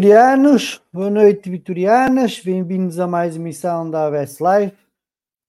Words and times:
vitorianos. 0.00 0.80
Boa 0.90 1.10
noite, 1.10 1.50
vitorianas. 1.50 2.40
Bem-vindos 2.40 2.98
a 2.98 3.06
mais 3.06 3.36
uma 3.36 3.44
emissão 3.44 3.90
da 3.90 4.06
ABS 4.06 4.38
Live. 4.38 4.72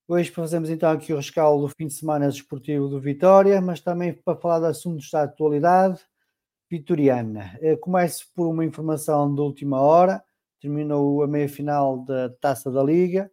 Hoje 0.06 0.30
fazemos 0.30 0.70
então 0.70 0.92
aqui 0.92 1.14
o 1.14 1.16
rescaldo 1.16 1.66
do 1.66 1.74
fim 1.74 1.88
de 1.88 1.94
semana 1.94 2.28
desportivo 2.28 2.90
do 2.90 3.00
Vitória, 3.00 3.62
mas 3.62 3.80
também 3.80 4.12
para 4.12 4.38
falar 4.38 4.60
de 4.60 4.66
assuntos 4.66 5.10
da 5.10 5.24
atualidade 5.24 6.02
vitoriana. 6.70 7.58
Eu 7.62 7.78
começo 7.78 8.28
por 8.36 8.46
uma 8.46 8.66
informação 8.66 9.34
de 9.34 9.40
última 9.40 9.80
hora. 9.80 10.22
Terminou 10.60 11.24
a 11.24 11.28
meia-final 11.28 12.04
da 12.04 12.30
Taça 12.42 12.70
da 12.70 12.84
Liga 12.84 13.32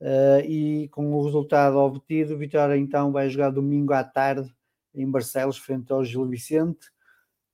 uh, 0.00 0.40
e 0.42 0.88
com 0.88 1.12
o 1.12 1.22
resultado 1.22 1.76
obtido, 1.76 2.38
Vitória 2.38 2.78
então 2.78 3.12
vai 3.12 3.28
jogar 3.28 3.50
domingo 3.50 3.92
à 3.92 4.02
tarde 4.02 4.50
em 4.94 5.06
Barcelos, 5.06 5.58
frente 5.58 5.92
ao 5.92 6.02
Gil 6.02 6.24
Vicente 6.26 6.95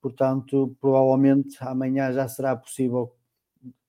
portanto, 0.03 0.77
provavelmente 0.81 1.57
amanhã 1.61 2.13
já 2.13 2.27
será 2.27 2.57
possível, 2.57 3.15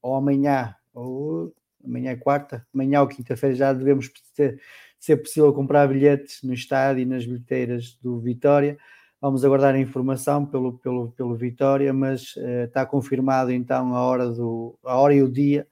ou 0.01 0.15
amanhã, 0.15 0.75
ou 0.93 1.53
amanhã 1.83 2.11
é 2.11 2.15
quarta, 2.15 2.65
amanhã 2.73 3.01
ou 3.01 3.07
quinta-feira 3.07 3.55
já 3.55 3.73
devemos 3.73 4.09
ter, 4.35 4.61
ser 4.99 5.17
possível 5.17 5.51
comprar 5.51 5.87
bilhetes 5.87 6.43
no 6.43 6.53
estádio 6.53 7.01
e 7.01 7.05
nas 7.05 7.25
bilheteiras 7.25 7.97
do 8.01 8.19
Vitória. 8.19 8.77
Vamos 9.19 9.43
aguardar 9.43 9.73
a 9.73 9.79
informação 9.79 10.45
pelo, 10.45 10.77
pelo, 10.79 11.11
pelo 11.11 11.35
Vitória, 11.35 11.91
mas 11.93 12.35
uh, 12.35 12.65
está 12.65 12.85
confirmado 12.85 13.51
então 13.51 13.95
a 13.95 14.01
hora, 14.01 14.29
do, 14.29 14.77
a 14.83 14.97
hora 14.97 15.13
e 15.13 15.23
o 15.23 15.31
dia 15.31 15.67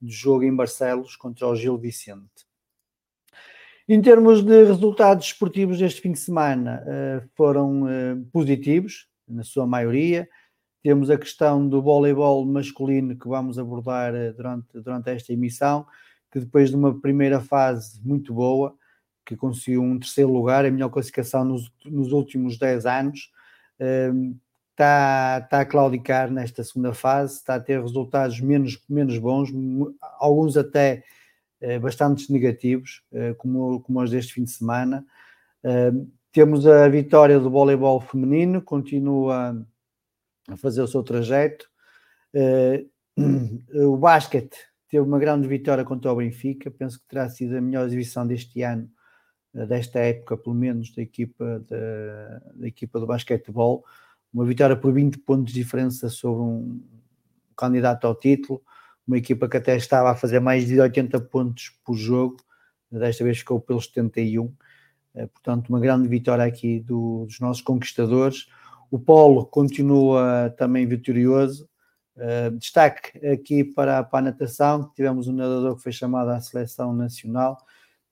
do 0.00 0.10
jogo 0.10 0.44
em 0.44 0.54
Barcelos 0.54 1.16
contra 1.16 1.46
o 1.46 1.56
Gil 1.56 1.78
Vicente. 1.78 2.46
Em 3.88 4.02
termos 4.02 4.42
de 4.42 4.64
resultados 4.64 5.26
esportivos 5.26 5.78
deste 5.78 6.00
fim 6.00 6.10
de 6.12 6.18
semana, 6.18 6.82
uh, 6.82 7.28
foram 7.36 7.84
uh, 7.84 8.24
positivos, 8.32 9.08
na 9.28 9.42
sua 9.42 9.66
maioria. 9.66 10.28
Temos 10.82 11.10
a 11.10 11.18
questão 11.18 11.68
do 11.68 11.82
voleibol 11.82 12.44
masculino 12.44 13.16
que 13.16 13.28
vamos 13.28 13.58
abordar 13.58 14.14
eh, 14.14 14.32
durante, 14.32 14.80
durante 14.80 15.10
esta 15.10 15.32
emissão, 15.32 15.86
que 16.30 16.40
depois 16.40 16.70
de 16.70 16.76
uma 16.76 17.00
primeira 17.00 17.40
fase 17.40 18.00
muito 18.04 18.32
boa, 18.32 18.74
que 19.24 19.36
conseguiu 19.36 19.82
um 19.82 19.98
terceiro 19.98 20.32
lugar, 20.32 20.64
a 20.64 20.70
melhor 20.70 20.88
classificação 20.88 21.44
nos, 21.44 21.70
nos 21.84 22.12
últimos 22.12 22.58
10 22.58 22.86
anos, 22.86 23.32
está, 24.70 25.40
está 25.42 25.60
a 25.60 25.64
claudicar 25.64 26.30
nesta 26.30 26.62
segunda 26.62 26.94
fase, 26.94 27.38
está 27.38 27.56
a 27.56 27.60
ter 27.60 27.80
resultados 27.80 28.40
menos, 28.40 28.80
menos 28.88 29.18
bons, 29.18 29.50
alguns 30.18 30.56
até 30.56 31.02
eh, 31.60 31.78
bastante 31.78 32.30
negativos, 32.30 33.02
eh, 33.12 33.34
como, 33.34 33.80
como 33.80 34.00
os 34.00 34.10
deste 34.10 34.34
fim 34.34 34.44
de 34.44 34.50
semana. 34.50 35.04
Temos 36.36 36.66
a 36.66 36.86
vitória 36.86 37.40
do 37.40 37.48
voleibol 37.48 37.98
feminino, 37.98 38.60
continua 38.60 39.66
a 40.46 40.54
fazer 40.58 40.82
o 40.82 40.86
seu 40.86 41.02
trajeto. 41.02 41.66
Uh, 42.34 43.90
o 43.90 43.96
basquete 43.96 44.54
teve 44.86 45.02
uma 45.02 45.18
grande 45.18 45.48
vitória 45.48 45.82
contra 45.82 46.12
o 46.12 46.16
Benfica, 46.16 46.70
penso 46.70 47.00
que 47.00 47.08
terá 47.08 47.26
sido 47.30 47.56
a 47.56 47.60
melhor 47.62 47.86
exibição 47.86 48.26
deste 48.26 48.60
ano, 48.60 48.86
uh, 49.54 49.66
desta 49.66 49.98
época, 49.98 50.36
pelo 50.36 50.54
menos, 50.54 50.94
da 50.94 51.00
equipa, 51.00 51.64
da, 51.66 52.38
da 52.54 52.68
equipa 52.68 53.00
do 53.00 53.06
basquetebol. 53.06 53.82
Uma 54.30 54.44
vitória 54.44 54.76
por 54.76 54.92
20 54.92 55.16
pontos 55.20 55.54
de 55.54 55.58
diferença 55.58 56.10
sobre 56.10 56.42
um 56.42 56.82
candidato 57.56 58.06
ao 58.06 58.14
título, 58.14 58.62
uma 59.08 59.16
equipa 59.16 59.48
que 59.48 59.56
até 59.56 59.74
estava 59.74 60.10
a 60.10 60.14
fazer 60.14 60.40
mais 60.40 60.66
de 60.66 60.78
80 60.78 61.18
pontos 61.18 61.70
por 61.82 61.94
jogo 61.94 62.36
desta 62.90 63.24
vez 63.24 63.38
ficou 63.38 63.60
pelos 63.60 63.86
71. 63.86 64.52
Portanto, 65.32 65.68
uma 65.68 65.80
grande 65.80 66.08
vitória 66.08 66.44
aqui 66.44 66.80
do, 66.80 67.24
dos 67.26 67.40
nossos 67.40 67.62
conquistadores. 67.62 68.46
O 68.90 68.98
Polo 68.98 69.46
continua 69.46 70.54
também 70.56 70.86
vitorioso. 70.86 71.68
destaque 72.58 73.26
aqui 73.26 73.64
para, 73.64 74.02
para 74.04 74.18
a 74.18 74.22
natação, 74.30 74.90
tivemos 74.94 75.28
um 75.28 75.32
nadador 75.32 75.76
que 75.76 75.82
foi 75.82 75.92
chamado 75.92 76.30
à 76.30 76.40
seleção 76.40 76.92
nacional. 76.92 77.58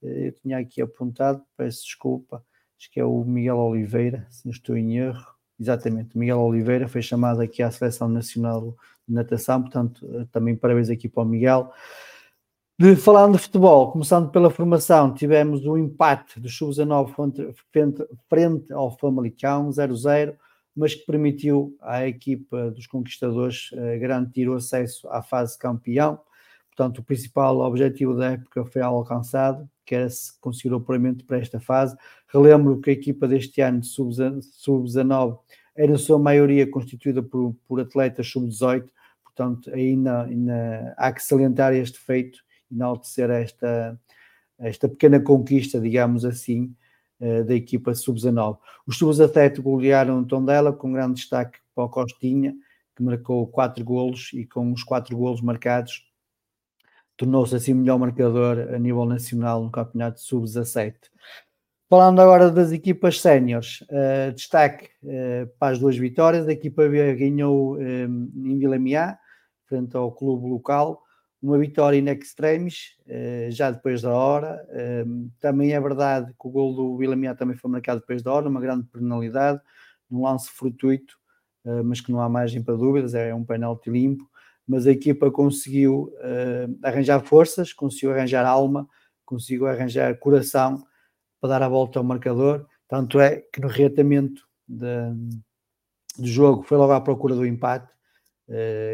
eu 0.03 0.33
tinha 0.33 0.59
aqui 0.59 0.83
apontado, 0.83 1.43
peço 1.57 1.85
desculpa, 1.85 2.45
acho 2.79 2.91
que 2.91 3.01
é 3.01 3.05
o 3.05 3.25
Miguel 3.25 3.59
Oliveira, 3.59 4.27
se 4.31 4.45
não 4.45 4.53
estou 4.53 4.77
em 4.77 4.99
erro. 4.99 5.35
Exatamente, 5.59 6.19
Miguel 6.19 6.41
Oliveira 6.41 6.89
foi 6.89 7.01
chamado 7.01 7.41
aqui 7.41 7.63
à 7.63 7.71
Seleção 7.71 8.09
Nacional 8.09 8.77
de 9.07 9.15
Natação, 9.15 9.63
portanto, 9.63 10.05
eh, 10.13 10.27
também 10.33 10.57
parabéns 10.57 10.91
aqui 10.91 11.09
para 11.09 11.23
o 11.23 11.27
Miguel. 11.27 11.73
De, 12.77 12.97
falando 12.97 13.35
de 13.35 13.39
futebol, 13.39 13.93
começando 13.93 14.33
pela 14.33 14.51
formação, 14.51 15.15
tivemos 15.15 15.65
o 15.65 15.75
um 15.75 15.79
empate 15.79 16.41
do 16.41 16.49
Sub-19 16.49 17.55
frente, 17.71 18.05
frente 18.29 18.73
ao 18.73 18.91
Famalicão, 18.99 19.71
0-0, 19.71 20.35
mas 20.75 20.93
que 20.93 21.07
permitiu 21.07 21.77
à 21.81 22.05
equipa 22.05 22.73
dos 22.73 22.89
conquistadores 22.89 23.71
uh, 23.71 24.01
garantir 24.01 24.49
o 24.49 24.55
acesso 24.55 25.09
à 25.09 25.23
fase 25.23 25.57
campeão. 25.57 26.19
Portanto, 26.67 26.99
o 26.99 27.05
principal 27.05 27.61
objetivo 27.61 28.17
da 28.17 28.33
época 28.33 28.65
foi 28.65 28.83
alcançado, 28.83 29.71
que 29.87 29.95
era 29.95 30.11
se 30.11 30.37
conseguir 30.41 30.75
o 30.75 30.79
apuramento 30.79 31.25
para 31.25 31.39
esta 31.39 31.61
fase. 31.61 31.97
Relembro 32.27 32.81
que 32.81 32.91
a 32.91 32.95
equipa 32.95 33.29
deste 33.29 33.61
ano 33.61 33.83
de 33.83 33.87
sub-19 33.87 35.39
era 35.77 35.93
na 35.93 35.99
sua 35.99 36.19
maioria 36.19 36.69
constituída 36.69 37.23
por, 37.23 37.55
por 37.69 37.81
atletas 37.81 38.27
sub-18, 38.27 38.89
portanto, 39.23 39.73
ainda, 39.73 40.25
ainda 40.25 40.93
há 40.99 41.13
que 41.13 41.23
salientar 41.23 41.73
este 41.73 42.01
feito, 42.01 42.43
enaltecer 42.75 43.31
esta, 43.31 43.99
esta 44.59 44.89
pequena 44.89 45.21
conquista, 45.21 45.81
digamos 45.81 46.25
assim, 46.25 46.75
eh, 47.21 47.43
da 47.43 47.55
equipa 47.55 47.95
sub-19. 47.95 48.59
Os 48.87 48.99
sub-17 48.99 49.61
golearam 49.61 50.21
o 50.21 50.27
Tondela 50.27 50.73
com 50.73 50.93
grande 50.93 51.15
destaque 51.15 51.59
para 51.75 51.85
o 51.85 51.89
Costinha, 51.89 52.55
que 52.97 53.03
marcou 53.03 53.47
quatro 53.47 53.85
golos 53.85 54.31
e 54.33 54.45
com 54.45 54.73
os 54.73 54.83
quatro 54.83 55.17
golos 55.17 55.41
marcados 55.41 56.05
tornou-se 57.17 57.55
assim 57.55 57.75
melhor 57.75 57.99
marcador 57.99 58.75
a 58.75 58.79
nível 58.79 59.05
nacional 59.05 59.63
no 59.63 59.71
campeonato 59.71 60.21
sub-17. 60.21 60.95
Falando 61.89 62.21
agora 62.21 62.51
das 62.51 62.73
equipas 62.73 63.21
séniores, 63.21 63.83
uh, 63.83 64.33
destaque 64.35 64.89
uh, 65.05 65.47
para 65.59 65.75
as 65.75 65.79
duas 65.79 65.97
vitórias. 65.97 66.49
A 66.49 66.53
equipa 66.53 66.89
B 66.89 67.15
ganhou 67.15 67.77
um, 67.77 68.33
em 68.35 68.59
Vila 68.59 69.19
frente 69.67 69.97
ao 69.97 70.11
clube 70.11 70.49
local, 70.49 71.04
uma 71.47 71.59
vitória 71.59 71.99
in 71.99 72.09
extremis, 72.09 72.97
uh, 73.07 73.51
já 73.51 73.71
depois 73.71 74.03
da 74.03 74.13
hora. 74.13 74.67
também 75.41 75.73
é 75.73 75.81
verdade 75.81 76.33
que 76.33 76.49
o 76.49 76.51
gol 76.51 76.75
do 76.75 77.17
Miá 77.17 77.35
também 77.35 77.57
foi 77.57 77.71
marcado 77.71 78.01
depois 78.01 78.23
da 78.23 78.33
hora, 78.33 78.49
uma 78.49 78.61
grande 78.61 78.87
penalidade, 78.87 79.61
num 80.11 80.23
lance 80.23 80.49
fortuito, 80.51 81.17
mas 81.85 82.01
que 82.01 82.13
não 82.13 82.21
há 82.21 82.29
margem 82.29 82.63
para 82.63 82.77
dúvidas, 82.77 83.15
é 83.15 83.35
um 83.35 83.45
penalti 83.45 83.91
limpo 83.91 84.29
mas 84.67 84.87
a 84.87 84.93
equipa 84.93 85.31
conseguiu 85.31 86.13
uh, 86.19 86.79
arranjar 86.83 87.21
forças, 87.21 87.73
conseguiu 87.73 88.13
arranjar 88.13 88.47
alma, 88.47 88.89
conseguiu 89.25 89.67
arranjar 89.67 90.19
coração 90.19 90.83
para 91.41 91.51
dar 91.51 91.63
a 91.63 91.69
volta 91.69 91.99
ao 91.99 92.05
marcador. 92.05 92.67
Tanto 92.89 93.21
é 93.21 93.37
que 93.53 93.61
no 93.61 93.69
reatamento 93.69 94.47
do 94.67 96.27
jogo 96.27 96.63
foi 96.63 96.79
logo 96.79 96.93
à 96.93 97.01
procura 97.01 97.35
do 97.35 97.47
empate, 97.47 97.93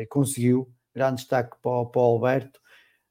conseguiu. 0.09 0.73
Grande 0.95 1.17
destaque 1.17 1.57
para, 1.63 1.85
para 1.87 2.01
o 2.01 2.05
Alberto. 2.05 2.61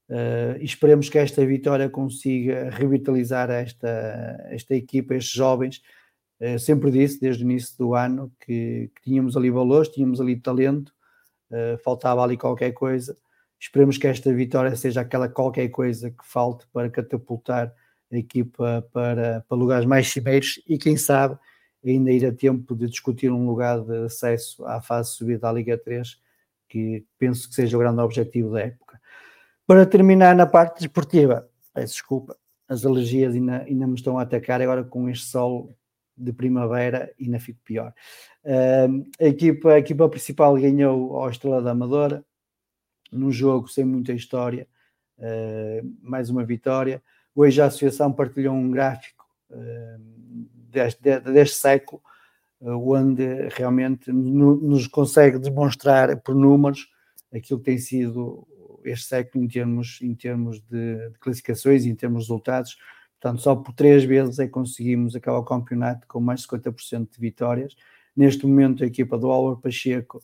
Uh, 0.09 0.57
e 0.59 0.65
esperemos 0.65 1.07
que 1.07 1.19
esta 1.19 1.45
vitória 1.45 1.87
consiga 1.89 2.69
revitalizar 2.71 3.51
esta, 3.51 4.47
esta 4.49 4.73
equipa, 4.73 5.15
estes 5.15 5.33
jovens. 5.33 5.81
Uh, 6.39 6.57
sempre 6.57 6.89
disse, 6.89 7.19
desde 7.19 7.43
o 7.43 7.45
início 7.45 7.77
do 7.77 7.93
ano, 7.93 8.31
que, 8.39 8.91
que 8.95 9.01
tínhamos 9.03 9.37
ali 9.37 9.51
valores, 9.51 9.89
tínhamos 9.89 10.19
ali 10.19 10.35
talento, 10.35 10.91
uh, 11.51 11.77
faltava 11.83 12.23
ali 12.23 12.37
qualquer 12.37 12.71
coisa. 12.71 13.15
Esperemos 13.59 13.97
que 13.97 14.07
esta 14.07 14.33
vitória 14.33 14.75
seja 14.75 15.01
aquela 15.01 15.27
qualquer 15.29 15.69
coisa 15.69 16.09
que 16.09 16.25
falte 16.25 16.65
para 16.73 16.89
catapultar 16.89 17.73
a 18.11 18.17
equipa 18.17 18.87
para, 18.91 19.45
para 19.47 19.57
lugares 19.57 19.85
mais 19.85 20.07
cimeiros 20.07 20.61
e 20.67 20.77
quem 20.77 20.97
sabe 20.97 21.37
ainda 21.85 22.11
ir 22.11 22.25
a 22.25 22.31
tempo 22.31 22.75
de 22.75 22.87
discutir 22.87 23.31
um 23.31 23.45
lugar 23.45 23.81
de 23.81 24.05
acesso 24.05 24.65
à 24.65 24.81
fase 24.81 25.13
subida 25.13 25.41
da 25.41 25.51
Liga 25.51 25.77
3, 25.77 26.19
que 26.69 27.03
penso 27.17 27.49
que 27.49 27.55
seja 27.55 27.75
o 27.75 27.79
grande 27.79 27.99
objetivo 27.99 28.51
da 28.51 28.61
época. 28.61 29.01
Para 29.65 29.85
terminar 29.85 30.35
na 30.35 30.45
parte 30.45 30.79
desportiva, 30.79 31.49
peço 31.73 31.93
desculpa, 31.93 32.37
as 32.67 32.85
alergias 32.85 33.33
ainda, 33.33 33.63
ainda 33.63 33.87
me 33.87 33.95
estão 33.95 34.19
a 34.19 34.21
atacar 34.21 34.61
agora 34.61 34.83
com 34.83 35.09
este 35.09 35.25
sol 35.25 35.75
de 36.15 36.31
primavera 36.31 37.11
e 37.17 37.25
ainda 37.25 37.39
fico 37.39 37.59
pior. 37.63 37.93
Uh, 38.43 39.07
a, 39.19 39.25
equipa, 39.25 39.73
a 39.73 39.79
equipa 39.79 40.07
principal 40.07 40.55
ganhou 40.55 41.17
ao 41.17 41.29
Estrela 41.29 41.61
da 41.61 41.71
Amadora, 41.71 42.23
num 43.11 43.31
jogo 43.31 43.67
sem 43.67 43.83
muita 43.85 44.13
história, 44.13 44.67
uh, 45.17 45.95
mais 46.01 46.29
uma 46.29 46.45
vitória. 46.45 47.01
Hoje 47.33 47.61
a 47.61 47.65
Associação 47.65 48.11
partilhou 48.11 48.53
um 48.53 48.69
gráfico 48.69 49.25
uh, 49.49 49.99
deste, 50.69 51.19
deste 51.21 51.55
século, 51.55 52.01
onde 52.61 53.47
realmente 53.49 54.11
no, 54.11 54.55
nos 54.55 54.87
consegue 54.87 55.39
demonstrar 55.39 56.17
por 56.21 56.35
números 56.35 56.87
aquilo 57.33 57.59
que 57.59 57.65
tem 57.65 57.77
sido 57.77 58.47
este 58.83 59.07
século 59.07 59.43
em 59.43 59.47
termos, 59.47 59.99
em 60.01 60.13
termos 60.13 60.59
de, 60.61 61.09
de 61.09 61.19
classificações, 61.19 61.85
em 61.85 61.95
termos 61.95 62.23
de 62.23 62.29
resultados 62.29 62.77
Portanto, 63.19 63.41
só 63.41 63.55
por 63.55 63.73
três 63.73 64.03
vezes 64.05 64.39
é 64.39 64.45
que 64.45 64.51
conseguimos 64.51 65.13
acabar 65.15 65.39
o 65.39 65.43
campeonato 65.43 66.07
com 66.07 66.21
mais 66.21 66.41
de 66.41 66.47
50% 66.47 67.09
de 67.11 67.19
vitórias. 67.19 67.75
Neste 68.15 68.45
momento, 68.45 68.83
a 68.83 68.87
equipa 68.87 69.17
do 69.17 69.29
Álvaro 69.29 69.57
Pacheco 69.57 70.23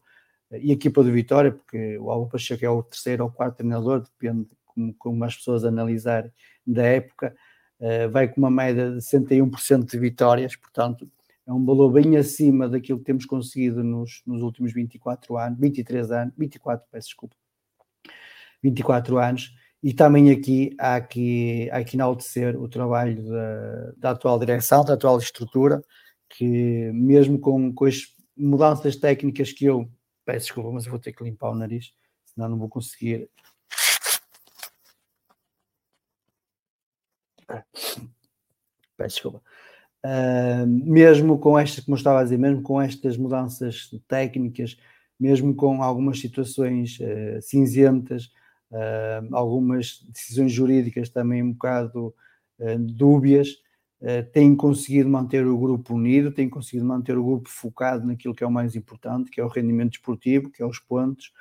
eh, 0.49 0.59
e 0.63 0.71
a 0.71 0.73
equipa 0.73 1.03
do 1.03 1.11
Vitória, 1.11 1.51
porque 1.51 1.97
o 1.97 2.09
Álvaro 2.09 2.31
Pacheco 2.31 2.63
é 2.63 2.69
o 2.69 2.81
terceiro 2.81 3.25
ou 3.25 3.31
quarto 3.31 3.57
treinador, 3.57 4.01
depende 4.01 4.47
como, 4.65 4.93
como 4.97 5.23
as 5.25 5.35
pessoas 5.35 5.65
analisarem 5.65 6.31
da 6.65 6.83
época, 6.83 7.35
uh, 7.79 8.09
vai 8.09 8.27
com 8.27 8.41
uma 8.41 8.49
média 8.49 8.91
de 8.91 8.97
61% 8.97 9.85
de 9.85 9.99
vitórias, 9.99 10.55
portanto, 10.55 11.07
é 11.47 11.53
um 11.53 11.63
valor 11.63 11.91
bem 11.91 12.17
acima 12.17 12.67
daquilo 12.67 12.99
que 12.99 13.05
temos 13.05 13.25
conseguido 13.25 13.83
nos, 13.83 14.21
nos 14.25 14.41
últimos 14.41 14.73
24 14.73 15.37
anos, 15.37 15.59
23 15.59 16.11
anos, 16.11 16.33
24, 16.37 16.87
peço 16.91 17.07
desculpa, 17.07 17.35
24 18.63 19.17
anos 19.17 19.55
e 19.83 19.93
também 19.93 20.31
aqui 20.31 20.75
há 20.79 20.99
que, 20.99 21.69
há 21.71 21.83
que 21.83 21.95
enaltecer 21.95 22.59
o 22.59 22.67
trabalho 22.67 23.23
da, 23.23 23.91
da 23.97 24.09
atual 24.11 24.39
direção, 24.39 24.83
da 24.83 24.93
atual 24.95 25.19
estrutura, 25.19 25.83
que 26.27 26.91
mesmo 26.91 27.39
com, 27.39 27.71
com 27.71 27.85
as 27.85 28.01
mudanças 28.35 28.95
técnicas 28.95 29.51
que 29.51 29.65
eu 29.65 29.87
peço 30.25 30.47
desculpa, 30.47 30.71
mas 30.71 30.87
vou 30.87 30.97
ter 30.97 31.13
que 31.13 31.23
limpar 31.23 31.51
o 31.51 31.55
nariz, 31.55 31.93
senão 32.25 32.49
não 32.49 32.57
vou 32.57 32.67
conseguir. 32.67 33.29
Peço 38.97 39.15
desculpa. 39.15 39.41
Uh, 40.05 40.67
mesmo 40.67 41.39
com 41.39 41.57
estas, 41.57 41.83
como 41.83 41.97
estava 41.97 42.19
a 42.19 42.23
dizer, 42.23 42.37
mesmo 42.37 42.61
com 42.61 42.79
estas 42.79 43.17
mudanças 43.17 43.89
técnicas, 44.07 44.77
mesmo 45.19 45.55
com 45.55 45.81
algumas 45.81 46.19
situações 46.19 46.99
uh, 46.99 47.41
cinzentas, 47.41 48.25
uh, 48.69 49.35
algumas 49.35 50.05
decisões 50.13 50.51
jurídicas 50.51 51.09
também 51.09 51.41
um 51.41 51.53
bocado 51.53 52.13
dúbias, 52.79 53.49
têm 54.31 54.55
conseguido 54.55 55.09
manter 55.09 55.45
o 55.45 55.57
grupo 55.57 55.95
unido, 55.95 56.31
têm 56.31 56.47
conseguido 56.49 56.85
manter 56.85 57.17
o 57.17 57.25
grupo 57.25 57.49
focado 57.49 58.07
naquilo 58.07 58.33
que 58.33 58.45
é 58.45 58.47
o 58.47 58.51
mais 58.51 58.77
importante, 58.77 59.29
que 59.29 59.41
é 59.41 59.43
o 59.43 59.49
rendimento 59.49 59.91
desportivo, 59.91 60.49
que 60.49 60.63
é 60.63 60.65
os 60.65 60.79
pontos, 60.79 61.33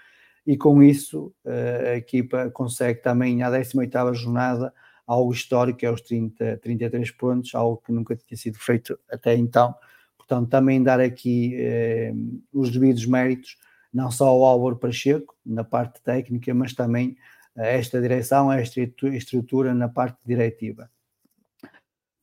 e 0.44 0.56
com 0.56 0.82
isso 0.82 1.32
a 1.46 1.94
equipa 1.94 2.50
consegue 2.50 3.00
também, 3.00 3.44
à 3.44 3.48
18ª 3.48 4.12
jornada, 4.12 4.74
algo 5.06 5.32
histórico, 5.32 5.84
é 5.84 5.90
os 5.90 6.00
30, 6.00 6.58
33 6.58 7.10
pontos, 7.12 7.54
algo 7.54 7.82
que 7.84 7.92
nunca 7.92 8.16
tinha 8.16 8.36
sido 8.36 8.58
feito 8.58 8.98
até 9.10 9.34
então. 9.34 9.74
Portanto, 10.16 10.48
também 10.48 10.82
dar 10.82 11.00
aqui 11.00 11.54
eh, 11.58 12.12
os 12.52 12.70
devidos 12.70 13.04
méritos 13.04 13.58
não 13.92 14.10
só 14.10 14.26
ao 14.26 14.44
Álvaro 14.44 14.76
Pacheco, 14.76 15.36
na 15.46 15.62
parte 15.62 16.02
técnica, 16.02 16.52
mas 16.52 16.72
também 16.72 17.16
a 17.56 17.66
esta 17.66 18.00
direção, 18.00 18.50
a 18.50 18.58
esta 18.58 18.80
estrutura 18.80 19.72
na 19.72 19.88
parte 19.88 20.18
diretiva. 20.26 20.90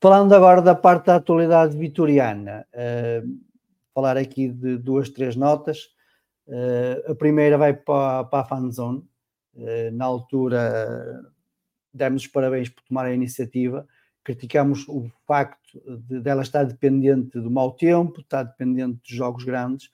Falando 0.01 0.33
agora 0.33 0.61
da 0.61 0.75
parte 0.75 1.05
da 1.05 1.15
atualidade 1.15 1.77
vitoriana, 1.77 2.67
uh, 2.73 3.39
falar 3.93 4.17
aqui 4.17 4.49
de 4.49 4.77
duas, 4.77 5.09
três 5.09 5.35
notas. 5.35 5.91
Uh, 6.47 7.11
a 7.11 7.15
primeira 7.15 7.57
vai 7.57 7.73
para, 7.73 8.25
para 8.25 8.39
a 8.41 8.45
fanzone. 8.45 9.07
Uh, 9.53 9.91
na 9.93 10.05
altura, 10.05 11.21
demos 11.93 12.23
os 12.23 12.27
parabéns 12.27 12.69
por 12.69 12.83
tomar 12.83 13.05
a 13.05 13.13
iniciativa. 13.13 13.87
Criticamos 14.23 14.87
o 14.87 15.09
facto 15.25 15.81
de 16.07 16.19
dela 16.19 16.41
estar 16.41 16.63
dependente 16.63 17.39
do 17.39 17.49
mau 17.49 17.71
tempo, 17.71 18.21
estar 18.21 18.43
dependente 18.43 18.99
de 19.03 19.15
jogos 19.15 19.43
grandes, 19.43 19.89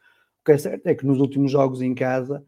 que 0.47 0.53
é 0.53 0.57
certo 0.57 0.87
é 0.87 0.95
que 0.95 1.05
nos 1.05 1.19
últimos 1.19 1.51
jogos 1.51 1.81
em 1.81 1.93
casa, 1.93 2.41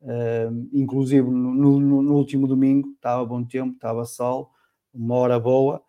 uh, 0.00 0.68
inclusive 0.72 1.28
no, 1.30 1.78
no, 1.78 2.02
no, 2.02 2.14
último 2.14 2.48
domingo, 2.48 2.88
estava 2.90 3.24
bom 3.24 3.44
tempo, 3.44 3.74
estava 3.74 4.04
sol, 4.04 4.50
uma 4.92 5.14
hora 5.14 5.38
boa, 5.38 5.80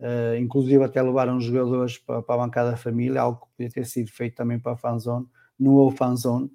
uh, 0.00 0.36
inclusive 0.38 0.84
até 0.84 1.00
levaram 1.00 1.40
jogadores 1.40 1.96
para, 1.96 2.22
para, 2.22 2.34
a 2.34 2.46
bancada 2.46 2.70
da 2.72 2.76
família, 2.76 3.22
algo 3.22 3.40
que 3.40 3.56
podia 3.56 3.70
ter 3.70 3.86
sido 3.86 4.10
feito 4.10 4.36
também 4.36 4.58
para 4.58 4.72
a 4.72 4.76
fanzone, 4.76 5.26
no 5.58 5.76
houve 5.76 5.96
fanzone, 5.96 6.50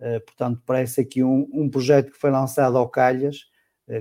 uh, 0.00 0.24
portanto 0.26 0.60
parece 0.66 1.00
aqui 1.00 1.22
um, 1.22 1.48
um, 1.52 1.70
projeto 1.70 2.10
que 2.10 2.18
foi 2.18 2.30
lançado 2.30 2.76
ao 2.76 2.88
calhas, 2.88 3.47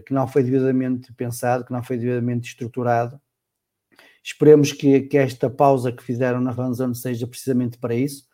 que 0.06 0.14
não 0.14 0.28
foi 0.28 0.44
devidamente 0.44 1.14
pensado, 1.14 1.66
que 1.66 1.72
não 1.72 1.84
foi 1.84 1.98
devidamente 1.98 2.50
estruturado, 2.50 3.20
esperemos 4.24 4.72
que, 4.72 5.02
que 5.02 5.18
esta 5.18 5.50
pausa 5.50 5.92
que 5.92 6.04
fizeram 6.04 6.42
na 6.42 6.54
fanzone 6.54 6.96
seja 6.96 7.26
precisamente 7.26 7.78
para 7.78 7.96
isso, 7.96 8.28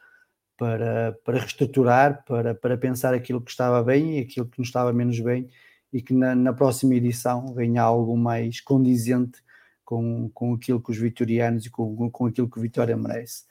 para, 0.57 1.17
para 1.23 1.39
reestruturar, 1.39 2.23
para, 2.25 2.55
para 2.55 2.77
pensar 2.77 3.13
aquilo 3.13 3.41
que 3.41 3.51
estava 3.51 3.83
bem 3.83 4.17
e 4.17 4.21
aquilo 4.21 4.47
que 4.47 4.59
não 4.59 4.63
estava 4.63 4.91
menos 4.93 5.19
bem 5.19 5.49
e 5.91 6.01
que 6.01 6.13
na, 6.13 6.33
na 6.33 6.53
próxima 6.53 6.95
edição 6.95 7.53
venha 7.53 7.83
algo 7.83 8.17
mais 8.17 8.59
condizente 8.59 9.43
com, 9.85 10.29
com 10.33 10.53
aquilo 10.53 10.81
que 10.81 10.91
os 10.91 10.97
vitorianos 10.97 11.65
e 11.65 11.69
com, 11.69 12.09
com 12.09 12.25
aquilo 12.25 12.49
que 12.49 12.59
Vitória 12.59 12.97
merece. 12.97 13.43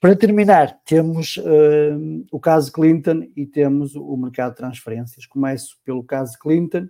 Para 0.00 0.16
terminar, 0.16 0.80
temos 0.84 1.36
uh, 1.38 2.26
o 2.30 2.38
caso 2.38 2.72
Clinton 2.72 3.28
e 3.36 3.46
temos 3.46 3.94
o 3.94 4.16
mercado 4.16 4.50
de 4.50 4.58
transferências. 4.58 5.26
Começo 5.26 5.76
pelo 5.84 6.04
caso 6.04 6.38
Clinton. 6.38 6.88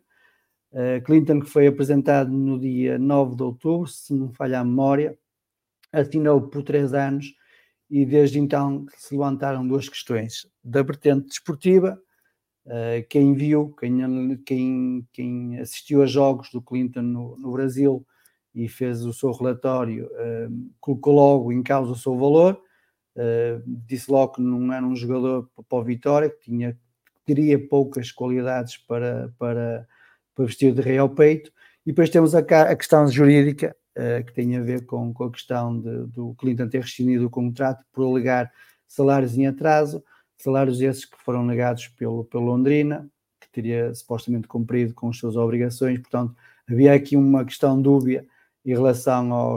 Uh, 0.72 1.02
Clinton, 1.04 1.40
que 1.40 1.48
foi 1.48 1.66
apresentado 1.66 2.30
no 2.30 2.58
dia 2.58 2.98
9 2.98 3.36
de 3.36 3.42
outubro, 3.42 3.86
se 3.86 4.12
não 4.14 4.32
falha 4.32 4.60
a 4.60 4.64
memória, 4.64 5.18
assinou 5.92 6.42
por 6.42 6.62
três 6.62 6.92
anos 6.92 7.34
e 7.90 8.04
desde 8.04 8.38
então 8.38 8.84
se 8.96 9.14
levantaram 9.14 9.66
duas 9.66 9.88
questões. 9.88 10.46
Da 10.62 10.82
vertente 10.82 11.28
desportiva, 11.28 11.98
Uh, 12.68 13.00
quem 13.08 13.32
viu, 13.32 13.74
quem, 13.80 14.36
quem, 14.44 15.08
quem, 15.10 15.58
assistiu 15.58 16.02
a 16.02 16.06
jogos 16.06 16.50
do 16.50 16.60
Clinton 16.60 17.00
no, 17.00 17.34
no 17.38 17.52
Brasil 17.52 18.06
e 18.54 18.68
fez 18.68 19.06
o 19.06 19.12
seu 19.14 19.32
relatório, 19.32 20.04
uh, 20.04 20.70
colocou 20.78 21.14
logo 21.14 21.50
em 21.50 21.62
causa 21.62 21.92
o 21.92 21.96
seu 21.96 22.14
valor, 22.14 22.60
disse 23.66 24.12
logo 24.12 24.34
que 24.34 24.42
não 24.42 24.70
era 24.72 24.86
um 24.86 24.94
jogador 24.94 25.50
para 25.66 25.78
o 25.78 25.82
Vitória, 25.82 26.28
que 26.28 26.50
tinha, 26.50 26.78
teria 27.24 27.58
poucas 27.68 28.12
qualidades 28.12 28.76
para, 28.76 29.34
para, 29.38 29.88
para 30.38 30.46
vestir 30.46 30.72
de 30.72 30.80
rei 30.80 30.98
ao 30.98 31.08
peito, 31.08 31.50
e 31.84 31.90
depois 31.90 32.08
temos 32.10 32.32
a, 32.32 32.38
a 32.38 32.76
questão 32.76 33.08
jurídica, 33.08 33.74
que 34.24 34.32
tem 34.32 34.56
a 34.56 34.62
ver 34.62 34.86
com, 34.86 35.12
com 35.12 35.24
a 35.24 35.32
questão 35.32 35.80
de, 35.80 36.06
do 36.06 36.32
Clinton 36.38 36.68
ter 36.68 36.82
rescindido 36.82 37.26
o 37.26 37.30
contrato 37.30 37.84
por 37.92 38.06
alegar 38.06 38.48
salários 38.86 39.36
em 39.36 39.48
atraso, 39.48 40.00
salários 40.36 40.80
esses 40.80 41.04
que 41.04 41.18
foram 41.18 41.44
negados 41.44 41.88
pelo, 41.88 42.24
pelo 42.24 42.44
Londrina, 42.44 43.10
que 43.40 43.50
teria 43.50 43.92
supostamente 43.92 44.46
cumprido 44.46 44.94
com 44.94 45.08
as 45.08 45.16
suas 45.16 45.34
obrigações, 45.34 45.98
portanto, 45.98 46.36
havia 46.70 46.94
aqui 46.94 47.16
uma 47.16 47.44
questão 47.44 47.82
dúbia 47.82 48.24
em 48.64 48.70
relação 48.70 49.56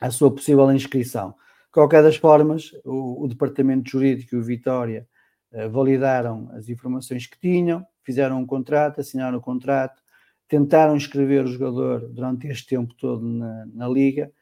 à 0.00 0.10
sua 0.10 0.34
possível 0.34 0.72
inscrição. 0.72 1.32
De 1.66 1.72
qualquer 1.72 2.02
das 2.02 2.16
formas, 2.16 2.72
o, 2.82 3.24
o 3.24 3.28
Departamento 3.28 3.90
Jurídico 3.90 4.36
e 4.36 4.38
o 4.38 4.42
Vitória 4.42 5.06
uh, 5.52 5.68
validaram 5.68 6.48
as 6.54 6.70
informações 6.70 7.26
que 7.26 7.38
tinham, 7.38 7.84
fizeram 8.08 8.40
um 8.40 8.46
contrato, 8.46 9.02
assinaram 9.02 9.36
o 9.36 9.40
contrato, 9.40 10.02
tentaram 10.48 10.96
inscrever 10.96 11.44
o 11.44 11.48
jogador 11.48 12.08
durante 12.08 12.46
este 12.46 12.66
tempo 12.66 12.94
todo 12.94 13.22
na, 13.22 13.66
na 13.66 13.86
Liga, 13.86 14.32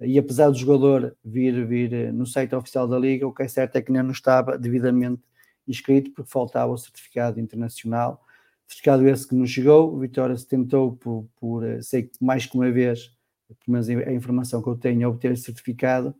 e 0.00 0.18
apesar 0.18 0.48
do 0.48 0.56
jogador 0.56 1.14
vir, 1.22 1.66
vir 1.66 1.92
eh, 1.92 2.10
no 2.10 2.24
site 2.24 2.54
oficial 2.54 2.88
da 2.88 2.98
Liga, 2.98 3.26
o 3.26 3.34
que 3.34 3.42
é 3.42 3.48
certo 3.48 3.76
é 3.76 3.82
que 3.82 3.92
ainda 3.92 4.02
não 4.02 4.12
estava 4.12 4.56
devidamente 4.56 5.20
inscrito 5.68 6.10
porque 6.12 6.30
faltava 6.30 6.72
o 6.72 6.78
certificado 6.78 7.38
internacional. 7.38 8.24
Certificado 8.66 9.06
esse 9.06 9.28
que 9.28 9.34
não 9.34 9.46
chegou, 9.46 9.94
o 9.94 9.98
Vitória 9.98 10.34
se 10.34 10.46
tentou 10.46 10.96
por, 10.96 11.28
por 11.38 11.62
eh, 11.62 11.82
sei 11.82 12.04
que 12.04 12.24
mais 12.24 12.46
que 12.46 12.56
uma 12.56 12.72
vez, 12.72 13.14
pelo 13.46 13.74
menos 13.74 13.90
a 13.90 14.12
informação 14.14 14.62
que 14.62 14.68
eu 14.70 14.76
tenho, 14.76 15.06
obter 15.06 15.32
esse 15.32 15.42
certificado. 15.42 16.14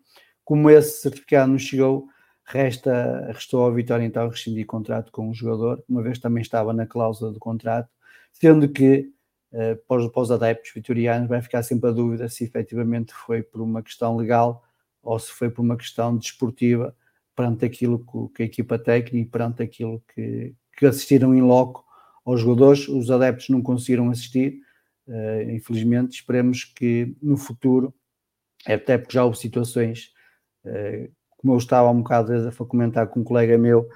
Como 0.45 0.69
esse 0.69 1.01
certificado 1.01 1.51
não 1.51 1.59
chegou, 1.59 2.07
resta, 2.51 3.31
restou 3.33 3.63
ao 3.63 3.73
Vitória 3.73 4.05
então 4.05 4.29
rescindir 4.29 4.67
contrato 4.67 5.13
com 5.13 5.31
o 5.31 5.35
jogador, 5.35 5.83
uma 5.89 6.03
vez 6.03 6.19
também 6.19 6.43
estava 6.43 6.73
na 6.73 6.87
cláusula 6.87 7.33
do 7.33 7.39
contrato, 7.39 7.89
sendo 8.33 8.69
que 8.69 9.11
uh, 9.53 9.77
para, 9.87 10.03
os, 10.03 10.13
para 10.13 10.23
os 10.23 10.31
adeptos 10.31 10.73
vitorianos 10.75 11.29
vai 11.29 11.41
ficar 11.41 11.63
sempre 11.63 11.89
a 11.91 11.93
dúvida 11.93 12.29
se 12.29 12.45
efetivamente 12.45 13.15
foi 13.15 13.43
por 13.43 13.61
uma 13.61 13.83
questão 13.83 14.17
legal 14.17 14.65
ou 15.03 15.19
se 15.19 15.31
foi 15.31 15.49
por 15.49 15.63
uma 15.63 15.77
questão 15.77 16.17
desportiva 16.17 16.95
perante 17.35 17.65
aquilo 17.65 18.05
que, 18.05 18.35
que 18.35 18.43
a 18.43 18.47
equipa 18.47 18.79
técnica 18.79 19.17
e 19.17 19.31
perante 19.31 19.63
aquilo 19.63 20.03
que, 20.13 20.55
que, 20.77 20.87
assistiram 20.87 21.35
em 21.35 21.41
loco 21.41 21.85
aos 22.25 22.41
jogadores. 22.41 22.87
Os 22.89 23.11
adeptos 23.11 23.49
não 23.49 23.63
conseguiram 23.63 24.11
assistir, 24.11 24.61
uh, 25.07 25.51
infelizmente. 25.51 26.17
Esperemos 26.17 26.65
que 26.65 27.17
no 27.23 27.37
futuro, 27.37 27.95
até 28.67 28.99
porque 28.99 29.15
já 29.15 29.25
houve 29.25 29.39
situações, 29.39 30.13
uh, 30.67 31.11
como 31.41 31.55
eu 31.55 31.59
estava 31.59 31.89
há 31.89 31.91
um 31.91 32.03
bocado 32.03 32.33
a 32.35 32.65
comentar 32.67 33.07
com 33.09 33.21
um 33.21 33.25
colega 33.25 33.57
meu, 33.57 33.89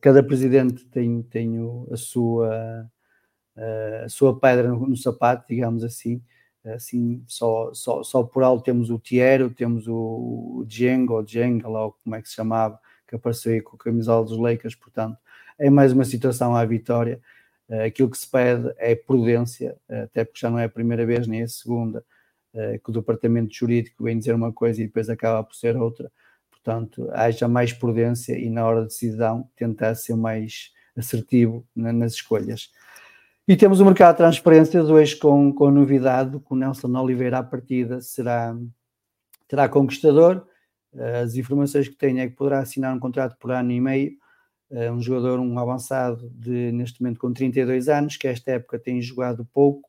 cada 0.00 0.22
presidente 0.22 0.84
tem, 0.86 1.20
tem 1.22 1.56
a 1.90 1.96
sua 1.96 2.88
a 4.04 4.08
sua 4.08 4.38
pedra 4.38 4.68
no, 4.68 4.96
sapato, 4.96 5.46
digamos 5.48 5.82
assim. 5.82 6.22
Assim, 6.64 7.22
só, 7.26 7.72
só, 7.72 8.02
só 8.02 8.22
por 8.22 8.42
algo 8.42 8.62
temos 8.62 8.90
o 8.90 8.98
Tiero, 8.98 9.50
temos 9.50 9.86
o 9.88 10.64
Django, 10.66 11.14
ou 11.14 11.22
Django, 11.22 11.70
lá 11.70 11.90
como 12.02 12.16
é 12.16 12.22
que 12.22 12.28
se 12.28 12.34
chamava, 12.34 12.78
que 13.06 13.14
apareceu 13.14 13.52
aí 13.52 13.60
com 13.60 13.76
a 13.76 13.78
camisola 13.78 14.24
dos 14.24 14.36
Lakers, 14.36 14.74
portanto, 14.74 15.16
é 15.58 15.70
mais 15.70 15.92
uma 15.92 16.04
situação 16.04 16.54
à 16.56 16.64
vitória. 16.64 17.20
Aquilo 17.84 18.10
que 18.10 18.18
se 18.18 18.28
pede 18.30 18.72
é 18.78 18.94
prudência, 18.94 19.76
até 19.88 20.24
porque 20.24 20.40
já 20.40 20.50
não 20.50 20.58
é 20.58 20.64
a 20.64 20.68
primeira 20.68 21.06
vez 21.06 21.26
nem 21.26 21.42
a 21.42 21.48
segunda 21.48 22.04
que 22.82 22.90
o 22.90 22.92
departamento 22.92 23.54
jurídico 23.54 24.04
vem 24.04 24.18
dizer 24.18 24.34
uma 24.34 24.52
coisa 24.52 24.80
e 24.82 24.86
depois 24.86 25.08
acaba 25.08 25.42
por 25.44 25.54
ser 25.54 25.76
outra. 25.76 26.10
Portanto, 26.66 27.08
haja 27.12 27.46
mais 27.46 27.72
prudência 27.72 28.36
e 28.36 28.50
na 28.50 28.66
hora 28.66 28.80
de 28.80 28.88
decisão 28.88 29.48
tentar 29.54 29.94
ser 29.94 30.16
mais 30.16 30.72
assertivo 30.96 31.64
nas 31.76 32.14
escolhas. 32.14 32.72
E 33.46 33.56
temos 33.56 33.78
o 33.78 33.84
mercado 33.84 34.14
de 34.14 34.16
transferências 34.16 34.90
hoje 34.90 35.14
com, 35.14 35.52
com 35.52 35.70
novidade, 35.70 36.40
com 36.40 36.56
o 36.56 36.58
Nelson 36.58 36.88
Oliveira 36.98 37.38
à 37.38 37.42
partida 37.44 38.00
será, 38.00 38.56
terá 39.46 39.68
conquistador. 39.68 40.44
As 41.22 41.36
informações 41.36 41.86
que 41.86 41.94
tenho 41.94 42.18
é 42.18 42.28
que 42.28 42.34
poderá 42.34 42.58
assinar 42.58 42.92
um 42.96 42.98
contrato 42.98 43.36
por 43.38 43.52
ano 43.52 43.70
e 43.70 43.80
meio. 43.80 44.16
É 44.68 44.90
um 44.90 45.00
jogador, 45.00 45.38
um 45.38 45.56
avançado 45.60 46.28
de 46.34 46.72
neste 46.72 47.00
momento 47.00 47.20
com 47.20 47.32
32 47.32 47.88
anos, 47.88 48.16
que 48.16 48.26
esta 48.26 48.50
época 48.50 48.76
tem 48.76 49.00
jogado 49.00 49.46
pouco. 49.54 49.88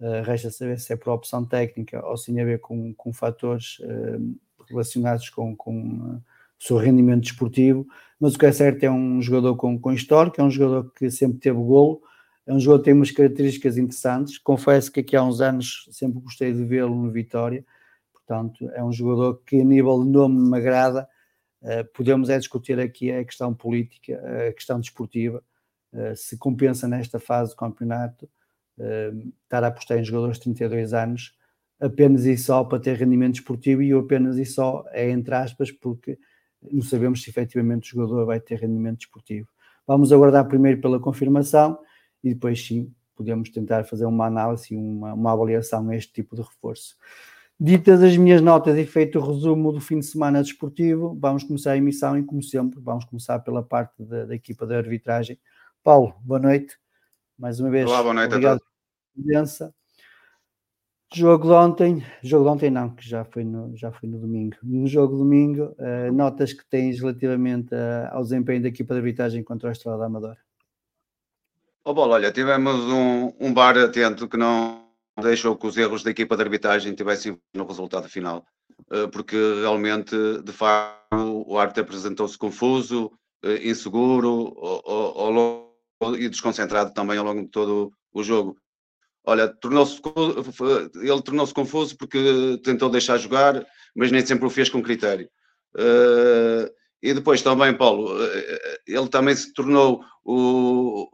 Uh, 0.00 0.22
resta 0.24 0.50
saber 0.50 0.80
se 0.80 0.92
é 0.92 0.96
por 0.96 1.12
opção 1.12 1.44
técnica 1.44 2.04
ou 2.04 2.16
se 2.16 2.32
tem 2.32 2.40
a 2.40 2.44
ver 2.44 2.58
com, 2.58 2.92
com 2.94 3.12
fatores 3.12 3.78
uh, 3.80 4.40
relacionados 4.70 5.28
com, 5.30 5.54
com 5.56 5.82
uh, 5.82 6.22
o 6.58 6.64
seu 6.64 6.76
rendimento 6.76 7.22
desportivo. 7.22 7.86
Mas 8.18 8.34
o 8.34 8.38
que 8.38 8.46
é 8.46 8.52
certo 8.52 8.84
é 8.84 8.90
um 8.90 9.20
jogador 9.20 9.56
com, 9.56 9.78
com 9.78 9.92
histórico, 9.92 10.40
é 10.40 10.44
um 10.44 10.50
jogador 10.50 10.92
que 10.94 11.10
sempre 11.10 11.38
teve 11.38 11.58
golo 11.58 12.02
é 12.50 12.52
um 12.52 12.58
jogador 12.58 12.80
que 12.80 12.84
tem 12.86 12.94
umas 12.94 13.12
características 13.12 13.78
interessantes. 13.78 14.36
Confesso 14.36 14.90
que 14.90 15.00
aqui 15.00 15.14
há 15.14 15.22
uns 15.22 15.40
anos 15.40 15.88
sempre 15.92 16.20
gostei 16.20 16.52
de 16.52 16.64
vê-lo 16.64 16.94
no 16.94 17.10
Vitória. 17.10 17.64
Portanto, 18.12 18.68
é 18.74 18.82
um 18.82 18.92
jogador 18.92 19.40
que 19.46 19.60
a 19.60 19.64
nível 19.64 20.02
de 20.02 20.10
nome 20.10 20.50
me 20.50 20.56
agrada. 20.56 21.08
Uh, 21.62 21.84
podemos 21.94 22.28
é 22.28 22.36
discutir 22.38 22.80
aqui 22.80 23.12
a 23.12 23.24
questão 23.24 23.54
política, 23.54 24.20
a 24.48 24.52
questão 24.52 24.80
desportiva, 24.80 25.44
uh, 25.92 26.16
se 26.16 26.36
compensa 26.38 26.88
nesta 26.88 27.20
fase 27.20 27.52
do 27.52 27.56
campeonato 27.56 28.28
estar 29.44 29.62
a 29.62 29.66
apostar 29.66 29.98
em 29.98 30.04
jogadores 30.04 30.38
de 30.38 30.44
32 30.44 30.94
anos 30.94 31.36
apenas 31.80 32.26
e 32.26 32.36
só 32.36 32.62
para 32.62 32.78
ter 32.78 32.96
rendimento 32.96 33.34
desportivo 33.34 33.82
e 33.82 33.92
apenas 33.92 34.36
e 34.36 34.44
só 34.44 34.84
é 34.90 35.10
entre 35.10 35.34
aspas 35.34 35.72
porque 35.72 36.18
não 36.70 36.82
sabemos 36.82 37.22
se 37.22 37.30
efetivamente 37.30 37.94
o 37.94 37.96
jogador 37.96 38.26
vai 38.26 38.38
ter 38.38 38.56
rendimento 38.60 38.98
desportivo. 38.98 39.48
Vamos 39.86 40.12
aguardar 40.12 40.46
primeiro 40.46 40.80
pela 40.80 41.00
confirmação 41.00 41.78
e 42.22 42.34
depois 42.34 42.64
sim 42.64 42.92
podemos 43.16 43.50
tentar 43.50 43.84
fazer 43.84 44.04
uma 44.04 44.26
análise, 44.26 44.74
uma, 44.74 45.14
uma 45.14 45.32
avaliação 45.32 45.88
a 45.88 45.96
este 45.96 46.12
tipo 46.12 46.36
de 46.36 46.42
reforço. 46.42 46.96
Ditas 47.58 48.02
as 48.02 48.16
minhas 48.16 48.40
notas 48.40 48.76
e 48.78 48.86
feito 48.86 49.18
o 49.18 49.22
resumo 49.22 49.72
do 49.72 49.80
fim 49.80 49.98
de 49.98 50.06
semana 50.06 50.42
desportivo, 50.42 51.14
vamos 51.20 51.44
começar 51.44 51.72
a 51.72 51.76
emissão 51.76 52.16
e, 52.18 52.22
como 52.22 52.42
sempre, 52.42 52.80
vamos 52.80 53.04
começar 53.04 53.38
pela 53.40 53.62
parte 53.62 54.02
da, 54.02 54.24
da 54.24 54.34
equipa 54.34 54.66
de 54.66 54.74
arbitragem. 54.74 55.38
Paulo, 55.82 56.14
boa 56.22 56.40
noite. 56.40 56.78
Mais 57.38 57.60
uma 57.60 57.68
vez, 57.68 57.86
Olá, 57.86 58.02
boa 58.02 58.14
noite 58.14 58.28
obrigado 58.32 58.60
pela 58.60 59.26
presença. 59.26 59.74
Jogo 61.12 61.48
de 61.48 61.52
ontem, 61.52 62.06
jogo 62.22 62.44
de 62.44 62.50
ontem 62.50 62.70
não, 62.70 62.90
que 62.90 63.08
já 63.08 63.24
foi 63.24 63.42
no, 63.42 63.76
já 63.76 63.90
foi 63.90 64.08
no 64.08 64.18
domingo. 64.18 64.56
No 64.62 64.86
jogo 64.86 65.14
de 65.14 65.18
domingo, 65.18 65.74
uh, 65.78 66.12
notas 66.12 66.52
que 66.52 66.64
tens 66.66 67.00
relativamente 67.00 67.74
uh, 67.74 68.08
ao 68.12 68.22
desempenho 68.22 68.62
da 68.62 68.68
equipa 68.68 68.94
de 68.94 69.00
arbitragem 69.00 69.42
contra 69.42 69.70
a 69.70 69.72
Estrada 69.72 70.04
Amadora. 70.04 70.38
Oh, 71.84 71.92
bola, 71.92 72.14
olha, 72.14 72.30
tivemos 72.30 72.76
um, 72.84 73.32
um 73.40 73.52
bar 73.52 73.76
atento 73.76 74.28
que 74.28 74.36
não 74.36 74.84
deixou 75.20 75.56
que 75.56 75.66
os 75.66 75.76
erros 75.76 76.02
da 76.04 76.10
equipa 76.10 76.36
de 76.36 76.42
arbitragem 76.42 76.94
tivessem 76.94 77.38
no 77.54 77.66
resultado 77.66 78.08
final, 78.08 78.44
eh, 78.90 79.06
porque 79.08 79.36
realmente, 79.60 80.14
de 80.42 80.52
facto, 80.52 81.44
o 81.46 81.58
árbitro 81.58 81.82
apresentou-se 81.82 82.38
confuso, 82.38 83.10
eh, 83.42 83.68
inseguro 83.68 84.54
e 86.18 86.28
desconcentrado 86.28 86.92
também 86.92 87.18
ao 87.18 87.24
longo 87.24 87.42
de 87.42 87.48
todo 87.48 87.92
o 88.12 88.22
jogo. 88.22 88.56
Olha, 89.24 89.48
tornou-se, 89.48 90.00
ele 91.02 91.22
tornou-se 91.22 91.54
confuso 91.54 91.96
porque 91.96 92.60
tentou 92.64 92.88
deixar 92.88 93.18
jogar, 93.18 93.64
mas 93.94 94.10
nem 94.10 94.24
sempre 94.24 94.46
o 94.46 94.50
fez 94.50 94.68
com 94.68 94.82
critério. 94.82 95.28
Uh, 95.74 96.70
e 97.02 97.14
depois 97.14 97.40
também, 97.42 97.72
Paulo, 97.72 98.14
ele 98.86 99.08
também 99.08 99.34
se 99.34 99.52
tornou 99.54 100.04
o, 100.24 101.08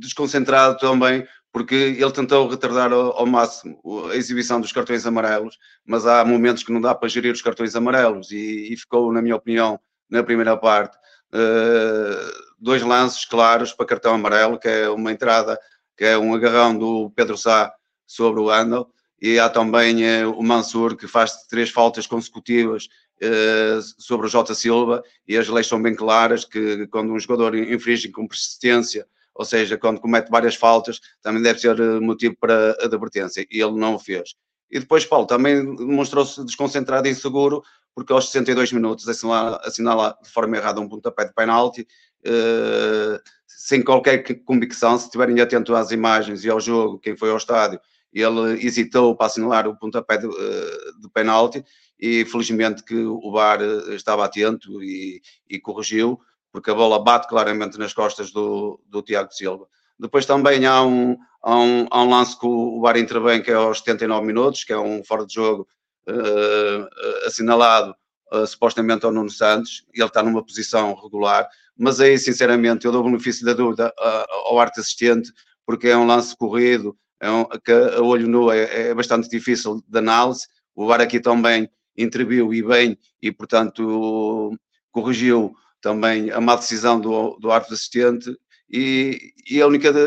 desconcentrado 0.00 0.78
também 0.78 1.26
porque 1.52 1.74
ele 1.74 2.12
tentou 2.12 2.48
retardar 2.48 2.92
ao, 2.92 3.18
ao, 3.18 3.26
máximo 3.26 3.80
a 4.10 4.16
exibição 4.16 4.60
dos 4.60 4.72
cartões 4.72 5.04
amarelos, 5.04 5.58
mas 5.84 6.06
há 6.06 6.24
momentos 6.24 6.62
que 6.62 6.72
não 6.72 6.80
dá 6.80 6.94
para 6.94 7.08
gerir 7.08 7.32
os 7.32 7.42
cartões 7.42 7.74
amarelos 7.74 8.30
e, 8.30 8.72
e 8.72 8.76
ficou, 8.76 9.12
na 9.12 9.20
minha 9.20 9.36
opinião, 9.36 9.78
na 10.08 10.22
primeira 10.22 10.56
parte, 10.56 10.96
uh, 11.34 12.50
dois 12.58 12.82
lances 12.82 13.24
claros 13.24 13.72
para 13.72 13.86
cartão 13.86 14.14
amarelo, 14.14 14.58
que 14.58 14.68
é 14.68 14.88
uma 14.88 15.10
entrada, 15.10 15.58
que 16.00 16.06
é 16.06 16.16
um 16.16 16.34
agarrão 16.34 16.78
do 16.78 17.10
Pedro 17.10 17.36
Sá 17.36 17.70
sobre 18.06 18.40
o 18.40 18.48
Andal, 18.48 18.90
e 19.20 19.38
há 19.38 19.50
também 19.50 20.24
uh, 20.24 20.32
o 20.32 20.42
Mansur, 20.42 20.96
que 20.96 21.06
faz 21.06 21.46
três 21.46 21.68
faltas 21.68 22.06
consecutivas 22.06 22.88
uh, 23.22 23.82
sobre 23.98 24.26
o 24.26 24.30
Jota 24.30 24.54
Silva, 24.54 25.02
e 25.28 25.36
as 25.36 25.46
leis 25.46 25.66
são 25.66 25.82
bem 25.82 25.94
claras, 25.94 26.46
que 26.46 26.86
quando 26.86 27.12
um 27.12 27.18
jogador 27.18 27.54
infringe 27.54 28.08
com 28.08 28.26
persistência 28.26 29.06
ou 29.34 29.44
seja, 29.44 29.76
quando 29.76 30.00
comete 30.00 30.30
várias 30.30 30.54
faltas, 30.54 31.00
também 31.22 31.42
deve 31.42 31.58
ser 31.58 31.78
eh, 31.78 32.00
motivo 32.00 32.36
para 32.38 32.72
advertência, 32.82 33.46
e 33.50 33.62
ele 33.62 33.72
não 33.72 33.94
o 33.94 33.98
fez. 33.98 34.34
E 34.70 34.78
depois, 34.78 35.06
Paulo, 35.06 35.24
também 35.24 35.76
demonstrou-se 35.76 36.44
desconcentrado 36.44 37.08
e 37.08 37.10
inseguro, 37.10 37.62
porque 37.94 38.12
aos 38.12 38.26
62 38.26 38.72
minutos 38.72 39.08
assinala, 39.08 39.58
assinala 39.64 40.18
de 40.22 40.28
forma 40.28 40.56
errada 40.58 40.80
um 40.80 40.88
pontapé 40.88 41.24
de 41.24 41.32
penalti, 41.32 41.86
sem 43.56 43.82
qualquer 43.82 44.22
convicção, 44.44 44.96
se 44.98 45.04
estiverem 45.04 45.40
atentos 45.40 45.74
às 45.74 45.90
imagens 45.90 46.44
e 46.44 46.50
ao 46.50 46.60
jogo, 46.60 46.98
quem 46.98 47.16
foi 47.16 47.30
ao 47.30 47.36
estádio, 47.36 47.80
ele 48.12 48.64
hesitou 48.64 49.14
para 49.14 49.26
assinalar 49.26 49.68
o 49.68 49.76
pontapé 49.76 50.18
de, 50.18 50.26
uh, 50.26 51.00
de 51.00 51.08
penalti, 51.12 51.64
e 52.00 52.24
felizmente 52.24 52.82
que 52.82 52.96
o 52.96 53.30
VAR 53.30 53.60
estava 53.90 54.24
atento 54.24 54.82
e, 54.82 55.20
e 55.48 55.60
corrigiu, 55.60 56.18
porque 56.50 56.70
a 56.70 56.74
bola 56.74 56.98
bate 56.98 57.28
claramente 57.28 57.78
nas 57.78 57.92
costas 57.92 58.32
do, 58.32 58.80
do 58.86 59.02
Tiago 59.02 59.32
Silva. 59.32 59.66
Depois 59.98 60.24
também 60.24 60.64
há 60.64 60.82
um, 60.82 61.18
há 61.42 61.56
um, 61.56 61.86
há 61.90 62.02
um 62.02 62.08
lance 62.08 62.38
que 62.38 62.46
o 62.46 62.80
VAR 62.80 62.96
intervém, 62.96 63.42
que 63.42 63.50
é 63.50 63.54
aos 63.54 63.78
79 63.80 64.26
minutos, 64.26 64.64
que 64.64 64.72
é 64.72 64.78
um 64.78 65.04
fora 65.04 65.26
de 65.26 65.34
jogo 65.34 65.68
uh, 66.08 67.26
assinalado 67.26 67.94
uh, 68.32 68.46
supostamente 68.46 69.04
ao 69.04 69.12
Nuno 69.12 69.30
Santos, 69.30 69.84
ele 69.92 70.06
está 70.06 70.22
numa 70.22 70.44
posição 70.44 70.94
regular, 70.94 71.46
mas 71.80 71.98
aí, 71.98 72.18
sinceramente, 72.18 72.84
eu 72.84 72.92
dou 72.92 73.00
o 73.00 73.04
benefício 73.04 73.42
da 73.42 73.54
dúvida 73.54 73.90
ao 74.44 74.60
arte 74.60 74.80
assistente, 74.80 75.32
porque 75.64 75.88
é 75.88 75.96
um 75.96 76.06
lance 76.06 76.36
corrido, 76.36 76.94
é 77.18 77.30
um, 77.30 77.46
que 77.46 77.72
a 77.72 78.02
olho 78.02 78.28
nu 78.28 78.52
é, 78.52 78.88
é 78.88 78.94
bastante 78.94 79.30
difícil 79.30 79.82
de 79.88 79.98
análise. 79.98 80.46
O 80.74 80.86
VAR 80.86 81.00
aqui 81.00 81.18
também 81.18 81.70
interviu 81.96 82.52
e 82.52 82.62
bem, 82.62 82.98
e 83.22 83.32
portanto 83.32 84.54
corrigiu 84.92 85.54
também 85.80 86.30
a 86.30 86.38
má 86.38 86.54
decisão 86.54 87.00
do, 87.00 87.38
do 87.40 87.50
árbitro 87.50 87.74
assistente 87.74 88.30
e, 88.68 89.32
e 89.50 89.62
a 89.62 89.66
única 89.66 89.90
de, 89.90 90.04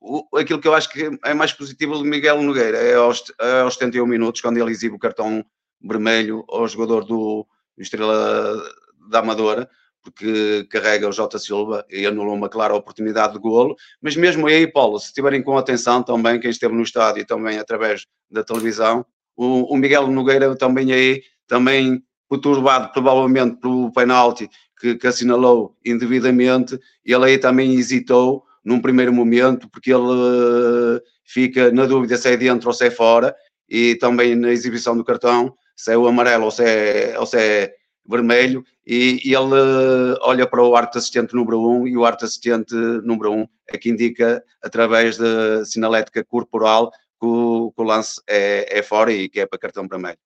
uh, 0.00 0.38
aquilo 0.38 0.60
que 0.60 0.68
eu 0.68 0.74
acho 0.74 0.90
que 0.90 1.10
é 1.24 1.34
mais 1.34 1.52
positivo 1.52 1.98
do 1.98 2.04
Miguel 2.04 2.40
Nogueira 2.40 2.78
é 2.78 2.94
aos, 2.94 3.24
é 3.40 3.60
aos 3.62 3.74
71 3.74 4.06
minutos 4.06 4.40
quando 4.40 4.58
ele 4.58 4.70
exibe 4.70 4.94
o 4.94 4.98
cartão 4.98 5.44
vermelho 5.82 6.44
ao 6.48 6.68
jogador 6.68 7.04
do, 7.04 7.44
do 7.76 7.82
Estrela 7.82 8.62
da 9.08 9.18
Amadora 9.18 9.68
porque 10.04 10.66
carrega 10.70 11.08
o 11.08 11.12
Jota 11.12 11.38
Silva 11.38 11.84
e 11.90 12.06
anulou 12.06 12.34
uma 12.34 12.48
clara 12.48 12.74
oportunidade 12.74 13.32
de 13.32 13.38
golo, 13.38 13.74
mas 14.00 14.14
mesmo 14.14 14.46
aí, 14.46 14.70
Paulo, 14.70 15.00
se 15.00 15.06
estiverem 15.06 15.42
com 15.42 15.56
atenção 15.56 16.02
também, 16.02 16.38
quem 16.38 16.50
esteve 16.50 16.74
no 16.74 16.82
estádio 16.82 17.22
e 17.22 17.24
também 17.24 17.58
através 17.58 18.06
da 18.30 18.44
televisão, 18.44 19.04
o, 19.34 19.72
o 19.72 19.76
Miguel 19.76 20.06
Nogueira 20.08 20.54
também 20.54 20.92
aí, 20.92 21.22
também 21.48 22.02
perturbado 22.28 22.92
provavelmente 22.92 23.56
pelo 23.56 23.90
penalti 23.92 24.48
que, 24.78 24.96
que 24.96 25.06
assinalou 25.06 25.76
indevidamente, 25.84 26.78
ele 27.04 27.24
aí 27.24 27.38
também 27.38 27.74
hesitou 27.74 28.44
num 28.64 28.80
primeiro 28.80 29.12
momento, 29.12 29.68
porque 29.68 29.92
ele 29.92 30.02
uh, 30.02 31.00
fica 31.24 31.70
na 31.70 31.86
dúvida 31.86 32.16
se 32.16 32.28
é 32.28 32.36
dentro 32.36 32.68
ou 32.68 32.74
se 32.74 32.86
é 32.86 32.90
fora, 32.90 33.34
e 33.68 33.94
também 33.96 34.34
na 34.34 34.50
exibição 34.50 34.96
do 34.96 35.04
cartão, 35.04 35.54
se 35.76 35.92
é 35.92 35.96
o 35.96 36.06
amarelo 36.06 36.44
ou 36.44 36.50
se 36.50 36.64
é, 36.64 37.18
ou 37.18 37.26
se 37.26 37.38
é 37.38 37.74
vermelho, 38.06 38.64
e, 38.86 39.20
e 39.24 39.34
ele 39.34 39.54
uh, 39.54 40.18
olha 40.20 40.46
para 40.46 40.62
o 40.62 40.76
arte 40.76 40.98
assistente 40.98 41.34
número 41.34 41.58
1 41.60 41.80
um, 41.80 41.88
e 41.88 41.96
o 41.96 42.04
arte 42.04 42.24
assistente 42.24 42.74
número 42.74 43.32
1 43.32 43.40
um 43.40 43.48
é 43.68 43.78
que 43.78 43.88
indica, 43.88 44.44
através 44.62 45.16
da 45.16 45.64
sinalética 45.64 46.22
corporal, 46.22 46.90
que 46.90 47.26
o, 47.26 47.72
que 47.72 47.80
o 47.80 47.84
lance 47.84 48.20
é, 48.28 48.78
é, 48.78 48.82
fora 48.82 49.10
e 49.12 49.28
que 49.28 49.40
é 49.40 49.46
para 49.46 49.58
cartão 49.58 49.88
vermelho. 49.88 50.18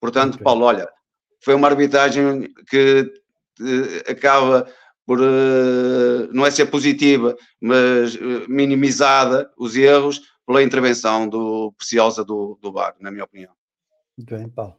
Portanto, 0.00 0.34
okay. 0.34 0.44
Paulo, 0.44 0.64
olha, 0.64 0.88
foi 1.40 1.54
uma 1.54 1.68
arbitragem 1.68 2.52
que 2.68 3.12
uh, 3.60 4.10
acaba 4.10 4.66
por 5.06 5.20
uh, 5.20 6.28
não 6.32 6.46
é 6.46 6.50
ser 6.50 6.66
positiva, 6.66 7.36
mas 7.60 8.16
minimizada 8.48 9.50
os 9.56 9.76
erros 9.76 10.20
pela 10.46 10.62
intervenção 10.62 11.28
do 11.28 11.72
preciosa 11.76 12.24
do, 12.24 12.58
do 12.60 12.72
VAR, 12.72 12.94
na 13.00 13.10
minha 13.10 13.24
opinião. 13.24 13.52
Muito 14.18 14.36
bem, 14.36 14.48
Paulo. 14.48 14.76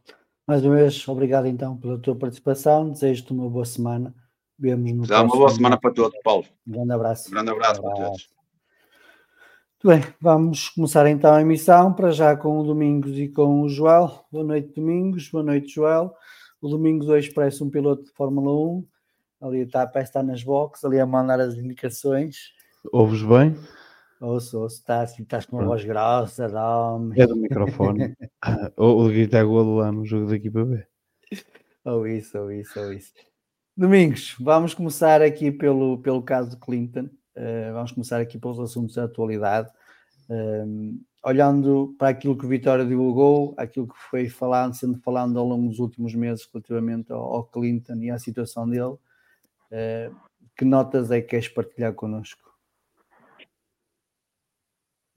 Mais 0.47 0.63
uma 0.65 0.75
vez, 0.75 1.07
obrigado 1.07 1.47
então 1.47 1.77
pela 1.77 1.97
tua 1.97 2.15
participação. 2.15 2.89
Desejo-te 2.89 3.31
uma 3.31 3.49
boa 3.49 3.65
semana. 3.65 4.13
Vemos 4.57 4.91
no 4.91 5.07
Dá 5.07 5.21
uma 5.21 5.35
boa 5.35 5.49
semana 5.49 5.79
para 5.79 5.91
todos, 5.91 6.19
Paulo. 6.23 6.45
Um 6.67 6.71
grande 6.71 6.91
abraço. 6.91 7.29
Um 7.29 7.31
grande 7.31 7.51
abraço, 7.51 7.81
um 7.81 7.87
abraço. 7.87 8.01
para 8.01 8.09
todos. 8.09 8.29
Muito 9.83 9.99
bem, 9.99 10.13
vamos 10.21 10.69
começar 10.69 11.07
então 11.07 11.33
a 11.33 11.41
emissão, 11.41 11.91
para 11.91 12.11
já 12.11 12.37
com 12.37 12.59
o 12.59 12.63
Domingos 12.63 13.17
e 13.17 13.27
com 13.27 13.63
o 13.63 13.69
Joel. 13.69 14.23
Boa 14.31 14.43
noite, 14.43 14.75
Domingos. 14.75 15.27
Boa 15.29 15.43
noite, 15.43 15.73
Joel. 15.73 16.13
O 16.61 16.69
Domingos 16.69 17.09
hoje 17.09 17.31
parece 17.31 17.63
um 17.63 17.69
piloto 17.69 18.03
de 18.03 18.11
Fórmula 18.11 18.51
1. 18.51 18.87
Ali 19.41 19.61
está, 19.61 19.87
parece 19.87 20.09
estar 20.09 20.21
nas 20.21 20.43
boxes, 20.43 20.85
ali 20.85 20.99
a 20.99 21.05
mandar 21.07 21.39
as 21.39 21.55
indicações. 21.55 22.53
Ouves 22.91 23.23
bem? 23.23 23.55
Ouço, 24.21 24.59
ouço, 24.59 24.75
estás, 24.75 25.17
estás 25.17 25.47
com 25.47 25.57
uma 25.57 25.65
voz 25.65 25.83
grossa, 25.83 26.47
dá-me. 26.47 27.19
É 27.19 27.25
do 27.25 27.35
microfone. 27.35 28.15
ou 28.77 29.03
o 29.03 29.07
gritar 29.07 29.43
golo 29.43 29.77
lá 29.77 29.91
no 29.91 30.05
jogo 30.05 30.27
da 30.27 30.35
equipa 30.35 30.63
B. 30.63 30.85
Ou 31.83 32.05
isso, 32.05 32.37
ou 32.37 32.51
isso, 32.51 32.79
ou 32.79 32.93
isso. 32.93 33.11
Domingos, 33.75 34.35
vamos 34.39 34.75
começar 34.75 35.23
aqui 35.23 35.51
pelo, 35.51 35.97
pelo 36.03 36.21
caso 36.21 36.51
de 36.51 36.57
Clinton. 36.57 37.09
Uh, 37.35 37.73
vamos 37.73 37.93
começar 37.93 38.21
aqui 38.21 38.37
pelos 38.37 38.59
assuntos 38.59 38.93
da 38.93 39.05
atualidade. 39.05 39.71
Uh, 40.29 41.01
olhando 41.25 41.95
para 41.97 42.09
aquilo 42.09 42.37
que 42.37 42.45
o 42.45 42.49
Vitória 42.49 42.85
divulgou, 42.85 43.55
aquilo 43.57 43.87
que 43.87 43.97
foi 44.11 44.29
falando, 44.29 44.75
sendo 44.75 44.99
falando 44.99 45.39
ao 45.39 45.47
longo 45.47 45.67
dos 45.67 45.79
últimos 45.79 46.13
meses 46.13 46.47
relativamente 46.53 47.11
ao, 47.11 47.23
ao 47.23 47.45
Clinton 47.45 47.95
e 47.95 48.11
à 48.11 48.19
situação 48.19 48.69
dele, 48.69 48.93
uh, 48.93 50.15
que 50.55 50.63
notas 50.63 51.09
é 51.09 51.21
que 51.21 51.29
queres 51.29 51.47
partilhar 51.47 51.95
connosco? 51.95 52.50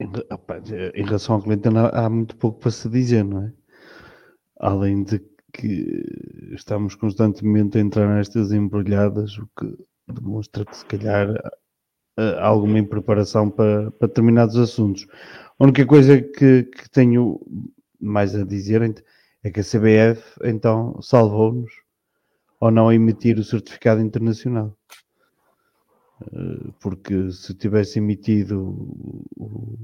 Em, 0.00 1.04
relação 1.04 1.37
ao 1.37 1.42
Clinton 1.42 1.76
há, 1.78 2.07
há 2.07 2.11
muito 2.11 2.37
pouco 2.37 2.61
para 2.61 2.70
se 2.70 2.88
dizer, 2.88 3.24
não 3.24 3.42
é? 3.42 3.52
Além 4.59 5.04
de 5.04 5.20
que 5.52 6.02
estamos 6.52 6.94
constantemente 6.94 7.78
a 7.78 7.80
entrar 7.80 8.16
nestas 8.16 8.52
embrulhadas, 8.52 9.38
o 9.38 9.48
que 9.59 9.76
demonstra 10.09 10.64
que 10.64 10.76
se 10.76 10.85
calhar 10.87 11.28
alguma 12.40 12.78
impreparação 12.78 13.50
para, 13.50 13.90
para 13.92 14.09
determinados 14.09 14.57
assuntos. 14.57 15.07
A 15.59 15.64
única 15.64 15.85
coisa 15.87 16.20
que, 16.20 16.64
que 16.64 16.90
tenho 16.90 17.40
mais 18.00 18.35
a 18.35 18.44
dizer 18.44 18.83
é 19.42 19.50
que 19.50 19.61
a 19.61 19.64
CBF 19.64 20.22
então 20.44 21.00
salvou-nos 21.00 21.70
ao 22.61 22.70
não 22.70 22.92
emitir 22.92 23.38
o 23.38 23.44
certificado 23.44 24.00
internacional. 24.00 24.76
Eh, 26.22 26.70
porque 26.81 27.31
se 27.33 27.55
tivesse 27.55 27.98
emitido 27.98 28.61
o, 29.37 29.79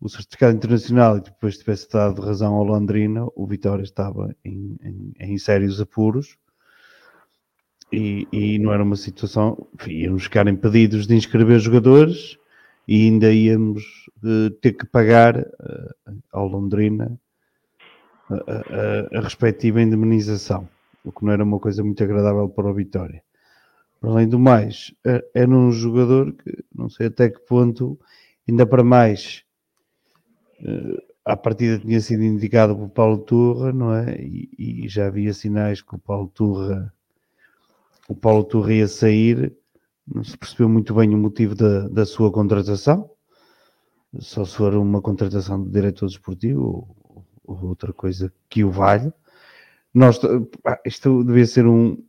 o 0.00 0.08
certificado 0.08 0.56
internacional 0.56 1.18
e 1.18 1.22
depois 1.22 1.58
tivesse 1.58 1.90
dado 1.90 2.22
razão 2.22 2.54
ao 2.54 2.64
Londrina, 2.64 3.26
o 3.34 3.46
Vitória 3.46 3.82
estava 3.82 4.34
em, 4.44 4.76
em, 4.82 5.12
em 5.18 5.38
sérios 5.38 5.80
apuros 5.80 6.36
e, 7.92 8.28
e 8.32 8.58
não 8.58 8.72
era 8.72 8.82
uma 8.82 8.96
situação, 8.96 9.66
enfim, 9.74 9.92
íamos 9.92 10.24
ficar 10.24 10.46
impedidos 10.46 11.06
de 11.06 11.14
inscrever 11.14 11.58
jogadores 11.58 12.38
e 12.86 13.06
ainda 13.06 13.32
íamos 13.32 13.82
uh, 14.22 14.50
ter 14.60 14.72
que 14.72 14.86
pagar 14.86 15.38
uh, 15.38 16.22
ao 16.32 16.46
Londrina 16.46 17.18
a, 18.30 18.34
a, 18.34 19.18
a, 19.18 19.20
respectiva 19.22 19.80
indemnização, 19.80 20.68
o 21.02 21.10
que 21.10 21.24
não 21.24 21.32
era 21.32 21.44
uma 21.44 21.58
coisa 21.58 21.82
muito 21.82 22.02
agradável 22.04 22.48
para 22.48 22.70
o 22.70 22.74
Vitória. 22.74 23.22
Para 24.00 24.10
além 24.10 24.28
do 24.28 24.38
mais, 24.38 24.94
uh, 25.06 25.22
era 25.34 25.50
um 25.50 25.72
jogador 25.72 26.32
que 26.32 26.64
não 26.74 26.88
sei 26.88 27.06
até 27.08 27.28
que 27.28 27.40
ponto, 27.40 27.98
ainda 28.48 28.66
para 28.66 28.84
mais, 28.84 29.44
uh, 30.60 31.02
à 31.24 31.36
partida 31.36 31.78
tinha 31.78 32.00
sido 32.00 32.22
indicado 32.22 32.76
por 32.76 32.88
Paulo 32.90 33.18
Turra, 33.18 33.72
não 33.72 33.92
é? 33.92 34.16
E, 34.20 34.84
e 34.84 34.88
já 34.88 35.06
havia 35.06 35.34
sinais 35.34 35.82
que 35.82 35.94
o 35.94 35.98
Paulo 35.98 36.28
Turra 36.28 36.92
o 38.08 38.14
Paulo 38.14 38.42
Torre 38.42 38.78
ia 38.78 38.88
sair, 38.88 39.54
não 40.06 40.24
se 40.24 40.36
percebeu 40.36 40.68
muito 40.68 40.94
bem 40.94 41.14
o 41.14 41.18
motivo 41.18 41.54
da, 41.54 41.86
da 41.88 42.06
sua 42.06 42.32
contratação. 42.32 43.10
só 44.18 44.44
se 44.44 44.56
for 44.56 44.74
uma 44.74 45.02
contratação 45.02 45.62
de 45.62 45.70
diretor 45.70 46.06
desportivo 46.06 46.96
ou, 47.06 47.26
ou 47.44 47.68
outra 47.68 47.92
coisa 47.92 48.32
que 48.48 48.64
o 48.64 48.70
valha. 48.70 49.12
Nós, 49.92 50.18
isto 50.86 51.22
devia 51.22 51.46
ser 51.46 51.66
um. 51.66 52.02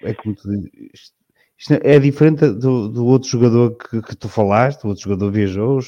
É 0.00 0.12
como 0.14 0.34
tu 0.34 0.48
dizes, 0.48 1.12
isto 1.58 1.72
é 1.72 1.98
diferente 1.98 2.48
do, 2.52 2.88
do 2.88 3.04
outro 3.04 3.28
jogador 3.28 3.76
que, 3.76 4.00
que, 4.00 4.16
tu 4.16 4.28
falaste, 4.28 4.84
o 4.84 4.88
outro 4.88 5.02
jogador 5.02 5.32
viajou, 5.32 5.80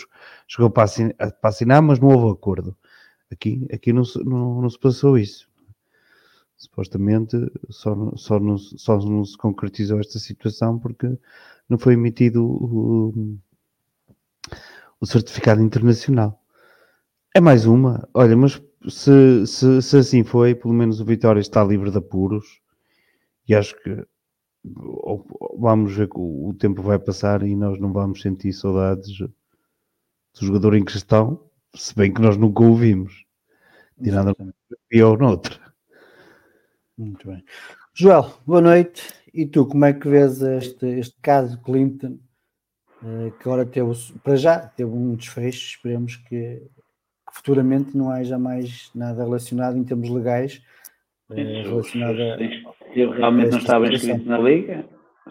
chegou 0.49 0.69
para 0.69 0.83
assinar, 0.83 1.15
para 1.15 1.49
assinar, 1.51 1.81
mas 1.81 2.01
não 2.01 2.09
houve 2.09 2.33
acordo. 2.33 2.77
Aqui, 3.31 3.69
aqui 3.73 3.93
não, 3.93 4.03
não, 4.25 4.63
não 4.63 4.69
se 4.69 4.79
passou 4.79 5.17
isso. 5.17 5.49
Supostamente 6.57 7.37
só, 7.71 7.95
só, 8.17 8.41
não, 8.41 8.59
só 8.59 8.99
não 8.99 9.25
se 9.25 9.39
concretizou 9.39 10.01
esta 10.01 10.19
situação 10.19 10.79
porque 10.79 11.09
não 11.69 11.79
foi 11.79 11.95
emitido 11.95 12.45
o, 12.45 13.39
o 15.01 15.07
certificado 15.07 15.63
internacional. 15.63 16.43
É 17.33 17.41
mais 17.41 17.65
uma. 17.65 18.09
Olha, 18.13 18.37
mas 18.37 18.61
se, 18.89 19.47
se, 19.47 19.81
se, 19.81 19.97
assim 19.97 20.25
foi, 20.25 20.55
pelo 20.55 20.75
menos 20.75 21.01
o 21.01 21.05
Vitória 21.05 21.41
está 21.41 21.63
livre 21.63 21.93
de 21.93 21.99
apuros 21.99 22.61
e 23.49 23.55
acho 23.55 23.81
que 23.83 24.05
vamos 25.59 25.95
ver 25.95 26.09
que 26.09 26.19
o 26.19 26.55
tempo 26.59 26.83
vai 26.83 26.99
passar 26.99 27.43
e 27.43 27.55
nós 27.57 27.79
não 27.79 27.93
vamos 27.93 28.21
sentir 28.21 28.53
saudades 28.53 29.19
do 29.19 29.31
jogador 30.47 30.75
em 30.75 30.85
questão, 30.85 31.43
se 31.75 31.95
bem 31.95 32.13
que 32.13 32.21
nós 32.21 32.37
nunca 32.37 32.63
o 32.63 32.75
vimos. 32.75 33.25
Tirando 34.03 34.35
pior 34.89 35.19
noutra. 35.19 35.59
Muito 36.97 37.27
bem. 37.29 37.45
Joel, 37.93 38.33
boa 38.47 38.63
noite. 38.63 39.03
E 39.33 39.47
tu, 39.47 39.67
como 39.67 39.85
é 39.85 39.93
que 39.93 40.09
vês 40.09 40.41
este, 40.41 40.87
este 40.87 41.17
caso 41.21 41.57
de 41.57 41.63
Clinton? 41.63 42.19
Eh, 43.03 43.33
que 43.39 43.49
agora 43.49 43.67
teve, 43.67 43.91
para 44.23 44.37
já, 44.37 44.59
teve 44.59 44.91
um 44.91 45.15
desfecho. 45.15 45.77
Esperemos 45.77 46.17
que, 46.17 46.63
que 46.63 47.33
futuramente 47.33 47.97
não 47.97 48.11
haja 48.11 48.39
mais 48.39 48.91
nada 48.95 49.23
relacionado 49.23 49.77
em 49.77 49.85
termos 49.85 50.09
legais 50.09 50.63
eh, 51.31 51.63
relacionado 51.63 52.21
a. 52.21 52.37
Se 52.93 53.05
realmente 53.07 53.51
não 53.51 53.59
estava 53.59 53.87
inscrito 53.87 54.29
na 54.29 54.39
Liga, 54.39 54.85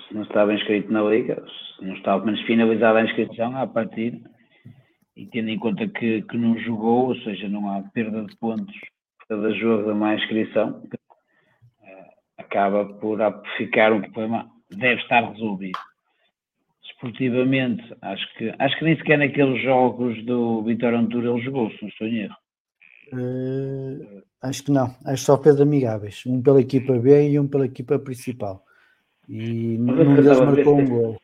se 0.08 0.13
não 0.13 0.24
estava 0.24 0.54
inscrito 0.54 0.91
na 0.91 1.04
Liga, 1.04 1.43
se 1.76 1.86
não 1.86 1.93
estava 1.95 2.26
menos 2.26 2.41
finalizada 2.41 3.00
a 3.00 3.04
inscrição 3.04 3.56
a 3.58 3.67
partir 3.67 4.22
e 5.15 5.26
tendo 5.28 5.50
em 5.50 5.60
conta 5.60 5.88
que, 5.88 6.22
que 6.22 6.38
não 6.38 6.58
jogou, 6.60 7.10
ou 7.10 7.15
seja, 7.17 7.50
não 7.50 7.69
há 7.69 7.84
perda 7.93 8.24
de 8.24 8.36
pontos 8.38 8.74
por 9.19 9.28
cada 9.28 9.52
jogo 9.56 9.88
da 9.88 9.93
má 9.93 10.15
inscrição, 10.15 10.82
eh, 11.84 12.10
acaba 12.38 12.86
por 12.86 13.19
ficar 13.58 13.91
um 13.91 14.02
problema, 14.02 14.50
deve 14.69 15.02
estar 15.02 15.30
resolvido. 15.30 15.78
Esportivamente, 16.84 17.84
acho 18.02 18.38
que, 18.38 18.54
acho 18.58 18.78
que 18.78 18.86
nem 18.86 18.95
sequer 18.95 19.17
naqueles 19.17 19.62
jogos 19.62 20.24
do 20.26 20.63
Vitória 20.63 20.98
Antura 20.98 21.30
ele 21.32 21.41
jogou, 21.41 21.69
se 21.72 21.82
não 21.82 21.89
estou 21.89 22.08
em 22.08 22.19
erro. 22.19 22.36
Uh, 23.12 24.24
acho 24.41 24.63
que 24.63 24.71
não, 24.71 24.95
acho 25.06 25.23
só 25.23 25.41
fez 25.41 25.60
amigáveis, 25.60 26.23
um 26.25 26.41
pela 26.41 26.62
equipa 26.62 26.93
B 26.93 27.30
e 27.32 27.39
um 27.39 27.47
pela 27.47 27.65
equipa 27.65 27.99
principal. 27.99 28.63
E 29.28 29.78
num 29.78 30.15
deles 30.15 30.39
marcou 30.39 30.80
um 30.80 30.86
gol. 30.86 31.21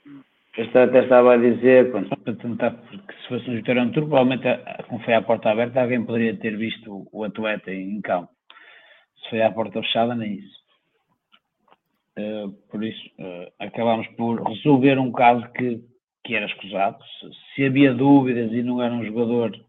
Eu 0.57 0.65
até 0.69 1.03
estava 1.03 1.33
a 1.33 1.37
dizer, 1.37 1.91
pronto, 1.91 2.15
para 2.17 2.33
tentar, 2.35 2.71
porque 2.71 3.13
se 3.13 3.27
fosse 3.27 3.49
um 3.49 3.55
Vitória 3.55 3.83
Tour, 3.89 4.07
provavelmente, 4.07 4.43
como 4.87 5.03
foi 5.03 5.13
à 5.13 5.21
porta 5.21 5.49
aberta, 5.49 5.81
alguém 5.81 6.05
poderia 6.05 6.37
ter 6.37 6.55
visto 6.55 7.05
o 7.11 7.23
atleta 7.25 7.73
em 7.73 7.99
campo. 7.99 8.29
Se 9.21 9.31
foi 9.31 9.41
à 9.41 9.51
porta 9.51 9.81
fechada, 9.81 10.15
nem 10.15 10.35
isso. 10.35 10.55
Uh, 12.17 12.51
por 12.71 12.81
isso, 12.85 13.03
uh, 13.19 13.51
acabámos 13.59 14.07
por 14.15 14.41
resolver 14.41 14.97
um 14.97 15.11
caso 15.11 15.45
que, 15.51 15.83
que 16.23 16.33
era 16.33 16.45
escusado. 16.45 17.03
Se, 17.19 17.29
se 17.53 17.65
havia 17.65 17.93
dúvidas 17.93 18.53
e 18.53 18.63
não 18.63 18.81
era 18.81 18.93
um 18.93 19.03
jogador 19.03 19.59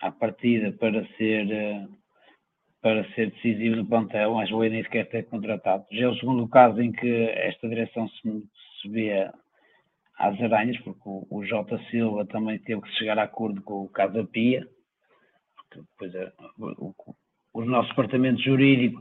à 0.00 0.10
partida 0.10 0.72
para 0.72 1.06
ser, 1.18 1.44
uh, 1.44 1.88
para 2.84 3.02
ser 3.14 3.30
decisivo 3.30 3.76
no 3.76 3.86
plantel, 3.86 4.34
mas 4.34 4.50
o 4.50 4.60
nem 4.60 4.82
sequer 4.82 5.08
ter 5.08 5.22
contratado. 5.22 5.86
Já 5.90 6.04
é 6.04 6.08
o 6.08 6.16
segundo 6.16 6.46
caso 6.46 6.82
em 6.82 6.92
que 6.92 7.08
esta 7.30 7.66
direção 7.66 8.06
se, 8.10 8.20
se 8.20 8.88
vê 8.90 9.26
às 10.18 10.38
aranhas, 10.42 10.76
porque 10.82 11.00
o, 11.06 11.26
o 11.30 11.42
J. 11.46 11.78
Silva 11.90 12.26
também 12.26 12.58
teve 12.58 12.82
que 12.82 12.92
chegar 12.96 13.18
a 13.18 13.22
acordo 13.22 13.62
com 13.62 13.84
o 13.84 13.88
Casa 13.88 14.22
Pia, 14.24 14.68
depois 15.74 16.14
é, 16.14 16.30
o, 16.58 16.94
o, 17.54 17.64
nosso 17.64 17.88
departamento 17.88 18.42
jurídico 18.42 19.00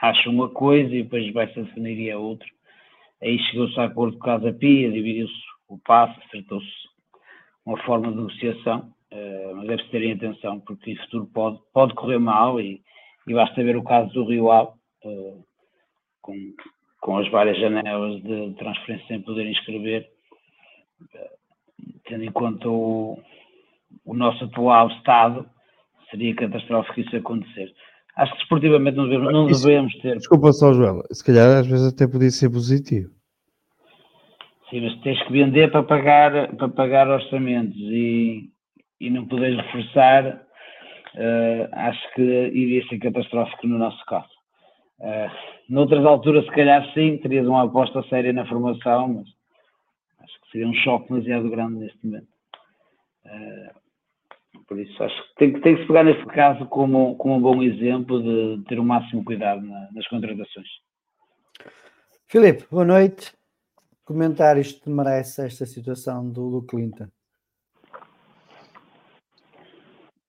acha 0.00 0.30
uma 0.30 0.48
coisa 0.48 0.94
e 0.94 1.02
depois 1.02 1.32
vai-se 1.32 1.60
definir 1.60 2.12
a 2.12 2.18
outra. 2.18 2.46
Aí 3.20 3.40
chegou-se 3.50 3.78
a 3.80 3.86
acordo 3.86 4.18
com 4.18 4.22
o 4.22 4.24
Casa 4.24 4.52
Pia, 4.52 4.92
dividiu-se 4.92 5.34
o 5.66 5.80
passo, 5.80 6.16
acertou-se 6.28 6.70
uma 7.66 7.76
forma 7.82 8.12
de 8.12 8.18
negociação, 8.18 8.94
uh, 9.12 9.56
mas 9.56 9.66
deve-se 9.66 9.90
ter 9.90 10.02
em 10.02 10.12
atenção, 10.12 10.60
porque 10.60 10.92
o 10.92 10.96
futuro 11.02 11.26
pode, 11.32 11.58
pode 11.72 11.94
correr 11.94 12.18
mal 12.18 12.60
e, 12.60 12.80
e 13.26 13.34
basta 13.34 13.62
ver 13.62 13.76
o 13.76 13.84
caso 13.84 14.12
do 14.12 14.24
Rio 14.24 14.50
Ave, 14.50 14.70
uh, 15.04 15.44
com, 16.22 16.34
com 17.00 17.18
as 17.18 17.30
várias 17.30 17.58
janelas 17.58 18.22
de 18.22 18.54
transferência 18.54 19.06
sem 19.06 19.22
poder 19.22 19.46
inscrever, 19.46 20.08
tendo 22.06 22.24
em 22.24 22.32
conta 22.32 22.68
o, 22.68 23.18
o 24.04 24.14
nosso 24.14 24.44
atual 24.44 24.88
estado, 24.88 25.48
seria 26.10 26.34
catastrófico 26.34 27.00
isso 27.00 27.16
acontecer. 27.16 27.72
Acho 28.16 28.32
que 28.34 28.42
esportivamente 28.42 28.96
não 28.96 29.08
devemos, 29.08 29.32
não 29.32 29.46
devemos 29.46 29.94
ter. 30.00 30.16
Desculpa 30.16 30.52
só, 30.52 30.72
Joel, 30.72 31.02
se 31.12 31.24
calhar 31.24 31.60
às 31.60 31.66
vezes 31.66 31.92
até 31.92 32.06
podia 32.06 32.30
ser 32.30 32.50
positivo. 32.50 33.10
Sim, 34.68 34.80
mas 34.82 35.00
tens 35.00 35.22
que 35.22 35.32
vender 35.32 35.70
para 35.70 35.82
pagar, 35.82 36.56
para 36.56 36.68
pagar 36.68 37.08
orçamentos 37.08 37.76
e, 37.76 38.50
e 39.00 39.10
não 39.10 39.26
poderes 39.26 39.56
reforçar, 39.56 40.26
uh, 41.14 41.68
acho 41.72 42.14
que 42.14 42.22
iria 42.22 42.86
ser 42.88 42.98
catastrófico 42.98 43.66
no 43.66 43.78
nosso 43.78 44.04
caso. 44.06 44.28
Uh, 44.98 45.30
noutras 45.68 46.04
alturas, 46.04 46.44
se 46.44 46.50
calhar 46.50 46.84
sim, 46.92 47.18
terias 47.18 47.46
uma 47.46 47.64
aposta 47.64 48.02
séria 48.08 48.32
na 48.32 48.46
formação, 48.46 49.08
mas 49.08 49.28
acho 50.20 50.40
que 50.42 50.50
seria 50.50 50.68
um 50.68 50.74
choque 50.74 51.08
demasiado 51.08 51.50
grande 51.50 51.80
neste 51.80 52.04
momento. 52.04 52.28
Uh, 53.24 53.88
por 54.66 54.78
isso, 54.78 55.02
acho 55.02 55.16
que 55.28 55.34
tem, 55.36 55.60
tem 55.60 55.76
que 55.76 55.82
se 55.82 55.86
pegar 55.86 56.04
neste 56.04 56.26
caso 56.26 56.66
como, 56.66 57.16
como 57.16 57.36
um 57.36 57.40
bom 57.40 57.62
exemplo 57.62 58.22
de 58.22 58.64
ter 58.64 58.78
o 58.78 58.84
máximo 58.84 59.24
cuidado 59.24 59.62
na, 59.62 59.88
nas 59.92 60.06
contratações. 60.08 60.68
Filipe, 62.26 62.66
boa 62.70 62.84
noite. 62.84 63.32
Comentários 64.04 64.74
te 64.74 64.90
merece 64.90 65.46
esta 65.46 65.64
situação 65.64 66.28
do, 66.30 66.50
do 66.50 66.66
Clinton? 66.66 67.08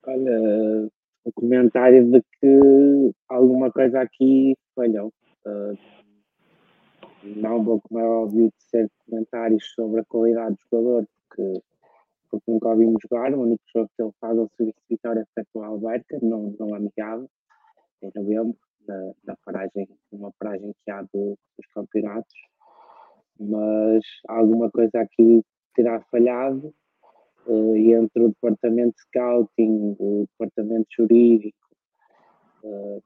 Olha, 0.05 0.89
o 1.25 1.31
comentário 1.33 2.09
de 2.09 2.21
que 2.39 3.12
alguma 3.27 3.71
coisa 3.71 4.01
aqui 4.01 4.55
falhou. 4.75 5.13
Uh, 5.45 5.77
não 7.23 7.63
vou, 7.63 7.81
como 7.81 7.99
é 7.99 8.03
óbvio, 8.03 8.51
ser 8.57 8.89
comentários 9.05 9.71
sobre 9.73 9.99
a 10.01 10.05
qualidade 10.05 10.55
do 10.55 10.62
jogador, 10.71 11.07
porque, 11.27 11.62
porque 12.29 12.51
nunca 12.51 12.69
ouvimos 12.69 13.01
jogar. 13.01 13.33
O 13.33 13.41
único 13.41 13.63
jogo 13.75 13.89
que 13.95 14.01
ele 14.01 14.12
faz 14.21 14.38
ao 14.38 14.49
serviço 14.55 14.79
de 14.89 14.95
vitória 14.95 15.27
foi 15.33 15.43
com 15.53 15.63
a 15.63 15.67
Alberca, 15.67 16.17
não, 16.21 16.55
não 16.57 16.73
amigável, 16.73 17.29
em 18.01 18.12
novembro, 18.15 18.57
na, 19.25 19.35
paragem, 19.45 19.88
numa 20.12 20.31
paragem 20.39 20.73
que 20.83 20.91
há 20.91 21.01
do, 21.01 21.38
dos 21.57 21.67
campeonatos. 21.73 22.33
Mas 23.38 24.03
alguma 24.27 24.71
coisa 24.71 25.01
aqui 25.01 25.43
terá 25.75 26.01
falhado 26.12 26.73
entre 27.51 28.23
o 28.23 28.29
departamento 28.29 28.95
de 28.95 29.01
scouting, 29.01 29.95
o 29.99 30.27
departamento 30.27 30.88
jurídico 30.95 31.57
uh, 32.63 33.03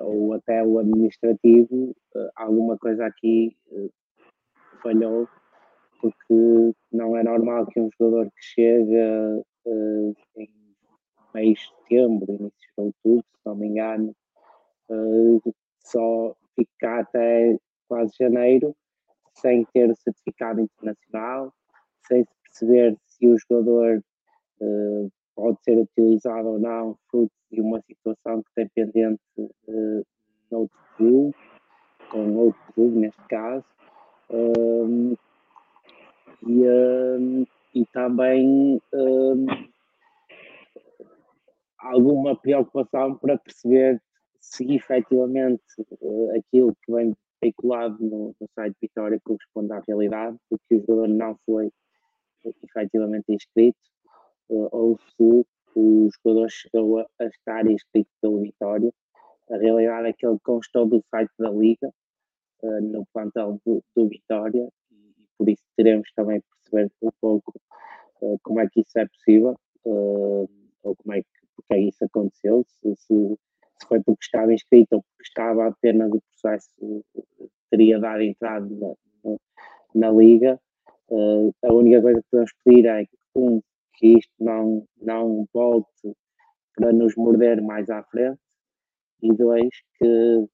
ou 0.00 0.32
até 0.34 0.64
o 0.64 0.78
administrativo, 0.78 1.94
uh, 2.14 2.30
alguma 2.36 2.78
coisa 2.78 3.06
aqui 3.06 3.56
falhou, 4.82 5.28
porque 6.00 6.74
não 6.92 7.16
é 7.16 7.22
normal 7.22 7.66
que 7.66 7.80
um 7.80 7.90
jogador 7.98 8.26
que 8.26 8.42
chega 8.42 9.44
em 10.36 10.48
meio 11.34 11.54
de 11.54 11.60
setembro, 11.60 12.32
início 12.32 12.52
de 12.76 12.84
outubro, 12.84 13.24
se 13.24 13.46
não 13.46 13.56
me 13.56 13.68
engano, 13.68 14.14
só 15.80 16.36
ficar 16.54 17.00
até 17.00 17.58
quase 17.88 18.12
janeiro 18.20 18.76
sem 19.34 19.64
ter 19.72 19.90
o 19.90 19.96
certificado 19.96 20.60
internacional, 20.60 21.52
sem 22.06 22.24
se 22.24 22.30
perceber 22.42 22.96
se 23.24 23.26
o 23.26 23.38
jogador 23.38 24.04
uh, 24.60 25.12
pode 25.34 25.58
ser 25.62 25.78
utilizado 25.78 26.48
ou 26.48 26.58
não, 26.58 26.96
fruto 27.10 27.32
de 27.50 27.60
uma 27.60 27.80
situação 27.82 28.42
que 28.42 28.50
tem 28.54 28.68
pendente 28.68 29.20
uh, 29.38 30.06
noutro 30.50 30.78
clube, 30.96 31.34
com 32.10 32.36
outro 32.36 32.60
clube 32.74 32.98
neste 32.98 33.22
caso, 33.28 33.64
um, 34.30 35.16
e, 36.46 36.68
um, 36.68 37.46
e 37.74 37.86
também 37.86 38.80
um, 38.92 39.46
alguma 41.78 42.36
preocupação 42.36 43.16
para 43.16 43.38
perceber 43.38 44.00
se 44.40 44.74
efetivamente 44.74 45.62
uh, 46.00 46.30
aquilo 46.36 46.76
que 46.84 46.92
vem 46.92 47.16
veiculado 47.42 47.96
no, 48.00 48.34
no 48.40 48.48
site 48.54 48.76
Vitória 48.80 49.20
corresponde 49.24 49.72
à 49.72 49.82
realidade, 49.86 50.36
porque 50.48 50.76
o 50.76 50.80
jogador 50.80 51.08
não 51.08 51.36
foi 51.46 51.70
efetivamente 52.62 53.32
inscrito 53.32 53.78
uh, 54.48 54.68
ou 54.72 54.98
se 54.98 55.46
o 55.76 56.08
jogador 56.10 56.48
chegou 56.50 57.00
a, 57.00 57.06
a 57.20 57.24
estar 57.26 57.66
inscrito 57.66 58.10
pelo 58.20 58.40
Vitória. 58.40 58.92
A 59.50 59.56
realidade 59.56 60.08
é 60.08 60.12
que 60.12 60.26
ele 60.26 60.38
constou 60.42 60.86
do 60.86 61.02
site 61.10 61.30
da 61.38 61.50
Liga 61.50 61.90
uh, 62.62 62.80
no 62.80 63.06
plantel 63.12 63.60
do, 63.64 63.82
do 63.94 64.08
Vitória 64.08 64.68
e, 64.90 65.26
por 65.36 65.48
isso 65.48 65.62
teremos 65.76 66.08
também 66.14 66.42
perceber 66.62 66.92
um 67.02 67.10
pouco 67.20 67.52
uh, 68.22 68.38
como 68.42 68.60
é 68.60 68.68
que 68.68 68.80
isso 68.80 68.98
é 68.98 69.06
possível 69.06 69.56
ou 69.84 70.96
como 70.96 71.14
é 71.14 71.20
que, 71.20 71.28
porque 71.56 71.74
é 71.74 71.76
que 71.76 71.88
isso 71.88 72.04
aconteceu, 72.04 72.64
se, 72.66 72.96
se, 72.96 73.38
se, 73.78 73.86
foi 73.86 74.02
porque 74.02 74.24
estava 74.24 74.52
inscrito 74.52 74.96
ou 74.96 75.02
porque 75.02 75.22
estava 75.22 75.66
apenas 75.68 76.10
o 76.10 76.22
processo 76.22 76.70
teria 77.70 77.98
dado 77.98 78.22
entrada 78.22 78.66
na, 78.66 78.94
na, 79.24 79.36
na 79.94 80.10
Liga. 80.10 80.60
A 81.10 81.72
única 81.72 82.00
coisa 82.00 82.20
que 82.20 82.28
podemos 82.30 82.52
pedir 82.64 82.86
é 82.86 83.04
que 83.04 83.16
um, 83.36 83.60
que 83.94 84.18
isto 84.18 84.32
não, 84.40 84.86
não 85.00 85.46
volte 85.52 86.14
para 86.76 86.92
nos 86.92 87.14
morder 87.16 87.62
mais 87.62 87.88
à 87.90 88.02
frente 88.04 88.38
e 89.22 89.32
dois, 89.32 89.70
que 89.98 90.46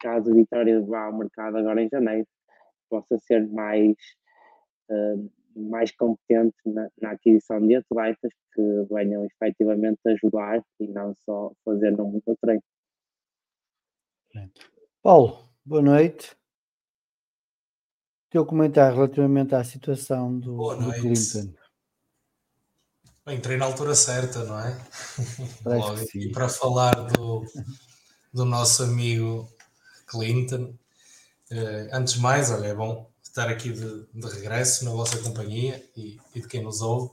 caso 0.00 0.30
a 0.30 0.34
Vitória 0.34 0.80
vá 0.82 1.06
ao 1.06 1.16
mercado 1.16 1.56
agora 1.56 1.82
em 1.82 1.88
janeiro, 1.88 2.26
possa 2.90 3.18
ser 3.20 3.48
mais, 3.48 3.96
uh, 4.90 5.30
mais 5.56 5.90
competente 5.92 6.56
na, 6.66 6.88
na, 7.00 7.12
aquisição 7.12 7.66
de 7.66 7.76
atletas 7.76 8.32
que 8.52 8.62
venham 8.90 9.24
efetivamente 9.24 10.00
ajudar 10.06 10.62
e 10.80 10.88
não 10.88 11.14
só 11.24 11.52
fazer 11.64 11.96
no 11.96 12.06
muito 12.06 12.36
treino. 12.40 12.62
Paulo, 15.02 15.48
boa 15.64 15.82
noite. 15.82 16.36
Teu 18.32 18.46
comentário 18.46 18.96
relativamente 18.96 19.54
à 19.54 19.62
situação 19.62 20.38
do, 20.38 20.56
do 20.56 20.92
Clinton. 20.94 21.52
Entrei 23.26 23.58
na 23.58 23.66
altura 23.66 23.94
certa, 23.94 24.42
não 24.44 24.58
é? 24.58 24.80
Logo 25.66 26.00
aqui 26.00 26.30
para 26.30 26.48
falar 26.48 26.94
do, 26.94 27.44
do 28.32 28.46
nosso 28.46 28.84
amigo 28.84 29.46
Clinton. 30.06 30.74
Uh, 31.50 31.88
antes 31.92 32.14
de 32.14 32.20
mais, 32.20 32.50
olha, 32.50 32.68
é 32.68 32.74
bom 32.74 33.06
estar 33.22 33.50
aqui 33.50 33.70
de, 33.70 34.06
de 34.14 34.26
regresso 34.26 34.86
na 34.86 34.92
vossa 34.92 35.18
companhia 35.18 35.84
e, 35.94 36.18
e, 36.34 36.40
de 36.40 36.48
quem 36.48 36.62
nos 36.62 36.80
ouve. 36.80 37.10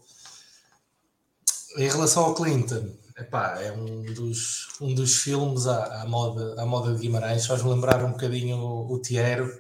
Em 1.76 1.90
relação 1.90 2.24
ao 2.24 2.34
Clinton, 2.34 2.96
epá, 3.18 3.62
é 3.62 3.74
um 3.74 4.04
dos, 4.14 4.70
um 4.80 4.96
dos 4.96 5.18
filmes 5.18 5.68
à, 5.68 6.02
à, 6.02 6.08
moda, 6.08 6.62
à 6.62 6.66
moda 6.66 6.94
de 6.94 7.02
Guimarães, 7.02 7.46
faz 7.46 7.62
me 7.62 7.72
lembrar 7.72 8.06
um 8.06 8.12
bocadinho 8.12 8.56
o, 8.56 8.94
o 8.94 9.02
Tiero 9.02 9.60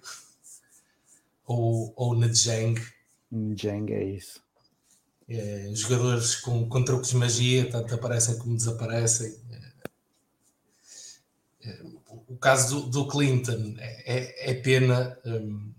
ou, 1.49 1.93
ou 1.95 2.15
Nejeng. 2.15 2.75
Nejeng 3.31 3.91
é 3.91 4.03
isso 4.03 4.39
é, 5.29 5.69
jogadores 5.73 6.35
com, 6.35 6.67
com 6.67 6.83
truques 6.83 7.11
de 7.11 7.17
magia, 7.17 7.69
tanto 7.69 7.93
aparecem 7.93 8.37
como 8.39 8.55
desaparecem. 8.55 9.37
É, 11.61 11.69
é, 11.69 11.79
o 12.27 12.35
caso 12.37 12.81
do, 12.81 12.89
do 12.89 13.07
Clinton 13.07 13.75
é, 13.77 14.51
é, 14.51 14.53
pena, 14.55 15.17
um, 15.23 15.71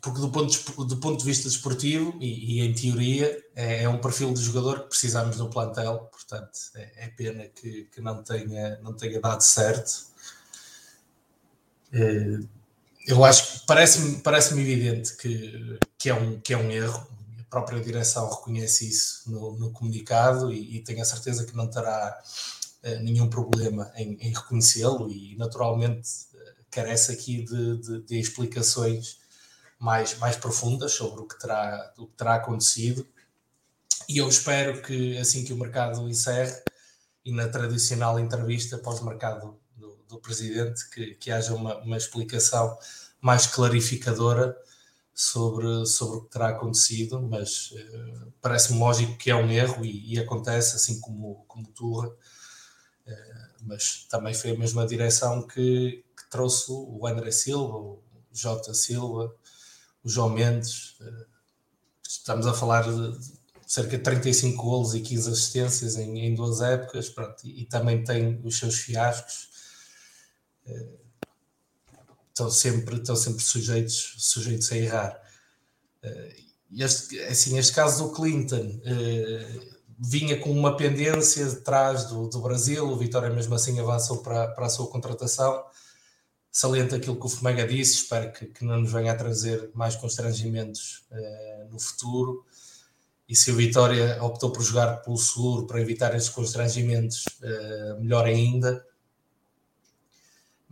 porque 0.00 0.20
do 0.20 0.30
ponto, 0.30 0.84
do 0.84 0.96
ponto 0.98 1.18
de 1.18 1.24
vista 1.24 1.48
desportivo 1.48 2.16
e, 2.20 2.58
e 2.58 2.60
em 2.60 2.72
teoria 2.72 3.44
é, 3.56 3.82
é, 3.82 3.88
um 3.88 3.98
perfil 3.98 4.32
de 4.32 4.40
jogador 4.40 4.82
que 4.82 4.88
precisamos 4.88 5.36
no 5.36 5.50
plantel, 5.50 6.08
portanto 6.12 6.58
é, 6.74 7.08
pena 7.08 7.46
que, 7.48 7.84
que, 7.84 8.00
não, 8.00 8.22
tenha, 8.22 8.78
não 8.82 8.94
tenha 8.94 9.20
dado 9.20 9.40
certo. 9.40 10.12
Eu 13.06 13.24
acho 13.24 13.60
que 13.60 13.66
parece-me 13.66 14.16
parece 14.20 14.58
evidente 14.58 15.16
que, 15.16 15.78
que, 15.98 16.10
é 16.10 16.14
um, 16.14 16.40
que 16.40 16.52
é 16.52 16.56
um 16.56 16.70
erro, 16.70 17.06
própria 17.52 17.82
direção 17.82 18.30
reconhece 18.30 18.88
isso 18.88 19.30
no, 19.30 19.58
no 19.58 19.70
comunicado 19.72 20.50
e, 20.50 20.76
e, 20.76 20.80
tenho 20.80 21.02
a 21.02 21.04
certeza 21.04 21.44
que 21.44 21.54
não 21.54 21.68
terá 21.68 22.18
uh, 22.82 23.02
nenhum 23.02 23.28
problema 23.28 23.92
em, 23.94 24.14
em 24.14 24.32
reconhecê-lo 24.32 25.10
e 25.10 25.36
naturalmente 25.36 26.08
uh, 26.32 26.64
carece 26.70 27.12
aqui 27.12 27.42
de, 27.42 27.76
de, 27.76 28.02
de, 28.04 28.18
explicações 28.18 29.18
mais, 29.78 30.16
mais 30.16 30.34
profundas 30.34 30.92
sobre 30.92 31.20
o 31.20 31.26
que, 31.26 31.38
terá, 31.38 31.92
o 31.98 32.06
que 32.06 32.16
terá 32.16 32.36
acontecido. 32.36 33.06
E 34.08 34.16
eu 34.16 34.28
espero 34.30 34.80
que 34.80 35.18
assim 35.18 35.44
que 35.44 35.52
o 35.52 35.58
mercado 35.58 36.08
encerre 36.08 36.58
e 37.22 37.32
na 37.32 37.48
tradicional 37.48 38.18
entrevista 38.18 38.78
pós-mercado 38.78 39.60
do, 40.12 40.20
presidente 40.20 40.88
que, 40.90 41.14
que 41.14 41.30
haja 41.30 41.54
uma, 41.54 41.76
uma 41.78 41.96
explicação 41.96 42.78
mais 43.20 43.46
clarificadora 43.46 44.56
sobre, 45.14 45.86
sobre 45.86 46.18
o 46.18 46.20
que 46.22 46.30
terá 46.30 46.48
acontecido, 46.48 47.20
mas 47.20 47.70
uh, 47.72 48.32
parece-me 48.40 48.78
lógico 48.78 49.16
que 49.16 49.30
é 49.30 49.36
um 49.36 49.50
erro 49.50 49.84
e, 49.84 50.14
e 50.14 50.18
acontece, 50.18 50.76
assim 50.76 51.00
como, 51.00 51.44
como 51.46 51.66
Turra, 51.68 52.08
uh, 52.08 53.52
mas 53.62 54.06
também 54.10 54.34
foi 54.34 54.50
a 54.50 54.58
mesma 54.58 54.86
direção 54.86 55.46
que, 55.46 56.04
que, 56.16 56.30
trouxe 56.30 56.66
o 56.70 57.06
André 57.06 57.30
Silva, 57.30 57.76
o 57.76 58.02
Jota 58.32 58.74
Silva, 58.74 59.34
o 60.02 60.08
João 60.08 60.30
Mendes. 60.30 60.96
Uh, 61.00 61.26
estamos 62.06 62.46
a 62.46 62.54
falar 62.54 62.82
de 62.82 63.42
cerca 63.66 63.96
de 63.96 64.02
35 64.02 64.62
golos 64.62 64.94
e 64.94 65.00
15 65.00 65.30
assistências 65.30 65.96
em, 65.96 66.26
em 66.26 66.34
duas 66.34 66.60
épocas, 66.60 67.08
pronto, 67.08 67.46
e, 67.46 67.62
e 67.62 67.66
também 67.66 68.02
tem 68.02 68.40
os 68.44 68.58
seus 68.58 68.76
fiascos 68.76 69.51
estão 72.32 72.50
sempre, 72.50 72.96
estão 72.96 73.16
sempre 73.16 73.42
sujeitos, 73.42 74.14
sujeitos 74.18 74.72
a 74.72 74.76
errar. 74.76 75.22
Eh, 76.02 76.36
este, 76.78 77.18
assim, 77.20 77.58
este 77.58 77.72
caso 77.74 78.04
do 78.04 78.12
Clinton 78.12 78.80
uh, 78.80 79.72
vinha 79.98 80.38
com 80.40 80.50
uma 80.50 80.74
pendência 80.74 81.44
de 81.44 81.56
trás 81.56 82.06
do, 82.06 82.28
do 82.28 82.40
Brasil, 82.40 82.88
o 82.88 82.96
Vitória 82.96 83.28
mesmo 83.28 83.54
assim 83.54 83.78
avançou 83.78 84.22
para, 84.22 84.48
para 84.48 84.66
a 84.66 84.70
sua 84.70 84.88
contratação. 84.88 85.64
Salienta 86.50 86.96
aquilo 86.96 87.18
que 87.18 87.26
o 87.26 87.28
Fomega 87.28 87.66
disse, 87.66 87.96
espero 87.96 88.32
que, 88.32 88.46
que, 88.46 88.64
não 88.64 88.80
nos 88.80 88.92
venha 88.92 89.12
a 89.12 89.16
trazer 89.16 89.70
mais 89.74 89.94
constrangimentos 89.96 91.06
uh, 91.10 91.70
no 91.70 91.78
futuro. 91.78 92.44
E 93.28 93.36
se 93.36 93.50
o 93.50 93.56
Vitória 93.56 94.22
optou 94.22 94.50
por 94.50 94.62
jogar 94.62 95.02
pelo 95.02 95.16
seguro 95.16 95.66
para 95.66 95.80
evitar 95.80 96.14
esses 96.14 96.30
constrangimentos, 96.30 97.24
uh, 97.42 98.00
melhor 98.00 98.24
ainda. 98.24 98.84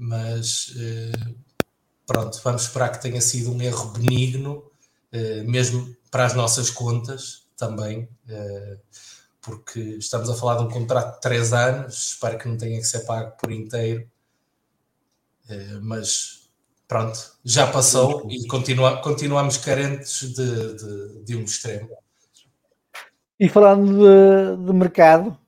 Mas 0.02 0.74
pronto, 2.10 2.40
vamos 2.42 2.62
esperar 2.62 2.88
que 2.90 3.00
tenha 3.00 3.20
sido 3.20 3.52
um 3.52 3.62
erro 3.62 3.90
benigno, 3.90 4.64
eh, 5.12 5.44
mesmo 5.44 5.94
para 6.10 6.26
as 6.26 6.34
nossas 6.34 6.68
contas 6.68 7.46
também, 7.56 8.08
eh, 8.28 8.78
porque 9.40 9.78
estamos 9.78 10.28
a 10.28 10.34
falar 10.34 10.56
de 10.56 10.64
um 10.64 10.68
contrato 10.68 11.14
de 11.14 11.20
três 11.20 11.52
anos, 11.52 12.12
espero 12.12 12.36
que 12.36 12.48
não 12.48 12.56
tenha 12.56 12.78
que 12.80 12.86
ser 12.86 13.06
pago 13.06 13.36
por 13.36 13.52
inteiro, 13.52 14.10
eh, 15.48 15.78
mas 15.80 16.50
pronto, 16.88 17.16
já 17.44 17.70
passou 17.70 18.28
e 18.28 18.44
continua, 18.48 19.00
continuamos 19.00 19.56
carentes 19.56 20.34
de, 20.34 20.74
de, 20.74 21.24
de, 21.24 21.36
um 21.36 21.44
extremo. 21.44 21.90
E 23.38 23.48
falando 23.48 23.92
de, 23.92 24.66
de 24.66 24.72
mercado, 24.72 25.38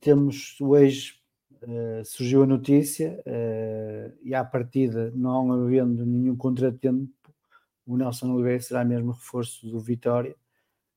temos 0.00 0.56
hoje 0.58 1.21
Uh, 1.62 2.04
surgiu 2.04 2.42
a 2.42 2.46
notícia 2.46 3.22
uh, 3.24 4.12
e 4.20 4.34
à 4.34 4.44
partida, 4.44 5.12
não 5.14 5.52
havendo 5.52 6.04
nenhum 6.04 6.34
contratempo, 6.34 7.12
o 7.86 7.96
Nelson 7.96 8.32
Oliveira 8.32 8.60
será 8.60 8.84
mesmo 8.84 9.12
reforço 9.12 9.68
do 9.68 9.78
Vitória. 9.78 10.34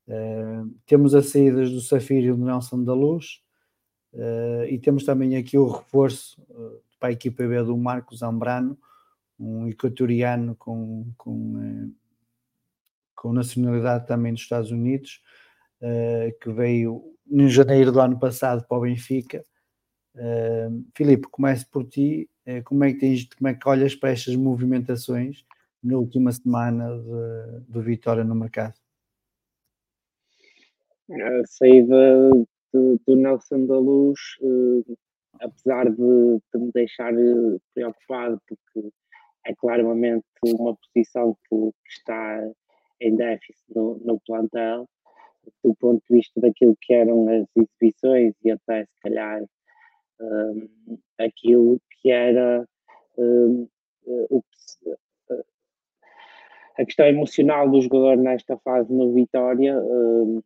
Uh, 0.07 0.73
temos 0.87 1.13
as 1.13 1.27
saídas 1.27 1.69
do 1.69 1.81
Safiro 1.81 2.25
e 2.25 2.31
do 2.31 2.43
Nelson 2.43 2.83
da 2.83 2.93
Luz 2.93 3.43
e 4.69 4.79
temos 4.79 5.03
também 5.03 5.35
aqui 5.35 5.57
o 5.57 5.67
reforço 5.67 6.41
para 6.97 7.09
a 7.09 7.11
equipa 7.11 7.45
B 7.45 7.63
do 7.63 7.75
Marcos 7.75 8.19
Zambrano, 8.19 8.77
um 9.37 9.67
equatoriano 9.67 10.55
com, 10.55 11.05
com, 11.17 11.91
com 13.13 13.33
nacionalidade 13.33 14.07
também 14.07 14.31
dos 14.31 14.43
Estados 14.43 14.71
Unidos, 14.71 15.21
que 16.41 16.49
veio 16.49 17.03
em 17.29 17.49
janeiro 17.49 17.91
do 17.91 17.99
ano 17.99 18.17
passado 18.17 18.65
para 18.65 18.77
o 18.77 18.81
Benfica 18.83 19.43
Filipe, 20.95 21.27
começo 21.29 21.69
por 21.69 21.85
ti. 21.85 22.29
Uh, 22.47 22.63
como, 22.63 22.83
é 22.83 22.93
que 22.93 22.99
tens, 22.99 23.27
como 23.33 23.47
é 23.47 23.53
que 23.53 23.67
olhas 23.67 23.95
para 23.95 24.11
estas 24.11 24.35
movimentações 24.35 25.43
na 25.83 25.97
última 25.97 26.31
semana 26.31 26.89
de 27.67 27.81
Vitória 27.81 28.23
no 28.23 28.35
mercado? 28.35 28.75
A 31.11 31.45
saída 31.45 32.29
do, 32.73 32.99
do 33.07 33.15
Nelson 33.15 33.65
da 33.65 33.77
Luz, 33.77 34.19
uh, 34.41 34.97
apesar 35.39 35.89
de, 35.89 36.39
de, 36.53 36.59
me 36.59 36.71
deixar 36.73 37.13
eh, 37.13 37.57
preocupado, 37.73 38.41
porque 38.47 38.89
é 39.45 39.53
claramente 39.55 40.25
uma 40.43 40.75
posição 40.75 41.37
que, 41.47 41.55
que 41.55 41.91
está 41.91 42.51
em 42.99 43.15
déficit 43.15 43.63
no, 43.75 43.97
no 44.03 44.19
plantel, 44.21 44.87
do 45.63 45.75
ponto 45.75 46.03
de 46.09 46.15
vista 46.17 46.41
daquilo 46.41 46.75
que 46.81 46.93
eram 46.93 47.27
as 47.29 47.47
exibições 47.55 48.33
e 48.43 48.51
até 48.51 48.85
se 48.85 48.99
calhar 49.01 49.43
um, 50.19 50.97
aquilo 51.17 51.79
que 52.01 52.11
era 52.11 52.67
um, 53.17 53.67
o, 54.05 54.43
a 56.77 56.85
questão 56.85 57.05
emocional 57.05 57.69
do 57.69 57.81
jogador 57.81 58.17
nesta 58.17 58.57
fase 58.57 58.91
no 58.91 59.13
Vitória, 59.13 59.79
uh, 59.79 60.43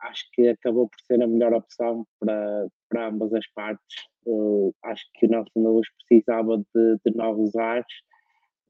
acho 0.00 0.24
que 0.32 0.48
acabou 0.48 0.88
por 0.88 1.00
ser 1.06 1.22
a 1.22 1.26
melhor 1.26 1.54
opção 1.54 2.06
para, 2.18 2.68
para 2.88 3.08
ambas 3.08 3.32
as 3.32 3.46
partes. 3.52 4.04
Uh, 4.26 4.74
acho 4.84 5.04
que 5.14 5.26
o 5.26 5.30
Nelson 5.30 5.60
Luz 5.60 5.88
precisava 5.98 6.58
de, 6.58 6.96
de 7.04 7.16
novos 7.16 7.56
ares. 7.56 7.86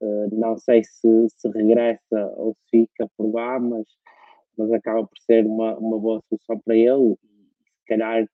Uh, 0.01 0.29
não 0.33 0.57
sei 0.57 0.83
se, 0.85 1.29
se 1.29 1.49
regressa 1.49 2.33
ou 2.37 2.55
se 2.55 2.87
fica 2.87 3.11
por 3.17 3.33
lá, 3.35 3.59
mas, 3.59 3.87
mas 4.57 4.73
acaba 4.73 5.01
por 5.05 5.19
ser 5.19 5.45
uma, 5.45 5.77
uma 5.79 5.99
boa 5.99 6.23
solução 6.29 6.59
para 6.65 6.77
ele. 6.77 7.17
Se 7.17 7.87
calhar, 7.89 8.25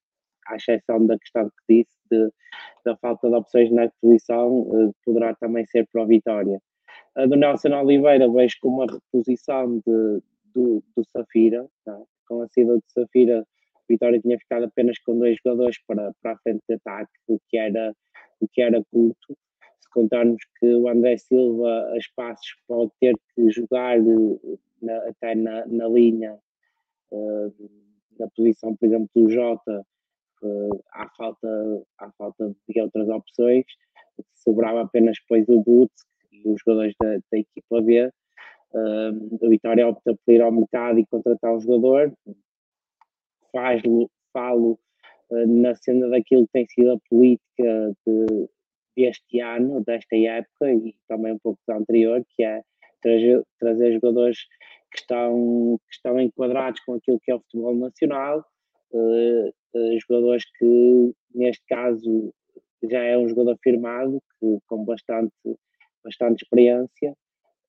à 0.48 0.56
exceção 0.56 1.06
da 1.06 1.18
questão 1.18 1.48
que 1.48 1.82
disse, 1.82 1.96
de, 2.10 2.30
da 2.84 2.96
falta 2.96 3.28
de 3.28 3.34
opções 3.34 3.70
na 3.70 3.90
posição, 4.00 4.60
uh, 4.60 4.94
poderá 5.04 5.34
também 5.34 5.66
ser 5.66 5.86
para 5.92 6.02
a 6.02 6.06
Vitória. 6.06 6.60
A 7.14 7.26
do 7.26 7.36
Nelson 7.36 7.72
Oliveira 7.72 8.30
vejo 8.30 8.56
como 8.60 8.82
uma 8.82 8.92
reposição 8.92 9.78
de, 9.78 10.22
do, 10.54 10.82
do 10.94 11.04
Safira, 11.12 11.66
tá? 11.84 11.98
com 12.28 12.42
a 12.42 12.48
saída 12.48 12.76
de 12.76 12.92
Safira, 12.92 13.46
Vitória 13.88 14.20
tinha 14.20 14.38
ficado 14.38 14.64
apenas 14.64 14.98
com 14.98 15.18
dois 15.18 15.36
jogadores 15.42 15.78
para, 15.86 16.12
para 16.20 16.32
a 16.32 16.38
frente 16.38 16.62
de 16.68 16.74
ataque, 16.74 17.12
o 17.28 17.38
que 17.48 17.56
era, 17.56 17.94
o 18.40 18.48
que 18.48 18.60
era 18.60 18.82
curto. 18.90 19.38
Se 19.80 19.90
contarmos 19.90 20.42
que 20.58 20.66
o 20.66 20.88
André 20.88 21.16
Silva, 21.16 21.88
a 21.92 21.96
espaços, 21.96 22.56
pode 22.66 22.90
ter 23.00 23.14
que 23.34 23.50
jogar 23.50 23.98
eh, 23.98 24.58
na, 24.82 24.96
até 25.08 25.34
na, 25.34 25.66
na 25.66 25.88
linha, 25.88 26.36
uh, 27.12 27.70
na 28.18 28.28
posição, 28.36 28.74
por 28.76 28.86
exemplo, 28.86 29.08
do 29.14 29.30
Jota, 29.30 29.86
uh, 30.42 30.84
há, 30.92 31.08
falta, 31.16 31.84
há 31.98 32.10
falta 32.12 32.54
de 32.68 32.80
outras 32.80 33.08
opções. 33.08 33.64
Sobrava 34.34 34.82
apenas 34.82 35.16
depois 35.20 35.48
o 35.48 35.62
Boots 35.62 36.04
e 36.32 36.48
os 36.48 36.60
jogadores 36.60 36.94
da, 37.00 37.16
da 37.30 37.38
equipa 37.38 37.82
B 37.82 38.10
Uh, 38.76 39.44
a 39.44 39.48
Vitória 39.48 39.88
opta 39.88 40.14
por 40.14 40.34
ir 40.34 40.42
ao 40.42 40.52
mercado 40.52 40.98
e 40.98 41.06
contratar 41.06 41.54
um 41.54 41.60
jogador, 41.60 42.12
faz 43.50 43.80
falo 44.32 44.78
uh, 45.30 45.46
na 45.46 45.74
cena 45.74 46.08
daquilo 46.08 46.46
que 46.46 46.52
tem 46.52 46.66
sido 46.68 46.92
a 46.92 46.98
política 47.08 47.96
de, 48.06 48.48
deste 48.94 49.40
ano, 49.40 49.82
desta 49.82 50.14
época 50.16 50.72
e 50.72 50.94
também 51.08 51.32
um 51.32 51.38
pouco 51.38 51.58
da 51.66 51.76
anterior, 51.76 52.22
que 52.28 52.42
é 52.42 52.62
trazer, 53.00 53.42
trazer 53.58 53.94
jogadores 53.94 54.40
que 54.92 54.98
estão, 54.98 55.78
que 55.88 55.94
estão 55.94 56.20
enquadrados 56.20 56.80
com 56.80 56.94
aquilo 56.94 57.20
que 57.20 57.30
é 57.30 57.34
o 57.34 57.40
futebol 57.40 57.74
nacional, 57.76 58.44
jogadores 60.00 60.44
que 60.58 61.12
neste 61.34 61.64
caso 61.68 62.32
já 62.82 63.02
é 63.02 63.16
um 63.18 63.28
jogador 63.28 63.58
firmado, 63.62 64.22
que, 64.38 64.58
com 64.66 64.84
bastante, 64.84 65.32
bastante 66.04 66.42
experiência. 66.42 67.14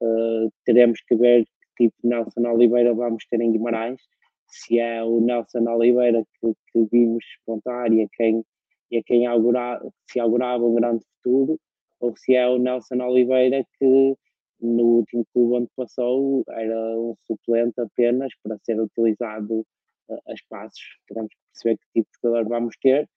Uh, 0.01 0.51
teremos 0.65 1.01
que 1.01 1.15
ver 1.15 1.45
que 1.75 1.85
tipo 1.85 1.95
de 2.03 2.09
Nelson 2.09 2.47
Oliveira 2.47 2.93
vamos 2.93 3.25
ter 3.27 3.41
em 3.41 3.51
Guimarães, 3.51 3.99
se 4.47 4.79
é 4.79 5.03
o 5.03 5.19
Nelson 5.19 5.67
Oliveira 5.67 6.23
que, 6.39 6.53
que 6.71 6.87
vimos 6.91 7.23
despontar 7.25 7.91
e 7.91 8.03
a 8.03 8.07
quem, 8.13 8.43
e 8.91 8.97
a 8.97 9.03
quem 9.03 9.25
augura, 9.25 9.81
se 10.09 10.19
augurava 10.19 10.63
um 10.63 10.75
grande 10.75 11.03
futuro, 11.15 11.59
ou 11.99 12.15
se 12.15 12.35
é 12.35 12.47
o 12.47 12.59
Nelson 12.59 13.01
Oliveira 13.01 13.65
que 13.79 14.15
no 14.59 14.83
último 14.83 15.25
clube 15.33 15.55
onde 15.55 15.69
passou 15.75 16.43
era 16.49 16.97
um 16.97 17.15
suplente 17.25 17.79
apenas 17.79 18.31
para 18.43 18.57
ser 18.63 18.79
utilizado 18.79 19.65
a 20.09 20.33
espaços. 20.33 20.81
Teremos 21.07 21.31
que 21.31 21.39
perceber 21.51 21.77
que 21.77 22.01
tipo 22.01 22.09
de 22.11 22.19
jogador 22.21 22.49
vamos 22.49 22.75
ter. 22.81 23.09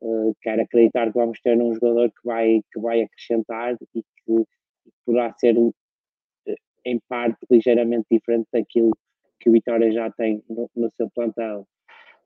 Uh, 0.00 0.34
quero 0.42 0.62
acreditar 0.62 1.12
que 1.12 1.18
vamos 1.18 1.40
ter 1.40 1.60
um 1.60 1.74
jogador 1.74 2.08
que 2.10 2.24
vai, 2.24 2.62
que 2.72 2.80
vai 2.80 3.02
acrescentar 3.02 3.76
e 3.94 4.02
que 4.02 4.44
poderá 5.04 5.34
ser 5.38 5.56
em 6.84 7.00
parte 7.08 7.38
ligeiramente 7.50 8.06
diferente 8.10 8.48
daquilo 8.52 8.90
que 9.40 9.48
o 9.48 9.52
Vitória 9.52 9.90
já 9.92 10.10
tem 10.10 10.42
no, 10.48 10.70
no 10.74 10.90
seu 10.96 11.10
plantel. 11.10 11.66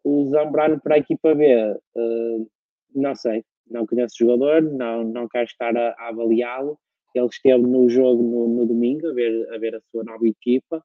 O 0.04 0.28
Zambrano 0.30 0.80
para 0.80 0.96
a 0.96 0.98
equipa 0.98 1.34
B, 1.34 1.54
uh, 1.96 2.50
não 2.94 3.14
sei, 3.14 3.44
não 3.70 3.86
conheço 3.86 4.14
o 4.14 4.26
jogador, 4.26 4.62
não, 4.62 5.04
não 5.04 5.28
quero 5.28 5.44
estar 5.44 5.76
a, 5.76 5.94
a 5.98 6.08
avaliá-lo. 6.08 6.78
Ele 7.14 7.26
esteve 7.26 7.62
no 7.62 7.88
jogo 7.88 8.22
no, 8.22 8.48
no, 8.48 8.66
domingo 8.66 9.08
a 9.08 9.12
ver, 9.12 9.54
a 9.54 9.58
ver 9.58 9.76
a 9.76 9.80
sua 9.90 10.02
nova 10.02 10.26
equipa 10.26 10.82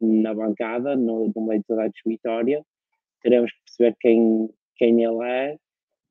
na 0.00 0.34
bancada, 0.34 0.96
no, 0.96 1.32
no 1.34 1.46
meio 1.46 1.60
de 1.60 1.66
toda 1.66 1.84
a 1.84 1.90
Vitória. 2.06 2.64
Teremos 3.24 3.50
que 3.50 3.58
perceber 3.64 3.96
quem, 4.00 4.50
quem 4.76 5.02
ele 5.02 5.24
é 5.24 5.56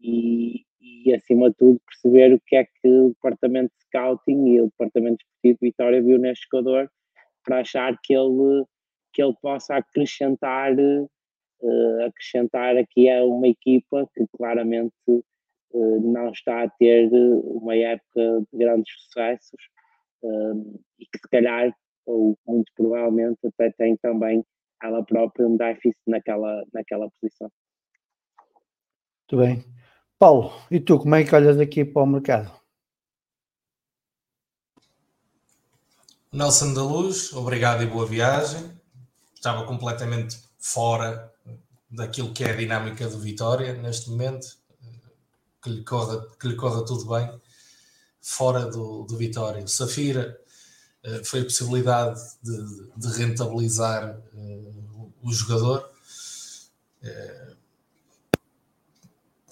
e, 0.01 0.65
e, 0.81 1.13
acima 1.13 1.51
de 1.51 1.55
tudo, 1.57 1.79
perceber 1.85 2.33
o 2.33 2.41
que 2.45 2.55
é 2.55 2.65
que 2.65 2.87
o 2.87 3.09
departamento 3.09 3.71
de 3.77 3.85
scouting 3.85 4.47
e 4.47 4.61
o 4.61 4.65
departamento 4.65 5.23
de 5.43 5.57
Vitória 5.61 6.01
viu 6.01 6.17
neste 6.17 6.47
jogador 6.51 6.91
para 7.45 7.59
achar 7.59 7.95
que 8.03 8.15
ele, 8.15 8.65
que 9.13 9.21
ele 9.21 9.35
possa 9.41 9.75
acrescentar, 9.75 10.73
uh, 10.73 12.05
acrescentar 12.07 12.77
aqui 12.77 13.07
a 13.09 13.23
uma 13.23 13.47
equipa 13.47 14.09
que 14.15 14.25
claramente 14.35 14.95
uh, 15.07 16.01
não 16.01 16.31
está 16.31 16.63
a 16.63 16.69
ter 16.69 17.09
uma 17.13 17.75
época 17.75 18.45
de 18.51 18.57
grandes 18.57 18.91
sucessos 19.03 19.61
uh, 20.23 20.83
e 20.99 21.05
que 21.05 21.19
se 21.19 21.29
calhar, 21.29 21.71
ou 22.07 22.35
muito 22.47 22.71
provavelmente, 22.75 23.37
até 23.45 23.71
tem 23.71 23.95
também 23.97 24.43
ela 24.83 25.03
própria 25.03 25.47
um 25.47 25.55
déficit 25.55 25.99
naquela, 26.05 26.63
naquela 26.73 27.09
posição. 27.09 27.49
Muito 29.31 29.45
bem. 29.45 29.65
Paulo, 30.19 30.51
e 30.69 30.79
tu, 30.79 30.99
como 30.99 31.15
é 31.15 31.23
que 31.23 31.33
olhas 31.33 31.59
aqui 31.59 31.85
para 31.85 32.03
o 32.03 32.05
mercado? 32.05 32.51
Nelson 36.31 36.73
da 36.73 36.83
Luz, 36.83 37.31
obrigado 37.33 37.83
e 37.83 37.87
boa 37.87 38.05
viagem. 38.05 38.71
Estava 39.33 39.65
completamente 39.65 40.37
fora 40.57 41.31
daquilo 41.89 42.33
que 42.33 42.43
é 42.43 42.51
a 42.51 42.55
dinâmica 42.55 43.07
do 43.07 43.19
Vitória 43.19 43.73
neste 43.73 44.09
momento. 44.09 44.47
Que 45.61 45.69
lhe 45.69 45.83
corra, 45.83 46.27
que 46.39 46.47
lhe 46.47 46.55
corra 46.55 46.83
tudo 46.85 47.05
bem. 47.05 47.41
Fora 48.21 48.65
do, 48.65 49.03
do 49.03 49.15
Vitória. 49.15 49.65
Safira 49.67 50.42
foi 51.23 51.41
a 51.41 51.43
possibilidade 51.43 52.19
de, 52.41 52.89
de 52.95 53.07
rentabilizar 53.17 54.17
uh, 54.33 55.13
o 55.21 55.31
jogador. 55.31 55.89
Uh, 57.03 57.53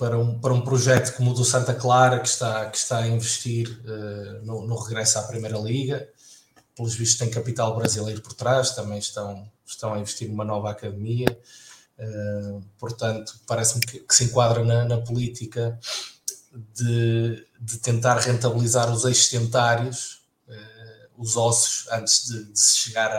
para 0.01 0.17
um, 0.17 0.39
para 0.39 0.51
um 0.51 0.61
projeto 0.61 1.15
como 1.15 1.29
o 1.29 1.33
do 1.35 1.45
Santa 1.45 1.75
Clara, 1.75 2.19
que 2.19 2.27
está, 2.27 2.67
que 2.71 2.77
está 2.77 2.97
a 2.97 3.07
investir 3.07 3.69
uh, 3.85 4.43
no, 4.43 4.65
no 4.65 4.75
regresso 4.75 5.19
à 5.19 5.21
Primeira 5.21 5.59
Liga, 5.59 6.09
pelos 6.75 6.95
vistos 6.95 7.19
tem 7.19 7.29
capital 7.29 7.75
brasileiro 7.75 8.19
por 8.19 8.33
trás, 8.33 8.71
também 8.71 8.97
estão, 8.97 9.47
estão 9.63 9.93
a 9.93 9.99
investir 9.99 10.27
numa 10.27 10.43
nova 10.43 10.71
academia, 10.71 11.27
uh, 11.99 12.61
portanto 12.79 13.39
parece-me 13.45 13.85
que, 13.85 13.99
que, 13.99 14.15
se 14.15 14.23
enquadra 14.23 14.63
na, 14.65 14.85
na 14.85 14.97
política 14.97 15.79
de, 16.73 17.45
de, 17.59 17.77
tentar 17.77 18.17
rentabilizar 18.17 18.91
os 18.91 19.05
extentários, 19.05 20.20
os 21.21 21.37
ossos, 21.37 21.87
antes 21.91 22.27
de, 22.27 22.45
de 22.45 22.59
se 22.59 22.77
chegar 22.77 23.11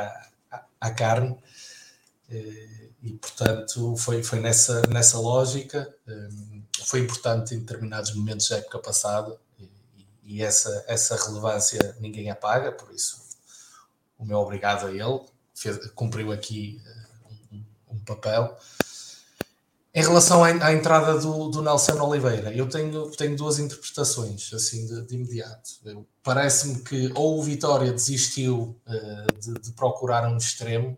à, 0.51 0.65
à, 0.81 0.91
carne, 0.91 1.31
uh, 1.31 2.93
e 3.03 3.13
portanto 3.21 3.97
foi, 3.97 4.23
foi 4.23 4.41
nessa, 4.41 4.83
nessa 4.89 5.19
lógica, 5.19 5.93
foi 6.85 7.01
importante 7.01 7.55
em 7.55 7.59
determinados 7.59 8.15
momentos 8.15 8.49
da 8.49 8.59
época 8.59 8.79
passada, 8.79 9.37
e, 10.25 10.43
essa, 10.43 10.85
essa 10.87 11.17
relevância 11.17 11.97
ninguém 11.99 12.31
apaga, 12.31 12.73
por 12.73 12.93
isso 12.95 13.21
o 14.19 14.25
meu 14.25 14.39
obrigado 14.39 14.87
a 14.87 14.91
ele, 14.93 15.21
fez, 15.53 15.79
cumpriu 15.93 16.31
aqui 16.31 16.81
uh, 16.87 17.57
um, 17.57 17.65
um, 17.91 17.99
papel. 17.99 18.57
Em 19.95 20.01
relação 20.01 20.43
à, 20.43 20.49
à 20.49 20.73
entrada 20.73 21.19
do, 21.19 21.49
do, 21.51 21.61
Nelson 21.61 22.01
Oliveira, 22.01 22.51
eu 22.55 22.67
tenho, 22.67 23.11
tenho 23.11 23.37
duas 23.37 23.59
interpretações, 23.59 24.53
assim, 24.55 24.87
de, 24.87 25.07
de 25.07 25.15
imediato. 25.15 25.71
Parece-me 26.23 26.83
que 26.83 27.13
ou 27.15 27.39
o 27.39 27.43
Vitória 27.43 27.93
desistiu 27.93 28.81
uh, 28.87 29.39
de, 29.39 29.53
de, 29.61 29.73
procurar 29.73 30.27
um 30.27 30.39
extremo 30.39 30.97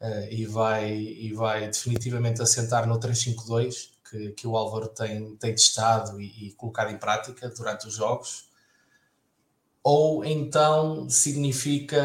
uh, 0.00 0.28
e, 0.30 0.46
vai, 0.46 0.88
e 0.92 1.32
vai 1.34 1.68
definitivamente 1.68 2.40
assentar 2.40 2.86
no 2.86 3.00
3-5-2, 3.00 3.90
que, 4.08 4.30
que 4.34 4.46
o 4.46 4.56
Álvaro 4.56 4.86
tem, 4.86 5.34
tem 5.36 5.52
testado 5.52 6.20
e, 6.20 6.46
e 6.46 6.52
colocado 6.52 6.92
em 6.92 6.98
prática 6.98 7.48
durante 7.48 7.88
os 7.88 7.94
jogos, 7.94 8.48
ou 9.82 10.24
então 10.24 11.10
significa 11.10 12.00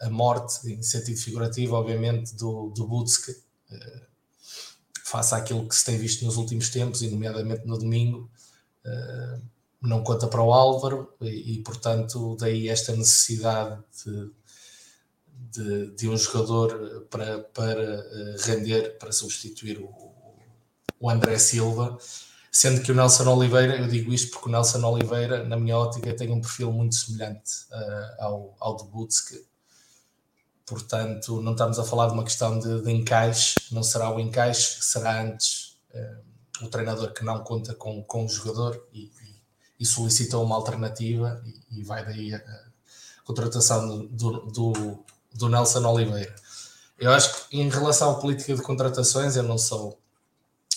uh, 0.00 0.06
a 0.06 0.08
morte, 0.08 0.66
em 0.72 0.82
sentido 0.82 1.18
figurativo, 1.18 1.74
obviamente, 1.74 2.34
do, 2.34 2.70
do 2.70 2.86
Butske, 2.86 3.32
uh, 3.32 4.13
face 5.04 5.34
àquilo 5.34 5.68
que 5.68 5.76
se 5.76 5.84
tem 5.84 5.98
visto 5.98 6.24
nos 6.24 6.36
últimos 6.36 6.68
tempos, 6.70 7.02
e 7.02 7.10
nomeadamente 7.10 7.66
no 7.66 7.78
domingo, 7.78 8.30
uh, 8.84 9.42
não 9.82 10.02
conta 10.02 10.26
para 10.26 10.42
o 10.42 10.52
Álvaro, 10.52 11.12
e, 11.20 11.58
portanto, 11.64 12.36
daí 12.40 12.68
esta 12.68 12.96
necessidade 12.96 13.82
de, 14.04 14.30
de, 15.52 15.90
de 15.94 16.08
um 16.08 16.16
jogador 16.16 17.06
para, 17.10 17.40
para 17.40 18.36
render, 18.44 18.96
para 18.98 19.12
substituir 19.12 19.78
o, 19.78 19.90
o 20.98 21.10
André 21.10 21.38
Silva 21.38 21.98
Sendo 22.54 22.82
que 22.82 22.92
o 22.92 22.94
Nelson 22.94 23.28
Oliveira, 23.36 23.76
eu 23.78 23.88
digo 23.88 24.14
isto 24.14 24.30
porque 24.30 24.48
o 24.48 24.52
Nelson 24.52 24.80
Oliveira, 24.84 25.42
na 25.42 25.56
minha 25.56 25.76
ótica, 25.76 26.14
tem 26.14 26.30
um 26.30 26.40
perfil 26.40 26.70
muito 26.70 26.94
semelhante 26.94 27.50
uh, 27.72 28.22
ao, 28.22 28.56
ao 28.60 28.76
de 28.76 28.84
Butske. 28.84 29.44
Portanto, 30.66 31.40
não 31.42 31.52
estamos 31.52 31.78
a 31.78 31.84
falar 31.84 32.08
de 32.08 32.14
uma 32.14 32.24
questão 32.24 32.58
de, 32.58 32.82
de 32.82 32.90
encaixe, 32.90 33.54
não 33.70 33.82
será 33.82 34.10
o 34.10 34.18
encaixe, 34.18 34.82
será 34.82 35.22
antes 35.22 35.76
uh, 35.94 36.64
o 36.64 36.68
treinador 36.68 37.12
que 37.12 37.24
não 37.24 37.42
conta 37.42 37.74
com, 37.74 38.02
com 38.02 38.24
o 38.24 38.28
jogador 38.28 38.86
e, 38.92 39.04
e, 39.04 39.42
e 39.80 39.86
solicita 39.86 40.38
uma 40.38 40.54
alternativa 40.54 41.42
e, 41.44 41.80
e 41.80 41.84
vai 41.84 42.04
daí 42.04 42.34
a, 42.34 42.38
a 42.38 43.22
contratação 43.24 44.06
do, 44.06 44.40
do, 44.50 45.04
do, 45.34 45.48
Nelson 45.48 45.84
Oliveira. 45.86 46.34
Eu 46.98 47.12
acho 47.12 47.48
que 47.48 47.60
em 47.60 47.68
relação 47.68 48.12
à 48.12 48.14
política 48.14 48.54
de 48.54 48.62
contratações, 48.62 49.36
eu 49.36 49.42
não 49.42 49.58
sou, 49.58 49.98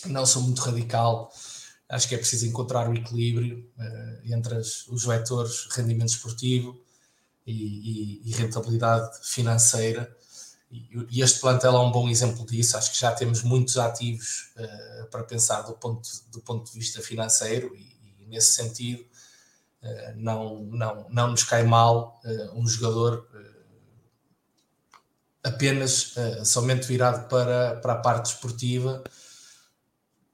não 0.05 0.25
sou 0.25 0.41
muito 0.41 0.61
radical. 0.61 1.31
Acho 1.87 2.09
que 2.09 2.15
é 2.15 2.17
preciso 2.17 2.45
encontrar 2.45 2.89
o 2.89 2.93
equilíbrio 2.93 3.69
uh, 3.77 4.33
entre 4.33 4.55
as, 4.55 4.85
os 4.87 5.05
vetores 5.05 5.67
rendimento 5.71 6.09
esportivo, 6.09 6.77
e, 7.47 7.53
e, 7.53 8.29
e 8.29 8.31
rentabilidade 8.33 9.09
financeira. 9.23 10.13
E, 10.69 11.07
e, 11.09 11.21
este 11.21 11.39
plantel 11.39 11.73
é 11.73 11.79
um 11.79 11.91
bom 11.91 12.09
exemplo 12.09 12.45
disso. 12.45 12.77
Acho 12.77 12.91
que 12.91 12.99
já 12.99 13.13
temos 13.13 13.41
muitos 13.41 13.77
ativos 13.77 14.51
uh, 14.57 15.05
para 15.09 15.23
pensar 15.23 15.61
do 15.61 15.73
ponto, 15.73 16.07
do 16.29 16.41
ponto 16.41 16.69
de 16.69 16.77
vista 16.77 17.01
financeiro 17.01 17.73
e, 17.73 18.25
nesse 18.27 18.55
sentido 18.55 19.01
uh, 19.81 20.13
não, 20.17 20.63
não, 20.65 21.07
não 21.09 21.31
nos 21.31 21.43
cai 21.45 21.63
mal 21.63 22.19
uh, 22.25 22.59
um 22.59 22.67
jogador 22.67 23.25
apenas 25.41 26.13
somente 26.43 26.85
virado 26.85 27.29
para, 27.29 27.77
para 27.77 27.93
a 27.93 27.99
parte 27.99 28.25
esportiva, 28.33 29.01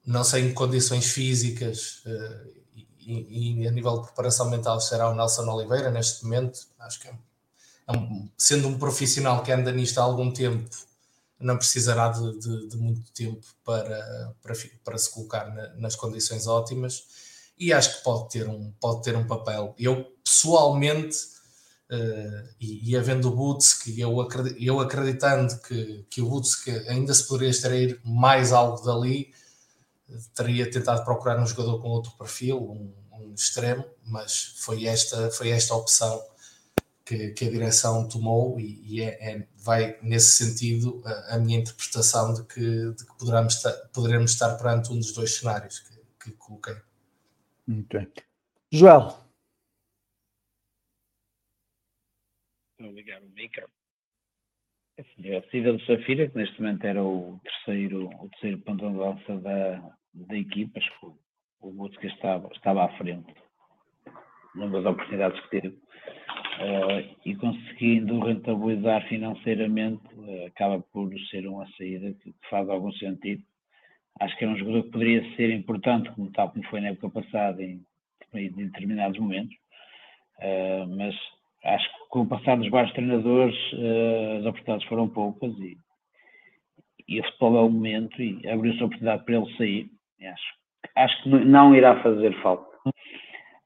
não 0.03 0.24
sei 0.24 0.41
em 0.47 0.53
condições 0.55 1.05
físicas 1.05 2.01
e, 3.06 3.62
e, 3.62 3.68
a 3.68 3.72
nível 3.72 3.99
de 3.99 4.08
preparação 4.08 4.49
mental 4.49 4.80
será 4.80 5.10
o 5.10 5.16
Nelson 5.16 5.49
Oliveira 5.49 5.91
neste 5.91 6.24
momento. 6.24 6.68
Acho 6.80 6.99
que 6.99 7.08
é, 7.08 7.14
é 7.88 7.97
um, 7.97 8.30
sendo 8.38 8.68
um 8.68 8.78
profissional 8.78 9.43
que 9.43 9.51
anda 9.51 9.72
nisto 9.72 9.99
há 9.99 10.04
algum 10.04 10.32
tempo, 10.32 10.70
não 11.39 11.58
precisará 11.58 12.10
de, 12.10 12.39
de, 12.39 12.68
de 12.70 12.78
muito 12.78 13.12
tempo 13.12 13.45
para, 13.64 14.34
para, 14.41 14.54
para 14.84 14.97
se 14.97 15.10
colocar 15.12 15.54
na, 15.54 15.70
nas 15.76 15.95
condições 15.95 16.47
ótimas 16.47 17.04
e 17.58 17.72
acho 17.72 17.97
que 17.97 18.04
pode 18.04 18.30
ter 18.30 18.47
um, 18.47 18.72
pode 18.80 19.04
ter 19.04 19.16
um 19.16 19.26
papel. 19.26 19.76
Eu 19.78 20.06
pessoalmente, 20.24 21.18
uh, 21.91 22.49
e, 22.60 22.91
e 22.91 22.97
havendo 22.97 23.30
o 23.30 23.36
Butsk, 23.36 23.88
eu, 23.97 24.28
eu 24.60 24.80
acreditando 24.80 25.58
que, 25.60 26.06
que 26.10 26.22
o 26.22 26.30
Butsk 26.30 26.68
ainda 26.88 27.14
se 27.14 27.28
poderia 27.28 27.51
extrair 27.51 27.99
mais 28.04 28.51
algo 28.51 28.84
dali, 28.84 29.34
teria 30.36 30.70
tentado 30.70 31.04
procurar 31.04 31.39
um 31.39 31.45
jogador 31.45 31.82
com 31.82 31.89
outro 31.89 32.12
perfil, 32.18 32.58
um, 32.58 32.93
um 33.14 33.34
extremo, 33.34 33.86
mas 34.06 34.56
foi 34.58 34.86
esta, 34.86 35.30
foi 35.32 35.49
esta 35.49 35.74
opção 35.76 36.22
que, 37.06 37.32
que 37.32 37.45
a 37.45 37.51
direção 37.51 38.08
tomou 38.08 38.60
e, 38.60 38.82
e 38.86 39.01
é, 39.01 39.32
é, 39.32 39.47
vai 39.58 39.99
nesse 40.01 40.43
sentido 40.43 41.01
a, 41.06 41.36
a, 41.36 41.39
minha 41.39 41.60
interpretação 41.60 42.34
de 42.34 42.43
que, 42.45 42.62
de 42.93 43.06
que 43.06 43.18
poderemos, 43.18 43.56
estar, 43.56 43.74
poderemos 43.93 44.32
estar 44.32 44.56
perante 44.58 44.91
um 44.91 44.97
dos 44.97 45.12
dois 45.12 45.36
cenários 45.36 45.80
que, 45.80 45.95
que 46.24 46.32
coloquei. 46.38 46.76
Muito 47.68 47.97
bem. 47.97 48.12
Joel. 48.72 49.18
Vou 52.80 52.91
ligar 52.91 53.22
o 53.22 53.30
micro. 53.30 53.70
É 54.96 55.38
a 55.38 55.50
saída 55.50 55.74
do 55.74 55.82
Safira, 55.86 56.30
que 56.30 56.38
neste 56.38 56.62
momento 56.62 56.86
era 56.86 57.04
o 57.04 57.39
terceiro, 57.44 58.10
o 58.22 58.30
terceiro 58.30 58.60
ponto 58.60 58.88
de 58.88 58.96
lança 58.96 59.39
da, 59.39 59.96
da 60.14 60.38
equipa, 60.38 60.78
acho 60.78 61.00
que 61.00 61.08
o 61.62 61.72
Busca 61.72 62.06
estava, 62.06 62.48
estava 62.54 62.86
à 62.86 62.89
frente 62.98 63.34
numa 64.54 64.70
das 64.70 64.86
oportunidades 64.86 65.39
que 65.41 65.62
teve 65.62 65.70
uh, 65.70 67.18
e 67.26 67.36
conseguindo 67.36 68.20
rentabilizar 68.20 69.08
financeiramente 69.08 70.04
uh, 70.14 70.46
acaba 70.46 70.80
por 70.91 71.12
ser 71.32 71.48
uma 71.48 71.68
saída 71.72 72.14
que, 72.14 72.32
que, 72.32 72.50
faz 72.50 72.70
algum 72.70 72.91
sentido. 72.94 73.41
Acho 74.20 74.38
que 74.38 74.44
era 74.44 74.54
um 74.54 74.58
jogador 74.58 74.84
que 74.84 74.91
poderia 74.91 75.36
ser 75.36 75.50
importante, 75.50 76.12
como 76.12 76.32
tal 76.34 76.52
como 76.52 76.64
foi 76.68 76.82
na 76.82 76.89
época 76.89 77.22
passada 77.22 77.64
em, 77.64 77.84
em 78.36 78.52
determinados 78.52 79.18
momentos, 79.18 79.56
uh, 80.38 80.86
mas 80.96 81.16
acho 81.64 81.88
que 81.88 82.09
com 82.09 82.22
o 82.22 82.28
passar 82.28 82.57
dos 82.57 82.70
vários 82.70 82.93
treinadores 82.93 83.55
as 84.39 84.45
oportunidades 84.45 84.88
foram 84.88 85.07
poucas 85.07 85.51
e, 85.59 85.78
e 87.07 87.20
o 87.20 87.24
futebol 87.24 87.57
é 87.57 87.61
o 87.61 87.70
momento 87.70 88.22
e 88.22 88.47
abriu-se 88.47 88.82
a 88.82 88.86
oportunidade 88.86 89.26
para 89.26 89.36
ele 89.36 89.57
sair 89.57 89.89
Acho, 90.28 90.53
acho 90.95 91.24
que 91.24 91.30
não 91.30 91.76
irá 91.76 92.01
fazer 92.01 92.34
falta. 92.41 92.72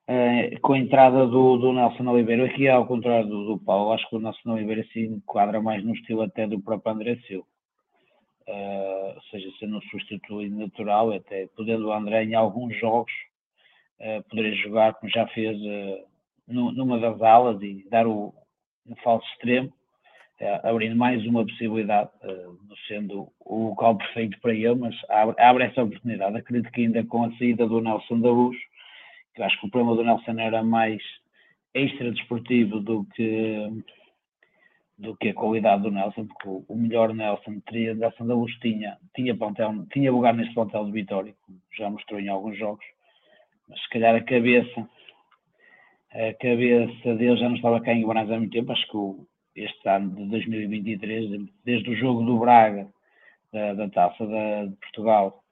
Uh, 0.10 0.60
com 0.62 0.74
a 0.74 0.80
entrada 0.80 1.28
do, 1.28 1.58
do, 1.58 1.74
Nelson 1.74 2.08
Oliveira, 2.08 2.46
aqui 2.46 2.68
ao 2.68 2.88
contrário 2.88 3.28
do, 3.28 3.46
do, 3.46 3.60
Paulo, 3.60 3.92
acho 3.92 4.10
que 4.10 4.16
o 4.16 4.20
Nelson 4.20 4.54
Oliveira 4.54 4.84
se 4.94 5.02
enquadra 5.02 5.62
mais 5.62 5.84
no 5.84 5.94
estilo 5.94 6.22
até 6.22 6.48
do 6.48 6.62
próprio 6.62 6.94
André 6.94 7.18
Silva. 7.28 7.46
Uh, 8.48 9.16
ou 9.16 9.22
seja, 9.24 9.50
sendo 9.60 9.78
um 9.78 9.82
substituto 9.82 10.42
natural, 10.50 11.12
até 11.12 11.48
podendo 11.48 11.88
o 11.88 11.92
André 11.92 12.24
em 12.24 12.36
alguns 12.36 12.78
jogos 12.80 13.12
uh, 14.00 14.24
poder 14.30 14.54
jogar 14.56 14.94
como 14.94 15.12
já 15.12 15.28
fez 15.28 15.58
numa 16.48 17.00
das 17.00 17.22
alas 17.22 17.62
e 17.62 17.86
dar 17.90 18.08
o 18.08 18.34
um 18.88 18.96
falso 18.98 19.28
extremo, 19.34 19.72
é, 20.40 20.70
abrindo 20.70 20.96
mais 20.96 21.26
uma 21.26 21.46
possibilidade, 21.46 22.10
uh, 22.24 22.58
sendo 22.88 23.28
o 23.40 23.70
local 23.70 23.98
perfeito 23.98 24.40
para 24.40 24.54
ele, 24.54 24.76
mas 24.76 24.96
abre, 25.10 25.42
abre, 25.42 25.64
essa 25.66 25.84
oportunidade. 25.84 26.38
Acredito 26.38 26.72
que 26.72 26.82
ainda 26.82 27.04
com 27.04 27.26
a 27.26 27.32
saída 27.38 27.68
do 27.68 27.82
Nelson 27.82 28.20
da 28.20 28.30
Luz, 28.30 28.56
que 29.34 29.42
acho 29.42 29.60
que 29.60 29.68
o 29.68 29.72
problema 29.72 29.96
do 29.96 30.04
Nelson 30.04 30.40
era 30.40 30.64
mais 30.64 31.02
extra 31.74 32.12
desportivo 32.12 32.80
do 32.80 33.06
que 33.16 33.84
do 34.98 35.16
que 35.16 35.30
a 35.30 35.34
qualidade 35.34 35.84
do 35.84 35.92
Nelson, 35.92 36.26
porque 36.26 36.50
o, 36.50 36.66
o 36.68 36.76
melhor 36.76 37.14
Nelson 37.14 37.60
teria 37.60 37.94
Nelson 37.94 38.26
da 38.26 38.34
Luz 38.34 38.52
tinha, 38.60 38.98
tinha, 39.16 39.36
plantel, 39.36 39.86
tinha 39.94 40.12
lugar 40.12 40.34
neste 40.34 40.56
plantel 40.56 40.86
de 40.86 40.92
Vitória, 40.92 41.36
como 41.42 41.60
já 41.78 41.88
mostrou 41.88 42.20
em 42.20 42.30
alguns 42.30 42.58
jogos, 42.58 42.84
mas 43.70 43.80
se 43.80 43.90
calhar 43.90 44.16
a 44.16 44.24
cabeça 44.24 44.90
a 46.12 46.34
cabeça 46.34 47.16
dele 47.16 47.38
já 47.38 47.50
não 47.50 47.56
estava 47.56 47.82
cá 47.82 47.94
em 47.94 48.00
Guimarães 48.02 48.32
há 48.32 48.38
muito 48.38 48.52
tempo, 48.52 48.72
acho 48.72 48.88
que 48.88 49.62
este 49.62 49.90
ano 49.90 50.16
de 50.16 50.26
2023, 50.26 51.50
desde 51.66 51.90
o 51.90 51.96
jogo 51.96 52.24
do 52.24 52.40
Braga, 52.40 52.88
da, 53.52 53.74
da 53.74 53.90
Taça 53.90 54.26
da, 54.26 54.66
de 54.66 54.76
Portugal, 54.76 55.44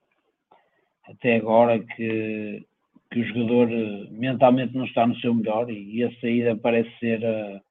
até 1.10 1.38
agora 1.38 1.80
que, 1.80 2.66
que 3.12 3.20
o 3.20 3.26
jogador 3.26 3.72
eh, 3.72 4.08
mentalmente 4.12 4.76
não 4.76 4.86
está 4.86 5.06
no 5.06 5.16
seu 5.18 5.34
melhor 5.34 5.70
e, 5.70 5.98
e 5.98 6.04
a 6.04 6.12
saída 6.20 6.56
parece 6.56 6.90
ser 7.00 7.26
a, 7.26 7.62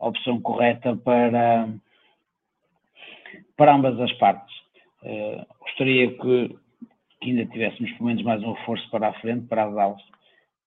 a 0.00 0.08
opção 0.08 0.40
correta 0.40 0.96
para, 0.96 1.68
para 3.56 3.74
ambas 3.74 3.98
as 4.00 4.12
partes. 4.14 4.54
Uh, 5.02 5.46
gostaria 5.60 6.10
que, 6.10 6.56
que, 7.20 7.30
ainda 7.30 7.46
tivéssemos 7.46 7.90
pelo 7.92 8.06
menos 8.06 8.22
mais 8.22 8.42
um 8.42 8.52
reforço 8.52 8.90
para 8.90 9.08
a 9.08 9.14
frente, 9.14 9.46
para 9.46 9.64
as 9.64 9.76
aulas, 9.76 10.02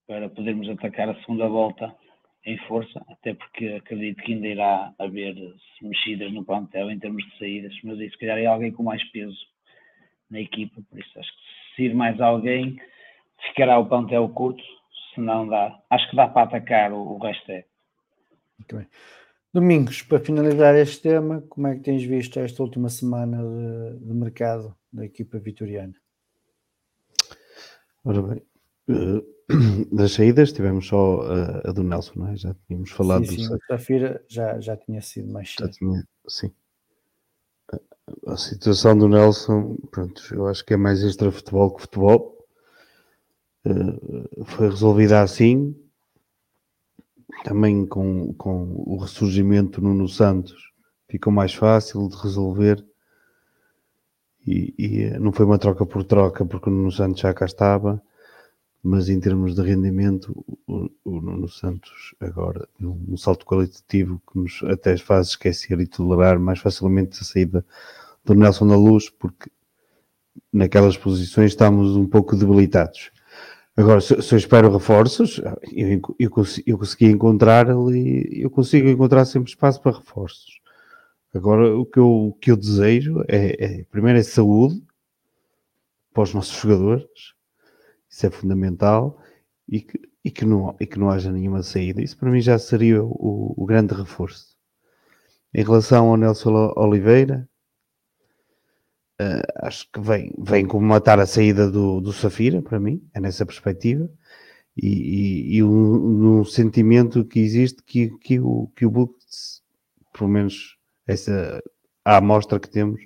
para 0.07 0.29
podermos 0.29 0.69
atacar 0.69 1.09
a 1.09 1.19
segunda 1.21 1.47
volta 1.47 1.93
em 2.45 2.57
força, 2.67 3.01
até 3.07 3.33
porque 3.33 3.67
acredito 3.67 4.21
que 4.21 4.33
ainda 4.33 4.47
irá 4.47 4.93
haver 4.99 5.35
mexidas 5.81 6.31
no 6.33 6.43
plantel 6.43 6.91
em 6.91 6.99
termos 6.99 7.23
de 7.23 7.37
saídas, 7.37 7.73
mas 7.83 7.99
aí 7.99 8.09
se 8.09 8.17
calhar 8.17 8.37
é 8.37 8.45
alguém 8.45 8.71
com 8.71 8.83
mais 8.83 9.03
peso 9.11 9.37
na 10.29 10.41
equipa, 10.41 10.81
por 10.89 10.99
isso 10.99 11.19
acho 11.19 11.31
que 11.31 11.75
se 11.75 11.83
ir 11.83 11.95
mais 11.95 12.19
alguém 12.19 12.77
ficará 13.47 13.79
o 13.79 13.85
plantel 13.85 14.27
curto, 14.29 14.63
se 15.13 15.21
não 15.21 15.47
dá, 15.47 15.79
acho 15.89 16.09
que 16.09 16.15
dá 16.15 16.27
para 16.27 16.43
atacar 16.43 16.91
o, 16.91 16.97
o 16.97 17.17
resto 17.17 17.51
é. 17.51 17.65
Muito 18.59 18.77
bem. 18.77 18.87
Domingos, 19.53 20.01
para 20.01 20.19
finalizar 20.19 20.75
este 20.75 21.01
tema, 21.03 21.41
como 21.47 21.67
é 21.67 21.75
que 21.75 21.81
tens 21.81 22.03
visto 22.03 22.39
esta 22.39 22.63
última 22.63 22.89
semana 22.89 23.37
de, 23.37 24.05
de 24.05 24.13
mercado 24.13 24.75
da 24.91 25.05
equipa 25.05 25.37
vitoriana? 25.37 25.93
Ora 28.03 28.21
bem, 28.21 28.41
uh 28.89 29.32
das 29.91 30.13
saídas 30.13 30.53
tivemos 30.53 30.87
só 30.87 31.21
a, 31.21 31.69
a, 31.69 31.71
do 31.71 31.83
Nelson, 31.83 32.13
não 32.15 32.27
é? 32.29 32.35
Já 32.35 32.55
tínhamos 32.67 32.91
falado 32.91 33.25
sim, 33.25 33.37
sim, 33.37 33.49
do 33.49 33.59
Safira 33.67 34.23
já, 34.27 34.59
já 34.59 34.77
tinha 34.77 35.01
sido 35.01 35.31
mais 35.31 35.53
cedo. 35.53 35.69
Tinha, 35.71 36.03
sim. 36.27 36.51
A, 37.71 38.33
a 38.33 38.37
situação 38.37 38.97
do 38.97 39.07
Nelson, 39.07 39.77
pronto, 39.91 40.21
eu 40.33 40.47
acho 40.47 40.65
que 40.65 40.73
é 40.73 40.77
mais 40.77 41.03
extra 41.03 41.31
futebol 41.31 41.71
que 41.71 41.81
futebol. 41.81 42.45
Uh, 43.65 44.45
foi 44.45 44.69
resolvida 44.69 45.21
assim. 45.21 45.75
Também 47.43 47.85
com, 47.85 48.33
com 48.33 48.73
o 48.85 48.97
ressurgimento 48.97 49.81
no 49.81 49.89
Nuno 49.89 50.07
Santos 50.07 50.71
ficou 51.09 51.33
mais 51.33 51.53
fácil 51.53 52.07
de 52.07 52.15
resolver. 52.15 52.85
E, 54.45 54.73
e, 54.77 55.19
não 55.19 55.31
foi 55.31 55.45
uma 55.45 55.57
troca 55.57 55.85
por 55.85 56.03
troca, 56.03 56.45
porque 56.45 56.69
o 56.69 56.73
Nuno 56.73 56.91
Santos 56.91 57.21
já 57.21 57.33
cá 57.33 57.45
estava 57.45 58.01
mas 58.83 59.07
em 59.07 59.19
termos 59.19 59.55
de 59.55 59.61
rendimento, 59.61 60.45
o, 60.67 61.21
Nuno 61.21 61.47
Santos 61.47 62.13
agora, 62.19 62.67
um, 62.81 63.15
salto 63.15 63.45
qualitativo 63.45 64.21
que 64.29 64.37
nos 64.37 64.61
até 64.63 64.97
faz 64.97 65.29
esquecer 65.29 65.79
e 65.79 65.87
tolerar 65.87 66.37
mais 66.37 66.59
facilmente 66.59 67.21
a 67.21 67.23
saída 67.23 67.65
do 68.25 68.33
Nelson 68.35 68.67
da 68.67 68.75
Luz, 68.75 69.09
porque 69.09 69.49
naquelas 70.51 70.97
posições 70.97 71.51
estamos 71.51 71.95
um 71.95 72.05
pouco 72.05 72.35
debilitados. 72.35 73.11
Agora, 73.75 74.01
se, 74.01 74.21
se 74.21 74.35
eu 74.35 74.37
espero 74.37 74.71
reforços, 74.71 75.41
eu, 75.71 76.01
eu, 76.19 76.31
eu 76.67 76.77
consegui 76.77 77.05
encontrar 77.05 77.69
ali, 77.69 78.41
eu 78.41 78.49
consigo 78.49 78.89
encontrar 78.89 79.23
sempre 79.25 79.49
espaço 79.49 79.81
para 79.81 79.97
reforços. 79.97 80.59
Agora, 81.33 81.75
o 81.75 81.85
que 81.85 81.97
eu, 81.97 82.27
o 82.27 82.33
que 82.33 82.51
eu 82.51 82.57
desejo 82.57 83.23
é, 83.27 83.79
é, 83.79 83.83
primeiro, 83.85 84.19
é 84.19 84.23
saúde 84.23 84.83
para 86.13 86.23
os 86.23 86.33
nossos 86.33 86.55
jogadores, 86.61 87.33
isso 88.13 88.27
é 88.27 88.29
fundamental, 88.29 89.19
e 89.67 89.81
que, 89.81 89.99
e 90.23 90.29
que, 90.29 90.45
não, 90.45 90.75
e 90.79 90.85
que 90.85 90.99
não 90.99 91.09
haja 91.09 91.31
nenhuma 91.31 91.63
saída. 91.63 91.99
Isso 91.99 92.15
para 92.15 92.29
mim 92.29 92.39
já 92.39 92.59
seria 92.59 93.03
o, 93.03 93.55
o 93.57 93.65
grande 93.65 93.95
reforço. 93.95 94.55
Em 95.51 95.63
relação 95.63 96.09
ao 96.09 96.17
Nelson 96.17 96.71
Oliveira, 96.75 97.49
uh, 99.19 99.65
acho 99.65 99.91
que 99.91 99.99
vem, 99.99 100.31
vem 100.37 100.63
como 100.67 100.85
matar 100.85 101.19
a 101.19 101.25
saída 101.25 101.71
do, 101.71 101.99
do 101.99 102.13
Safira, 102.13 102.61
para 102.61 102.79
mim, 102.79 103.03
é 103.15 103.19
nessa 103.19 103.47
perspectiva. 103.47 104.07
E, 104.77 105.55
e, 105.55 105.57
e 105.57 105.63
um, 105.63 106.45
sentimento 106.45 107.25
que 107.25 107.39
existe 107.39 107.81
que, 107.83 108.09
que 108.19 108.39
o, 108.39 108.71
que 108.75 108.85
o 108.85 108.91
Books, 108.91 109.63
pelo 110.15 110.29
menos 110.29 110.77
essa 111.07 111.61
a 112.05 112.17
amostra 112.17 112.59
que 112.59 112.69
temos, 112.69 113.01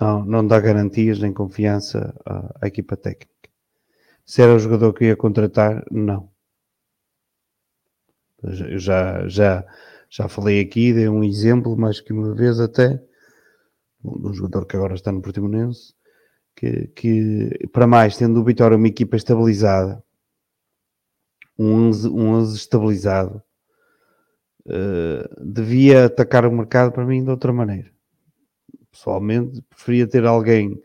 não, 0.00 0.24
não 0.24 0.46
dá 0.46 0.58
garantias 0.58 1.20
nem 1.20 1.32
confiança 1.32 2.12
à, 2.26 2.58
à 2.62 2.66
equipa 2.66 2.96
técnica. 2.96 3.31
Se 4.24 4.42
era 4.42 4.54
o 4.54 4.58
jogador 4.58 4.92
que 4.92 5.06
ia 5.06 5.16
contratar, 5.16 5.84
não. 5.90 6.30
Eu 8.42 8.78
já, 8.78 9.28
já, 9.28 9.64
já 10.10 10.28
falei 10.28 10.60
aqui, 10.60 10.92
dei 10.92 11.08
um 11.08 11.22
exemplo, 11.22 11.76
mais 11.76 12.00
que 12.00 12.12
uma 12.12 12.34
vez 12.34 12.58
até, 12.58 12.94
de 12.94 14.26
um 14.28 14.34
jogador 14.34 14.66
que 14.66 14.76
agora 14.76 14.94
está 14.94 15.12
no 15.12 15.22
Portimonense, 15.22 15.94
que, 16.56 16.88
que 16.88 17.68
para 17.72 17.86
mais, 17.86 18.16
tendo 18.16 18.40
o 18.40 18.44
Vitória 18.44 18.76
uma 18.76 18.88
equipa 18.88 19.16
estabilizada, 19.16 20.02
um 21.58 21.88
11, 21.88 22.08
um 22.08 22.28
11 22.30 22.56
estabilizado, 22.56 23.42
uh, 24.66 25.44
devia 25.44 26.06
atacar 26.06 26.44
o 26.46 26.52
mercado 26.52 26.92
para 26.92 27.04
mim 27.04 27.22
de 27.22 27.30
outra 27.30 27.52
maneira. 27.52 27.90
Pessoalmente, 28.90 29.62
preferia 29.62 30.06
ter 30.06 30.26
alguém 30.26 30.80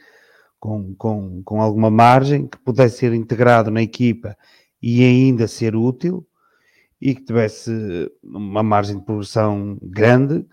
com, 0.68 0.93
com, 0.95 1.41
com 1.43 1.61
alguma 1.61 1.89
margem 1.89 2.45
que 2.45 2.57
pudesse 2.57 2.97
ser 2.97 3.13
integrado 3.13 3.72
na 3.72 3.82
equipa 3.82 4.36
e 4.82 5.01
ainda 5.01 5.47
ser 5.47 5.78
útil 5.78 6.28
e 6.99 7.15
que 7.15 7.24
tivesse 7.24 7.72
uma 8.22 8.61
margem 8.61 8.97
de 8.97 9.05
progressão 9.05 9.78
grande 9.82 10.45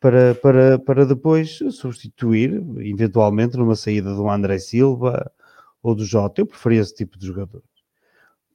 para, 0.00 0.34
para, 0.34 0.78
para 0.80 1.06
depois 1.06 1.60
substituir, 1.70 2.60
eventualmente, 2.78 3.56
numa 3.56 3.76
saída 3.76 4.12
do 4.12 4.28
André 4.28 4.58
Silva 4.58 5.30
ou 5.80 5.94
do 5.94 6.04
Jota. 6.04 6.40
Eu 6.40 6.46
preferia 6.46 6.80
esse 6.80 6.96
tipo 6.96 7.16
de 7.16 7.24
jogador. 7.24 7.62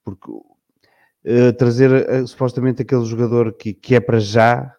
Porque 0.03 0.29
uh, 0.29 1.53
trazer 1.57 1.89
uh, 1.89 2.27
supostamente 2.27 2.81
aquele 2.81 3.05
jogador 3.05 3.53
que, 3.53 3.73
que 3.73 3.95
é 3.95 4.01
para 4.01 4.19
já, 4.19 4.75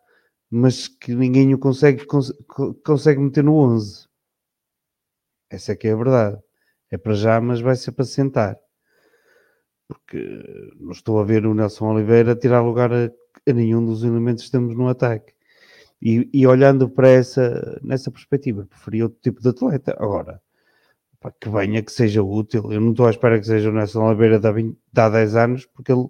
mas 0.50 0.88
que 0.88 1.14
ninguém 1.14 1.54
o 1.54 1.58
consegue, 1.58 2.04
cons 2.04 2.34
consegue 2.84 3.18
meter 3.18 3.42
no 3.42 3.54
11. 3.54 4.07
Essa 5.50 5.72
é 5.72 5.76
que 5.76 5.88
é 5.88 5.92
a 5.92 5.96
verdade. 5.96 6.38
É 6.90 6.98
para 6.98 7.14
já, 7.14 7.40
mas 7.40 7.60
vai 7.60 7.76
ser 7.76 7.92
para 7.92 8.04
sentar 8.04 8.58
porque 9.88 10.74
não 10.78 10.92
estou 10.92 11.18
a 11.18 11.24
ver 11.24 11.46
o 11.46 11.54
Nelson 11.54 11.86
Oliveira 11.86 12.36
tirar 12.36 12.60
lugar 12.60 12.92
a, 12.92 13.06
a 13.06 13.52
nenhum 13.52 13.84
dos 13.84 14.04
elementos 14.04 14.44
que 14.44 14.50
temos 14.50 14.76
no 14.76 14.86
ataque. 14.86 15.32
E, 16.00 16.28
e, 16.32 16.46
olhando 16.46 16.88
para 16.88 17.08
essa, 17.08 17.80
nessa 17.82 18.10
perspectiva, 18.10 18.66
preferia 18.66 19.04
outro 19.04 19.18
tipo 19.20 19.40
de 19.40 19.48
atleta. 19.48 19.96
Agora, 19.98 20.40
pá, 21.18 21.32
que 21.32 21.48
venha, 21.48 21.82
que 21.82 21.90
seja 21.90 22.22
útil. 22.22 22.70
Eu 22.70 22.80
não 22.80 22.90
estou 22.92 23.06
à 23.06 23.10
espera 23.10 23.40
que 23.40 23.46
seja 23.46 23.70
o 23.70 23.72
Nelson 23.72 24.04
Oliveira 24.04 24.38
de 24.38 24.76
há 24.96 25.08
10 25.08 25.36
anos, 25.36 25.66
porque 25.66 25.90
ele 25.90 26.06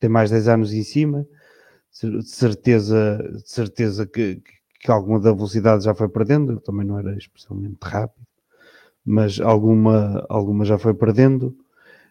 tem 0.00 0.10
mais 0.10 0.30
10 0.30 0.48
anos 0.48 0.72
em 0.72 0.82
cima. 0.82 1.26
De 2.02 2.28
certeza, 2.28 3.18
de 3.32 3.48
certeza 3.48 4.04
que, 4.04 4.42
que 4.80 4.90
alguma 4.90 5.20
da 5.20 5.32
velocidade 5.32 5.84
já 5.84 5.94
foi 5.94 6.08
perdendo. 6.08 6.52
Eu 6.54 6.60
também 6.60 6.84
não 6.84 6.98
era 6.98 7.16
especialmente 7.16 7.76
rápido, 7.82 8.26
mas 9.04 9.40
alguma, 9.40 10.24
alguma 10.28 10.64
já 10.64 10.78
foi 10.78 10.94
perdendo. 10.94 11.56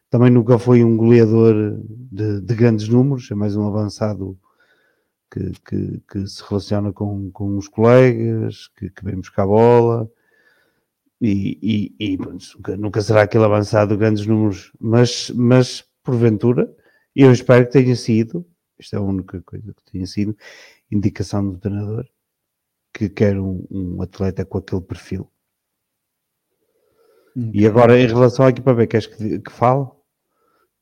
Também 0.09 0.29
nunca 0.29 0.59
foi 0.59 0.83
um 0.83 0.95
goleador 0.95 1.79
de, 2.11 2.41
de 2.41 2.55
grandes 2.55 2.87
números, 2.87 3.29
é 3.31 3.35
mais 3.35 3.55
um 3.55 3.67
avançado 3.67 4.37
que, 5.31 5.51
que, 5.65 6.01
que 6.07 6.27
se 6.27 6.43
relaciona 6.47 6.93
com, 6.93 7.31
com 7.31 7.57
os 7.57 7.67
colegas, 7.67 8.67
que, 8.77 8.89
que 8.89 9.03
vem 9.03 9.15
buscar 9.15 9.43
a 9.43 9.47
bola. 9.47 10.11
E, 11.19 11.57
e, 11.99 12.13
e 12.13 12.17
nunca, 12.17 12.77
nunca, 12.77 13.01
será 13.01 13.23
aquele 13.23 13.45
avançado 13.45 13.93
de 13.93 13.99
grandes 13.99 14.27
números, 14.27 14.71
mas, 14.79 15.31
mas 15.31 15.83
porventura, 16.03 16.69
eu 17.15 17.31
espero 17.31 17.65
que 17.65 17.71
tenha 17.71 17.95
sido, 17.95 18.45
isto 18.77 18.95
é 18.95 18.99
a 18.99 19.01
única 19.01 19.41
coisa 19.41 19.73
que 19.73 19.91
tenha 19.91 20.05
sido, 20.05 20.37
indicação 20.91 21.49
do 21.49 21.57
treinador, 21.57 22.05
que 22.93 23.09
quer 23.09 23.39
um, 23.39 23.65
um 23.71 24.01
atleta 24.01 24.45
com 24.45 24.57
aquele 24.57 24.81
perfil. 24.81 25.31
Okay. 27.35 27.61
E 27.61 27.67
agora, 27.67 27.99
em 27.99 28.07
relação 28.07 28.45
à 28.45 28.49
equipa 28.49 28.73
B, 28.73 28.87
queres 28.87 29.07
que, 29.07 29.39
que 29.39 29.51
fale? 29.51 29.87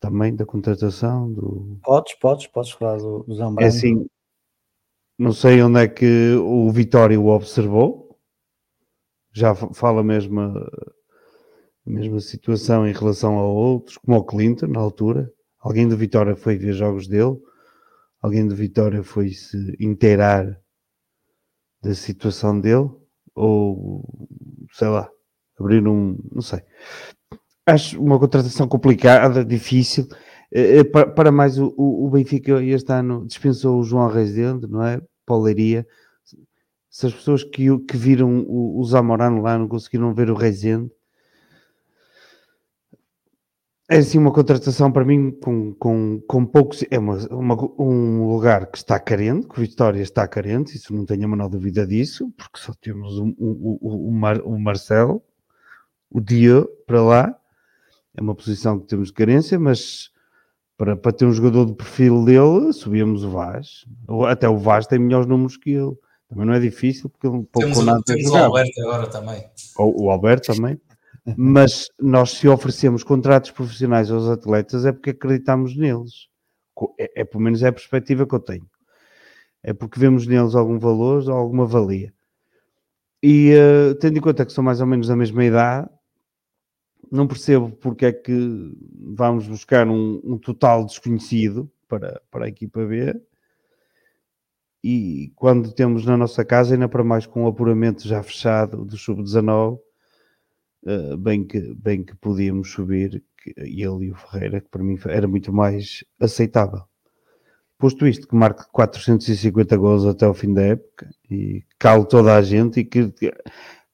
também 0.01 0.35
da 0.35 0.45
contratação 0.45 1.31
do. 1.31 1.79
Podes, 1.83 2.15
podes, 2.15 2.47
podes 2.47 2.71
falar 2.71 2.97
do, 2.97 3.23
do 3.23 3.35
Zambrano. 3.35 3.61
É 3.61 3.67
assim, 3.67 4.05
não 5.17 5.31
sei 5.31 5.61
onde 5.61 5.79
é 5.79 5.87
que 5.87 6.33
o 6.35 6.69
Vitória 6.71 7.17
o 7.21 7.27
observou, 7.27 8.19
já 9.31 9.53
fala 9.53 10.01
a 10.01 10.03
mesma, 10.03 10.51
a 11.85 11.89
mesma 11.89 12.19
situação 12.19 12.85
em 12.85 12.91
relação 12.91 13.37
a 13.37 13.43
outros, 13.43 13.97
como 13.99 14.17
o 14.17 14.25
Clinton 14.25 14.67
na 14.67 14.79
altura. 14.79 15.31
Alguém 15.59 15.87
do 15.87 15.95
Vitória 15.95 16.35
foi 16.35 16.57
ver 16.57 16.73
jogos 16.73 17.07
dele, 17.07 17.37
alguém 18.19 18.47
do 18.47 18.55
Vitória 18.55 19.03
foi 19.03 19.29
se 19.29 19.77
inteirar 19.79 20.59
da 21.83 21.93
situação 21.93 22.59
dele, 22.59 22.89
ou 23.35 24.03
sei 24.73 24.87
lá, 24.87 25.07
abrir 25.61 25.87
um, 25.87 26.17
não 26.31 26.41
sei 26.41 26.61
acho 27.65 28.01
uma 28.01 28.19
contratação 28.19 28.67
complicada, 28.67 29.43
difícil. 29.43 30.07
Eh, 30.51 30.79
eh, 30.79 30.83
para, 30.83 31.31
mais, 31.31 31.57
o, 31.57 32.09
Benfica 32.11 32.61
este 32.63 32.91
ano 32.91 33.25
dispensou 33.25 33.79
o 33.79 33.83
João 33.83 34.07
Rezende, 34.07 34.67
não 34.67 34.83
é? 34.83 35.01
Pauleiria. 35.25 35.87
Se 36.89 37.07
as 37.07 37.13
pessoas 37.13 37.43
que, 37.43 37.77
que 37.79 37.97
viram 37.97 38.45
o 38.47 38.83
Zamorano 38.83 39.41
lá 39.41 39.57
não 39.57 39.67
conseguiram 39.67 40.13
ver 40.13 40.29
o 40.29 40.35
Rezende, 40.35 40.91
é 43.89 43.97
assim 43.97 44.17
uma 44.17 44.31
contratação 44.31 44.91
para 44.91 45.05
mim 45.05 45.31
com, 45.31 45.73
com, 45.75 46.21
com 46.27 46.45
poucos. 46.45 46.83
É 46.89 46.99
uma, 46.99 47.17
uma, 47.29 47.55
um 47.79 48.27
lugar 48.27 48.67
que 48.67 48.77
está 48.77 48.99
carente, 48.99 49.47
que 49.47 49.57
o 49.57 49.61
Vitória 49.61 50.01
está 50.01 50.27
carente, 50.27 50.75
isso 50.75 50.93
não 50.93 51.05
tenho 51.05 51.25
a 51.25 51.27
menor 51.27 51.49
dúvida 51.49 51.85
disso, 51.87 52.29
porque 52.37 52.59
só 52.59 52.73
temos 52.81 53.17
o, 53.17 53.25
o, 53.37 53.77
o, 53.81 54.09
o, 54.09 54.11
Mar, 54.11 54.41
o 54.41 54.57
Marcelo, 54.59 55.21
o 56.11 56.19
Dia 56.19 56.65
para 56.85 57.01
lá, 57.01 57.35
é 58.15 58.21
uma 58.21 58.35
posição 58.35 58.77
que 58.79 58.87
temos 58.87 59.07
de 59.07 59.13
carência, 59.13 59.57
mas 59.57 60.11
para, 60.77 60.95
para 60.97 61.11
ter 61.11 61.25
um 61.25 61.31
jogador 61.31 61.65
do 61.65 61.73
perfil 61.73 62.25
dele, 62.25 62.73
subíamos 62.73 63.23
o 63.23 63.29
Vaz. 63.29 63.85
Até 64.27 64.49
o 64.49 64.57
Vaz 64.57 64.85
tem 64.85 64.99
melhores 64.99 65.27
números 65.27 65.55
que 65.55 65.71
ele. 65.71 65.95
Também 66.27 66.45
não 66.45 66.53
é 66.53 66.59
difícil, 66.59 67.09
porque 67.09 67.27
ele 67.27 67.43
pouco 67.43 67.67
temos, 67.67 67.85
nada 67.85 68.01
temos 68.05 68.31
o 68.31 68.35
Alberto 68.35 68.81
agora 68.81 69.07
também. 69.07 69.43
O, 69.77 70.05
o 70.05 70.11
Alberto 70.11 70.53
também. 70.53 70.79
mas 71.37 71.87
nós, 71.99 72.31
se 72.31 72.47
oferecemos 72.47 73.03
contratos 73.03 73.51
profissionais 73.51 74.09
aos 74.09 74.27
atletas, 74.27 74.85
é 74.85 74.91
porque 74.91 75.11
acreditamos 75.11 75.75
neles. 75.75 76.27
É, 76.97 77.21
é 77.21 77.23
pelo 77.25 77.43
menos 77.43 77.61
é 77.63 77.67
a 77.67 77.73
perspectiva 77.73 78.25
que 78.25 78.33
eu 78.33 78.39
tenho. 78.39 78.65
É 79.61 79.73
porque 79.73 79.99
vemos 79.99 80.25
neles 80.25 80.55
algum 80.55 80.79
valor 80.79 81.29
ou 81.29 81.35
alguma 81.35 81.65
valia. 81.65 82.13
E 83.21 83.53
uh, 83.53 83.93
tendo 83.95 84.17
em 84.17 84.21
conta 84.21 84.45
que 84.45 84.51
são 84.51 84.63
mais 84.63 84.81
ou 84.81 84.87
menos 84.87 85.07
da 85.07 85.15
mesma 85.15 85.45
idade, 85.45 85.89
não 87.11 87.27
percebo 87.27 87.71
porque 87.71 88.05
é 88.05 88.11
que 88.11 88.73
vamos 89.15 89.47
buscar 89.47 89.87
um, 89.87 90.21
um, 90.23 90.37
total 90.37 90.85
desconhecido 90.85 91.71
para, 91.87 92.21
para 92.29 92.45
a 92.45 92.49
equipa 92.49 92.85
B 92.85 93.13
e 94.83 95.31
quando 95.35 95.71
temos 95.71 96.05
na 96.05 96.17
nossa 96.17 96.43
casa, 96.43 96.73
ainda 96.73 96.89
para 96.89 97.03
mais 97.03 97.25
com 97.25 97.43
o 97.43 97.47
apuramento 97.47 98.07
já 98.07 98.23
fechado 98.23 98.83
do 98.83 98.97
sub-19, 98.97 99.79
uh, 100.83 101.17
bem, 101.17 101.43
que, 101.43 101.73
bem 101.75 102.03
que 102.03 102.15
podíamos 102.15 102.71
subir, 102.71 103.23
que, 103.37 103.53
ele 103.57 104.05
e 104.05 104.11
o 104.11 104.15
Ferreira, 104.15 104.59
que 104.59 104.69
para 104.69 104.83
mim 104.83 104.97
era 105.05 105.27
muito 105.27 105.53
mais 105.53 106.03
aceitável. 106.19 106.81
Posto 107.77 108.07
isto, 108.07 108.27
que 108.27 108.35
marque 108.35 108.63
450 108.71 109.77
gols 109.77 110.05
até 110.05 110.27
o 110.27 110.33
fim 110.33 110.53
da 110.53 110.61
época 110.61 111.09
e 111.29 111.63
cale 111.79 112.05
toda 112.05 112.35
a 112.35 112.41
gente 112.41 112.79
e 112.79 112.85
que, 112.85 113.11
que 113.11 113.31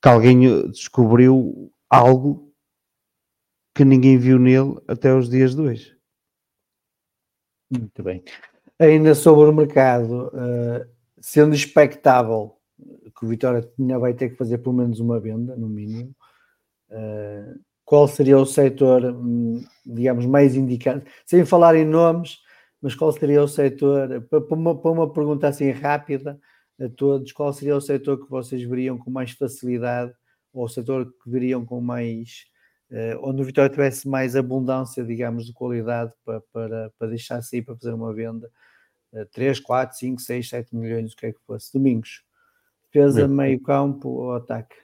alguém 0.01 0.69
descobriu 0.69 1.71
algo 1.89 2.46
que 3.78 3.86
ninguém 3.86 4.17
viu 4.17 4.39
nele 4.39 4.75
até 4.88 5.13
os 5.13 5.30
dias 5.30 5.53
de 5.53 5.61
hoje. 5.61 5.95
Muito 7.69 8.01
bem. 8.01 8.23
Ainda 8.80 9.13
sobre 9.13 9.47
o 9.47 9.53
mercado, 9.53 10.30
uh, 10.30 10.88
sendo 11.19 11.53
expectável 11.53 12.55
que 13.15 13.23
o 13.23 13.28
Vitória 13.28 13.69
ainda 13.80 13.99
vai 13.99 14.15
ter 14.15 14.30
que 14.30 14.36
fazer 14.36 14.57
pelo 14.57 14.75
menos 14.75 14.99
uma 14.99 15.19
venda, 15.19 15.55
no 15.55 15.69
mínimo, 15.69 16.15
uh, 16.89 17.59
qual 17.86 18.07
seria 18.07 18.38
o 18.39 18.45
setor, 18.45 19.05
hum, 19.05 19.63
digamos, 19.86 20.25
mais 20.25 20.55
indicado? 20.55 21.03
Sem 21.23 21.45
falar 21.45 21.75
em 21.75 21.86
nomes, 21.86 22.39
mas 22.82 22.95
qual 22.95 23.11
seria 23.11 23.43
o 23.43 23.47
setor, 23.47 24.21
para 24.23 24.55
uma, 24.55 24.75
para 24.75 24.91
uma 24.91 25.13
pergunta 25.13 25.47
assim 25.47 25.69
rápida, 25.69 26.39
a 26.80 26.89
todos, 26.89 27.32
qual 27.32 27.53
seria 27.53 27.75
o 27.75 27.82
setor 27.82 28.23
que 28.23 28.30
vocês 28.30 28.63
veriam 28.63 28.97
com 28.97 29.11
mais 29.11 29.32
facilidade, 29.32 30.13
ou 30.51 30.65
o 30.65 30.69
setor 30.69 31.05
que 31.05 31.30
veriam 31.30 31.63
com 31.63 31.80
mais, 31.80 32.45
uh, 32.53 32.56
onde 33.21 33.41
o 33.41 33.45
Vitória 33.45 33.69
tivesse 33.69 34.07
mais 34.07 34.35
abundância, 34.35 35.03
digamos, 35.03 35.45
de 35.45 35.53
qualidade 35.53 36.13
para, 36.23 36.41
para, 36.53 36.91
para 36.97 37.07
deixar 37.09 37.41
sair 37.41 37.61
para 37.61 37.75
fazer 37.75 37.93
uma 37.93 38.13
venda, 38.13 38.49
uh, 39.13 39.25
3, 39.33 39.59
4, 39.59 39.97
5, 39.97 40.21
6, 40.21 40.49
7 40.49 40.75
milhões, 40.75 41.13
o 41.13 41.15
que 41.15 41.25
é 41.25 41.31
que 41.33 41.39
fosse. 41.45 41.73
Domingos, 41.73 42.23
defesa, 42.85 43.27
meio, 43.27 43.35
meio 43.35 43.61
campo 43.61 44.09
ou 44.09 44.35
ataque? 44.35 44.75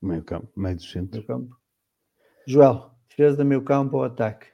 Meio 0.00 0.22
campo, 0.22 0.48
meio 0.56 0.76
do 0.76 0.82
centro. 0.82 1.12
Meio 1.12 1.26
campo. 1.26 1.56
Joel, 2.46 2.90
defesa, 3.08 3.44
meio 3.44 3.62
campo 3.62 3.98
ou 3.98 4.04
ataque? 4.04 4.46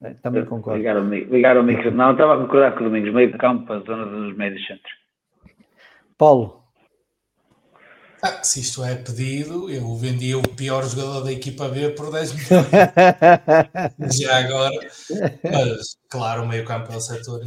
É, 0.00 0.14
também 0.14 0.44
concordo. 0.44 0.78
Ligar 0.78 0.96
o, 0.96 1.08
ligar 1.08 1.56
o 1.56 1.62
micro. 1.62 1.90
Não, 1.90 2.12
estava 2.12 2.34
a 2.34 2.38
concordar 2.38 2.72
com 2.72 2.80
o 2.80 2.84
Domingos. 2.84 3.12
Meio 3.12 3.36
campo, 3.36 3.72
a 3.72 3.80
zona 3.80 4.06
dos 4.06 4.36
médios 4.36 4.64
centros. 4.66 4.92
Paulo. 6.16 6.67
Ah, 8.20 8.42
se 8.42 8.60
isto 8.60 8.82
é 8.82 8.96
pedido, 8.96 9.70
eu 9.70 9.94
vendia 9.96 10.36
o 10.38 10.42
pior 10.42 10.84
jogador 10.88 11.20
da 11.22 11.32
equipa 11.32 11.68
B 11.68 11.90
por 11.90 12.10
10 12.10 12.32
milhões. 12.32 12.66
Já 14.18 14.38
agora. 14.38 14.90
Mas, 15.44 15.96
claro, 16.08 16.42
o 16.42 16.48
meio 16.48 16.64
campo 16.64 16.92
é 16.92 16.96
o 16.96 17.00
setor. 17.00 17.42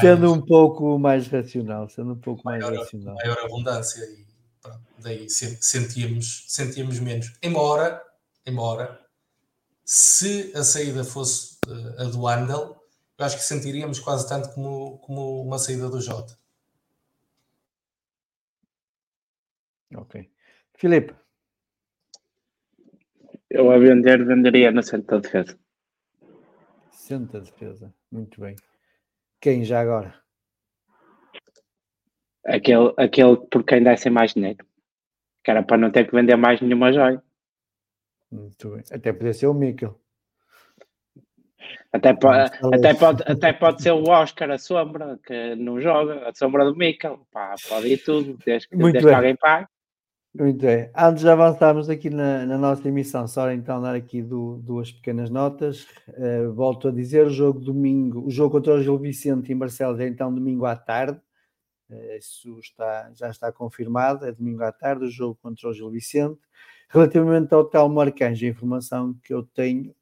Sendo 0.00 0.32
um 0.32 0.40
pouco 0.40 0.98
mais 0.98 1.26
racional. 1.28 1.88
Sendo 1.88 2.12
um 2.12 2.20
pouco 2.20 2.42
maior, 2.44 2.70
mais 2.70 2.80
racional. 2.80 3.14
Maior 3.14 3.38
abundância. 3.44 4.04
E 4.04 4.26
pronto, 4.60 4.80
daí 4.98 5.26
sentíamos, 5.30 6.44
sentíamos 6.48 7.00
menos. 7.00 7.32
Embora, 7.42 8.02
embora, 8.46 9.00
se 9.84 10.52
a 10.54 10.62
saída 10.62 11.02
fosse 11.02 11.56
uh, 11.66 12.02
a 12.02 12.04
do 12.04 12.28
Andel, 12.28 12.76
eu 13.18 13.24
acho 13.24 13.36
que 13.36 13.44
sentiríamos 13.44 14.00
quase 14.00 14.28
tanto 14.28 14.50
como, 14.50 14.98
como 14.98 15.42
uma 15.42 15.58
saída 15.58 15.88
do 15.88 16.00
Jota. 16.00 16.36
Ok. 19.94 20.30
Filipe. 20.74 21.14
Eu 23.50 23.70
a 23.70 23.78
vender, 23.78 24.24
venderia 24.24 24.70
na 24.70 24.82
centro 24.82 25.06
da 25.06 25.18
defesa. 25.18 25.58
Centro 26.90 27.38
da 27.38 27.44
defesa, 27.44 27.94
muito 28.10 28.40
bem. 28.40 28.56
Quem 29.40 29.64
já 29.64 29.80
agora? 29.80 30.14
Aquele, 32.44 32.92
aquele 32.96 33.36
por 33.36 33.62
quem 33.64 33.82
desse 33.82 34.10
mais 34.10 34.34
dinheiro. 34.34 34.66
Que 35.42 35.50
era 35.50 35.62
para 35.62 35.76
não 35.76 35.90
ter 35.90 36.06
que 36.06 36.14
vender 36.14 36.36
mais 36.36 36.60
nenhuma 36.60 36.92
joia. 36.92 37.22
Muito 38.30 38.70
bem. 38.70 38.82
Até 38.90 39.12
podia 39.12 39.32
ser 39.32 39.46
o 39.46 39.54
Mikkel. 39.54 40.00
Até, 41.92 42.12
pode, 42.12 42.50
até, 42.72 42.94
pode, 42.94 43.22
até 43.24 43.52
pode 43.52 43.82
ser 43.82 43.92
o 43.92 44.08
Oscar, 44.10 44.50
a 44.50 44.58
sombra, 44.58 45.18
que 45.24 45.54
não 45.54 45.80
joga, 45.80 46.28
a 46.28 46.34
sombra 46.34 46.64
do 46.64 46.74
Mikkel. 46.74 47.24
Pá, 47.30 47.54
pode 47.68 47.86
ir 47.86 47.98
tudo, 47.98 48.36
desde, 48.44 48.68
desde 48.76 49.00
que 49.00 49.14
alguém 49.14 49.36
pague. 49.36 49.68
Muito 50.36 50.66
bem. 50.66 50.90
Antes 50.96 51.22
de 51.22 51.28
avançarmos 51.28 51.88
aqui 51.88 52.10
na, 52.10 52.44
na 52.44 52.58
nossa 52.58 52.88
emissão, 52.88 53.24
só 53.28 53.52
então 53.52 53.80
dar 53.80 53.94
aqui 53.94 54.20
do, 54.20 54.56
duas 54.64 54.90
pequenas 54.90 55.30
notas. 55.30 55.86
Uh, 56.08 56.52
volto 56.52 56.88
a 56.88 56.90
dizer, 56.90 57.24
o 57.24 57.30
jogo 57.30 57.60
domingo, 57.60 58.26
o 58.26 58.30
jogo 58.32 58.50
contra 58.50 58.74
o 58.74 58.82
Gil 58.82 58.98
Vicente 58.98 59.52
em 59.52 59.56
Barcelos 59.56 60.00
é 60.00 60.08
então 60.08 60.34
domingo 60.34 60.66
à 60.66 60.74
tarde. 60.74 61.20
Uh, 61.88 62.16
isso 62.18 62.58
está, 62.58 63.12
já 63.14 63.30
está 63.30 63.52
confirmado, 63.52 64.26
é 64.26 64.32
domingo 64.32 64.64
à 64.64 64.72
tarde 64.72 65.04
o 65.04 65.08
jogo 65.08 65.38
contra 65.40 65.68
o 65.68 65.72
Gil 65.72 65.88
Vicente. 65.88 66.40
Relativamente 66.88 67.54
ao 67.54 67.64
Telmo 67.64 68.00
Arcanjo, 68.00 68.44
a 68.44 68.48
informação 68.48 69.14
que 69.22 69.32
eu 69.32 69.44
tenho 69.44 69.92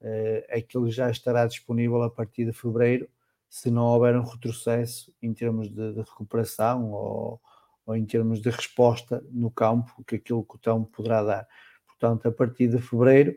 uh, 0.00 0.44
é 0.48 0.62
que 0.62 0.78
ele 0.78 0.90
já 0.90 1.10
estará 1.10 1.46
disponível 1.46 2.02
a 2.02 2.08
partir 2.08 2.46
de 2.46 2.54
fevereiro, 2.54 3.06
se 3.50 3.70
não 3.70 3.84
houver 3.84 4.16
um 4.16 4.24
retrocesso 4.24 5.14
em 5.20 5.34
termos 5.34 5.68
de, 5.68 5.92
de 5.92 6.00
recuperação 6.00 6.90
ou 6.90 7.38
ou 7.86 7.96
em 7.96 8.04
termos 8.04 8.40
de 8.40 8.50
resposta 8.50 9.22
no 9.30 9.50
campo, 9.50 10.02
que 10.06 10.16
aquilo 10.16 10.44
que 10.44 10.56
o 10.56 10.58
Telmo 10.58 10.86
poderá 10.86 11.22
dar. 11.22 11.48
Portanto, 11.86 12.26
a 12.26 12.32
partir 12.32 12.68
de 12.68 12.78
fevereiro, 12.78 13.36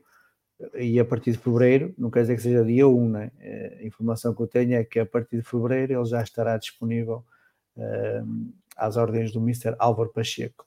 e 0.75 0.99
a 0.99 1.05
partir 1.05 1.31
de 1.31 1.37
fevereiro, 1.37 1.93
não 1.97 2.09
quer 2.09 2.21
dizer 2.21 2.35
que 2.35 2.41
seja 2.41 2.65
dia 2.65 2.87
1, 2.87 3.09
né? 3.09 3.31
a 3.79 3.85
informação 3.85 4.33
que 4.33 4.41
eu 4.41 4.47
tenho 4.47 4.73
é 4.75 4.83
que 4.83 4.99
a 4.99 5.05
partir 5.05 5.37
de 5.37 5.43
fevereiro 5.43 5.93
ele 5.93 6.05
já 6.05 6.21
estará 6.23 6.57
disponível 6.57 7.23
uh, 7.75 8.53
às 8.75 8.97
ordens 8.97 9.31
do 9.31 9.39
Mr. 9.39 9.75
Álvaro 9.77 10.09
Pacheco. 10.11 10.65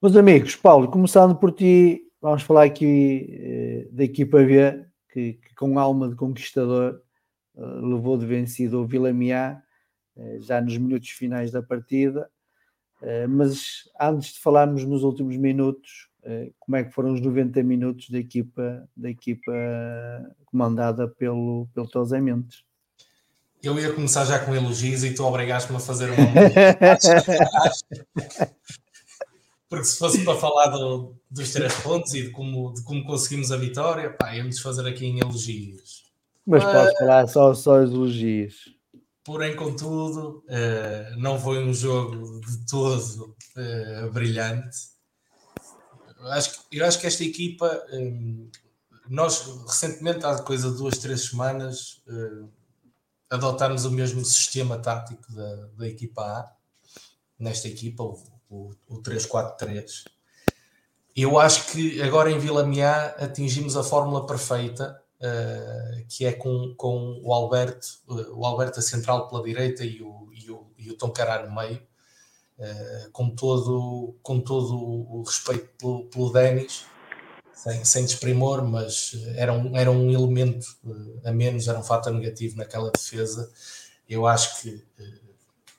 Meus 0.00 0.14
amigos, 0.16 0.54
Paulo, 0.54 0.88
começando 0.88 1.34
por 1.34 1.50
ti, 1.50 2.02
vamos 2.20 2.42
falar 2.42 2.64
aqui 2.64 3.88
uh, 3.90 3.96
da 3.96 4.04
equipa 4.04 4.38
B, 4.38 4.86
que, 5.10 5.32
que, 5.34 5.54
com 5.56 5.78
alma 5.78 6.08
de 6.08 6.14
conquistador 6.14 7.00
uh, 7.56 7.86
levou 7.86 8.16
de 8.16 8.26
vencido 8.26 8.80
o 8.80 8.86
Vila 8.86 9.12
Miá, 9.12 9.60
já 10.38 10.60
nos 10.60 10.78
minutos 10.78 11.10
finais 11.10 11.50
da 11.50 11.60
partida, 11.60 12.30
eh, 12.30 12.33
mas 13.28 13.88
antes 14.00 14.32
de 14.34 14.40
falarmos 14.40 14.84
nos 14.84 15.02
últimos 15.02 15.36
minutos, 15.36 16.08
eh, 16.22 16.50
como 16.58 16.76
é 16.76 16.84
que 16.84 16.90
foram 16.90 17.12
os 17.12 17.20
90 17.20 17.62
minutos 17.62 18.08
da 18.08 18.18
equipa, 18.18 18.88
da 18.96 19.10
equipa 19.10 19.52
comandada 20.46 21.06
pelo, 21.06 21.68
pelo 21.74 21.88
Tosé 21.88 22.18
Mendes? 22.20 22.64
Eu 23.62 23.78
ia 23.78 23.92
começar 23.92 24.24
já 24.24 24.38
com 24.38 24.54
elogios 24.54 25.04
e 25.04 25.14
tu 25.14 25.22
obrigaste-me 25.24 25.76
a 25.76 25.80
fazer 25.80 26.10
uma. 26.10 26.16
Porque 29.68 29.84
se 29.84 29.98
fosse 29.98 30.24
para 30.24 30.38
falar 30.38 30.68
do, 30.68 31.14
dos 31.30 31.52
três 31.52 31.74
pontos 31.80 32.14
e 32.14 32.22
de 32.22 32.30
como, 32.30 32.72
de 32.72 32.82
como 32.84 33.04
conseguimos 33.04 33.50
a 33.50 33.56
vitória, 33.56 34.10
pá, 34.10 34.36
íamos 34.36 34.60
fazer 34.60 34.86
aqui 34.86 35.06
em 35.06 35.18
elogios. 35.18 36.04
Mas 36.46 36.62
podes 36.62 36.96
falar 36.98 37.26
só, 37.26 37.54
só 37.54 37.82
elogios. 37.82 38.74
Porém, 39.24 39.56
contudo, 39.56 40.44
uh, 40.46 41.16
não 41.18 41.40
foi 41.40 41.64
um 41.64 41.72
jogo 41.72 42.40
de 42.40 42.66
todo 42.66 43.34
uh, 43.56 44.12
brilhante. 44.12 44.76
Eu 46.18 46.26
acho, 46.30 46.50
que, 46.68 46.78
eu 46.78 46.84
acho 46.84 47.00
que 47.00 47.06
esta 47.06 47.24
equipa, 47.24 47.86
um, 47.90 48.50
nós 49.08 49.46
recentemente, 49.66 50.26
há 50.26 50.38
coisa 50.42 50.70
de 50.70 50.76
duas, 50.76 50.98
três 50.98 51.30
semanas, 51.30 52.02
uh, 52.06 52.50
adotámos 53.30 53.86
o 53.86 53.90
mesmo 53.90 54.22
sistema 54.22 54.78
tático 54.78 55.32
da, 55.32 55.68
da 55.78 55.88
equipa 55.88 56.22
A, 56.22 56.52
nesta 57.38 57.66
equipa, 57.66 58.02
o, 58.02 58.22
o, 58.50 58.70
o 58.86 59.02
3-4-3. 59.02 60.04
Eu 61.16 61.38
acho 61.38 61.72
que 61.72 62.02
agora 62.02 62.30
em 62.30 62.38
Vila 62.38 62.66
Miá 62.66 63.06
atingimos 63.18 63.74
a 63.74 63.82
fórmula 63.82 64.26
perfeita 64.26 65.02
uh, 65.24 66.04
que 66.08 66.26
é 66.26 66.32
com, 66.32 66.74
com 66.76 67.20
o 67.24 67.32
Alberto, 67.32 67.86
uh, 68.06 68.38
o 68.38 68.44
Alberto 68.44 68.78
a 68.78 68.82
central 68.82 69.28
pela 69.28 69.42
direita 69.42 69.84
e 69.84 70.02
o, 70.02 70.28
e 70.32 70.50
o, 70.50 70.66
e 70.78 70.90
o 70.90 70.96
Toncará 70.96 71.46
no 71.46 71.54
meio, 71.54 71.82
uh, 72.58 73.10
com, 73.10 73.30
todo, 73.30 74.16
com 74.22 74.40
todo 74.40 74.76
o 74.76 75.22
respeito 75.22 75.68
pelo, 75.78 76.04
pelo 76.04 76.32
Denis, 76.32 76.84
sem, 77.54 77.84
sem 77.84 78.04
desprimor, 78.04 78.62
mas 78.64 79.16
era 79.36 79.52
um, 79.52 79.76
era 79.76 79.90
um 79.90 80.10
elemento 80.10 80.66
a 81.24 81.32
menos, 81.32 81.66
era 81.68 81.78
um 81.78 81.84
fator 81.84 82.12
negativo 82.12 82.56
naquela 82.56 82.90
defesa. 82.90 83.50
Eu 84.08 84.26
acho 84.26 84.60
que 84.60 84.84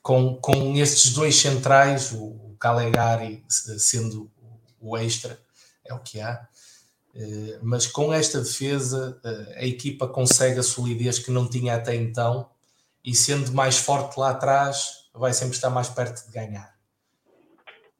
com, 0.02 0.36
com 0.38 0.76
estes 0.78 1.14
dois 1.14 1.36
centrais, 1.36 2.12
o 2.14 2.56
Calegari 2.60 3.43
sendo 3.50 4.32
o 4.80 4.98
extra, 4.98 5.39
é 5.84 5.93
o 5.93 6.00
que 6.00 6.20
há, 6.20 6.32
eh, 6.32 6.48
mas 7.61 7.88
com 7.88 8.13
esta 8.13 8.41
defesa 8.41 9.20
eh, 9.24 9.59
a 9.59 9.66
equipa 9.66 10.07
consegue 10.07 10.59
a 10.59 10.63
solidez 10.63 11.18
que 11.18 11.32
não 11.32 11.49
tinha 11.49 11.76
até 11.76 11.95
então 11.95 12.49
e 13.03 13.16
sendo 13.16 13.53
mais 13.53 13.78
forte 13.78 14.20
lá 14.20 14.32
atrás 14.32 15.07
vai 15.13 15.34
sempre 15.34 15.55
estar 15.55 15.70
mais 15.70 15.88
perto 15.88 16.26
de 16.26 16.32
ganhar. 16.34 16.76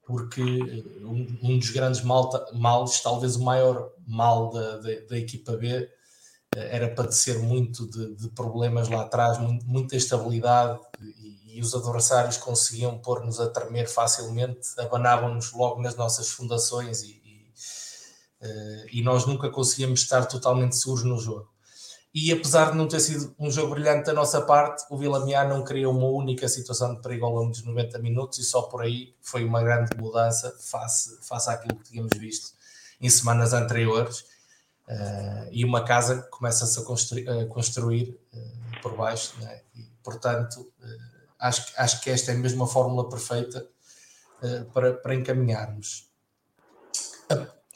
Porque 0.06 0.42
eh, 0.42 1.06
um, 1.06 1.58
dos 1.58 1.70
grandes 1.70 2.02
mal, 2.02 2.30
males, 2.54 3.00
talvez 3.00 3.38
o 3.38 3.44
maior 3.44 3.90
mal 4.06 4.52
da, 4.52 4.78
da, 4.78 4.90
da 5.10 5.18
equipa 5.18 5.54
B 5.54 5.90
era 6.54 6.94
padecer 6.94 7.40
muito 7.40 7.86
de, 7.90 8.16
de 8.16 8.30
problemas 8.30 8.88
lá 8.88 9.02
atrás, 9.02 9.38
muita 9.66 9.96
instabilidade 9.96 10.80
e, 11.02 11.58
e 11.58 11.62
os 11.62 11.74
adversários 11.74 12.38
conseguiam 12.38 12.98
pôr-nos 12.98 13.40
a 13.40 13.50
tremer 13.50 13.88
facilmente, 13.88 14.70
abanavam-nos 14.78 15.52
logo 15.52 15.82
nas 15.82 15.96
nossas 15.96 16.30
fundações 16.30 17.02
e, 17.04 17.22
e 18.92 19.02
nós 19.02 19.26
nunca 19.26 19.50
conseguíamos 19.50 20.02
estar 20.02 20.26
totalmente 20.26 20.76
seguros 20.76 21.04
no 21.04 21.20
jogo. 21.20 21.56
E 22.16 22.32
apesar 22.32 22.72
de 22.72 22.78
não 22.78 22.88
ter 22.88 23.02
sido 23.02 23.36
um 23.38 23.52
jogo 23.52 23.72
brilhante 23.72 24.06
da 24.06 24.14
nossa 24.14 24.40
parte, 24.42 24.86
o 24.90 24.98
Vila 24.98 25.26
Miá 25.26 25.44
não 25.44 25.66
criou 25.66 25.94
uma 25.94 26.08
única 26.08 26.48
situação 26.48 26.96
de 26.96 27.02
perigo 27.02 27.26
ao 27.26 27.34
longo 27.34 27.52
dos 27.52 27.62
90 27.62 28.00
minutos 28.00 28.40
e 28.40 28.44
só 28.46 28.62
por 28.62 28.84
aí 28.84 29.14
foi 29.22 29.44
uma 29.44 29.62
grande 29.62 29.94
mudança 29.98 30.56
face, 30.62 31.20
face 31.28 31.50
àquilo 31.50 31.78
que 31.78 31.92
tínhamos 31.92 32.18
visto 32.18 32.54
em 33.02 33.10
semanas 33.10 33.52
anteriores. 33.52 34.22
Uh, 34.88 35.50
e 35.52 35.66
uma 35.66 35.84
casa 35.84 36.22
começa-se 36.32 36.80
a 36.80 36.84
construir, 36.84 37.30
a 37.30 37.46
construir 37.48 38.18
uh, 38.34 38.82
por 38.82 38.96
baixo, 38.96 39.34
né? 39.42 39.62
e, 39.76 39.84
portanto, 40.02 40.72
acho, 41.38 41.74
acho 41.76 42.02
que 42.02 42.10
esta 42.10 42.32
é 42.32 42.36
mesmo 42.36 42.64
a 42.64 42.68
fórmula 42.68 43.10
perfeita 43.10 43.68
para, 44.72 44.94
para 44.94 45.16
encaminharmos. 45.16 46.08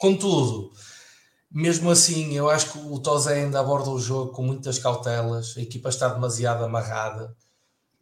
Contudo, 0.00 0.72
mesmo 1.52 1.90
assim, 1.90 2.32
eu 2.32 2.48
acho 2.48 2.72
que 2.72 2.78
o 2.78 2.98
Tozé 2.98 3.34
ainda 3.34 3.60
aborda 3.60 3.90
o 3.90 4.00
jogo 4.00 4.32
com 4.32 4.42
muitas 4.42 4.78
cautelas, 4.78 5.54
a 5.58 5.60
equipa 5.60 5.90
está 5.90 6.08
demasiado 6.08 6.64
amarrada. 6.64 7.36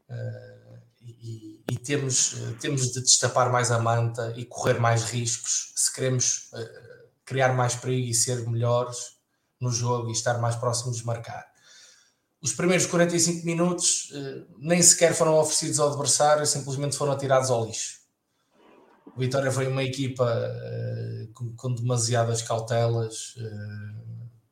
Uh, 0.08 0.78
e, 1.02 1.60
e, 1.68 1.76
temos, 1.76 2.36
temos 2.60 2.92
de 2.92 3.00
destapar 3.00 3.50
mais 3.50 3.72
a 3.72 3.80
manta 3.80 4.32
e 4.36 4.44
correr 4.44 4.78
mais 4.78 5.10
riscos 5.10 5.72
se 5.74 5.92
queremos 5.92 6.50
uh, 6.52 7.08
criar 7.24 7.52
mais 7.52 7.74
perigo 7.74 8.06
e 8.06 8.14
ser 8.14 8.48
melhores 8.48 9.16
no 9.60 9.72
jogo 9.72 10.08
e 10.08 10.12
estar 10.12 10.38
mais 10.38 10.54
próximos 10.54 10.98
de 10.98 11.04
marcar. 11.04 11.44
Os 12.40 12.52
primeiros 12.52 12.86
45 12.86 13.44
minutos 13.44 14.12
uh, 14.12 14.46
nem 14.56 14.80
sequer 14.80 15.14
foram 15.14 15.36
oferecidos 15.36 15.80
ao 15.80 15.88
adversário, 15.88 16.46
simplesmente 16.46 16.96
foram 16.96 17.10
atirados 17.10 17.50
ao 17.50 17.66
lixo. 17.66 17.97
O 19.16 19.20
Vitória 19.20 19.50
foi 19.50 19.66
uma 19.66 19.82
equipa 19.82 20.26
com, 21.34 21.54
com, 21.56 21.74
demasiadas 21.74 22.42
cautelas, 22.42 23.34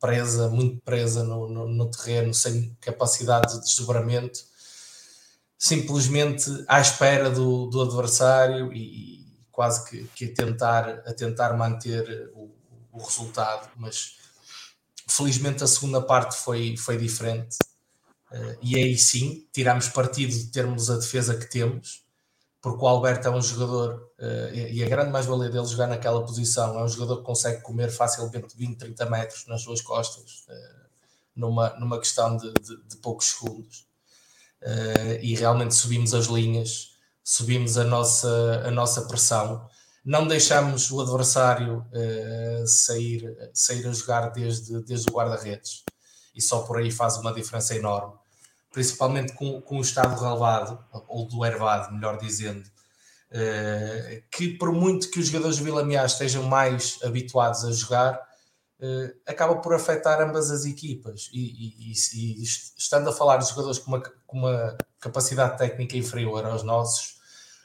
presa, 0.01 0.49
muito 0.49 0.81
presa 0.83 1.25
no, 1.25 1.49
no, 1.49 1.69
no 1.69 1.91
terreno, 1.91 2.33
sem 2.33 2.77
capacidade 2.81 3.55
de 3.55 3.61
desdobramento. 3.61 4.39
Simplesmente 5.59 6.51
à 6.69 6.81
espera 6.81 7.31
do, 7.31 7.67
do 7.67 7.83
adversário 7.83 8.73
e, 8.73 9.21
e 9.21 9.27
quase 9.57 9.89
que, 9.89 10.05
que, 10.15 10.25
a, 10.27 10.35
tentar, 10.35 10.89
a 11.07 11.15
tentar 11.15 11.57
manter 11.57 12.31
o, 12.35 12.55
o, 12.93 13.03
resultado, 13.03 13.71
mas 13.75 14.19
felizmente 15.09 15.65
a 15.65 15.67
segunda 15.67 16.03
parte 16.03 16.37
foi, 16.37 16.77
foi 16.77 16.99
diferente 16.99 17.57
uh, 18.31 18.59
e 18.61 18.77
aí 18.77 18.99
sim 18.99 19.49
tiramos 19.51 19.89
partido 19.89 20.31
de 20.31 20.49
termos 20.49 20.91
a 20.91 20.97
defesa 20.97 21.35
que 21.35 21.49
temos, 21.49 22.06
porque 22.67 22.85
o 22.85 22.89
Alberto 22.89 23.29
é 23.29 23.31
um 23.31 23.41
jogador 23.41 24.11
uh, 24.19 24.53
e 24.53 24.83
a 24.83 24.89
grande 24.89 25.12
mais-valia 25.12 25.49
dele 25.49 25.64
jogar 25.64 25.87
naquela 25.87 26.21
posição, 26.27 26.77
é 26.77 26.83
um 26.83 26.89
jogador 26.89 27.19
que 27.19 27.23
consegue 27.23 27.62
comer 27.62 27.93
facilmente 27.93 28.57
20, 28.57 28.77
30 28.77 29.07
metros 29.09 29.47
nas 29.47 29.62
suas 29.62 29.81
costas 29.81 30.45
uh, 30.49 30.89
numa, 31.37 31.71
numa 31.79 31.97
questão 32.01 32.37
de, 32.37 32.53
de, 32.55 32.89
de 32.89 32.97
poucos 32.97 33.29
segundos. 33.29 33.87
Uh, 34.61 35.14
e 35.23 35.37
realmente 35.37 35.77
subimos 35.77 36.12
as 36.12 36.27
linhas, 36.27 36.97
subimos 37.23 37.79
a 37.79 37.85
nossa, 37.85 38.64
a 38.67 38.71
nossa 38.73 39.03
pressão, 39.03 39.64
não 40.05 40.27
deixamos 40.27 40.91
o 40.91 41.01
adversário 41.01 41.87
sair, 42.67 43.33
sair 43.55 43.87
a 43.87 43.93
jogar 43.93 44.29
desde, 44.31 44.83
desde 44.83 45.09
o 45.09 45.12
guarda-redes. 45.12 45.85
E 46.35 46.41
só 46.41 46.62
por 46.62 46.79
aí 46.79 46.91
faz 46.91 47.17
uma 47.17 47.33
diferença 47.33 47.77
enorme, 47.77 48.14
principalmente 48.73 49.33
com, 49.33 49.61
com 49.61 49.79
o 49.79 49.83
estado 49.83 50.21
relevado, 50.21 50.79
ou 51.09 51.27
do 51.27 51.45
ervado, 51.45 51.93
melhor 51.95 52.19
dizendo, 52.19 52.69
uh, 53.31 54.23
que 54.31 54.57
por 54.59 54.73
muito 54.73 55.11
que 55.11 55.19
os 55.19 55.27
jogadores 55.27 55.57
de 55.57 55.64
Vila 55.64 55.83
estejam 56.05 56.43
mais 56.45 56.99
habituados 57.03 57.64
a 57.64 57.73
jogar, 57.73 58.21
uh, 58.81 59.21
acaba 59.27 59.57
por 59.57 59.75
afetar 59.75 60.21
ambas 60.21 60.51
as 60.51 60.64
equipas. 60.64 61.31
E, 61.33 61.41
e, 61.41 61.93
e, 61.93 62.43
e 62.43 62.43
estando 62.43 63.09
a 63.09 63.12
falar 63.12 63.39
de 63.39 63.49
jogadores 63.49 63.79
com 63.79 63.93
uma, 63.93 64.03
com 64.27 64.39
uma, 64.39 64.77
capacidade 65.01 65.57
técnica 65.57 65.97
inferior 65.97 66.45
aos 66.45 66.62
nossos, 66.62 67.17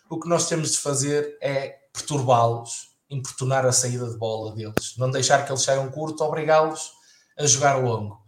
o 0.10 0.20
que 0.20 0.30
nós 0.30 0.48
temos 0.48 0.72
de 0.72 0.78
fazer 0.78 1.38
é 1.42 1.80
perturbá-los, 1.92 2.92
importunar 3.10 3.66
a 3.66 3.72
saída 3.72 4.10
de 4.10 4.18
bola 4.18 4.54
deles, 4.54 4.96
não 4.98 5.10
deixar 5.10 5.44
que 5.46 5.52
eles 5.52 5.64
saiam 5.64 5.90
curto, 5.90 6.24
obrigá-los 6.24 6.92
a 7.38 7.46
jogar 7.46 7.76
longo. 7.76 8.21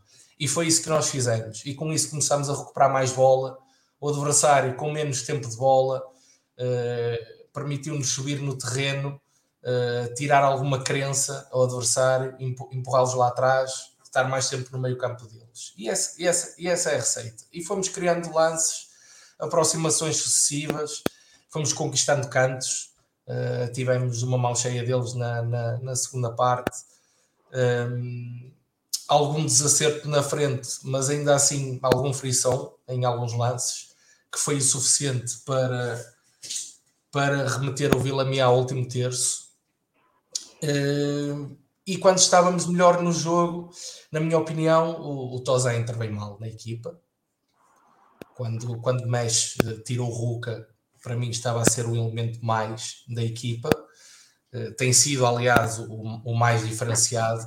E 0.44 0.48
foi 0.48 0.68
isso 0.68 0.84
que 0.84 0.90
nós 0.90 1.10
fizemos. 1.10 1.62
E 1.66 1.74
com 1.74 1.94
isso 1.94 2.10
começamos 2.10 2.50
a 2.50 2.54
recuperar 2.54 2.92
mais 2.92 3.14
bola. 3.14 3.58
O 3.98 4.10
adversário, 4.10 4.76
com 4.76 4.92
menos 4.92 5.22
tempo 5.22 5.48
de 5.48 5.56
bola, 5.56 6.04
uh, 6.60 7.48
permitiu-nos 7.54 8.10
subir 8.10 8.42
no 8.42 8.58
terreno 8.58 9.22
uh, 9.64 10.14
tirar 10.16 10.44
alguma 10.44 10.84
crença 10.84 11.48
ao 11.50 11.64
adversário, 11.64 12.36
empurrá-los 12.74 13.14
lá 13.14 13.30
atrás, 13.30 13.94
estar 14.04 14.26
mais 14.26 14.50
tempo 14.50 14.70
no 14.74 14.80
meio 14.80 14.98
campo 14.98 15.26
deles. 15.28 15.74
E 15.78 15.90
essa, 15.90 16.22
e, 16.22 16.28
essa, 16.28 16.56
e 16.62 16.68
essa 16.68 16.90
é 16.90 16.96
a 16.96 16.98
receita. 16.98 17.46
E 17.50 17.64
fomos 17.64 17.88
criando 17.88 18.30
lances, 18.34 18.90
aproximações 19.40 20.18
sucessivas, 20.18 21.04
fomos 21.50 21.72
conquistando 21.72 22.28
cantos, 22.28 22.94
uh, 23.28 23.72
tivemos 23.72 24.24
uma 24.24 24.38
mão 24.38 24.54
cheia 24.54 24.84
deles 24.84 25.14
na, 25.14 25.42
na, 25.42 25.78
na 25.78 25.96
segunda 25.96 26.34
parte. 26.34 26.78
Um, 27.54 28.52
algum 29.08 29.46
desacerto 29.46 30.08
na 30.08 30.24
frente, 30.24 30.70
mas 30.84 31.10
ainda 31.10 31.36
assim 31.36 31.80
algum 31.82 32.14
frição 32.14 32.76
em 32.88 33.06
alguns 33.06 33.34
lances, 33.34 33.94
que 34.32 34.40
foi 34.40 34.58
o 34.58 34.62
suficiente 34.62 35.40
para, 35.46 36.14
para 37.12 37.48
remeter 37.48 37.96
o 37.96 38.00
Vila 38.00 38.26
Mia 38.26 38.46
ao 38.46 38.58
último 38.58 38.88
terço. 38.88 39.44
Uh, 40.64 41.58
e 41.86 41.98
quando 41.98 42.18
estávamos 42.18 42.66
melhor 42.66 43.02
no 43.02 43.12
jogo, 43.12 43.70
na 44.12 44.20
minha 44.20 44.38
opinião, 44.38 45.02
o, 45.02 45.36
o 45.36 45.44
Tozé 45.44 45.78
intervém 45.78 46.10
mal 46.10 46.40
na 46.40 46.48
equipa. 46.48 46.98
Quando, 48.36 48.80
quando 48.80 49.08
mexe, 49.08 49.58
uh, 49.64 49.84
tira 49.84 50.02
o 50.02 50.10
Ruca, 50.10 50.68
para 51.02 51.16
mim 51.16 51.30
estava 51.30 51.62
a 51.62 51.70
ser 51.70 51.86
o 51.86 51.96
elemento 51.96 52.44
mais 52.44 53.04
da 53.10 53.22
equipa. 53.22 53.70
Uh, 54.54 54.74
tem 54.76 54.94
sido, 54.94 55.26
aliás, 55.26 55.78
o, 55.80 55.94
o 55.94 56.34
mais 56.34 56.66
diferenciado 56.66 57.46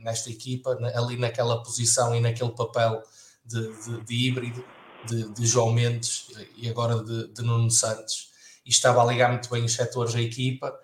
nesta 0.00 0.30
equipa, 0.30 0.78
ali 0.94 1.16
naquela 1.16 1.62
posição 1.62 2.14
e 2.14 2.20
naquele 2.20 2.50
papel 2.50 3.02
de, 3.44 3.60
de, 3.84 4.04
de 4.04 4.14
híbrido 4.14 4.64
de, 5.06 5.28
de, 5.32 5.46
João 5.46 5.72
Mendes 5.72 6.26
e 6.56 6.68
agora 6.68 7.02
de, 7.02 7.42
Nuno 7.42 7.70
Santos. 7.70 8.30
E 8.66 8.70
estava 8.70 9.02
a 9.02 9.06
ligar 9.06 9.30
muito 9.30 9.48
bem 9.48 9.64
os 9.64 9.72
setores 9.72 10.12
da 10.12 10.20
equipa 10.20 10.74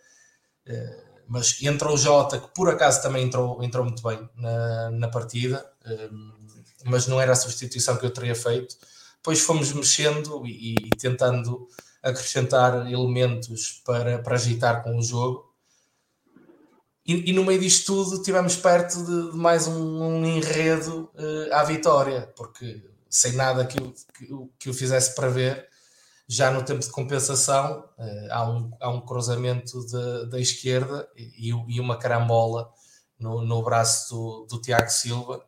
mas 1.27 1.61
entra 1.63 1.91
o 1.91 1.97
Jota, 1.97 2.39
que 2.39 2.49
por 2.55 2.69
acaso 2.69 3.03
também 3.03 3.25
entrou, 3.25 3.63
entrou 3.63 3.85
muito 3.85 4.03
bem 4.03 4.29
na, 4.37 4.91
na 4.91 5.09
partida, 5.09 5.65
um, 6.13 6.33
mas 6.85 7.07
não 7.07 7.21
era 7.21 7.33
a 7.33 7.37
substituição 7.37 7.97
que 7.97 8.05
eu 8.05 8.11
teria 8.11 8.35
feito. 8.35 8.77
Depois 9.17 9.41
fomos 9.41 9.73
mexendo 9.73 10.47
e, 10.47 10.75
e 10.75 10.91
tentando 10.91 11.67
acrescentar 12.03 12.91
elementos 12.91 13.83
para, 13.85 14.19
para 14.19 14.35
agitar 14.35 14.83
com 14.83 14.99
o 14.99 15.03
jogo. 15.03 15.54
E, 17.07 17.31
e, 17.31 17.33
no 17.35 17.45
meio 17.45 17.61
disto 17.61 17.93
tudo 17.93 18.23
tivemos 18.23 18.57
perto 18.57 19.05
de, 19.05 19.33
de 19.33 19.37
mais 19.37 19.67
um, 19.67 20.03
um 20.03 20.25
enredo 20.25 21.11
uh, 21.15 21.55
à 21.55 21.63
vitória, 21.63 22.33
porque 22.35 22.83
sem 23.11 23.33
nada 23.33 23.67
que, 23.67 23.79
que, 23.79 24.29
que 24.59 24.71
o 24.71 24.75
fizesse 24.75 25.15
prever, 25.15 25.69
já 26.27 26.51
no 26.51 26.65
tempo 26.65 26.81
de 26.81 26.91
compensação, 26.91 27.85
uh, 27.99 28.33
há, 28.33 28.51
um, 28.51 28.71
há 28.81 28.89
um 28.89 29.03
cruzamento 29.03 29.85
da 30.31 30.41
esquerda 30.41 31.07
e, 31.15 31.51
e, 31.51 31.79
uma 31.79 31.99
carambola 31.99 32.73
no, 33.19 33.43
no 33.43 33.63
braço 33.63 34.15
do, 34.15 34.47
do 34.47 34.61
Tiago 34.63 34.89
Silva 34.89 35.45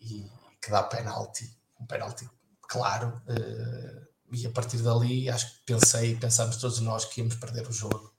e 0.00 0.30
que 0.60 0.70
dá 0.70 0.82
penalti, 0.82 1.56
um 1.80 1.86
penalti 1.86 2.28
claro. 2.68 3.20
Uh, 3.26 4.06
e 4.32 4.46
a 4.46 4.50
partir 4.50 4.76
dali, 4.78 5.28
acho 5.28 5.50
que 5.54 5.60
pensei, 5.64 6.14
pensámos 6.16 6.56
todos 6.58 6.78
nós 6.80 7.04
que 7.04 7.20
íamos 7.20 7.36
perder 7.36 7.66
o 7.66 7.72
jogo. 7.72 8.12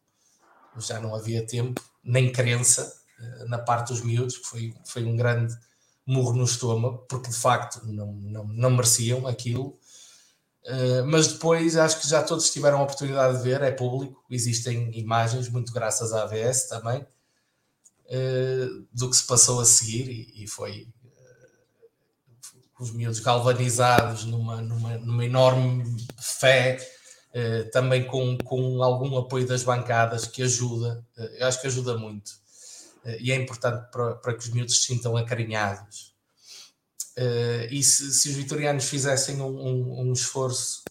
Já 0.78 1.00
não 1.00 1.16
havia 1.16 1.46
tempo, 1.46 1.82
nem 2.04 2.32
crença 2.32 2.94
uh, 3.20 3.50
na 3.50 3.58
parte 3.58 3.90
dos 3.90 4.02
miúdos, 4.02 4.38
que 4.38 4.46
foi, 4.46 4.74
foi 4.86 5.04
um 5.04 5.16
grande 5.16 5.56
murro 6.06 6.34
no 6.34 6.44
estômago, 6.44 7.06
porque 7.10 7.30
de 7.30 7.36
facto 7.36 7.82
não, 7.86 8.14
não, 8.14 8.48
não 8.48 8.72
mereciam 8.72 9.28
aquilo. 9.28 9.78
Uh, 10.66 11.04
mas 11.08 11.28
depois 11.28 11.76
acho 11.76 12.00
que 12.00 12.08
já 12.08 12.22
todos 12.22 12.52
tiveram 12.52 12.80
a 12.80 12.84
oportunidade 12.84 13.38
de 13.38 13.44
ver, 13.44 13.62
é 13.62 13.72
público, 13.72 14.24
existem 14.30 14.96
imagens, 14.98 15.50
muito 15.50 15.74
graças 15.74 16.14
à 16.14 16.24
AVS 16.24 16.68
também, 16.68 17.02
uh, 17.02 18.88
do 18.94 19.10
que 19.10 19.16
se 19.16 19.26
passou 19.26 19.60
a 19.60 19.66
seguir 19.66 20.32
e, 20.36 20.48
foi 20.48 20.88
os 22.80 22.92
miúdos 22.92 23.20
galvanizados 23.20 24.26
numa, 24.26 24.60
numa, 24.60 24.98
numa 24.98 25.26
enorme 25.26 25.84
fé, 26.20 26.80
também 27.72 28.06
com, 28.06 28.38
com 28.40 28.84
algum 28.84 29.18
apoio 29.18 29.48
das 29.48 29.64
bancadas 29.64 30.26
que 30.26 30.44
ajuda, 30.44 31.06
eu 31.40 31.48
acho 31.48 31.62
que 31.62 31.68
ajuda 31.68 31.98
muito. 31.98 32.32
e 33.20 33.32
é 33.32 33.36
importante 33.36 33.90
para, 33.92 34.16
para 34.16 34.34
que 34.34 34.40
os 34.40 34.50
miúdos 34.50 34.82
se 34.82 34.88
sintam 34.88 35.16
acarinhados 35.16 36.12
e 37.70 37.84
se, 37.84 38.12
se, 38.14 38.30
os 38.30 38.36
vitorianos 38.36 38.86
fizessem 38.86 39.42
um, 39.42 39.48
um, 39.48 40.02
um 40.02 40.14
esforço 40.14 40.84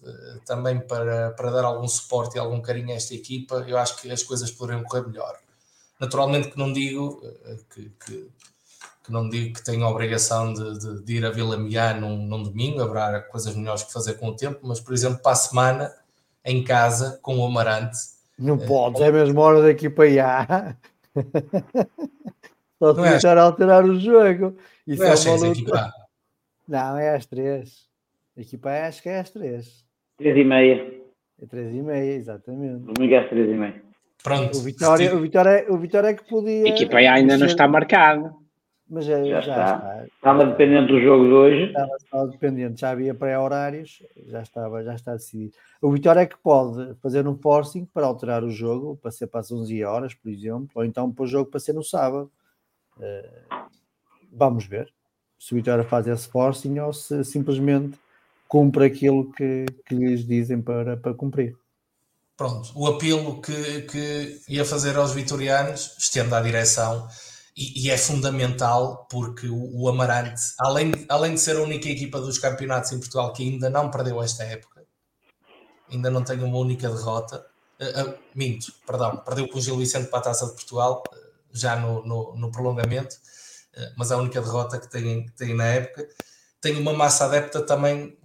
também 0.47 0.79
para, 0.81 1.31
para 1.31 1.51
dar 1.51 1.65
algum 1.65 1.89
suporte 1.89 2.37
e 2.37 2.39
algum 2.39 2.61
carinho 2.61 2.91
a 2.91 2.95
esta 2.95 3.15
equipa, 3.15 3.65
eu 3.67 3.79
acho 3.79 3.97
que 4.01 4.11
as 4.11 4.23
coisas 4.23 4.51
poderiam 4.51 4.85
correr 4.85 5.07
melhor. 5.07 5.39
Naturalmente 5.99 6.51
que 6.51 6.59
não 6.59 6.73
digo 6.73 7.21
que, 7.75 7.91
que, 8.05 8.31
que, 9.05 9.13
não 9.13 9.29
digo 9.29 9.55
que 9.55 9.65
tenho 9.65 9.85
a 9.85 9.91
obrigação 9.91 10.53
de, 10.53 10.79
de, 10.79 11.03
de 11.05 11.17
ir 11.17 11.27
a 11.27 11.31
Vila 11.31 11.59
Miá 11.59 11.93
num, 11.95 12.17
num, 12.27 12.43
domingo, 12.43 12.81
haverá 12.81 13.21
coisas 13.21 13.55
melhores 13.55 13.83
que 13.83 13.93
fazer 13.93 14.15
com 14.15 14.29
o 14.29 14.37
tempo, 14.37 14.61
mas 14.63 14.81
por 14.81 14.95
exemplo, 14.95 15.21
para 15.23 15.33
a 15.33 15.37
semana, 15.37 15.95
em 16.45 16.63
casa, 16.65 17.19
com 17.23 17.39
o 17.39 17.45
Amarante. 17.45 17.99
Não 18.39 18.57
pode, 18.57 19.03
é 19.03 19.13
mesmo 19.13 19.41
hora 19.41 19.61
da 19.63 19.71
equipa 19.71 20.07
IA. 20.07 20.77
Só 22.79 22.95
se 22.95 23.03
deixar 23.03 23.37
é, 23.37 23.41
alterar 23.41 23.85
o 23.85 24.01
jogo. 24.01 24.57
Isso 24.87 25.05
é, 25.05 25.09
é 25.09 25.37
uma 25.37 25.49
luta. 25.49 25.93
Não, 26.67 26.97
é 26.97 27.15
às 27.15 27.27
três. 27.27 27.87
A 28.37 28.41
equipa 28.41 28.71
é, 28.71 28.87
acho 28.87 29.03
que 29.03 29.09
é 29.11 29.21
às 29.21 29.29
três. 29.29 29.85
Três 30.17 30.37
e 30.37 30.45
meia. 30.45 31.01
É 31.43 31.47
três 31.47 31.75
e 31.75 31.83
meia, 31.83 32.15
exatamente. 32.15 32.85
Domingo 32.85 33.15
é 33.15 33.19
às 33.19 33.29
três 33.29 33.51
e 33.51 33.55
meia. 33.55 33.83
Pronto. 34.23 34.57
O 34.57 34.63
Vitória, 34.63 35.15
o 35.15 35.21
Vitória, 35.21 35.67
o 35.69 35.77
Vitória 35.77 36.09
é 36.09 36.15
que 36.15 36.25
podia. 36.25 36.65
A 36.65 36.69
equipa 36.69 36.97
ainda 36.97 37.37
não 37.37 37.47
está 37.47 37.69
marcada. 37.69 38.35
Mas 38.91 39.05
já, 39.05 39.23
Já 39.23 39.41
já, 39.41 39.53
está. 39.53 39.77
está. 39.77 40.05
Estava 40.07 40.47
dependente 40.47 40.93
do 40.93 41.01
jogo 41.01 41.25
de 41.25 41.33
hoje. 41.33 41.73
Estava 42.01 42.27
dependente, 42.27 42.81
já 42.81 42.91
havia 42.91 43.15
pré-horários, 43.15 44.03
já 44.27 44.43
estava, 44.43 44.83
já 44.83 44.97
está 44.97 45.13
decidido. 45.13 45.53
O 45.81 45.93
Vitória 45.93 46.21
é 46.21 46.27
que 46.27 46.37
pode 46.37 46.97
fazer 46.97 47.27
um 47.29 47.39
forcing 47.39 47.85
para 47.85 48.05
alterar 48.05 48.43
o 48.43 48.51
jogo, 48.51 48.97
para 48.97 49.13
ser 49.13 49.29
para 49.29 49.41
as 49.41 49.53
11 49.53 49.85
horas, 49.85 50.13
por 50.13 50.29
exemplo, 50.29 50.71
ou 50.75 50.85
então 50.85 51.13
para 51.13 51.23
o 51.23 51.27
jogo 51.29 51.49
para 51.49 51.61
ser 51.61 51.73
no 51.73 51.85
sábado. 51.85 52.33
Eh, 53.01 53.31
vamos 54.33 54.67
ver 54.67 54.93
se 55.39 55.53
o 55.53 55.57
Vitória 55.57 55.85
faz 55.85 56.09
esse 56.09 56.29
forcing 56.29 56.81
ou 56.81 56.93
se 56.93 57.23
simplesmente 57.23 57.97
cumpre 58.49 58.85
aquilo 58.85 59.31
que, 59.33 59.67
que 59.87 59.95
lhes 59.95 60.27
dizem 60.27 60.61
para, 60.61 60.97
para 60.97 61.15
cumprir. 61.15 61.57
Pronto, 62.37 62.73
o 62.75 62.89
apelo 62.89 63.41
que, 63.41 63.83
que 63.83 64.41
ia 64.49 64.65
fazer 64.65 64.97
aos 64.97 65.15
vitorianos 65.15 65.97
estende 65.97 66.35
à 66.35 66.41
direção 66.41 67.07
e, 67.57 67.87
e 67.87 67.91
é 67.91 67.99
fundamental 67.99 69.07
porque 69.11 69.49
o, 69.49 69.83
o 69.83 69.89
Amarante, 69.89 70.41
além, 70.59 70.93
além 71.09 71.35
de 71.35 71.41
ser 71.41 71.57
a 71.57 71.63
única 71.63 71.89
equipa 71.89 72.21
dos 72.21 72.39
campeonatos 72.39 72.93
em 72.93 72.99
Portugal 72.99 73.33
que 73.33 73.43
ainda 73.43 73.69
não 73.69 73.91
perdeu 73.91 74.23
esta 74.23 74.45
época, 74.45 74.85
ainda 75.91 76.11
não 76.11 76.23
tem 76.23 76.43
uma 76.43 76.57
única 76.59 76.89
derrota, 76.89 77.45
eh, 77.79 77.93
eh, 78.01 78.19
minto, 78.35 78.73
perdão, 78.87 79.17
perdeu 79.19 79.49
com 79.49 79.59
o 79.59 79.61
Gil 79.61 79.77
Vicente 79.77 80.09
para 80.09 80.21
a 80.21 80.23
Taça 80.23 80.47
de 80.47 80.53
Portugal, 80.53 81.03
eh, 81.13 81.17
já 81.53 81.77
no, 81.77 82.05
no, 82.07 82.37
no 82.37 82.53
prolongamento, 82.53 83.17
mas 83.97 84.11
é 84.11 84.15
a 84.15 84.19
única 84.19 84.41
derrota 84.41 84.79
que 84.79 84.91
tem, 84.91 85.27
que 85.27 85.33
tem 85.33 85.55
na 85.55 85.65
época. 85.65 86.07
Tem 86.61 86.77
uma 86.77 86.93
massa 86.93 87.25
adepta 87.25 87.63
também 87.63 88.19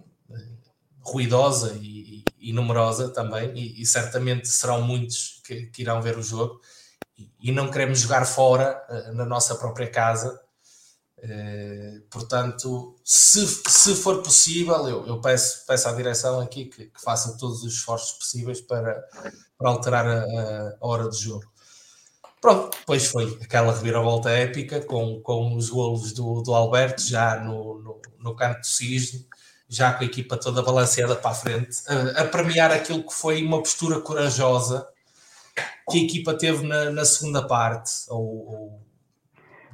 ruidosa 1.00 1.78
e, 1.80 2.24
e 2.38 2.52
numerosa 2.52 3.08
também, 3.08 3.56
e, 3.56 3.80
e 3.80 3.86
certamente 3.86 4.48
serão 4.48 4.82
muitos 4.82 5.40
que, 5.44 5.66
que 5.66 5.82
irão 5.82 6.02
ver 6.02 6.18
o 6.18 6.22
jogo. 6.22 6.60
E, 7.40 7.52
não 7.52 7.70
queremos 7.70 8.00
jogar 8.00 8.24
fora, 8.26 8.84
eh, 8.88 9.12
na 9.12 9.24
nossa 9.24 9.54
própria 9.54 9.90
casa. 9.90 10.40
Eh, 11.18 12.00
portanto, 12.10 12.94
se, 13.02 13.46
se 13.46 13.94
for 13.94 14.22
possível, 14.22 14.88
eu, 14.88 15.06
eu 15.06 15.20
peço, 15.20 15.64
peço 15.66 15.88
à 15.88 15.92
direção 15.92 16.40
aqui 16.40 16.66
que, 16.66 16.86
que 16.86 17.00
faça 17.00 17.36
todos 17.38 17.62
os 17.62 17.74
esforços 17.74 18.18
possíveis 18.18 18.60
para, 18.60 19.02
para 19.58 19.70
alterar 19.70 20.06
a, 20.06 20.76
a 20.80 20.86
hora 20.86 21.04
do 21.04 21.16
jogo. 21.16 21.44
Pronto, 22.40 22.76
depois 22.78 23.06
foi 23.06 23.38
aquela 23.42 23.72
reviravolta 23.72 24.30
épica 24.30 24.80
com, 24.80 25.20
com 25.20 25.56
os 25.56 25.70
golos 25.70 26.12
do, 26.12 26.42
do 26.42 26.54
Alberto 26.54 27.02
já 27.02 27.40
no, 27.40 27.80
no, 27.82 28.00
no 28.20 28.36
canto 28.36 28.60
do 28.60 28.66
cisne, 28.66 29.26
já 29.68 29.92
com 29.92 30.04
a 30.04 30.06
equipa 30.06 30.36
toda 30.36 30.62
balanceada 30.62 31.16
para 31.16 31.30
a 31.30 31.34
frente, 31.34 31.78
a, 31.88 32.22
a 32.22 32.24
premiar 32.26 32.70
aquilo 32.70 33.02
que 33.02 33.12
foi 33.12 33.42
uma 33.42 33.58
postura 33.58 34.00
corajosa 34.00 34.86
que 35.90 35.98
a 35.98 36.02
equipa 36.02 36.34
teve 36.34 36.66
na, 36.66 36.90
na 36.90 37.04
segunda 37.04 37.46
parte, 37.46 37.92
ou, 38.08 38.48
ou 38.48 38.86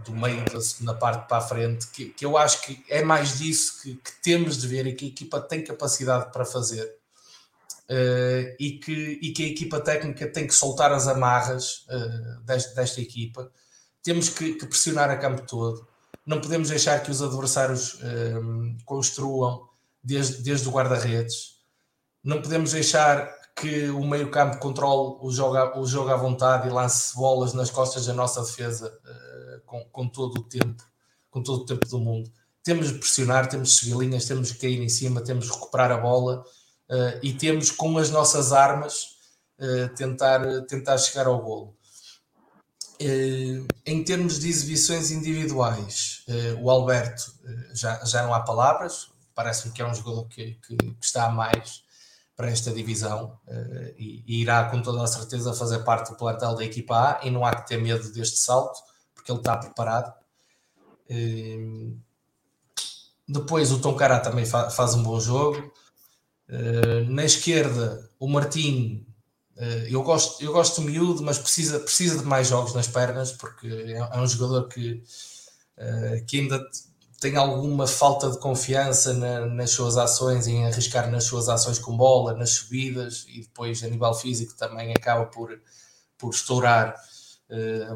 do 0.05 0.13
meio 0.13 0.45
da 0.45 0.61
segunda 0.61 0.95
parte 0.95 1.29
para 1.29 1.39
a 1.39 1.41
frente, 1.41 1.87
que, 1.89 2.07
que 2.07 2.25
eu 2.25 2.37
acho 2.37 2.63
que 2.63 2.85
é 2.89 3.03
mais 3.03 3.39
disso 3.39 3.81
que, 3.83 3.95
que 3.97 4.13
temos 4.23 4.59
de 4.59 4.67
ver 4.67 4.87
e 4.87 4.95
que 4.95 5.07
a 5.07 5.09
equipa 5.09 5.41
tem 5.41 5.65
capacidade 5.65 6.33
para 6.33 6.45
fazer. 6.45 6.85
Uh, 7.91 8.55
e, 8.59 8.79
que, 8.79 9.19
e 9.23 9.33
que 9.33 9.45
a 9.45 9.49
equipa 9.49 9.81
técnica 9.81 10.27
tem 10.27 10.47
que 10.47 10.55
soltar 10.55 10.93
as 10.93 11.09
amarras 11.09 11.85
uh, 11.89 12.41
desta, 12.43 12.75
desta 12.75 13.01
equipa. 13.01 13.51
Temos 14.03 14.29
que, 14.29 14.55
que, 14.55 14.67
pressionar 14.67 15.11
a 15.11 15.17
campo 15.17 15.43
todo. 15.47 15.87
Não 16.25 16.41
podemos 16.41 16.69
deixar 16.71 17.03
que 17.03 17.11
os 17.11 17.21
adversários 17.21 17.95
uh, 17.95 18.77
construam 18.85 19.69
desde, 20.03 20.43
desde 20.43 20.69
o 20.69 20.73
guarda-redes. 20.73 21.61
Não 22.25 22.41
podemos 22.41 22.73
deixar 22.73 23.31
que 23.55 23.91
o 23.91 24.05
meio-campo 24.05 24.59
controle 24.59 25.19
o 25.21 25.31
jogo, 25.31 25.81
o 25.81 25.87
jogo 25.87 26.11
à 26.11 26.17
vontade 26.17 26.69
e 26.69 26.71
lance 26.71 27.15
bolas 27.15 27.53
nas 27.53 27.71
costas 27.71 28.07
da 28.07 28.15
nossa 28.15 28.41
defesa 28.43 28.93
com, 29.67 29.85
com 29.85 30.09
todo 30.09 30.41
o 30.41 30.43
tempo, 30.45 30.83
com 31.31 31.43
todo 31.43 31.63
o 31.63 31.67
tempo 31.67 31.87
do 31.89 31.99
mundo. 31.99 32.31
Temos 32.63 32.89
de 32.89 32.99
pressionar, 32.99 33.49
temos 33.49 33.71
de 33.71 33.75
seguir 33.77 33.97
linhas, 33.97 34.27
temos 34.27 34.49
de 34.49 34.55
cair 34.55 34.81
em 34.81 34.89
cima, 34.89 35.21
temos 35.21 35.47
de 35.47 35.53
recuperar 35.53 35.91
a 35.91 35.99
bola 35.99 36.45
Uh, 36.93 37.17
e 37.23 37.33
temos 37.33 37.71
com 37.71 37.97
as 37.97 38.11
nossas 38.11 38.53
armas 38.53 39.17
uh, 39.59 39.89
tentar, 39.95 40.43
tentar 40.67 40.99
chegar 40.99 41.27
ao 41.27 41.41
golo. 41.41 41.75
Em 43.85 44.05
termos 44.05 44.39
de 44.39 44.49
exibições 44.49 45.11
individuais, 45.11 46.25
o 46.61 46.71
Alberto 46.71 47.35
já, 47.75 48.05
já 48.05 48.23
não 48.23 48.33
há 48.33 48.39
palavras, 48.39 49.09
parece-me 49.35 49.75
que 49.75 49.83
é 49.83 49.87
um 49.87 49.93
jogador 49.93 50.29
que, 50.29 50.57
que, 50.65 50.77
que, 50.77 50.97
está 51.05 51.27
a 51.27 51.31
mais 51.31 51.83
para 52.37 52.51
esta 52.51 52.73
divisão 52.73 53.39
e, 53.97 54.25
e, 54.27 54.41
irá 54.41 54.65
com 54.71 54.81
toda 54.81 55.03
a 55.03 55.07
certeza 55.07 55.53
fazer 55.53 55.81
parte 55.81 56.11
do 56.11 56.17
plantel 56.17 56.55
da 56.55 56.65
equipa 56.65 56.97
A 56.97 57.27
e 57.27 57.31
não 57.31 57.45
há 57.45 57.55
que 57.55 57.69
ter 57.69 57.77
medo 57.77 58.11
deste 58.13 58.39
salto, 58.39 58.81
porque 59.15 59.31
ele 59.31 59.39
está 59.39 59.57
preparado. 59.57 60.13
depois 63.29 63.71
o 63.71 63.81
Tom 63.81 63.95
Cará 63.95 64.19
também 64.19 64.47
fa 64.47 64.71
faz 64.71 64.95
um 64.95 65.03
bom 65.03 65.21
jogo. 65.21 65.73
Uh, 66.53 67.11
na 67.11 67.25
esquerda, 67.25 68.11
o 68.19 68.29
Martim, 68.29 69.07
uh, 69.57 69.87
eu, 69.89 70.03
gosto, 70.03 70.45
eu 70.45 70.53
gosto 70.53 70.83
do 70.83 70.87
miúdo, 70.87 71.23
mas 71.23 71.39
precisa, 71.39 71.81
precisa 71.81 72.19
de 72.19 72.27
mais 72.27 72.49
jogos 72.49 72.75
nas 72.75 72.87
pernas, 72.87 73.33
porque 73.33 73.67
é, 73.67 73.97
é 73.97 74.19
um 74.21 74.27
jogador 74.27 74.69
que, 74.69 75.03
uh, 75.79 76.27
que 76.27 76.41
ainda 76.41 76.63
tem 77.23 77.37
alguma 77.37 77.87
falta 77.87 78.29
de 78.29 78.39
confiança 78.41 79.15
na, 79.15 79.47
nas 79.47 79.71
suas 79.71 79.97
ações, 79.97 80.49
em 80.49 80.67
arriscar 80.67 81.09
nas 81.09 81.23
suas 81.23 81.49
ações 81.49 81.79
com 81.79 81.97
bola, 81.97 82.35
nas 82.35 82.51
subidas, 82.51 83.25
e 83.29 83.43
depois 83.43 83.85
a 83.85 83.89
nível 83.89 84.13
físico 84.13 84.57
também 84.57 84.91
acaba 84.91 85.27
por, 85.27 85.57
por 86.19 86.31
estourar 86.31 86.97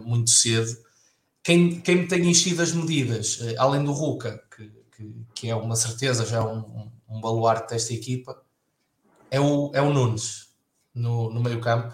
muito 0.05 0.31
cedo. 0.31 0.77
Quem, 1.43 1.81
quem 1.81 1.97
me 1.97 2.07
tem 2.07 2.29
enchido 2.29 2.63
as 2.63 2.73
medidas, 2.73 3.41
além 3.59 3.83
do 3.83 3.93
Ruca, 3.93 4.41
que, 4.55 4.71
que, 4.97 5.27
que, 5.35 5.51
é 5.51 5.57
uma 5.57 5.75
certeza, 5.75 6.25
já 6.25 6.45
um, 6.45 6.89
um 7.09 7.21
baluarte 7.21 7.75
desta 7.75 7.93
equipa, 7.93 8.41
é 9.29 9.41
o, 9.41 9.73
é 9.75 9.83
o 9.83 9.93
Nunes 9.93 10.51
no, 10.95 11.33
no 11.33 11.43
meio 11.43 11.61
campo. 11.61 11.93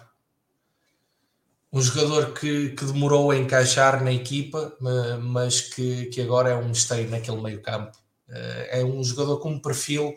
Um 1.72 1.80
jogador 1.80 2.34
que, 2.34 2.70
que 2.70 2.84
demorou 2.84 3.30
a 3.30 3.36
encaixar 3.36 4.04
na 4.04 4.12
equipa, 4.12 4.76
mas 5.22 5.60
que, 5.60 6.06
que 6.06 6.20
agora 6.20 6.50
é 6.50 6.54
um 6.54 6.68
mistério 6.68 7.08
naquele 7.08 7.40
meio 7.40 7.62
campo. 7.62 7.96
É 8.28 8.84
um 8.84 9.02
jogador 9.02 9.38
com 9.38 9.52
um 9.52 9.58
perfil 9.58 10.12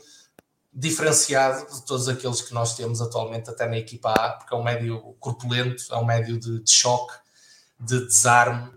diferenciado 0.73 1.65
de 1.73 1.85
todos 1.85 2.09
aqueles 2.09 2.41
que 2.41 2.53
nós 2.53 2.75
temos 2.75 3.01
atualmente, 3.01 3.49
até 3.49 3.67
na 3.69 3.77
equipa 3.77 4.11
A, 4.11 4.33
porque 4.33 4.53
é 4.53 4.57
um 4.57 4.63
médio 4.63 5.15
corpulento, 5.19 5.85
é 5.91 5.95
um 5.95 6.03
médio 6.03 6.37
de, 6.37 6.61
de 6.61 6.69
choque, 6.69 7.13
de 7.79 8.05
desarme, 8.05 8.69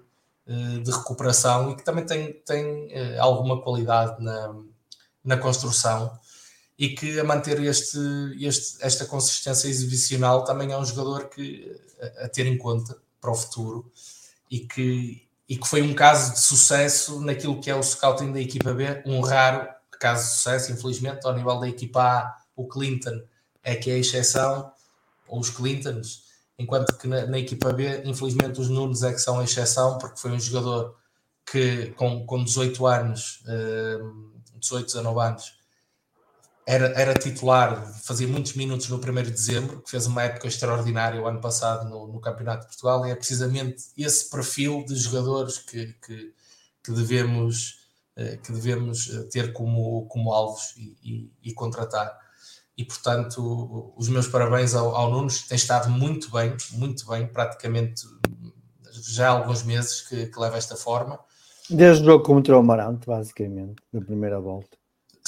de 0.46 0.90
recuperação 0.90 1.70
e 1.72 1.76
que 1.76 1.84
também 1.84 2.06
tem, 2.06 2.32
tem 2.46 3.18
alguma 3.18 3.60
qualidade 3.60 4.22
na, 4.22 4.54
na 5.22 5.36
construção 5.36 6.18
e 6.78 6.90
que 6.90 7.18
a 7.18 7.24
manter 7.24 7.62
este, 7.64 7.98
este, 8.40 8.78
esta 8.80 9.04
consistência 9.04 9.68
exibicional 9.68 10.44
também 10.44 10.72
é 10.72 10.78
um 10.78 10.84
jogador 10.84 11.28
que, 11.28 11.76
a, 12.18 12.28
ter 12.28 12.46
em 12.46 12.58
conta 12.58 12.96
para 13.20 13.30
o 13.30 13.34
futuro 13.34 13.90
e 14.50 14.60
que, 14.60 15.26
e 15.48 15.56
que 15.56 15.68
foi 15.68 15.82
um 15.82 15.94
caso 15.94 16.32
de 16.32 16.40
sucesso 16.40 17.20
naquilo 17.20 17.60
que 17.60 17.70
é 17.70 17.74
o 17.74 17.82
scouting 17.82 18.32
da 18.32 18.40
equipa 18.40 18.72
B, 18.72 19.02
um 19.06 19.20
raro 19.20 19.68
caso 19.98 20.26
de 20.26 20.34
sucesso, 20.34 20.72
infelizmente, 20.72 21.26
ao 21.26 21.34
nível 21.34 21.58
da 21.58 21.68
equipa 21.68 22.02
A, 22.02 22.36
o 22.56 22.66
Clinton 22.66 23.20
é 23.62 23.74
que 23.74 23.90
é 23.90 23.94
a 23.94 23.98
exceção, 23.98 24.72
ou 25.26 25.40
os 25.40 25.50
Clintons, 25.50 26.24
enquanto 26.58 26.96
que 26.96 27.06
na, 27.06 27.26
na, 27.26 27.38
equipa 27.38 27.72
B, 27.72 28.02
infelizmente, 28.04 28.60
os 28.60 28.68
Nunes 28.68 29.02
é 29.02 29.12
que 29.12 29.18
são 29.18 29.38
a 29.38 29.44
exceção, 29.44 29.98
porque 29.98 30.18
foi 30.18 30.30
um 30.32 30.40
jogador 30.40 30.96
que 31.44 31.88
com, 31.96 32.24
com 32.24 32.42
18 32.42 32.86
anos, 32.86 33.42
uh, 33.46 34.32
18, 34.58 34.86
19 34.86 35.20
anos, 35.20 35.57
era, 36.68 36.88
era 37.00 37.14
titular, 37.14 37.82
fazia 38.02 38.28
muitos 38.28 38.52
minutos 38.52 38.90
no 38.90 38.98
1 38.98 39.00
de 39.22 39.30
dezembro, 39.30 39.80
que 39.80 39.90
fez 39.90 40.06
uma 40.06 40.22
época 40.22 40.48
extraordinária 40.48 41.18
o 41.18 41.26
ano 41.26 41.40
passado 41.40 41.88
no, 41.88 42.06
no 42.06 42.20
Campeonato 42.20 42.60
de 42.60 42.66
Portugal, 42.66 43.06
e 43.06 43.10
é 43.10 43.14
precisamente 43.14 43.84
esse 43.96 44.28
perfil 44.28 44.84
de 44.84 44.94
jogadores 44.94 45.56
que, 45.56 45.94
que, 45.94 46.34
que 46.84 46.92
devemos, 46.92 47.78
que 48.44 48.52
devemos 48.52 49.06
ter 49.30 49.54
como, 49.54 50.06
como 50.08 50.30
alvos 50.30 50.74
e, 50.76 50.94
e, 51.02 51.32
e, 51.42 51.54
contratar. 51.54 52.14
E, 52.76 52.84
portanto, 52.84 53.94
os 53.96 54.10
meus 54.10 54.28
parabéns 54.28 54.74
ao, 54.74 54.94
ao 54.94 55.10
Nunes, 55.10 55.48
tem 55.48 55.56
estado 55.56 55.88
muito 55.88 56.30
bem, 56.30 56.54
muito 56.72 57.06
bem, 57.06 57.26
praticamente 57.26 58.02
já 58.92 59.28
há 59.28 59.30
alguns 59.30 59.62
meses 59.62 60.02
que, 60.02 60.26
que 60.26 60.38
leva 60.38 60.58
esta 60.58 60.76
forma. 60.76 61.18
Desde 61.70 62.02
o 62.02 62.06
jogo 62.06 62.24
contra 62.24 62.54
o 62.54 62.60
Amarante, 62.60 63.06
basicamente, 63.06 63.82
na 63.90 64.02
primeira 64.02 64.38
volta. 64.38 64.77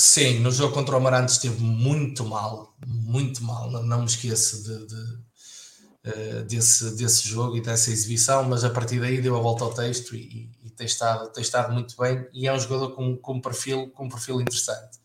Sim, 0.00 0.38
no 0.38 0.50
jogo 0.50 0.72
contra 0.72 0.94
o 0.94 0.96
Amarante 0.96 1.32
esteve 1.32 1.62
muito 1.62 2.24
mal, 2.24 2.74
muito 2.86 3.44
mal. 3.44 3.70
Não, 3.70 3.82
não 3.82 4.00
me 4.00 4.06
esqueço 4.06 4.62
de, 4.62 4.86
de, 4.86 4.94
uh, 4.94 6.44
desse, 6.46 6.96
desse 6.96 7.28
jogo 7.28 7.58
e 7.58 7.60
dessa 7.60 7.90
exibição, 7.90 8.44
mas 8.44 8.64
a 8.64 8.70
partir 8.70 8.98
daí 8.98 9.20
deu 9.20 9.36
a 9.36 9.40
volta 9.40 9.62
ao 9.62 9.74
texto 9.74 10.16
e, 10.16 10.50
e 10.64 10.70
tem, 10.70 10.86
estado, 10.86 11.30
tem 11.30 11.42
estado 11.42 11.74
muito 11.74 11.94
bem. 11.98 12.26
E 12.32 12.48
é 12.48 12.52
um 12.52 12.58
jogador 12.58 12.92
com, 12.92 13.14
com, 13.18 13.34
um, 13.34 13.40
perfil, 13.42 13.90
com 13.90 14.06
um 14.06 14.08
perfil 14.08 14.40
interessante. 14.40 14.98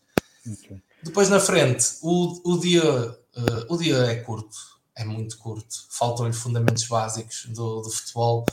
Okay. 0.50 0.82
Depois 1.02 1.28
na 1.28 1.40
frente, 1.40 1.98
o, 2.00 2.54
o, 2.54 2.58
dia, 2.58 2.82
uh, 2.82 3.66
o 3.68 3.76
dia 3.76 3.98
é 3.98 4.14
curto, 4.14 4.56
é 4.94 5.04
muito 5.04 5.36
curto. 5.36 5.76
Faltam-lhe 5.90 6.32
fundamentos 6.32 6.86
básicos 6.86 7.44
do, 7.50 7.82
do 7.82 7.90
futebol 7.90 8.46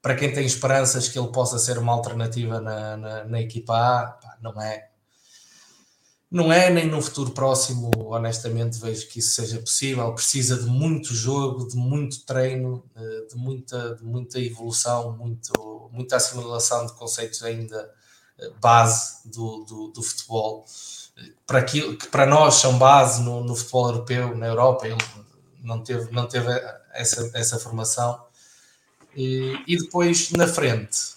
para 0.00 0.14
quem 0.14 0.32
tem 0.32 0.46
esperanças 0.46 1.08
que 1.08 1.18
ele 1.18 1.32
possa 1.32 1.58
ser 1.58 1.76
uma 1.76 1.92
alternativa 1.92 2.60
na, 2.60 2.96
na, 2.96 3.24
na 3.24 3.40
equipa 3.40 3.74
A, 3.74 4.06
pá, 4.06 4.38
não 4.40 4.62
é. 4.62 4.87
Não 6.30 6.52
é 6.52 6.68
nem 6.68 6.86
no 6.86 7.00
futuro 7.00 7.30
próximo, 7.30 7.90
honestamente, 7.96 8.78
vejo 8.78 9.08
que 9.08 9.18
isso 9.18 9.34
seja 9.34 9.58
possível. 9.60 10.12
Precisa 10.12 10.58
de 10.62 10.66
muito 10.66 11.14
jogo, 11.14 11.66
de 11.66 11.76
muito 11.76 12.24
treino, 12.26 12.84
eh, 12.94 13.26
de 13.30 13.36
muita, 13.36 13.94
de 13.96 14.04
muita 14.04 14.38
evolução, 14.38 15.16
muito, 15.16 15.88
muita 15.90 16.16
assimilação 16.16 16.84
de 16.84 16.92
conceitos 16.92 17.42
ainda 17.42 17.90
eh, 18.38 18.50
base 18.60 19.26
do, 19.30 19.64
do, 19.64 19.88
do 19.88 20.02
futebol. 20.02 20.66
Para 21.46 21.60
aquilo 21.60 21.96
que 21.96 22.08
para 22.08 22.26
nós 22.26 22.56
são 22.56 22.78
base 22.78 23.22
no, 23.22 23.42
no 23.42 23.56
futebol 23.56 23.88
europeu, 23.88 24.36
na 24.36 24.46
Europa, 24.48 24.86
ele 24.86 24.98
não 25.62 25.82
teve, 25.82 26.12
não 26.12 26.26
teve 26.28 26.48
essa, 26.92 27.30
essa 27.34 27.58
formação. 27.58 28.22
E, 29.16 29.58
e 29.66 29.78
depois 29.78 30.30
na 30.32 30.46
frente, 30.46 31.14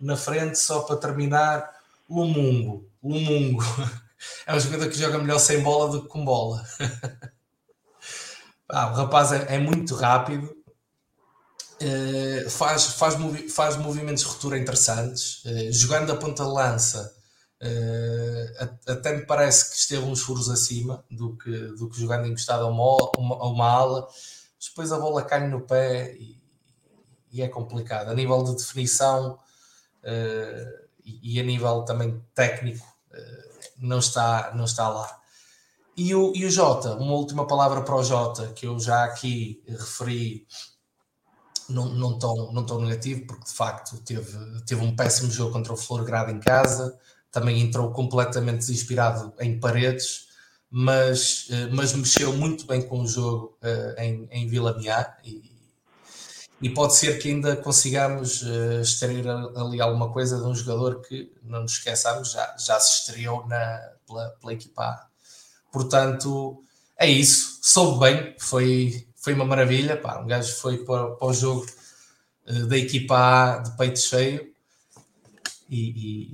na 0.00 0.16
frente, 0.16 0.58
só 0.58 0.80
para 0.80 0.96
terminar, 0.96 1.70
Lumungo. 2.08 2.88
Lumungo 3.02 3.62
é 4.46 4.54
um 4.54 4.60
jogador 4.60 4.88
que 4.88 4.98
joga 4.98 5.18
melhor 5.18 5.38
sem 5.38 5.62
bola 5.62 5.90
do 5.90 6.02
que 6.02 6.08
com 6.08 6.24
bola. 6.24 6.64
ah, 8.68 8.90
o 8.90 8.94
rapaz 8.94 9.32
é, 9.32 9.54
é 9.54 9.58
muito 9.58 9.94
rápido, 9.94 10.54
uh, 11.80 12.50
faz, 12.50 12.86
faz, 12.86 13.16
movi 13.16 13.48
faz 13.48 13.76
movimentos 13.76 14.22
de 14.22 14.28
ruptura 14.28 14.58
interessantes, 14.58 15.44
uh, 15.44 15.72
jogando 15.72 16.12
a 16.12 16.16
ponta 16.16 16.44
lança. 16.44 17.14
Uh, 17.62 18.90
até 18.90 19.16
me 19.16 19.24
parece 19.24 19.70
que 19.70 19.76
esteve 19.76 20.04
uns 20.04 20.20
furos 20.20 20.50
acima 20.50 21.02
do 21.10 21.36
que, 21.36 21.50
do 21.50 21.88
que 21.88 21.98
jogando 21.98 22.26
encostado 22.26 22.64
a 22.64 22.68
uma, 22.68 23.10
uma, 23.16 23.44
uma 23.44 23.70
ala. 23.70 24.08
Depois 24.60 24.92
a 24.92 24.98
bola 24.98 25.22
cai 25.22 25.46
no 25.48 25.62
pé 25.62 26.14
e, 26.14 26.38
e 27.32 27.42
é 27.42 27.48
complicado. 27.48 28.10
A 28.10 28.14
nível 28.14 28.42
de 28.42 28.56
definição 28.56 29.38
uh, 30.02 30.84
e, 31.04 31.36
e, 31.36 31.40
a 31.40 31.42
nível 31.42 31.82
também 31.82 32.22
técnico, 32.34 32.86
uh, 33.12 33.53
não, 33.78 33.98
está, 33.98 34.52
não 34.54 34.64
está 34.64 34.88
lá. 34.88 35.20
E 35.96 36.14
o, 36.14 36.32
e 36.34 36.44
o 36.44 36.50
Jota, 36.50 36.94
uma 36.96 37.12
última 37.12 37.46
palavra 37.46 37.82
para 37.82 37.94
o 37.94 38.02
Jota, 38.02 38.48
que 38.48 38.66
eu 38.66 38.78
já 38.80 39.04
aqui 39.04 39.62
referi, 39.68 40.46
não, 41.68 41.88
não, 41.94 42.18
tão, 42.18 42.52
não 42.52 42.80
negativo, 42.80 43.26
porque 43.26 43.44
de 43.44 43.52
facto 43.52 43.96
teve, 43.98 44.36
teve 44.66 44.82
um 44.82 44.94
péssimo 44.96 45.30
jogo 45.30 45.52
contra 45.52 45.72
o 45.72 45.76
Florgrado 45.76 46.32
em 46.32 46.40
casa, 46.40 46.98
também 47.30 47.60
entrou 47.60 47.92
completamente 47.92 48.58
desinspirado 48.58 49.32
em 49.40 49.58
paredes, 49.58 50.28
mas, 50.70 51.46
eh, 51.50 51.68
mas 51.72 51.92
mexeu 51.92 52.32
muito 52.32 52.66
bem 52.66 52.82
com 52.82 53.00
o 53.00 53.06
jogo 53.06 53.56
em, 53.96 54.28
em 54.30 54.48
Vila 54.48 54.76
Miar 54.76 55.18
e, 55.24 55.53
e 56.60 56.70
pode 56.70 56.96
ser 56.96 57.18
que 57.18 57.28
ainda 57.28 57.56
consigamos 57.56 58.42
uh, 58.42 58.80
extrair 58.80 59.26
ali 59.28 59.80
alguma 59.80 60.10
coisa 60.12 60.38
de 60.38 60.44
um 60.44 60.54
jogador 60.54 61.02
que, 61.02 61.30
não 61.42 61.62
nos 61.62 61.72
esqueçamos, 61.72 62.32
já, 62.32 62.56
já 62.56 62.80
se 62.80 63.00
estreou 63.00 63.46
na, 63.46 63.80
pela, 64.06 64.28
pela 64.40 64.52
equipa 64.52 64.82
A. 64.82 65.06
Portanto, 65.72 66.62
é 66.96 67.08
isso. 67.08 67.58
Soube 67.60 68.00
bem, 68.00 68.36
foi, 68.38 69.06
foi 69.16 69.34
uma 69.34 69.44
maravilha. 69.44 69.96
Pá, 69.96 70.20
um 70.20 70.26
gajo 70.26 70.54
foi 70.54 70.78
para, 70.84 71.10
para 71.10 71.28
o 71.28 71.34
jogo 71.34 71.66
uh, 72.48 72.66
da 72.66 72.78
equipa 72.78 73.16
A 73.16 73.58
de 73.58 73.76
peito 73.76 73.98
cheio 73.98 74.54
e, 75.68 76.30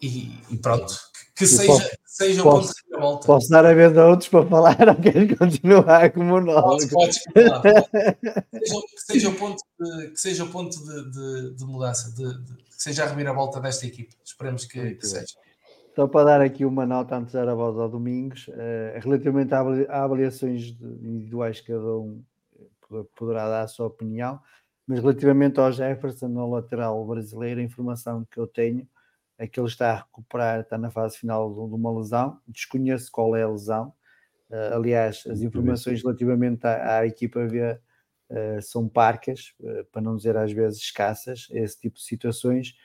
e, 0.00 0.06
e, 0.06 0.38
e 0.50 0.58
pronto. 0.58 0.94
Que, 1.34 1.44
que 1.44 1.46
seja, 1.46 1.98
seja 2.06 2.42
ponto 2.42 2.68
de 2.68 2.91
volta. 3.02 3.26
Posso 3.26 3.50
dar 3.50 3.66
a 3.66 3.74
vez 3.74 3.96
a 3.96 4.06
outros 4.06 4.28
para 4.28 4.46
falar 4.46 4.88
ou 4.88 4.94
queres 4.94 5.36
continuar 5.36 6.10
como 6.12 6.40
nós? 6.40 6.86
Podes, 6.86 6.88
podes 6.88 7.18
que, 7.24 7.40
seja, 8.66 8.82
que, 8.88 9.12
seja 9.12 9.28
o 9.28 9.34
ponto 9.34 9.62
de, 9.78 10.08
que 10.08 10.20
seja 10.20 10.44
o 10.44 10.48
ponto 10.48 10.78
de, 10.78 11.10
de, 11.10 11.54
de 11.56 11.64
mudança, 11.64 12.10
de, 12.12 12.32
que 12.44 12.82
seja 12.82 13.04
a 13.04 13.08
reviravolta 13.08 13.60
desta 13.60 13.86
equipe. 13.86 14.14
Esperemos 14.24 14.64
que, 14.64 14.94
que 14.94 15.06
seja. 15.06 15.34
Só 15.94 16.06
para 16.06 16.24
dar 16.24 16.40
aqui 16.40 16.64
uma 16.64 16.86
nota 16.86 17.16
antes 17.16 17.32
de 17.32 17.38
dar 17.38 17.48
a 17.48 17.54
voz 17.54 17.78
ao 17.78 17.88
Domingos, 17.88 18.48
uh, 18.48 18.98
relativamente 19.00 19.52
a 19.52 20.02
avaliações 20.02 20.74
individuais, 21.02 21.60
cada 21.60 21.98
um 21.98 22.22
poderá 23.14 23.48
dar 23.48 23.62
a 23.62 23.68
sua 23.68 23.86
opinião, 23.86 24.40
mas 24.86 25.00
relativamente 25.00 25.60
ao 25.60 25.70
Jefferson, 25.70 26.28
no 26.28 26.50
lateral 26.50 27.04
brasileiro, 27.06 27.60
a 27.60 27.62
informação 27.62 28.26
que 28.30 28.38
eu 28.38 28.46
tenho 28.46 28.86
é 29.42 29.48
que 29.48 29.58
ele 29.58 29.66
está 29.66 29.90
a 29.90 29.96
recuperar, 29.96 30.60
está 30.60 30.78
na 30.78 30.88
fase 30.88 31.18
final 31.18 31.52
de 31.52 31.74
uma 31.74 31.98
lesão, 31.98 32.38
desconheço 32.46 33.10
qual 33.10 33.34
é 33.34 33.42
a 33.42 33.48
lesão. 33.48 33.92
Uh, 34.48 34.74
aliás, 34.74 35.24
as 35.28 35.40
informações 35.40 36.00
relativamente 36.00 36.64
à, 36.64 36.98
à 36.98 37.06
equipa 37.06 37.44
B 37.46 37.60
uh, 37.60 38.62
são 38.62 38.88
parcas, 38.88 39.52
uh, 39.58 39.84
para 39.90 40.00
não 40.00 40.16
dizer 40.16 40.36
às 40.36 40.52
vezes 40.52 40.78
escassas, 40.78 41.48
esse 41.50 41.80
tipo 41.80 41.96
de 41.96 42.04
situações. 42.04 42.76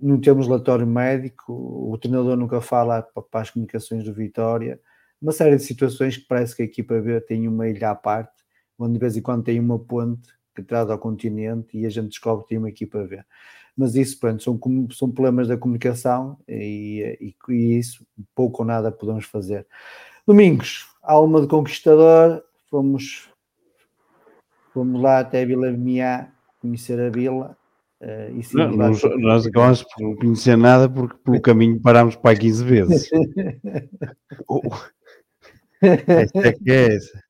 não 0.00 0.20
temos 0.20 0.46
relatório 0.46 0.86
médico, 0.86 1.52
o 1.52 1.98
treinador 1.98 2.36
nunca 2.36 2.60
fala 2.60 3.02
para, 3.02 3.22
para 3.24 3.40
as 3.40 3.50
comunicações 3.50 4.04
do 4.04 4.14
Vitória, 4.14 4.80
uma 5.20 5.32
série 5.32 5.56
de 5.56 5.64
situações 5.64 6.16
que 6.16 6.26
parece 6.28 6.54
que 6.54 6.62
a 6.62 6.64
equipa 6.64 7.00
B 7.00 7.20
tem 7.22 7.48
uma 7.48 7.68
ilha 7.68 7.90
à 7.90 7.94
parte, 7.96 8.44
onde 8.78 8.92
de 8.92 8.98
vez 9.00 9.16
em 9.16 9.22
quando 9.22 9.42
tem 9.42 9.58
uma 9.58 9.80
ponte 9.80 10.28
que 10.54 10.62
traz 10.62 10.88
ao 10.90 10.98
continente 10.98 11.76
e 11.76 11.86
a 11.86 11.88
gente 11.88 12.10
descobre 12.10 12.44
que 12.44 12.50
tem 12.50 12.58
uma 12.58 12.68
equipa 12.68 13.02
B 13.02 13.20
mas 13.76 13.94
isso, 13.94 14.18
pronto, 14.18 14.42
são, 14.42 14.58
são 14.90 15.10
problemas 15.10 15.48
da 15.48 15.56
comunicação 15.56 16.38
e, 16.46 17.18
e, 17.20 17.52
e 17.52 17.78
isso 17.78 18.06
pouco 18.34 18.62
ou 18.62 18.66
nada 18.66 18.92
podemos 18.92 19.24
fazer. 19.24 19.66
Domingos, 20.26 20.88
alma 21.02 21.40
de 21.40 21.48
conquistador, 21.48 22.42
fomos, 22.70 23.28
fomos 24.72 25.00
lá 25.00 25.20
até 25.20 25.44
Vila 25.44 25.70
Miá 25.70 26.30
conhecer 26.60 27.00
a 27.00 27.10
vila. 27.10 27.56
Uh, 28.00 28.38
e 28.38 28.42
sim, 28.42 28.56
não, 28.56 28.72
nós, 28.72 29.00
nós 29.18 29.46
acabamos 29.46 29.82
por 29.82 30.02
não 30.02 30.16
conhecer 30.16 30.56
nada 30.56 30.88
porque 30.88 31.16
pelo 31.24 31.40
caminho 31.40 31.80
parámos 31.80 32.16
para 32.16 32.36
15 32.36 32.64
vezes. 32.64 33.10
oh. 34.48 34.60
Essa 35.80 36.48
é 36.48 36.52
que 36.52 36.70
é 36.70 36.96
essa. 36.96 37.22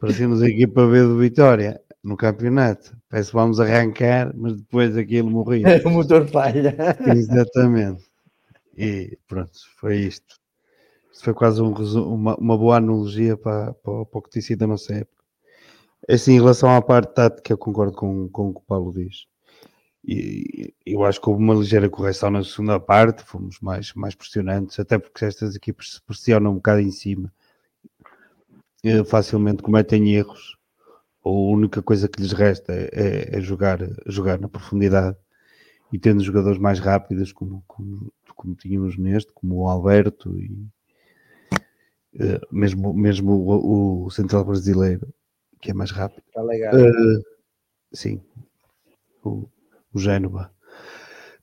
Parecemos 0.00 0.42
a 0.42 0.48
equipa 0.48 0.86
B 0.86 1.02
do 1.02 1.18
Vitória 1.18 1.80
no 2.02 2.16
campeonato. 2.16 2.96
Parece 3.12 3.28
que 3.28 3.36
vamos 3.36 3.60
arrancar, 3.60 4.32
mas 4.34 4.56
depois 4.56 4.96
aquilo 4.96 5.30
morreu. 5.30 5.60
o 5.84 5.90
motor 5.90 6.26
falha. 6.26 6.74
Exatamente. 7.14 8.06
E 8.74 9.18
pronto, 9.28 9.52
foi 9.76 9.98
isto. 9.98 10.40
Isto 11.12 11.24
foi 11.24 11.34
quase 11.34 11.60
um 11.60 11.74
uma, 12.06 12.34
uma 12.36 12.56
boa 12.56 12.78
analogia 12.78 13.36
para, 13.36 13.74
para, 13.74 14.06
para 14.06 14.18
o 14.18 14.22
que 14.22 14.30
tem 14.30 14.40
sido 14.40 14.62
a 14.62 14.66
nossa 14.66 14.94
época. 14.94 15.22
Assim, 16.08 16.32
em 16.32 16.40
relação 16.40 16.74
à 16.74 16.80
parte 16.80 17.12
tática, 17.12 17.52
eu 17.52 17.58
concordo 17.58 17.94
com, 17.94 18.30
com 18.30 18.48
o 18.48 18.54
que 18.54 18.60
o 18.60 18.64
Paulo 18.64 18.94
diz. 18.94 19.26
E 20.02 20.72
eu 20.86 21.04
acho 21.04 21.20
que 21.20 21.28
houve 21.28 21.42
uma 21.42 21.54
ligeira 21.54 21.90
correção 21.90 22.30
na 22.30 22.42
segunda 22.42 22.80
parte, 22.80 23.24
fomos 23.24 23.60
mais, 23.60 23.92
mais 23.92 24.14
pressionantes, 24.14 24.80
até 24.80 24.96
porque 24.98 25.26
estas 25.26 25.54
equipas 25.54 25.92
se 25.92 26.02
pressionam 26.02 26.52
um 26.52 26.54
bocado 26.54 26.80
em 26.80 26.90
cima, 26.90 27.30
facilmente 29.04 29.62
cometem 29.62 30.14
erros 30.14 30.56
a 31.24 31.30
única 31.30 31.82
coisa 31.82 32.08
que 32.08 32.20
lhes 32.20 32.32
resta 32.32 32.72
é, 32.72 33.36
é 33.36 33.40
jogar, 33.40 33.78
jogar 34.06 34.40
na 34.40 34.48
profundidade 34.48 35.16
e 35.92 35.98
tendo 35.98 36.22
jogadores 36.22 36.58
mais 36.58 36.80
rápidos 36.80 37.32
como, 37.32 37.62
como, 37.66 38.12
como 38.34 38.54
tínhamos 38.54 38.96
neste, 38.98 39.32
como 39.32 39.56
o 39.56 39.68
Alberto 39.68 40.38
e 40.38 40.66
uh, 42.14 42.40
mesmo, 42.50 42.92
mesmo 42.92 43.32
o, 43.32 44.04
o, 44.06 44.10
central 44.10 44.44
brasileiro, 44.44 45.12
que 45.60 45.70
é 45.70 45.74
mais 45.74 45.90
rápido. 45.90 46.24
Está 46.26 46.42
legal. 46.42 46.74
Uh, 46.74 47.22
sim, 47.92 48.20
o, 49.22 49.48
o 49.92 49.98
Génova 49.98 50.50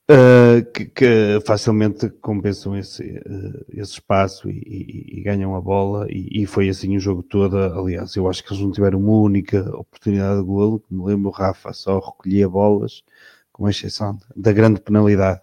uh, 0.09 0.71
que, 0.71 0.85
que, 0.85 1.39
facilmente 1.45 2.09
compensam 2.09 2.75
esse, 2.75 3.03
uh, 3.03 3.65
esse 3.69 3.93
espaço 3.93 4.49
e, 4.49 4.57
e, 4.57 5.19
e, 5.19 5.21
ganham 5.21 5.55
a 5.55 5.61
bola, 5.61 6.07
e, 6.09 6.41
e, 6.41 6.45
foi 6.45 6.69
assim 6.69 6.97
o 6.97 6.99
jogo 6.99 7.21
todo. 7.23 7.57
Aliás, 7.57 8.15
eu 8.15 8.27
acho 8.27 8.43
que 8.43 8.51
eles 8.51 8.63
não 8.63 8.71
tiveram 8.71 8.99
uma 8.99 9.17
única 9.17 9.61
oportunidade 9.77 10.39
de 10.39 10.45
golo, 10.45 10.83
me 10.89 11.05
lembro, 11.05 11.29
o 11.29 11.33
Rafa 11.33 11.71
só 11.73 11.99
recolhia 11.99 12.49
bolas, 12.49 13.03
com 13.51 13.69
exceção 13.69 14.17
da 14.35 14.51
grande 14.51 14.81
penalidade. 14.81 15.41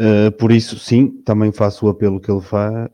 Uh, 0.00 0.32
por 0.32 0.50
isso, 0.50 0.78
sim, 0.78 1.08
também 1.24 1.52
faço 1.52 1.84
o 1.84 1.90
apelo 1.90 2.18
que 2.18 2.30
ele 2.30 2.40
faz. 2.40 2.90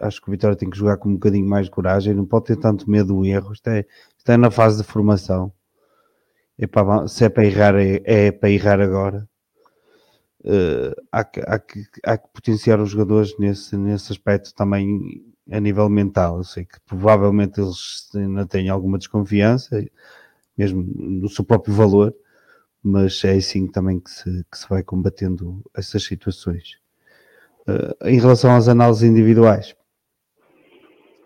Acho 0.00 0.20
que 0.20 0.28
o 0.28 0.32
Vitória 0.32 0.56
tem 0.56 0.68
que 0.68 0.76
jogar 0.76 0.96
com 0.96 1.08
um 1.08 1.14
bocadinho 1.14 1.48
mais 1.48 1.66
de 1.66 1.70
coragem, 1.70 2.12
não 2.12 2.26
pode 2.26 2.46
ter 2.46 2.56
tanto 2.56 2.90
medo 2.90 3.14
do 3.14 3.24
erro. 3.24 3.52
Isto 3.52 3.68
é, 3.68 3.86
isto 4.18 4.32
é 4.32 4.36
na 4.36 4.50
fase 4.50 4.78
de 4.78 4.82
formação 4.82 5.52
Epá, 6.58 7.06
se 7.08 7.24
é 7.24 7.28
para 7.28 7.44
errar, 7.44 7.74
é, 7.76 8.00
é 8.04 8.32
para 8.32 8.50
errar 8.50 8.80
agora. 8.80 9.28
Uh, 10.44 10.94
há, 11.10 11.24
que, 11.24 11.40
há, 11.40 11.58
que, 11.58 11.84
há 12.04 12.18
que 12.18 12.28
potenciar 12.28 12.78
os 12.78 12.90
jogadores 12.90 13.36
nesse, 13.38 13.76
nesse 13.76 14.12
aspecto 14.12 14.54
também 14.54 15.24
a 15.50 15.58
nível 15.58 15.88
mental. 15.88 16.38
Eu 16.38 16.44
sei 16.44 16.64
que 16.64 16.78
provavelmente 16.86 17.60
eles 17.60 18.10
ainda 18.14 18.46
têm 18.46 18.68
alguma 18.68 18.98
desconfiança, 18.98 19.84
mesmo 20.56 20.82
no 20.82 21.28
seu 21.28 21.44
próprio 21.44 21.74
valor, 21.74 22.14
mas 22.82 23.24
é 23.24 23.32
assim 23.32 23.66
também 23.66 23.98
que 23.98 24.10
se, 24.10 24.44
que 24.50 24.58
se 24.58 24.68
vai 24.68 24.82
combatendo 24.82 25.62
essas 25.74 26.04
situações. 26.04 26.78
Uh, 27.66 28.08
em 28.08 28.20
relação 28.20 28.54
às 28.54 28.68
análises 28.68 29.02
individuais, 29.02 29.74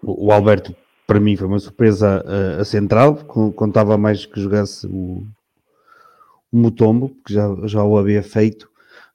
o, 0.00 0.28
o 0.28 0.32
Alberto 0.32 0.74
para 1.08 1.18
mim 1.18 1.34
foi 1.36 1.46
uma 1.46 1.58
surpresa 1.58 2.22
a, 2.26 2.60
a 2.60 2.64
central, 2.66 3.16
contava 3.24 3.96
mais 3.96 4.26
que 4.26 4.38
jogasse 4.38 4.86
o, 4.86 5.26
o 6.52 6.58
Mutombo, 6.58 7.16
que 7.24 7.32
já, 7.32 7.48
já 7.64 7.82
o 7.82 7.96
havia 7.96 8.22
feito 8.22 8.70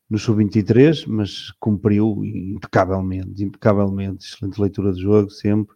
no 0.10 0.18
Sub-23, 0.18 1.06
mas 1.08 1.52
cumpriu 1.60 2.26
impecavelmente, 2.26 3.44
impecavelmente, 3.44 4.26
excelente 4.26 4.60
leitura 4.60 4.92
de 4.92 5.04
jogo 5.04 5.30
sempre, 5.30 5.76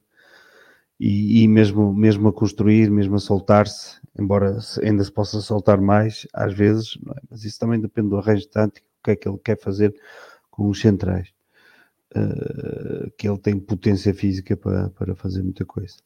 e, 1.00 1.44
e 1.44 1.48
mesmo, 1.48 1.94
mesmo 1.94 2.30
a 2.30 2.34
construir, 2.34 2.90
mesmo 2.90 3.16
a 3.16 3.20
soltar-se, 3.20 4.02
embora 4.20 4.58
ainda 4.82 5.04
se 5.04 5.12
possa 5.12 5.40
soltar 5.40 5.80
mais 5.80 6.26
às 6.34 6.52
vezes, 6.52 6.98
é? 7.16 7.22
mas 7.30 7.44
isso 7.46 7.60
também 7.60 7.80
depende 7.80 8.10
do 8.10 8.18
arranjo 8.18 8.48
tático, 8.48 8.88
o 9.00 9.04
que 9.04 9.12
é 9.12 9.16
que 9.16 9.30
ele 9.30 9.38
quer 9.38 9.60
fazer 9.60 9.94
com 10.50 10.68
os 10.68 10.82
centrais. 10.82 11.30
Uh, 12.16 13.12
que 13.18 13.28
ele 13.28 13.38
tem 13.38 13.60
potência 13.60 14.14
física 14.14 14.56
para, 14.56 14.90
para 14.92 15.14
fazer 15.14 15.44
muita 15.44 15.66
coisa. 15.66 15.98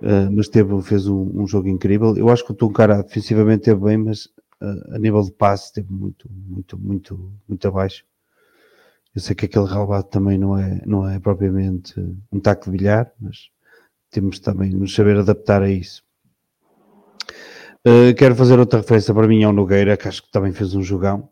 Uh, 0.00 0.30
mas 0.32 0.48
teve, 0.48 0.80
fez 0.82 1.06
um, 1.06 1.42
um, 1.42 1.46
jogo 1.46 1.68
incrível. 1.68 2.16
Eu 2.16 2.30
acho 2.30 2.44
que 2.44 2.52
o 2.52 2.54
Tuncara 2.54 3.02
defensivamente 3.02 3.64
teve 3.64 3.80
bem, 3.80 3.98
mas 3.98 4.26
uh, 4.60 4.94
a 4.94 4.98
nível 4.98 5.22
de 5.22 5.32
passe 5.32 5.66
esteve 5.66 5.92
muito, 5.92 6.28
muito, 6.30 6.78
muito, 6.78 7.32
muito 7.46 7.68
abaixo. 7.68 8.04
Eu 9.14 9.20
sei 9.20 9.34
que 9.34 9.44
aquele 9.44 9.66
relvado 9.66 10.04
também 10.04 10.38
não 10.38 10.56
é, 10.56 10.80
não 10.86 11.06
é 11.06 11.18
propriamente 11.18 11.94
um 12.32 12.40
taco 12.40 12.64
de 12.64 12.70
bilhar, 12.70 13.12
mas 13.20 13.50
temos 14.10 14.38
também 14.38 14.70
de 14.70 14.76
nos 14.76 14.94
saber 14.94 15.16
adaptar 15.16 15.62
a 15.62 15.70
isso. 15.70 16.02
Uh, 17.86 18.14
quero 18.16 18.34
fazer 18.34 18.58
outra 18.58 18.80
referência 18.80 19.12
para 19.12 19.26
mim 19.26 19.42
ao 19.42 19.52
Nogueira, 19.52 19.96
que 19.96 20.08
acho 20.08 20.22
que 20.22 20.30
também 20.30 20.52
fez 20.52 20.74
um 20.74 20.82
jogão. 20.82 21.28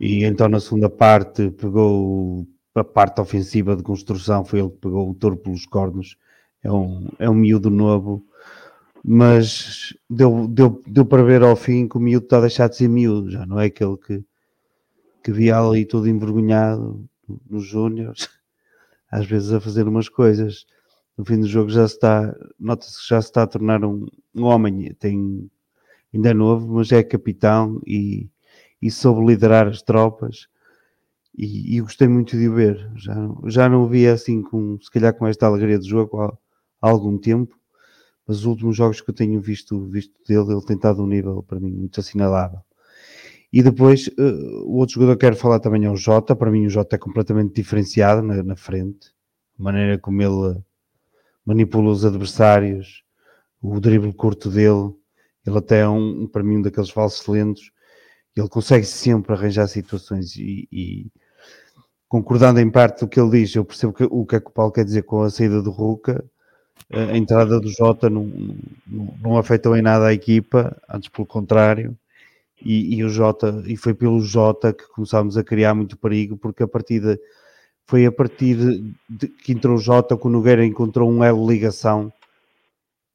E 0.00 0.24
então 0.24 0.48
na 0.48 0.60
segunda 0.60 0.90
parte 0.90 1.50
pegou 1.50 2.46
a 2.74 2.84
parte 2.84 3.20
ofensiva 3.20 3.74
de 3.74 3.82
construção, 3.82 4.44
foi 4.44 4.60
ele 4.60 4.70
que 4.70 4.78
pegou 4.78 5.10
o 5.10 5.14
touro 5.14 5.36
pelos 5.36 5.64
cornos. 5.66 6.16
É 6.66 6.72
um, 6.72 7.08
é 7.20 7.30
um 7.30 7.34
miúdo 7.34 7.70
novo, 7.70 8.26
mas 9.04 9.96
deu, 10.10 10.48
deu, 10.48 10.82
deu 10.84 11.06
para 11.06 11.22
ver 11.22 11.44
ao 11.44 11.54
fim 11.54 11.86
que 11.86 11.96
o 11.96 12.00
miúdo 12.00 12.24
está 12.24 12.38
a 12.38 12.40
deixar 12.40 12.68
de 12.68 12.74
ser 12.74 12.88
miúdo, 12.88 13.30
já 13.30 13.46
não 13.46 13.60
é 13.60 13.66
aquele 13.66 13.96
que, 13.96 14.24
que 15.22 15.30
via 15.30 15.60
ali 15.60 15.86
todo 15.86 16.08
envergonhado 16.08 17.08
nos 17.48 17.64
júniores, 17.64 18.28
às 19.08 19.24
vezes 19.24 19.52
a 19.52 19.60
fazer 19.60 19.86
umas 19.86 20.08
coisas. 20.08 20.66
No 21.16 21.24
fim 21.24 21.38
do 21.38 21.46
jogo 21.46 21.70
já 21.70 21.84
está, 21.84 22.34
nota-se 22.58 23.00
que 23.00 23.08
já 23.08 23.22
se 23.22 23.28
está 23.28 23.44
a 23.44 23.46
tornar 23.46 23.84
um, 23.84 24.04
um 24.34 24.42
homem, 24.42 24.92
tem, 24.94 25.48
ainda 26.12 26.30
é 26.30 26.34
novo, 26.34 26.74
mas 26.74 26.90
é 26.90 27.00
capitão 27.04 27.80
e, 27.86 28.28
e 28.82 28.90
soube 28.90 29.24
liderar 29.24 29.68
as 29.68 29.82
tropas 29.82 30.48
e, 31.32 31.76
e, 31.76 31.80
gostei 31.80 32.08
muito 32.08 32.36
de 32.36 32.48
o 32.48 32.54
ver. 32.54 32.90
Já, 32.96 33.14
já 33.44 33.68
não 33.68 33.84
o 33.84 33.88
via 33.88 34.14
assim, 34.14 34.42
com, 34.42 34.80
se 34.80 34.90
calhar 34.90 35.14
com 35.14 35.28
esta 35.28 35.46
alegria 35.46 35.78
de 35.78 35.88
jogo 35.88 36.36
há, 36.80 36.88
algum 36.88 37.18
tempo, 37.18 37.56
mas 38.26 38.38
os 38.38 38.44
últimos 38.44 38.76
jogos 38.76 39.00
que 39.00 39.10
eu 39.10 39.14
tenho 39.14 39.40
visto, 39.40 39.86
visto 39.86 40.14
dele, 40.26 40.52
ele 40.52 40.64
tem 40.64 40.76
estado 40.76 41.02
um 41.02 41.06
nível 41.06 41.42
para 41.42 41.60
mim 41.60 41.70
muito 41.72 42.00
assinalável. 42.00 42.60
E 43.52 43.62
depois, 43.62 44.08
uh, 44.08 44.64
o 44.64 44.76
outro 44.78 44.96
jogador 44.96 45.16
que 45.16 45.26
quero 45.26 45.36
falar 45.36 45.60
também 45.60 45.84
é 45.84 45.90
o 45.90 45.96
Jota. 45.96 46.34
Para 46.34 46.50
mim, 46.50 46.66
o 46.66 46.70
Jota 46.70 46.96
é 46.96 46.98
completamente 46.98 47.54
diferenciado 47.54 48.20
na, 48.20 48.42
na 48.42 48.56
frente, 48.56 49.12
a 49.58 49.62
maneira 49.62 49.98
como 49.98 50.20
ele 50.20 50.62
manipula 51.44 51.90
os 51.90 52.04
adversários, 52.04 53.04
o 53.62 53.78
drible 53.80 54.12
curto 54.12 54.50
dele. 54.50 54.92
Ele 55.46 55.58
até 55.58 55.80
é 55.80 55.88
um, 55.88 56.26
para 56.26 56.42
mim, 56.42 56.58
um 56.58 56.62
daqueles 56.62 56.90
falsos 56.90 57.26
lentos. 57.28 57.70
Ele 58.36 58.48
consegue 58.48 58.84
sempre 58.84 59.32
arranjar 59.32 59.68
situações 59.68 60.36
e, 60.36 60.68
e 60.70 61.06
concordando 62.08 62.60
em 62.60 62.70
parte 62.70 63.00
do 63.00 63.08
que 63.08 63.18
ele 63.18 63.30
diz, 63.30 63.54
eu 63.54 63.64
percebo 63.64 63.92
que, 63.92 64.04
o 64.04 64.26
que 64.26 64.36
é 64.36 64.40
que 64.40 64.48
o 64.48 64.52
Paulo 64.52 64.72
quer 64.72 64.84
dizer 64.84 65.02
com 65.02 65.22
a 65.22 65.30
saída 65.30 65.62
do 65.62 65.70
Ruca, 65.70 66.24
a 66.92 67.16
entrada 67.16 67.60
do 67.60 67.68
Jota 67.68 68.08
não, 68.08 68.24
não, 68.86 69.14
não 69.20 69.38
afetou 69.38 69.76
em 69.76 69.82
nada 69.82 70.06
a 70.06 70.12
equipa, 70.12 70.76
antes 70.88 71.08
pelo 71.08 71.26
contrário, 71.26 71.96
e, 72.62 72.96
e, 72.96 73.04
o 73.04 73.08
Jota, 73.08 73.62
e 73.66 73.76
foi 73.76 73.94
pelo 73.94 74.20
Jota 74.20 74.72
que 74.72 74.86
começámos 74.88 75.36
a 75.36 75.44
criar 75.44 75.74
muito 75.74 75.98
perigo, 75.98 76.36
porque 76.36 76.62
a 76.62 76.68
partida 76.68 77.18
foi 77.86 78.06
a 78.06 78.12
partir 78.12 78.56
de 79.08 79.28
que 79.28 79.52
entrou 79.52 79.76
o 79.76 79.80
Jota 79.80 80.16
que 80.16 80.26
o 80.26 80.30
Nogueira 80.30 80.64
encontrou 80.64 81.10
um 81.10 81.22
elo 81.22 81.48
ligação 81.48 82.12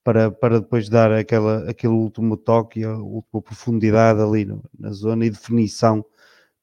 para, 0.03 0.31
para 0.31 0.59
depois 0.59 0.89
dar 0.89 1.11
aquela, 1.11 1.69
aquele 1.69 1.93
último 1.93 2.37
toque, 2.37 2.83
a 2.83 2.95
última 2.95 3.41
profundidade 3.41 4.21
ali 4.21 4.45
no, 4.45 4.63
na 4.77 4.91
zona 4.91 5.25
e 5.25 5.29
definição 5.29 6.05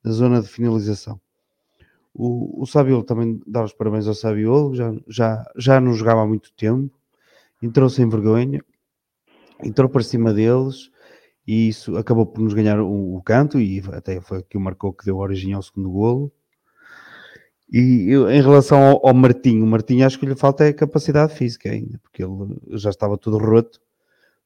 da 0.02 0.10
zona 0.10 0.40
de 0.40 0.48
finalização. 0.48 1.20
O, 2.20 2.62
o 2.62 2.66
Sabiolo 2.66 3.04
também 3.04 3.40
dá 3.46 3.62
os 3.62 3.72
parabéns 3.72 4.08
ao 4.08 4.14
Sabiolo, 4.14 4.74
já, 4.74 4.92
já, 5.06 5.44
já 5.56 5.80
não 5.80 5.94
jogava 5.94 6.22
há 6.22 6.26
muito 6.26 6.52
tempo, 6.54 6.92
entrou 7.62 7.88
sem 7.88 8.08
vergonha, 8.08 8.60
entrou 9.62 9.88
para 9.88 10.02
cima 10.02 10.34
deles 10.34 10.90
e 11.46 11.68
isso 11.68 11.96
acabou 11.96 12.26
por 12.26 12.40
nos 12.40 12.54
ganhar 12.54 12.80
o, 12.80 13.14
o 13.14 13.22
canto 13.22 13.60
e 13.60 13.80
até 13.92 14.20
foi 14.20 14.42
que 14.42 14.56
o 14.56 14.60
marcou 14.60 14.92
que 14.92 15.04
deu 15.04 15.18
origem 15.18 15.52
ao 15.52 15.62
segundo 15.62 15.90
golo. 15.90 16.32
E 17.72 18.06
eu, 18.10 18.28
em 18.28 18.42
relação 18.42 18.82
ao, 18.82 19.06
ao, 19.06 19.14
Martinho, 19.14 19.62
o 19.62 19.66
Martinho 19.68 20.04
acho 20.04 20.18
que 20.18 20.26
lhe 20.26 20.34
falta 20.34 20.64
é 20.64 20.72
capacidade 20.72 21.34
física 21.34 21.70
ainda, 21.70 21.98
porque 21.98 22.24
ele 22.24 22.58
já 22.70 22.90
estava 22.90 23.16
tudo 23.16 23.38
roto, 23.38 23.80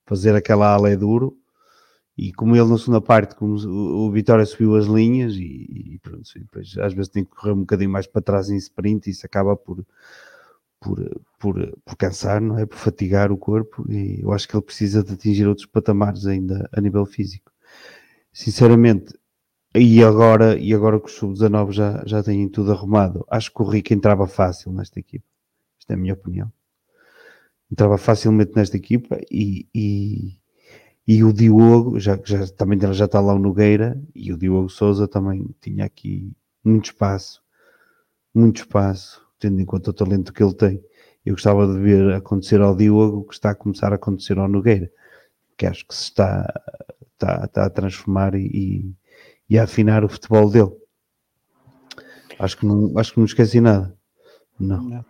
fazer 0.04 0.34
aquela 0.34 0.74
ala 0.74 0.90
é 0.90 0.96
duro, 0.96 1.38
e 2.16 2.32
como 2.32 2.54
ele 2.54 2.68
na 2.68 2.78
segunda 2.78 3.00
parte, 3.00 3.34
como 3.34 3.54
o, 3.54 4.10
Vitória 4.10 4.44
subiu 4.44 4.76
as 4.76 4.84
linhas 4.86 5.34
e, 5.34 5.94
e 5.94 5.98
pronto, 6.02 6.28
e 6.36 6.40
depois 6.40 6.76
às 6.78 6.92
vezes 6.92 7.08
tem 7.10 7.24
que 7.24 7.30
correr 7.30 7.52
um 7.52 7.60
bocadinho 7.60 7.90
mais 7.90 8.06
para 8.06 8.20
trás 8.22 8.50
em 8.50 8.56
sprint 8.56 9.06
e 9.06 9.10
isso 9.12 9.24
acaba 9.24 9.56
por, 9.56 9.84
por, 10.78 11.22
por, 11.38 11.78
por 11.84 11.96
cansar, 11.96 12.40
não 12.40 12.58
é? 12.58 12.66
Por 12.66 12.76
fatigar 12.76 13.32
o 13.32 13.38
corpo 13.38 13.90
e 13.90 14.20
eu 14.22 14.32
acho 14.32 14.46
que 14.46 14.54
ele 14.54 14.64
precisa 14.64 15.02
de 15.02 15.12
atingir 15.14 15.46
outros 15.46 15.66
patamares 15.66 16.26
ainda 16.26 16.68
a 16.72 16.80
nível 16.80 17.06
físico. 17.06 17.50
Sinceramente, 18.32 19.14
e 19.74 20.04
agora, 20.04 20.58
e 20.58 20.74
agora 20.74 21.00
que 21.00 21.06
os 21.06 21.14
sub-19 21.14 21.72
já, 21.72 22.02
já 22.06 22.22
têm 22.22 22.48
tudo 22.48 22.72
arrumado, 22.72 23.24
acho 23.30 23.52
que 23.52 23.62
o 23.62 23.64
Rico 23.64 23.94
entrava 23.94 24.26
fácil 24.26 24.70
nesta 24.72 25.00
equipa. 25.00 25.24
Esta 25.80 25.94
é 25.94 25.96
a 25.96 25.98
minha 25.98 26.14
opinião. 26.14 26.52
Entrava 27.70 27.96
facilmente 27.96 28.52
nesta 28.54 28.76
equipa 28.76 29.18
e 29.30 30.41
e 31.06 31.24
o 31.24 31.32
Diogo, 31.32 31.98
já, 31.98 32.18
já, 32.24 32.46
também 32.46 32.78
já 32.92 33.06
está 33.06 33.20
lá 33.20 33.34
o 33.34 33.38
Nogueira, 33.38 34.00
e 34.14 34.32
o 34.32 34.38
Diogo 34.38 34.68
Souza 34.68 35.08
também 35.08 35.48
tinha 35.60 35.84
aqui 35.84 36.32
muito 36.64 36.86
espaço, 36.86 37.42
muito 38.32 38.58
espaço, 38.58 39.20
tendo 39.38 39.60
em 39.60 39.64
conta 39.64 39.90
o 39.90 39.94
talento 39.94 40.32
que 40.32 40.42
ele 40.42 40.54
tem. 40.54 40.84
Eu 41.26 41.34
gostava 41.34 41.66
de 41.66 41.78
ver 41.78 42.14
acontecer 42.14 42.60
ao 42.60 42.76
Diogo 42.76 43.18
o 43.18 43.24
que 43.24 43.34
está 43.34 43.50
a 43.50 43.54
começar 43.54 43.92
a 43.92 43.96
acontecer 43.96 44.38
ao 44.38 44.48
Nogueira, 44.48 44.90
que 45.56 45.66
acho 45.66 45.86
que 45.86 45.94
se 45.94 46.04
está, 46.04 46.46
está, 47.12 47.44
está 47.44 47.66
a 47.66 47.70
transformar 47.70 48.34
e, 48.36 48.94
e, 49.50 49.58
a 49.58 49.64
afinar 49.64 50.04
o 50.04 50.08
futebol 50.08 50.48
dele. 50.48 50.72
Acho 52.38 52.56
que 52.58 52.66
não, 52.66 52.96
acho 52.96 53.12
que 53.12 53.18
não 53.18 53.26
esqueci 53.26 53.60
nada. 53.60 53.94
Não. 54.58 54.82
não. 54.82 55.04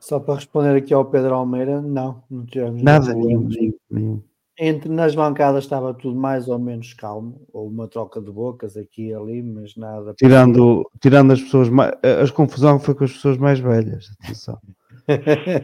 Só 0.00 0.18
para 0.18 0.36
responder 0.36 0.74
aqui 0.74 0.94
ao 0.94 1.04
Pedro 1.04 1.34
Almeida, 1.34 1.82
não, 1.82 2.22
não 2.30 2.46
tivemos 2.46 2.82
nada, 2.82 3.12
nenhum, 3.14 3.46
nenhum, 3.48 3.74
nenhum 3.90 4.22
entre 4.58 4.90
nas 4.90 5.14
bancadas 5.14 5.64
estava 5.64 5.94
tudo 5.94 6.18
mais 6.18 6.48
ou 6.48 6.58
menos 6.58 6.92
calmo, 6.92 7.40
ou 7.52 7.68
uma 7.68 7.86
troca 7.86 8.20
de 8.20 8.30
bocas 8.30 8.76
aqui 8.76 9.08
e 9.08 9.14
ali, 9.14 9.42
mas 9.42 9.76
nada. 9.76 10.14
Tirando, 10.14 10.88
tirando 11.00 11.32
as 11.32 11.40
pessoas 11.40 11.68
mais. 11.68 11.92
A 12.02 12.32
confusão 12.32 12.80
foi 12.80 12.94
com 12.94 13.04
as 13.04 13.12
pessoas 13.12 13.38
mais 13.38 13.60
velhas, 13.60 14.10
atenção. 14.20 14.58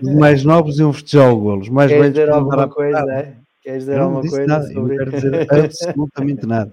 Os 0.03 0.15
mais 0.15 0.45
novos 0.45 0.79
iam 0.79 0.93
festejar 0.93 1.33
o 1.33 1.41
golo, 1.41 1.61
os 1.61 1.69
mais 1.69 1.91
Queres 1.91 2.03
velhos. 2.03 2.19
Dizer 2.19 2.31
alguma 2.31 2.69
coisa, 2.69 2.99
é? 3.12 3.37
Queres 3.62 3.81
dizer 3.81 3.97
não 3.97 4.05
alguma 4.05 4.21
coisa? 4.21 4.47
Nada, 4.47 4.66
sobre... 4.66 4.81
Não 4.81 5.05
quero 5.05 5.11
dizer 5.11 5.53
absolutamente 5.53 6.47
nada. 6.47 6.73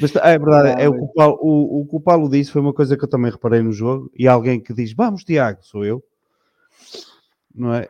Mas 0.00 0.16
é 0.16 0.38
verdade, 0.38 0.82
é, 0.82 0.88
o, 0.88 0.94
que 0.94 1.04
o, 1.04 1.08
Paulo, 1.08 1.38
o, 1.40 1.80
o 1.82 1.86
que 1.86 1.96
o 1.96 2.00
Paulo 2.00 2.28
disse 2.28 2.50
foi 2.50 2.60
uma 2.60 2.72
coisa 2.72 2.96
que 2.96 3.04
eu 3.04 3.08
também 3.08 3.30
reparei 3.30 3.62
no 3.62 3.72
jogo, 3.72 4.10
e 4.18 4.26
alguém 4.26 4.58
que 4.58 4.74
diz, 4.74 4.92
vamos 4.92 5.22
Tiago, 5.22 5.60
sou 5.62 5.84
eu, 5.84 6.02
não 7.54 7.72
é? 7.72 7.88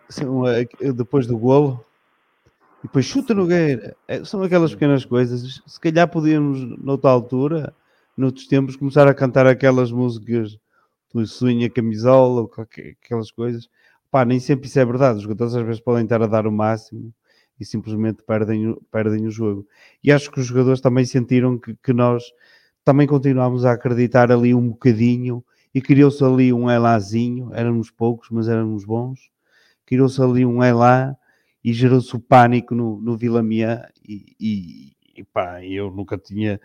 Depois 0.95 1.27
do 1.27 1.39
golo, 1.39 1.83
e 2.85 2.87
depois 2.87 3.07
chuta 3.07 3.35
Nogueira. 3.35 3.97
É, 4.07 4.23
são 4.25 4.43
aquelas 4.43 4.73
pequenas 4.73 5.07
coisas. 5.07 5.63
Se 5.67 5.81
calhar 5.81 6.07
podíamos, 6.07 6.61
noutra 6.79 7.11
altura, 7.11 7.75
noutros 8.15 8.47
tempos, 8.47 8.77
começar 8.77 9.09
a 9.09 9.15
cantar 9.15 9.47
aquelas 9.47 9.91
músicas 9.91 10.59
do 11.13 11.27
Sonha 11.27 11.71
Camisola, 11.71 12.43
ou 12.43 12.49
qualquer, 12.49 12.95
aquelas 13.03 13.31
coisas. 13.31 13.71
Pá, 14.11 14.27
nem 14.27 14.39
sempre 14.39 14.69
isso 14.69 14.79
é 14.79 14.85
verdade. 14.85 15.17
Os 15.17 15.23
jogadores 15.23 15.55
às 15.55 15.65
vezes 15.65 15.81
podem 15.81 16.05
estar 16.05 16.21
a 16.23 16.27
dar 16.27 16.47
o 16.47 16.53
máximo 16.53 17.11
e 17.59 17.65
simplesmente 17.65 18.23
perdem, 18.23 18.77
perdem 18.93 19.27
o 19.27 19.31
jogo. 19.31 19.67
E 20.03 20.13
acho 20.13 20.31
que 20.31 20.39
os 20.39 20.47
jogadores 20.47 20.83
também 20.83 21.07
sentiram 21.07 21.59
que, 21.59 21.75
que 21.83 21.93
nós 21.95 22.23
também 22.85 23.07
continuámos 23.07 23.65
a 23.65 23.73
acreditar 23.73 24.31
ali 24.31 24.55
um 24.55 24.69
bocadinho 24.69 25.43
e 25.75 25.81
criou-se 25.81 26.23
ali 26.23 26.53
um 26.53 26.71
elazinho. 26.71 27.49
Éramos 27.55 27.91
poucos, 27.91 28.29
mas 28.31 28.47
éramos 28.47 28.85
bons. 28.85 29.31
Criou-se 29.87 30.21
ali 30.21 30.45
um 30.45 30.63
elá 30.63 31.17
e 31.65 31.73
gerou-se 31.73 32.15
o 32.15 32.21
pânico 32.21 32.75
no, 32.75 33.01
no 33.01 33.17
Vila 33.17 33.43
Mian 33.43 33.83
e, 34.07 34.37
e, 34.39 34.93
e 35.17 35.25
pá, 35.25 35.65
eu 35.65 35.91
nunca 35.91 36.19
tinha, 36.19 36.61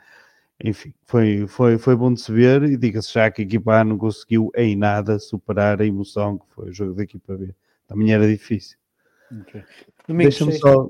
enfim, 0.62 0.94
foi, 1.06 1.48
foi, 1.48 1.78
foi 1.78 1.96
bom 1.96 2.14
de 2.14 2.20
se 2.20 2.32
ver 2.32 2.64
e 2.64 2.76
diga-se 2.76 3.14
já 3.14 3.32
que 3.32 3.42
a 3.42 3.46
equipa 3.46 3.80
A 3.80 3.84
não 3.84 3.98
conseguiu 3.98 4.52
em 4.56 4.76
nada 4.76 5.18
superar 5.18 5.82
a 5.82 5.86
emoção 5.86 6.38
que 6.38 6.46
foi 6.50 6.70
o 6.70 6.74
jogo 6.74 6.94
da 6.94 7.04
equipa 7.04 7.38
B. 7.38 7.56
Também 7.88 8.14
era 8.14 8.28
difícil. 8.28 8.78
Okay. 9.42 9.64
Deixa-me 10.08 10.54
só. 10.54 10.90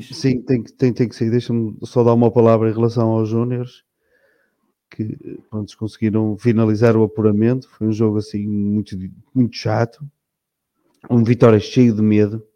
Sim, 0.00 0.42
tem, 0.42 0.62
tem, 0.62 0.92
tem 0.92 1.08
que 1.08 1.16
ser. 1.16 1.30
Deixa-me 1.30 1.76
só 1.82 2.04
dar 2.04 2.14
uma 2.14 2.30
palavra 2.30 2.68
em 2.68 2.74
relação 2.74 3.08
aos 3.10 3.28
Júniors 3.28 3.84
que 4.90 5.16
pronto, 5.50 5.76
conseguiram 5.76 6.36
finalizar 6.38 6.96
o 6.96 7.04
apuramento. 7.04 7.68
Foi 7.70 7.86
um 7.86 7.92
jogo 7.92 8.18
assim 8.18 8.46
muito, 8.46 8.96
muito 9.34 9.56
chato. 9.56 10.04
Um 11.10 11.24
Vitória 11.24 11.58
cheio 11.60 11.94
de 11.94 12.02
medo. 12.02 12.46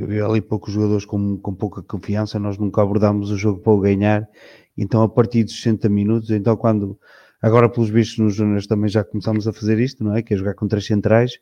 Havia 0.00 0.24
ali 0.24 0.40
poucos 0.40 0.72
jogadores 0.72 1.04
com, 1.04 1.36
com 1.38 1.54
pouca 1.54 1.82
confiança. 1.82 2.38
Nós 2.38 2.58
nunca 2.58 2.82
abordámos 2.82 3.30
o 3.30 3.36
jogo 3.36 3.60
para 3.60 3.72
o 3.72 3.80
ganhar. 3.80 4.28
Então, 4.76 5.02
a 5.02 5.08
partir 5.08 5.44
dos 5.44 5.54
60 5.56 5.88
minutos, 5.88 6.30
então, 6.30 6.56
quando 6.56 6.98
agora, 7.40 7.68
pelos 7.68 7.90
vistos, 7.90 8.18
nos 8.18 8.34
Júniors 8.34 8.66
também 8.66 8.88
já 8.88 9.04
começamos 9.04 9.46
a 9.46 9.52
fazer 9.52 9.78
isto, 9.78 10.02
não 10.02 10.14
é? 10.14 10.22
Que 10.22 10.34
é 10.34 10.36
jogar 10.36 10.54
com 10.54 10.66
três 10.66 10.86
centrais. 10.86 11.38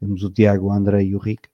Temos 0.00 0.22
o 0.24 0.30
Tiago, 0.30 0.68
o 0.68 0.72
André 0.72 1.04
e 1.04 1.14
o 1.14 1.18
Rick. 1.18 1.48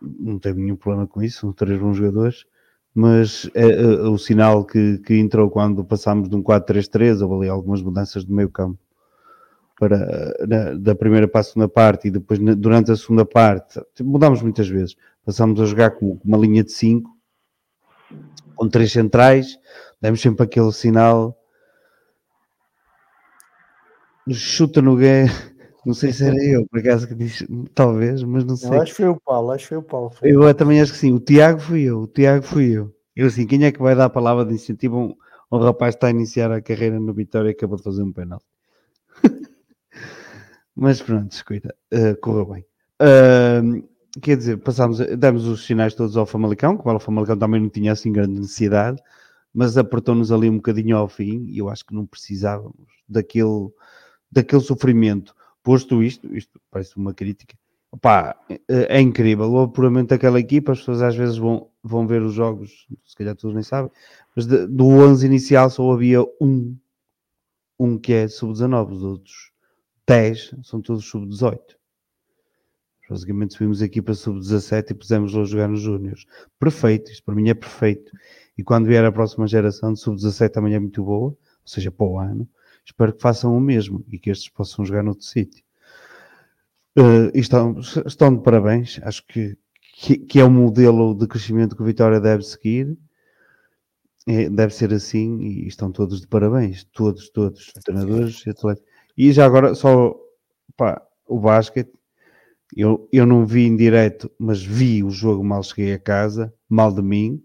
Não 0.00 0.38
tenho 0.38 0.56
nenhum 0.56 0.76
problema 0.76 1.06
com 1.06 1.22
isso, 1.22 1.40
são 1.40 1.52
três 1.52 1.78
bons 1.78 1.96
jogadores 1.96 2.46
mas 2.92 3.48
é, 3.54 3.62
é, 3.62 3.84
o 4.08 4.18
sinal 4.18 4.64
que, 4.64 4.98
que 4.98 5.14
entrou 5.14 5.48
quando 5.48 5.84
passámos 5.84 6.28
de 6.28 6.34
um 6.34 6.42
4-3-3, 6.42 7.22
houve 7.22 7.44
ali 7.44 7.48
algumas 7.48 7.80
mudanças 7.80 8.24
do 8.24 8.34
meio 8.34 8.50
campo 8.50 8.78
para, 9.80 10.36
na, 10.46 10.74
da 10.74 10.94
primeira 10.94 11.26
para 11.26 11.40
a 11.40 11.44
segunda 11.44 11.66
parte 11.66 12.08
e 12.08 12.10
depois 12.10 12.38
na, 12.38 12.52
durante 12.52 12.92
a 12.92 12.96
segunda 12.96 13.24
parte 13.24 13.80
mudámos 14.02 14.42
muitas 14.42 14.68
vezes, 14.68 14.94
passámos 15.24 15.58
a 15.58 15.64
jogar 15.64 15.92
com, 15.92 16.18
com 16.18 16.28
uma 16.28 16.36
linha 16.36 16.62
de 16.62 16.70
5 16.70 17.10
com 18.54 18.68
três 18.68 18.92
centrais, 18.92 19.58
demos 19.98 20.20
sempre 20.20 20.44
aquele 20.44 20.70
sinal 20.70 21.34
chuta 24.30 24.82
no 24.82 24.96
gay 24.96 25.24
não 25.86 25.94
sei 25.94 26.12
se 26.12 26.26
era 26.26 26.36
eu, 26.44 26.66
por 26.66 26.80
acaso 26.80 27.08
que 27.08 27.14
disse, 27.14 27.48
talvez, 27.74 28.22
mas 28.22 28.44
não 28.44 28.56
sei. 28.56 28.68
Eu 28.68 28.82
acho 28.82 28.90
que 28.90 28.98
foi 28.98 29.08
o 29.08 29.18
Paulo, 29.18 29.50
acho 29.50 29.62
que 29.62 29.68
foi 29.70 29.78
o 29.78 29.82
Paulo. 29.82 30.10
Foi 30.10 30.30
eu 30.30 30.54
também 30.54 30.78
acho 30.78 30.92
que 30.92 30.98
sim. 30.98 31.14
O 31.14 31.18
Tiago 31.18 31.58
fui 31.58 31.84
eu, 31.84 32.00
o 32.00 32.06
Tiago 32.06 32.44
fui 32.44 32.70
eu. 32.70 32.94
Eu 33.16 33.28
assim, 33.28 33.46
quem 33.46 33.64
é 33.64 33.72
que 33.72 33.80
vai 33.80 33.94
dar 33.94 34.04
a 34.04 34.10
palavra 34.10 34.44
de 34.44 34.52
incentivo 34.52 34.96
a 34.96 35.00
um, 35.00 35.14
um 35.52 35.58
rapaz 35.58 35.94
que 35.94 35.96
está 35.96 36.08
a 36.08 36.10
iniciar 36.10 36.52
a 36.52 36.60
carreira 36.60 37.00
no 37.00 37.14
Vitória 37.14 37.48
e 37.48 37.52
acabou 37.52 37.78
de 37.78 37.82
fazer 37.82 38.02
um 38.02 38.12
penal? 38.12 38.42
Mas 40.80 41.02
pronto, 41.02 41.30
escuta, 41.32 41.74
uh, 41.92 42.18
correu 42.20 42.46
bem. 42.46 42.64
Uh, 43.00 43.86
quer 44.20 44.36
dizer, 44.36 44.56
passámos, 44.58 44.98
demos 44.98 45.46
os 45.46 45.66
sinais 45.66 45.94
todos 45.94 46.16
ao 46.16 46.24
Famalicão, 46.24 46.76
que 46.76 46.88
o 46.88 46.98
Famalicão 46.98 47.38
também 47.38 47.60
não 47.60 47.68
tinha 47.68 47.92
assim 47.92 48.10
grande 48.10 48.40
necessidade, 48.40 49.00
mas 49.52 49.76
apertou-nos 49.76 50.32
ali 50.32 50.48
um 50.48 50.56
bocadinho 50.56 50.96
ao 50.96 51.06
fim 51.06 51.44
e 51.48 51.58
eu 51.58 51.68
acho 51.68 51.84
que 51.84 51.94
não 51.94 52.06
precisávamos 52.06 52.88
daquele, 53.06 53.68
daquele 54.32 54.62
sofrimento 54.62 55.34
Posto 55.62 56.02
isto, 56.02 56.34
isto 56.34 56.58
parece 56.70 56.96
uma 56.96 57.12
crítica, 57.12 57.54
Opa, 57.92 58.34
é, 58.48 58.96
é 58.96 59.00
incrível 59.00 59.50
o 59.50 59.62
apuramento 59.62 60.08
daquela 60.08 60.40
equipa. 60.40 60.72
As 60.72 60.78
pessoas 60.78 61.02
às 61.02 61.14
vezes 61.14 61.36
vão, 61.36 61.68
vão 61.82 62.06
ver 62.06 62.22
os 62.22 62.32
jogos, 62.32 62.86
se 63.04 63.14
calhar 63.14 63.36
todos 63.36 63.54
nem 63.54 63.62
sabem, 63.62 63.90
mas 64.34 64.46
de, 64.46 64.66
do 64.66 64.86
11 64.86 65.26
inicial 65.26 65.68
só 65.68 65.92
havia 65.92 66.22
um, 66.40 66.74
um 67.78 67.98
que 67.98 68.12
é 68.12 68.28
sub-19, 68.28 68.92
os 68.92 69.02
outros 69.02 69.50
10 70.10 70.56
são 70.64 70.82
todos 70.82 71.04
sub-18. 71.04 71.56
Basicamente 73.08 73.54
subimos 73.54 73.80
a 73.80 73.84
equipa 73.84 74.12
sub-17 74.12 74.90
e 74.90 74.94
pusemos-los 74.94 75.48
a 75.48 75.50
jogar 75.52 75.68
nos 75.68 75.80
Júniors. 75.80 76.26
Perfeito, 76.58 77.12
isto 77.12 77.22
para 77.22 77.34
mim 77.36 77.48
é 77.48 77.54
perfeito. 77.54 78.10
E 78.58 78.64
quando 78.64 78.86
vier 78.86 79.04
a 79.04 79.12
próxima 79.12 79.46
geração 79.46 79.92
de 79.92 80.00
sub-17 80.00 80.50
também 80.50 80.74
é 80.74 80.80
muito 80.80 81.04
boa, 81.04 81.28
ou 81.28 81.38
seja, 81.64 81.92
para 81.92 82.06
o 82.06 82.18
ano 82.18 82.48
espero 82.84 83.12
que 83.12 83.22
façam 83.22 83.56
o 83.56 83.60
mesmo 83.60 84.04
e 84.08 84.18
que 84.18 84.30
estes 84.30 84.48
possam 84.48 84.84
jogar 84.84 85.04
noutro 85.04 85.24
sítio. 85.24 85.62
Uh, 86.98 87.30
estão, 87.32 87.78
estão 88.04 88.36
de 88.36 88.42
parabéns, 88.42 88.98
acho 89.04 89.24
que, 89.28 89.56
que, 89.94 90.18
que, 90.18 90.40
é 90.40 90.44
o 90.44 90.50
modelo 90.50 91.14
de 91.14 91.28
crescimento 91.28 91.76
que 91.76 91.82
o 91.82 91.86
Vitória 91.86 92.18
deve 92.18 92.42
seguir. 92.42 92.98
É, 94.26 94.50
deve 94.50 94.74
ser 94.74 94.92
assim 94.92 95.40
e 95.40 95.68
estão 95.68 95.92
todos 95.92 96.20
de 96.20 96.26
parabéns, 96.26 96.82
todos, 96.92 97.30
todos, 97.30 97.72
treinadores 97.84 98.44
e 98.44 98.50
atletas. 98.50 98.89
E 99.22 99.32
já 99.32 99.44
agora, 99.44 99.74
só 99.74 100.14
pá, 100.76 101.02
o 101.28 101.38
basquete, 101.38 101.92
eu, 102.74 103.06
eu 103.12 103.26
não 103.26 103.44
vi 103.44 103.66
em 103.66 103.76
direto, 103.76 104.30
mas 104.38 104.62
vi 104.64 105.04
o 105.04 105.10
jogo 105.10 105.44
mal 105.44 105.62
cheguei 105.62 105.92
a 105.92 105.98
casa, 105.98 106.54
mal 106.68 106.90
de 106.94 107.02
mim. 107.02 107.42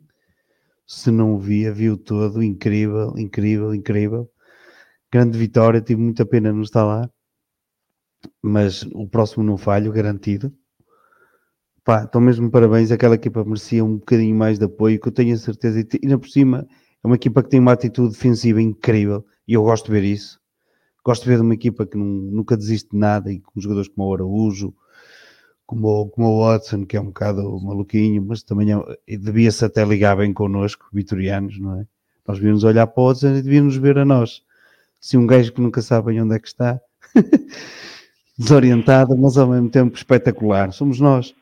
Se 0.88 1.12
não 1.12 1.38
via, 1.38 1.74
viu 1.74 1.98
todo, 1.98 2.42
incrível, 2.42 3.14
incrível, 3.18 3.76
incrível 3.76 4.30
grande 5.12 5.38
vitória, 5.38 5.82
tive 5.82 6.02
muita 6.02 6.26
pena 6.26 6.52
não 6.52 6.62
estar 6.62 6.84
lá, 6.84 7.10
mas 8.44 8.84
o 8.94 9.08
próximo 9.08 9.46
não 9.46 9.58
falho, 9.58 9.92
garantido. 9.92 10.54
Pá, 11.86 12.04
então 12.04 12.20
mesmo 12.20 12.52
parabéns, 12.52 12.92
aquela 12.92 13.16
equipa 13.16 13.46
merecia 13.46 13.86
um 13.86 13.98
bocadinho 13.98 14.36
mais 14.36 14.60
de 14.60 14.66
apoio, 14.66 15.00
que 15.00 15.08
eu 15.08 15.14
tenho 15.14 15.34
a 15.34 15.38
certeza, 15.38 15.80
e 15.80 15.88
ainda 16.04 16.18
por 16.18 16.28
cima 16.28 16.68
é 17.04 17.08
uma 17.08 17.16
equipa 17.16 17.42
que 17.42 17.50
tem 17.50 17.62
uma 17.62 17.72
atitude 17.72 18.14
defensiva 18.14 18.62
incrível, 18.62 19.26
e 19.48 19.54
eu 19.54 19.64
gosto 19.64 19.86
de 19.86 19.92
ver 19.92 20.04
isso. 20.04 20.38
Gosto 21.06 21.24
de 21.24 21.30
ver 21.30 21.42
uma 21.42 21.54
equipa 21.54 21.86
que 21.86 21.96
não, 21.96 22.06
nunca 22.06 22.58
desiste 22.58 22.90
de 22.92 22.98
nada, 22.98 23.32
e 23.32 23.40
com 23.40 23.62
jogadores 23.62 23.88
como 23.88 24.08
o 24.08 24.14
Araújo, 24.14 24.74
como, 25.66 26.10
como 26.10 26.28
o 26.28 26.40
Watson, 26.46 26.86
que 26.86 26.98
é 26.98 27.02
um 27.02 27.06
bocado 27.06 27.60
maluquinho, 27.62 28.22
mas 28.22 28.44
também 28.44 28.70
é, 28.74 29.18
devia-se 29.18 29.64
até 29.64 29.86
ligar 29.86 30.18
bem 30.18 30.34
connosco, 30.34 30.88
vitorianos, 30.92 31.60
não 31.60 31.80
é? 31.80 31.88
Nós 32.28 32.38
devíamos 32.38 32.64
olhar 32.64 32.88
para 32.88 33.04
o 33.04 33.08
Watson 33.08 33.36
e 33.36 33.42
devíamos 33.42 33.78
ver 33.78 34.00
a 34.00 34.06
nós 34.06 34.44
assim, 35.06 35.18
um 35.18 35.28
gajo 35.28 35.54
que 35.54 35.62
nunca 35.62 35.82
sabe 35.82 36.20
onde 36.20 36.36
é 36.36 36.40
que 36.40 36.48
está, 36.48 36.82
desorientado, 38.38 39.16
mas 39.16 39.38
ao 39.38 39.48
mesmo 39.48 39.70
tempo 39.70 39.96
espetacular. 39.96 40.72
Somos 40.74 41.00
nós. 41.00 41.34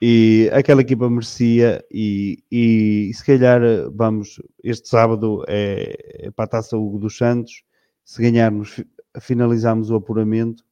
E 0.00 0.48
aquela 0.52 0.80
equipa 0.80 1.10
merecia, 1.10 1.84
e, 1.90 2.38
e, 2.50 3.08
e 3.10 3.14
se 3.14 3.24
calhar 3.24 3.60
vamos, 3.92 4.40
este 4.62 4.88
sábado 4.88 5.44
é, 5.48 6.26
é 6.26 6.30
para 6.30 6.44
a 6.44 6.48
taça 6.48 6.76
Hugo 6.76 7.00
dos 7.00 7.16
Santos. 7.16 7.64
Se 8.04 8.22
ganharmos, 8.22 8.82
finalizamos 9.20 9.90
o 9.90 9.96
apuramento, 9.96 10.64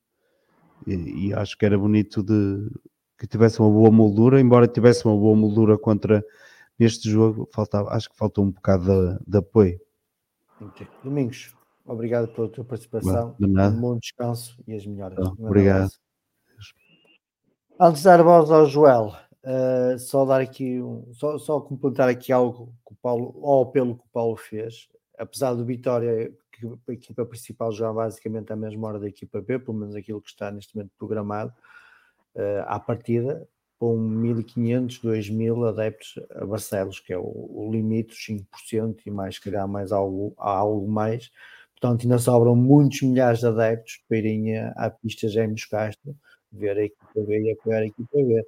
e, 0.86 1.28
e 1.28 1.34
acho 1.34 1.56
que 1.56 1.64
era 1.64 1.78
bonito 1.78 2.22
de 2.22 2.70
que 3.18 3.26
tivesse 3.26 3.60
uma 3.60 3.70
boa 3.70 3.90
moldura, 3.90 4.40
embora 4.40 4.68
tivesse 4.68 5.06
uma 5.06 5.16
boa 5.16 5.34
moldura 5.34 5.78
contra 5.78 6.24
neste 6.78 7.08
jogo, 7.08 7.48
faltava, 7.52 7.90
acho 7.90 8.10
que 8.10 8.16
faltou 8.16 8.44
um 8.44 8.50
bocado 8.50 8.84
de, 8.84 9.24
de 9.26 9.38
apoio. 9.38 9.80
Okay. 10.60 10.86
Domingos. 11.02 11.54
Obrigado 11.84 12.28
pela 12.28 12.48
tua 12.48 12.64
participação. 12.64 13.34
Nada. 13.38 13.74
Um 13.74 13.80
bom 13.80 13.98
descanso 13.98 14.58
e 14.66 14.74
as 14.74 14.84
melhoras. 14.84 15.18
Um 15.38 15.46
obrigado. 15.46 15.90
Antes 17.78 18.00
de 18.00 18.04
dar 18.04 18.20
a 18.20 18.22
voz 18.22 18.50
ao 18.50 18.66
Joel, 18.66 19.14
uh, 19.44 19.98
só 19.98 20.24
dar 20.24 20.40
aqui 20.40 20.80
um, 20.80 21.12
só, 21.12 21.38
só 21.38 21.60
complementar 21.60 22.08
aqui 22.08 22.32
algo 22.32 22.74
que 22.86 22.94
o 22.94 22.96
Paulo, 22.96 23.38
ou 23.40 23.66
pelo 23.70 23.96
que 23.96 24.02
o 24.02 24.08
Paulo 24.12 24.36
fez, 24.36 24.88
apesar 25.18 25.54
do 25.54 25.64
Vitória, 25.64 26.32
a 26.88 26.92
equipa 26.92 27.24
principal 27.24 27.72
já 27.72 27.92
basicamente 27.92 28.52
à 28.52 28.56
mesma 28.56 28.88
hora 28.88 29.00
da 29.00 29.08
equipa 29.08 29.40
B, 29.40 29.58
pelo 29.58 29.76
menos 29.76 29.94
aquilo 29.94 30.20
que 30.20 30.30
está 30.30 30.50
neste 30.50 30.76
momento 30.76 30.92
programado, 30.98 31.52
uh, 32.34 32.62
à 32.66 32.78
partida, 32.80 33.46
com 33.78 33.96
1.500, 33.96 35.02
2.000 35.02 35.68
adeptos 35.68 36.18
a 36.34 36.46
Barcelos, 36.46 37.00
que 37.00 37.12
é 37.12 37.18
o, 37.18 37.22
o 37.22 37.70
limite, 37.70 38.14
5% 38.14 39.02
e 39.04 39.10
mais, 39.10 39.38
calhar 39.38 39.68
mais 39.68 39.92
algo, 39.92 40.34
algo 40.38 40.88
mais, 40.88 41.30
Portanto, 41.80 42.02
ainda 42.02 42.18
sobram 42.18 42.56
muitos 42.56 43.02
milhares 43.02 43.40
de 43.40 43.46
adeptos 43.46 44.00
para 44.08 44.18
irem 44.18 44.56
à 44.58 44.90
pista 44.90 45.28
Gêmeos 45.28 45.66
Castro 45.66 46.16
ver 46.50 46.78
a 46.78 46.84
equipa 46.84 47.20
B 47.20 47.38
e 47.38 47.52
apoiar 47.52 47.80
a 47.80 47.86
equipa 47.86 48.16
B. 48.16 48.42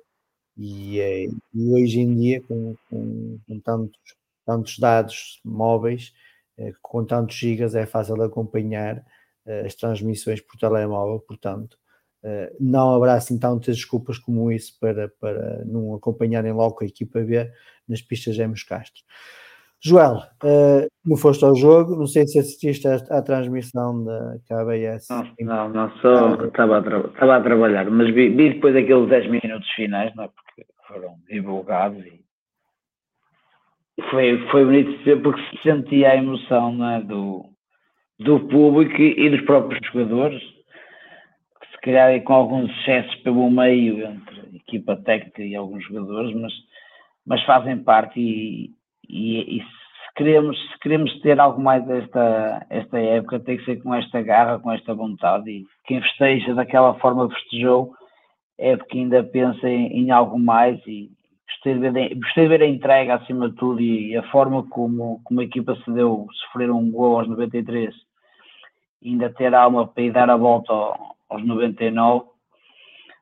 E, 0.57 0.99
é, 0.99 1.25
e 1.55 1.73
hoje 1.75 2.01
em 2.01 2.17
dia, 2.17 2.43
com, 2.43 2.75
com, 2.89 3.39
com 3.47 3.61
tantos, 3.61 4.01
tantos 4.47 4.79
dados 4.79 5.41
móveis, 5.45 6.13
com 6.83 7.05
tantos 7.05 7.37
gigas, 7.37 7.75
é 7.75 7.87
fácil 7.87 8.17
de 8.17 8.25
acompanhar 8.25 9.03
eh, 9.47 9.67
as 9.67 9.75
transmissões 9.75 10.41
por 10.41 10.57
telemóvel, 10.59 11.21
portanto, 11.21 11.77
eh, 12.25 12.53
não 12.61 12.95
haverá 12.95 13.15
assim 13.15 13.39
tantas 13.39 13.77
desculpas 13.77 14.19
como 14.19 14.51
isso 14.51 14.79
para, 14.81 15.09
para 15.21 15.65
não 15.65 15.95
acompanharem 15.95 16.53
logo 16.53 16.79
a 16.83 16.87
equipa 16.87 17.21
B 17.21 17.51
nas 17.89 18.03
pistas 18.03 18.35
Gêmeos 18.35 18.63
Castro. 18.63 19.03
Joel, 19.81 20.23
não 21.07 21.17
foste 21.17 21.45
ao 21.45 21.55
jogo, 21.55 21.95
não 21.95 22.07
sei 22.09 22.27
se 22.27 22.37
assististe 22.41 22.89
à, 22.89 23.23
transmissão 23.23 24.03
da 24.05 24.37
KBS. 24.49 25.07
Não, 25.09 25.25
não, 25.41 25.69
não 25.69 25.91
só 25.99 26.35
estava 26.45 26.79
a, 26.79 27.07
estava 27.07 27.37
a 27.37 27.41
trabalhar, 27.41 27.89
mas 27.89 28.13
vi, 28.13 28.29
vi, 28.29 28.55
depois 28.55 28.75
aqueles 28.75 29.09
10 29.09 29.31
minutos 29.31 29.71
finais, 29.77 30.13
não 30.17 30.25
é? 30.25 30.29
Porque 30.29 30.67
foram 30.89 31.15
divulgados 31.29 32.05
e 32.05 32.28
foi, 34.11 34.39
foi 34.51 34.65
bonito 34.65 35.05
ver 35.05 35.23
porque 35.23 35.43
se 35.51 35.63
sentia 35.63 36.11
a 36.11 36.17
emoção 36.17 36.91
é? 36.91 37.01
do, 37.03 37.45
do 38.19 38.41
público 38.49 39.01
e 39.01 39.31
dos 39.31 39.41
próprios 39.43 39.81
jogadores, 39.93 40.41
que 40.41 41.67
se 41.73 41.81
calhar 41.83 42.23
com 42.23 42.33
alguns 42.33 42.71
excessos 42.81 43.15
pelo 43.17 43.51
meio 43.51 44.07
entre 44.07 44.57
equipa 44.57 44.97
técnica 44.97 45.43
e 45.43 45.55
alguns 45.55 45.85
jogadores, 45.85 46.35
mas, 46.35 46.53
mas 47.27 47.43
fazem 47.45 47.79
parte 47.79 48.21
e, 48.21 48.71
e, 49.09 49.59
e, 49.59 49.61
se, 49.61 50.15
queremos, 50.17 50.57
se 50.71 50.79
queremos 50.81 51.21
ter 51.21 51.41
algo 51.41 51.61
mais 51.61 51.85
desta 51.87 52.67
esta 52.71 52.99
época, 52.99 53.41
tem 53.41 53.57
que 53.57 53.65
ser 53.65 53.83
com 53.83 53.95
esta 53.95 54.23
garra, 54.23 54.59
com 54.59 54.71
esta 54.71 54.95
vontade. 54.95 55.51
E 55.51 55.67
quem 55.87 56.01
festeja 56.03 56.55
daquela 56.55 56.95
forma 56.95 57.29
festejou 57.31 57.93
é 58.59 58.77
porque 58.77 58.99
ainda 58.99 59.23
pensa 59.23 59.69
em, 59.69 59.87
em 59.87 60.11
algo 60.11 60.39
mais 60.39 60.79
e 60.87 61.11
gostei 61.59 61.75
de, 61.75 61.91
ver, 61.91 62.15
gostei 62.15 62.45
de 62.45 62.49
ver 62.49 62.63
a 62.63 62.67
entrega 62.67 63.15
acima 63.17 63.49
de 63.51 63.57
tudo 63.57 63.81
e 63.81 64.17
a 64.17 64.23
forma 64.31 64.67
como, 64.69 65.21
como 65.25 65.41
a 65.41 65.45
equipa 65.45 65.77
se 65.85 65.93
deu 65.93 66.27
sofrer 66.33 66.71
um 66.71 66.91
gol 66.91 67.19
aos 67.19 67.29
93 67.29 67.95
e 69.03 69.11
ainda 69.11 69.31
ter 69.31 69.55
alma 69.55 69.87
para 69.87 70.03
ir 70.03 70.13
dar 70.13 70.31
a 70.31 70.37
volta 70.37 70.73
aos 70.73 71.45
99 71.45 72.27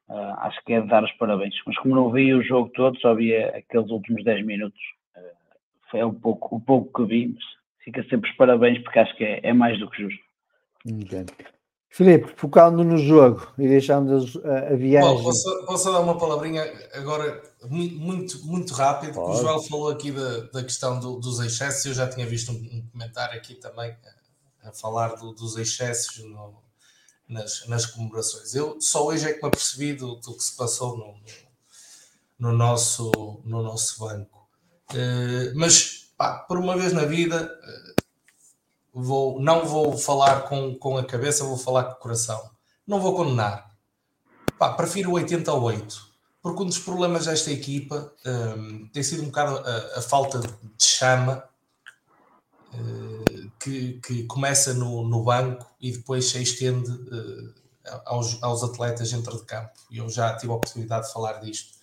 uh, 0.08 0.14
acho 0.38 0.62
que 0.64 0.74
é 0.74 0.80
de 0.80 0.88
dar 0.88 1.04
os 1.04 1.12
parabéns 1.12 1.54
mas 1.66 1.76
como 1.78 1.94
não 1.94 2.10
vi 2.10 2.34
o 2.34 2.42
jogo 2.42 2.70
todo 2.70 2.98
só 3.00 3.14
vi 3.14 3.34
aqueles 3.36 3.90
últimos 3.90 4.22
10 4.22 4.44
minutos 4.44 4.80
uh, 5.16 5.90
foi 5.90 6.04
um 6.04 6.14
pouco, 6.14 6.56
o 6.56 6.60
pouco 6.60 6.92
que 6.92 7.08
vi 7.08 7.28
mas 7.28 7.44
fica 7.84 8.02
sempre 8.04 8.30
os 8.30 8.36
parabéns 8.36 8.82
porque 8.82 8.98
acho 8.98 9.16
que 9.16 9.24
é, 9.24 9.40
é 9.42 9.52
mais 9.52 9.78
do 9.78 9.88
que 9.88 10.02
justo 10.02 10.26
Entendo. 10.86 11.32
Filipe, 11.96 12.34
focando 12.36 12.84
no 12.84 12.98
jogo 12.98 13.50
e 13.56 13.66
deixando 13.66 14.16
a, 14.44 14.74
a 14.74 14.76
viagem. 14.76 15.16
Bom, 15.16 15.22
posso, 15.22 15.64
posso, 15.64 15.90
dar 15.90 16.00
uma 16.00 16.18
palavrinha 16.18 16.62
agora 16.92 17.42
muito, 17.70 18.44
muito 18.44 18.74
rápido? 18.74 19.14
Pode. 19.14 19.38
O 19.38 19.40
Joel 19.40 19.62
falou 19.62 19.88
aqui 19.88 20.12
da, 20.12 20.40
da 20.40 20.62
questão 20.62 21.00
do, 21.00 21.18
dos 21.18 21.40
excessos. 21.40 21.86
Eu 21.86 21.94
já 21.94 22.06
tinha 22.06 22.26
visto 22.26 22.52
um, 22.52 22.56
um 22.56 22.86
comentário 22.92 23.34
aqui 23.34 23.54
também 23.54 23.96
a, 24.62 24.68
a 24.68 24.72
falar 24.72 25.14
do, 25.14 25.32
dos 25.32 25.56
excessos 25.56 26.22
no, 26.22 26.56
nas, 27.26 27.66
nas 27.66 27.86
comemorações. 27.86 28.54
Eu 28.54 28.76
só 28.78 29.06
hoje 29.06 29.24
é 29.26 29.32
que 29.32 29.40
me 29.40 29.48
apercebi 29.48 29.94
do, 29.94 30.16
do 30.16 30.36
que 30.36 30.44
se 30.44 30.54
passou 30.54 30.98
no, 30.98 31.14
no, 32.38 32.52
nosso, 32.52 33.10
no 33.42 33.62
nosso 33.62 33.98
banco. 34.00 34.46
Uh, 34.92 35.50
mas, 35.54 36.10
pá, 36.14 36.40
por 36.40 36.58
uma 36.58 36.76
vez 36.76 36.92
na 36.92 37.06
vida. 37.06 37.50
Uh, 37.64 37.95
vou, 38.96 39.38
não 39.38 39.66
vou 39.66 39.96
falar 39.96 40.48
com, 40.48 40.74
com 40.74 40.96
a 40.96 41.04
cabeça, 41.04 41.44
vou 41.44 41.58
falar 41.58 41.84
com 41.84 41.92
o 41.92 41.96
coração. 41.96 42.50
Não 42.86 42.98
vou 42.98 43.14
condenar. 43.14 43.70
Pá, 44.58 44.72
prefiro 44.72 45.12
88. 45.12 46.06
Porque 46.40 46.62
um 46.62 46.66
dos 46.66 46.78
problemas 46.78 47.26
desta 47.26 47.50
equipa 47.50 48.12
um, 48.24 48.88
tem 48.88 49.02
sido 49.02 49.22
um 49.22 49.26
bocado 49.26 49.58
a, 49.58 49.98
a 49.98 50.02
falta 50.02 50.38
de 50.38 50.48
chama 50.78 51.44
uh, 52.72 53.50
que, 53.60 54.00
que, 54.00 54.22
começa 54.24 54.72
no, 54.72 55.06
no, 55.06 55.24
banco 55.24 55.66
e 55.80 55.90
depois 55.92 56.30
se 56.30 56.40
estende 56.40 56.90
uh, 56.90 57.54
aos, 58.06 58.42
aos 58.42 58.62
atletas 58.62 59.10
dentro 59.10 59.36
de 59.36 59.44
campo. 59.44 59.72
Eu 59.90 60.08
já 60.08 60.34
tive 60.36 60.52
a 60.52 60.56
oportunidade 60.56 61.08
de 61.08 61.12
falar 61.12 61.34
disto 61.40 61.76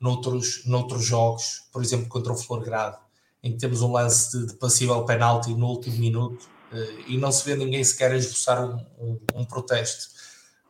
noutros, 0.00 0.64
noutros 0.64 1.04
jogos, 1.04 1.64
por 1.72 1.82
exemplo, 1.82 2.08
contra 2.08 2.32
o 2.32 2.36
Florgrado 2.36 2.98
em 3.42 3.52
que 3.52 3.58
temos 3.58 3.82
um 3.82 3.92
lance 3.92 4.36
de, 4.36 4.46
de 4.46 4.54
passível 4.54 5.04
penalti 5.04 5.54
no 5.54 5.66
último 5.66 5.98
minuto 5.98 6.48
uh, 6.72 7.00
e 7.06 7.16
não 7.16 7.30
se 7.30 7.44
vê 7.44 7.56
ninguém 7.56 7.82
sequer 7.84 8.14
esboçar 8.14 8.64
um, 8.64 8.84
um, 8.98 9.20
um 9.34 9.44
protesto. 9.44 10.16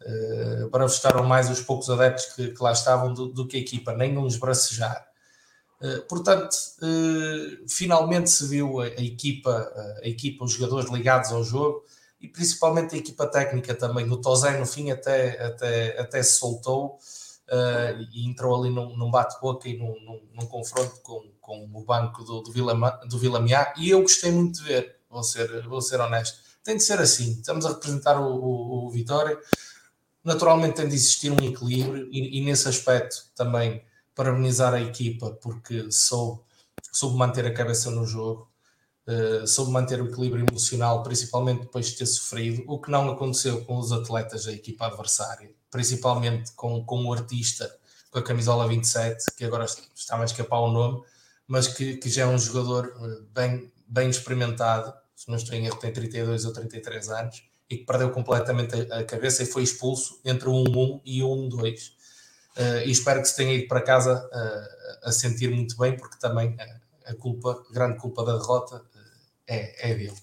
Uh, 0.00 0.70
para 0.70 0.88
festejaram 0.88 1.24
mais 1.24 1.50
os 1.50 1.60
poucos 1.60 1.90
adeptos 1.90 2.26
que, 2.26 2.48
que 2.48 2.62
lá 2.62 2.72
estavam 2.72 3.12
do, 3.12 3.26
do, 3.26 3.46
que 3.46 3.56
a 3.56 3.60
equipa, 3.60 3.92
nem 3.94 4.16
um 4.16 4.26
esbracejar. 4.26 5.06
Uh, 5.80 6.02
portanto, 6.02 6.56
finalmente 7.68 8.30
se 8.30 8.46
viu 8.46 8.80
a, 8.80 8.84
a 8.84 9.02
equipa, 9.02 9.72
a 10.02 10.08
equipa, 10.08 10.44
os 10.44 10.52
jogadores 10.52 10.90
ligados 10.90 11.32
ao 11.32 11.42
jogo 11.42 11.84
e 12.20 12.28
principalmente 12.28 12.94
a 12.94 12.98
equipa 12.98 13.26
técnica 13.26 13.74
também. 13.74 14.10
O 14.10 14.16
Tozé 14.16 14.58
no 14.58 14.66
fim 14.66 14.90
até, 14.90 15.42
até, 15.44 16.00
até 16.00 16.22
se 16.22 16.38
soltou 16.38 16.98
e 18.10 18.26
entrou 18.26 18.60
ali 18.60 18.72
num, 18.72 18.96
num 18.96 19.10
bate-boca 19.10 19.68
e 19.68 19.78
num, 19.78 19.94
num, 20.04 20.20
num 20.34 20.46
confronto 20.46 21.00
com, 21.02 21.22
com 21.40 21.70
o 21.74 21.84
banco 21.84 22.22
do, 22.22 22.42
do, 22.42 22.52
Vila, 22.52 22.74
do 23.08 23.42
Miá, 23.42 23.72
e 23.76 23.90
eu 23.90 24.02
gostei 24.02 24.30
muito 24.30 24.58
de 24.58 24.64
ver, 24.64 24.96
vou 25.08 25.22
ser, 25.22 25.66
vou 25.66 25.80
ser 25.80 26.00
honesto. 26.00 26.38
Tem 26.62 26.76
de 26.76 26.82
ser 26.82 27.00
assim, 27.00 27.32
estamos 27.32 27.64
a 27.64 27.70
representar 27.70 28.20
o, 28.20 28.34
o, 28.34 28.86
o 28.86 28.90
Vitória, 28.90 29.38
naturalmente 30.22 30.76
tem 30.76 30.88
de 30.88 30.94
existir 30.94 31.30
um 31.30 31.42
equilíbrio, 31.42 32.08
e, 32.12 32.38
e, 32.38 32.44
nesse 32.44 32.68
aspecto 32.68 33.16
também 33.34 33.82
parabenizar 34.14 34.74
a 34.74 34.80
equipa, 34.80 35.30
porque 35.40 35.90
soube, 35.90 36.42
soube 36.92 37.16
manter 37.16 37.46
a 37.46 37.54
cabeça 37.54 37.90
no 37.90 38.04
jogo, 38.04 38.50
uh, 39.06 39.46
soube 39.46 39.70
manter 39.70 40.02
o 40.02 40.08
equilíbrio 40.08 40.44
emocional, 40.46 41.02
principalmente 41.02 41.62
depois 41.62 41.86
de 41.86 41.96
ter 41.96 42.06
sofrido, 42.06 42.62
o 42.66 42.78
que 42.78 42.90
não 42.90 43.08
aconteceu 43.10 43.64
com 43.64 43.78
os 43.78 43.90
atletas 43.90 44.44
da 44.44 44.52
equipa 44.52 44.86
adversária, 44.86 45.54
principalmente 45.70 46.52
com, 46.52 46.84
com 46.84 47.04
o 47.04 47.12
artista 47.12 47.78
com 48.10 48.18
a 48.18 48.22
camisola 48.22 48.66
27, 48.66 49.24
que 49.36 49.44
agora 49.44 49.64
está 49.64 50.20
a 50.20 50.24
escapar 50.24 50.60
o 50.60 50.72
nome, 50.72 51.02
mas 51.46 51.68
que, 51.68 51.96
que 51.96 52.08
já 52.08 52.22
é 52.22 52.26
um 52.26 52.38
jogador 52.38 52.86
eh, 52.86 53.22
bem, 53.34 53.72
bem 53.86 54.10
experimentado, 54.10 54.92
se 55.14 55.28
não 55.28 55.36
estou 55.36 55.54
em 55.54 55.66
erro, 55.66 55.78
tem 55.78 55.92
32 55.92 56.44
ou 56.44 56.52
33 56.52 57.08
anos, 57.10 57.42
e 57.68 57.78
que 57.78 57.84
perdeu 57.84 58.10
completamente 58.10 58.74
a, 58.92 59.04
cabeça 59.04 59.42
e 59.42 59.46
foi 59.46 59.62
expulso 59.62 60.20
entre 60.24 60.48
um 60.48 60.62
1 60.62 61.00
e 61.04 61.22
um 61.22 61.48
2. 61.48 61.86
Uh, 62.56 62.86
e 62.86 62.90
espero 62.90 63.20
que 63.20 63.28
se 63.28 63.36
tenha 63.36 63.52
ido 63.52 63.68
para 63.68 63.82
casa 63.82 64.26
uh, 64.26 65.08
a 65.08 65.12
sentir 65.12 65.50
muito 65.50 65.76
bem, 65.76 65.96
porque 65.96 66.16
também 66.18 66.56
a, 66.58 67.10
a 67.10 67.14
culpa, 67.14 67.62
a 67.68 67.72
grande 67.72 67.98
culpa 67.98 68.24
da 68.24 68.38
derrota 68.38 68.76
uh, 68.76 68.98
é, 69.46 69.90
é 69.90 69.94
dele. 69.94 70.16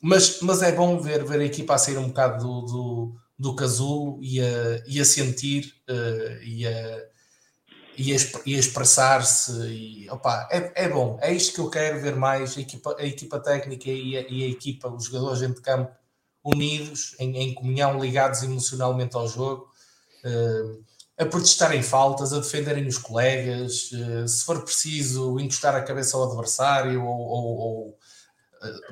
mas, 0.00 0.40
mas 0.42 0.62
é 0.62 0.72
bom 0.72 1.00
ver, 1.00 1.24
ver 1.24 1.40
a 1.40 1.44
equipa 1.44 1.74
a 1.74 1.78
sair 1.78 1.98
um 1.98 2.08
bocado 2.08 2.44
do, 2.44 2.60
do, 2.66 3.20
do 3.40 3.54
casulo 3.56 4.18
e 4.22 4.38
a, 4.38 4.82
e 4.86 5.00
a 5.00 5.04
sentir 5.04 5.74
e 6.42 6.66
a, 6.66 7.06
e 7.96 8.12
a, 8.12 8.16
a 8.16 8.58
expressar-se. 8.58 9.52
E, 9.66 10.10
opa, 10.10 10.46
é, 10.52 10.84
é 10.84 10.88
bom, 10.90 11.18
é 11.22 11.32
isto 11.32 11.54
que 11.54 11.60
eu 11.60 11.70
quero 11.70 12.02
ver 12.02 12.16
mais: 12.16 12.58
a 12.58 12.60
equipa, 12.60 12.94
a 12.98 13.04
equipa 13.06 13.40
técnica 13.40 13.88
e 13.88 14.18
a, 14.18 14.20
e 14.28 14.44
a 14.44 14.48
equipa, 14.48 14.88
os 14.88 15.06
jogadores 15.06 15.40
dentro 15.40 15.56
de 15.56 15.62
campo 15.62 15.90
unidos, 16.44 17.16
em, 17.18 17.34
em 17.38 17.54
comunhão, 17.54 17.98
ligados 17.98 18.42
emocionalmente 18.42 19.16
ao 19.16 19.26
jogo, 19.26 19.70
uh, 20.24 20.84
a 21.18 21.24
protestarem 21.24 21.82
faltas, 21.82 22.34
a 22.34 22.40
defenderem 22.40 22.86
os 22.86 22.98
colegas, 22.98 23.90
uh, 23.92 24.28
se 24.28 24.44
for 24.44 24.62
preciso, 24.62 25.40
encostar 25.40 25.74
a 25.74 25.82
cabeça 25.82 26.16
ao 26.16 26.24
adversário 26.24 27.02
ou, 27.02 27.18
ou, 27.18 27.58
ou 27.58 27.98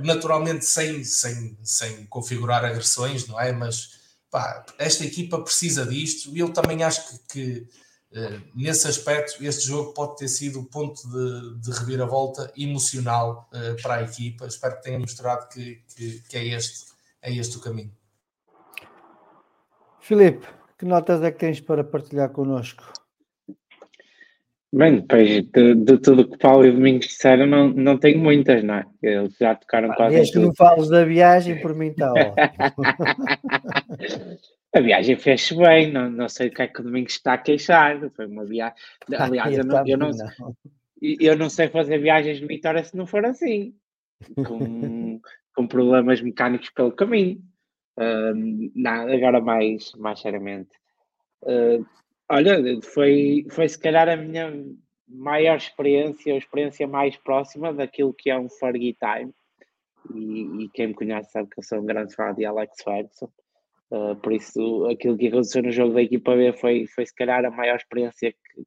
naturalmente 0.00 0.64
sem, 0.64 1.04
sem, 1.04 1.58
sem 1.62 2.06
configurar 2.06 2.64
agressões, 2.64 3.26
não 3.26 3.38
é? 3.38 3.52
Mas 3.52 3.97
pá, 4.30 4.64
esta 4.78 5.04
equipa 5.04 5.40
precisa 5.40 5.86
disto 5.86 6.34
e 6.34 6.40
eu 6.40 6.52
também 6.52 6.82
acho 6.82 7.08
que, 7.08 7.18
que 7.28 7.68
eh, 8.10 8.40
nesse 8.54 8.88
aspecto, 8.88 9.44
este 9.44 9.66
jogo 9.66 9.92
pode 9.92 10.16
ter 10.16 10.28
sido 10.28 10.60
o 10.60 10.64
ponto 10.64 11.02
de, 11.08 11.60
de 11.60 11.70
reviravolta 11.78 12.50
emocional 12.56 13.48
uh, 13.52 13.80
para 13.82 13.96
a 13.96 14.02
equipa. 14.02 14.46
Espero 14.46 14.76
que 14.76 14.82
tenha 14.82 14.98
mostrado 14.98 15.48
que, 15.48 15.82
que, 15.94 16.20
que, 16.20 16.36
é, 16.36 16.46
este, 16.48 16.86
é 17.20 17.34
este 17.34 17.58
o 17.58 17.60
caminho. 17.60 17.92
Filipe, 20.00 20.46
que 20.78 20.86
notas 20.86 21.22
é 21.22 21.30
que 21.30 21.38
tens 21.38 21.60
para 21.60 21.84
partilhar 21.84 22.30
connosco? 22.30 22.82
Bem, 24.70 24.96
depois 24.96 25.42
de, 25.46 25.74
de 25.74 25.98
tudo 25.98 26.28
que 26.28 26.36
Paulo 26.36 26.66
e 26.66 26.70
Domingos 26.70 27.06
disseram, 27.06 27.46
não, 27.46 27.68
não 27.70 27.96
tenho 27.96 28.18
muitas, 28.18 28.62
não 28.62 28.74
é? 28.74 28.84
Eles 29.02 29.34
já 29.40 29.54
tocaram 29.54 29.90
ah, 29.90 29.96
quase. 29.96 30.16
Desde 30.16 30.32
que 30.34 30.38
não 30.38 30.54
falas 30.54 30.90
da 30.90 31.04
viagem, 31.06 31.58
por 31.60 31.74
mim 31.74 31.88
está. 31.96 32.12
A 34.74 34.80
viagem 34.80 35.16
fez 35.16 35.50
bem, 35.52 35.90
não, 35.90 36.10
não 36.10 36.28
sei 36.28 36.48
o 36.48 36.50
que 36.50 36.60
é 36.60 36.66
que 36.66 36.80
o 36.80 36.84
Domingos 36.84 37.14
está 37.14 37.32
a 37.32 37.38
queixar. 37.38 37.98
Foi 38.10 38.26
uma 38.26 38.44
viagem. 38.44 38.76
Aliás, 39.16 39.56
eu, 39.56 39.64
não, 39.64 39.86
eu, 39.86 39.96
não, 39.96 40.10
eu 41.00 41.36
não 41.36 41.48
sei 41.48 41.68
fazer 41.68 41.98
viagens 41.98 42.38
de 42.38 42.46
Vitória 42.46 42.84
se 42.84 42.94
não 42.94 43.06
for 43.06 43.24
assim, 43.24 43.74
com, 44.46 45.18
com 45.54 45.66
problemas 45.66 46.20
mecânicos 46.20 46.68
pelo 46.70 46.92
caminho. 46.92 47.40
Uh, 47.98 48.70
não, 48.76 49.08
agora 49.10 49.40
mais, 49.40 49.92
mais 49.96 50.20
seriamente. 50.20 50.76
Uh, 51.42 51.86
olha, 52.30 52.80
foi, 52.82 53.46
foi 53.50 53.68
se 53.68 53.78
calhar 53.78 54.08
a 54.08 54.16
minha 54.16 54.52
maior 55.08 55.56
experiência, 55.56 56.34
a 56.34 56.38
experiência 56.38 56.86
mais 56.86 57.16
próxima 57.16 57.72
daquilo 57.72 58.12
que 58.12 58.30
é 58.30 58.38
um 58.38 58.48
Fergie 58.48 58.96
Time. 58.98 59.32
E, 60.14 60.64
e, 60.64 60.68
quem 60.70 60.88
me 60.88 60.94
conhece 60.94 61.30
sabe 61.30 61.48
que 61.50 61.58
eu 61.58 61.64
sou 61.64 61.78
um 61.78 61.86
grande 61.86 62.14
fã 62.14 62.32
de 62.32 62.44
Alex 62.44 62.82
Ferguson. 62.82 63.30
Uh, 63.90 64.16
por 64.16 64.32
isso, 64.32 64.86
aquilo 64.86 65.16
que 65.16 65.28
aconteceu 65.28 65.62
no 65.62 65.70
jogo 65.70 65.94
da 65.94 66.02
equipa 66.02 66.36
B 66.36 66.52
foi, 66.52 66.86
foi 66.86 67.06
se 67.06 67.14
calhar 67.14 67.44
a 67.44 67.50
maior 67.50 67.76
experiência 67.76 68.32
que, 68.32 68.62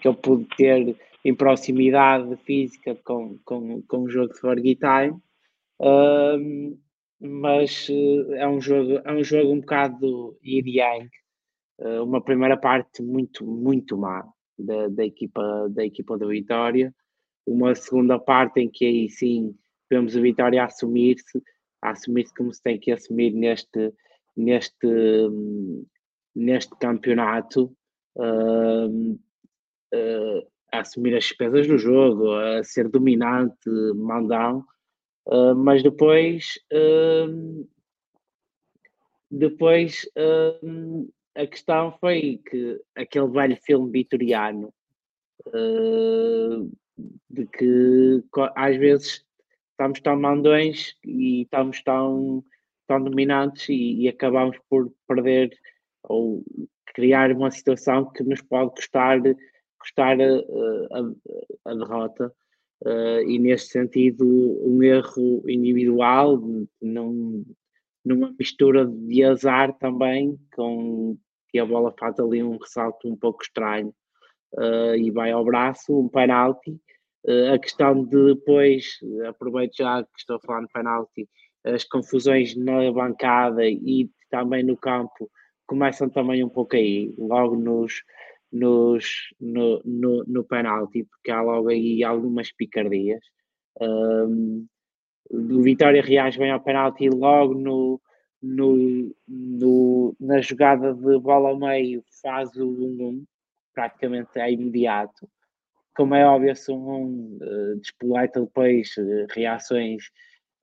que 0.00 0.08
eu 0.08 0.14
pude 0.14 0.46
ter 0.56 0.96
em 1.24 1.34
proximidade 1.34 2.34
física 2.44 2.94
com, 3.04 3.38
com, 3.44 3.82
com 3.82 3.98
o 3.98 4.08
jogo 4.08 4.32
de 4.32 4.40
Fergie 4.40 4.76
Time. 4.76 5.18
Uh, 5.78 6.78
mas 7.20 7.88
uh, 7.88 8.34
é 8.34 8.48
um 8.48 8.60
jogo 8.60 9.00
é 9.04 9.12
um 9.12 9.22
jogo 9.22 9.52
um 9.52 9.60
bocado 9.60 10.38
yin 10.42 10.62
yang 10.66 11.10
uma 12.02 12.20
primeira 12.20 12.56
parte 12.56 13.02
muito 13.02 13.46
muito 13.46 13.96
má 13.96 14.26
da, 14.58 14.88
da 14.88 15.04
equipa 15.04 15.68
da 15.70 15.84
equipa 15.84 16.18
da 16.18 16.26
Vitória. 16.26 16.94
Uma 17.46 17.74
segunda 17.74 18.18
parte 18.18 18.60
em 18.60 18.68
que 18.68 18.84
aí 18.84 19.08
sim 19.08 19.54
vemos 19.88 20.16
a 20.16 20.20
Vitória 20.20 20.64
assumir-se 20.64 21.42
assumir-se 21.80 22.34
como 22.34 22.52
se 22.52 22.62
tem 22.62 22.78
que 22.78 22.90
assumir 22.90 23.32
neste 23.32 23.92
neste, 24.36 24.88
neste 26.34 26.76
campeonato. 26.78 27.72
Uh, 28.16 29.18
uh, 29.94 30.48
a 30.72 30.80
assumir 30.80 31.16
as 31.16 31.24
despesas 31.24 31.66
do 31.66 31.78
jogo, 31.78 32.32
a 32.32 32.62
ser 32.62 32.88
dominante, 32.88 33.70
mandão, 33.94 34.64
uh, 35.26 35.54
mas 35.54 35.82
depois, 35.82 36.58
depois 39.30 40.06
a 41.38 41.46
questão 41.46 41.96
foi 42.00 42.40
que 42.50 42.80
aquele 42.96 43.28
velho 43.28 43.56
filme 43.62 43.92
vitoriano 43.92 44.74
uh, 45.46 46.70
de 47.30 47.46
que 47.46 48.24
às 48.56 48.76
vezes 48.76 49.24
estamos 49.70 50.00
tão 50.00 50.20
mandões 50.20 50.96
e 51.04 51.42
estamos 51.42 51.80
tão, 51.84 52.44
tão 52.88 53.04
dominantes 53.04 53.68
e, 53.68 54.02
e 54.02 54.08
acabamos 54.08 54.58
por 54.68 54.92
perder 55.06 55.56
ou 56.02 56.42
criar 56.92 57.30
uma 57.30 57.52
situação 57.52 58.10
que 58.10 58.24
nos 58.24 58.42
pode 58.42 58.72
custar, 58.72 59.20
custar 59.78 60.18
uh, 60.18 60.88
a, 61.64 61.70
a, 61.70 61.74
derrota. 61.74 62.34
Uh, 62.84 63.22
e 63.28 63.38
neste 63.38 63.70
sentido, 63.70 64.26
um 64.64 64.82
erro 64.82 65.44
individual, 65.48 66.40
num, 66.82 67.44
numa 68.04 68.34
mistura 68.36 68.84
de 68.84 69.22
azar 69.22 69.72
também, 69.78 70.36
com 70.54 71.16
que 71.48 71.58
a 71.58 71.66
bola 71.66 71.94
faz 71.98 72.18
ali 72.20 72.42
um 72.42 72.58
ressalto 72.58 73.08
um 73.08 73.16
pouco 73.16 73.42
estranho 73.42 73.94
uh, 74.54 74.94
e 74.94 75.10
vai 75.10 75.30
ao 75.30 75.44
braço, 75.44 75.98
um 75.98 76.08
penalti. 76.08 76.72
Uh, 77.26 77.54
a 77.54 77.58
questão 77.58 78.04
de 78.04 78.34
depois, 78.34 78.98
aproveito 79.28 79.76
já 79.76 80.02
que 80.02 80.18
estou 80.18 80.40
falar 80.40 80.62
de 80.62 80.72
penalti, 80.72 81.28
as 81.64 81.84
confusões 81.84 82.56
na 82.56 82.90
bancada 82.92 83.66
e 83.66 84.10
também 84.30 84.62
no 84.62 84.76
campo 84.76 85.30
começam 85.66 86.08
também 86.08 86.42
um 86.42 86.48
pouco 86.48 86.76
aí, 86.76 87.14
logo 87.18 87.54
nos, 87.56 88.02
nos, 88.50 89.04
no, 89.38 89.82
no, 89.84 90.24
no 90.26 90.44
penalti, 90.44 91.04
porque 91.04 91.30
há 91.30 91.42
logo 91.42 91.68
aí 91.68 92.02
algumas 92.02 92.50
picardias. 92.50 93.20
Um, 93.80 94.66
o 95.30 95.62
Vitória 95.62 96.02
reage 96.02 96.38
bem 96.38 96.50
ao 96.50 96.60
penalti 96.60 97.08
logo 97.10 97.54
no, 97.54 98.00
no, 98.42 99.14
no, 99.26 100.16
na 100.20 100.40
jogada 100.40 100.94
de 100.94 101.18
bola 101.18 101.50
ao 101.50 101.58
meio 101.58 102.04
faz 102.22 102.54
o 102.56 102.66
1-1, 102.66 103.24
praticamente 103.74 104.38
é 104.38 104.52
imediato. 104.52 105.28
Como 105.96 106.14
é 106.14 106.24
óbvio, 106.24 106.54
se 106.54 106.70
um 106.70 106.88
1 106.88 107.38
uh, 107.42 108.30
depois 108.34 108.96
uh, 108.96 109.26
reações 109.30 110.10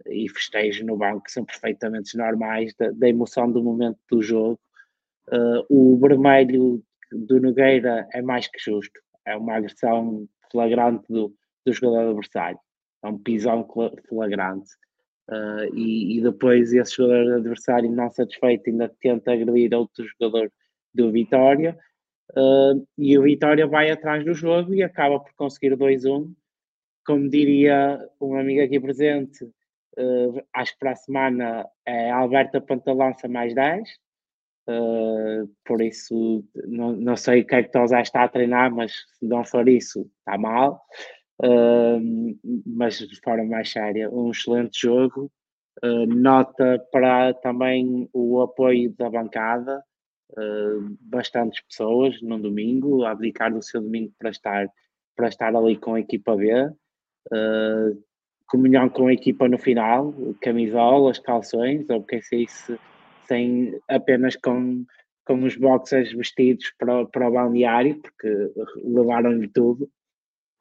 e 0.08 0.30
festejos 0.30 0.86
no 0.86 0.98
banco 0.98 1.24
que 1.24 1.32
são 1.32 1.46
perfeitamente 1.46 2.18
normais 2.18 2.74
da, 2.76 2.92
da 2.92 3.10
emoção 3.10 3.52
do 3.52 3.64
momento 3.64 4.00
do 4.10 4.22
jogo. 4.22 4.60
Uh, 5.28 5.66
o 5.70 5.98
vermelho 5.98 6.84
do 7.12 7.42
Nogueira 7.42 8.08
é 8.14 8.22
mais 8.22 8.48
que 8.48 8.60
justo, 8.60 9.00
é 9.26 9.36
uma 9.36 9.56
agressão 9.56 10.28
flagrante 10.52 11.06
do, 11.10 11.34
do 11.66 11.74
jogador 11.74 12.10
adversário, 12.10 12.60
é 13.04 13.08
um 13.08 13.18
pisão 13.18 13.68
flagrante. 14.08 14.70
Uh, 15.28 15.74
e, 15.74 16.18
e, 16.18 16.22
depois 16.22 16.72
esse 16.72 16.98
jogador 16.98 17.38
adversário 17.38 17.92
não 17.92 18.12
satisfeito 18.12 18.70
ainda 18.70 18.94
tenta 19.02 19.34
agredir 19.34 19.74
outro 19.74 20.06
jogador 20.08 20.52
do 20.94 21.12
Vitória. 21.12 21.76
Uh, 22.32 22.86
e 22.96 23.18
o 23.18 23.24
Vitória 23.24 23.66
vai 23.66 23.90
atrás 23.90 24.24
do 24.24 24.36
jogo 24.36 24.74
e 24.74 24.84
acaba 24.84 25.20
por 25.20 25.34
conseguir 25.36 25.76
2-1 25.76 26.32
como 27.06 27.30
diria 27.30 28.00
um 28.20 28.36
amigo 28.36 28.64
aqui 28.64 28.80
presente 28.80 29.46
uh, 29.46 30.44
acho 30.54 30.74
que 30.74 30.80
para 30.80 30.92
a 30.92 30.96
semana 30.96 31.68
é 31.86 32.10
Alberta 32.10 32.60
Pantalança 32.60 33.28
mais 33.28 33.54
10 33.54 33.88
por 35.64 35.84
isso 35.84 36.44
não, 36.66 36.94
não 36.94 37.16
sei 37.16 37.42
o 37.42 37.46
que 37.46 37.54
é 37.54 37.62
que 37.62 37.72
Tozé 37.72 38.02
está 38.02 38.24
a 38.24 38.28
treinar 38.28 38.74
mas 38.74 38.94
se 39.20 39.26
não 39.28 39.46
for 39.46 39.70
isso 39.70 40.10
está 40.20 40.36
mal 40.36 40.82
Uh, 41.44 42.38
mas 42.66 42.98
de 42.98 43.20
forma 43.22 43.46
mais 43.46 43.72
séria, 43.72 44.10
um 44.10 44.32
excelente 44.32 44.80
jogo. 44.82 45.32
Uh, 45.84 46.06
nota 46.06 46.80
para 46.92 47.34
também 47.34 48.10
o 48.14 48.42
apoio 48.42 48.94
da 48.98 49.10
bancada, 49.10 49.84
uh, 50.32 50.98
bastantes 51.02 51.62
pessoas 51.68 52.22
no 52.22 52.40
domingo, 52.40 53.04
a 53.04 53.12
abdicar 53.12 53.54
do 53.54 53.62
seu 53.62 53.82
domingo 53.82 54.14
para 54.18 54.30
estar, 54.30 54.68
para 55.16 55.28
estar 55.28 55.56
ali 55.56 55.78
com 55.78 55.96
a 55.96 56.00
equipa 56.00 56.36
B. 56.36 56.52
comunhão 58.48 58.88
com 58.88 59.08
a 59.08 59.14
equipa 59.14 59.50
no 59.50 59.58
final, 59.58 60.14
camisolas, 60.42 61.20
calções, 61.20 61.90
ou 61.90 62.04
quem 62.04 62.22
sei 62.22 62.48
se 62.48 62.80
sem 63.28 63.80
apenas 63.88 64.36
com, 64.36 64.86
com 65.26 65.44
os 65.44 65.56
boxers 65.58 66.14
vestidos 66.14 66.72
para, 66.78 67.06
para 67.06 67.28
o 67.28 67.34
balneário, 67.34 68.00
porque 68.02 68.52
levaram-lhe 68.84 69.48
tudo. 69.48 69.90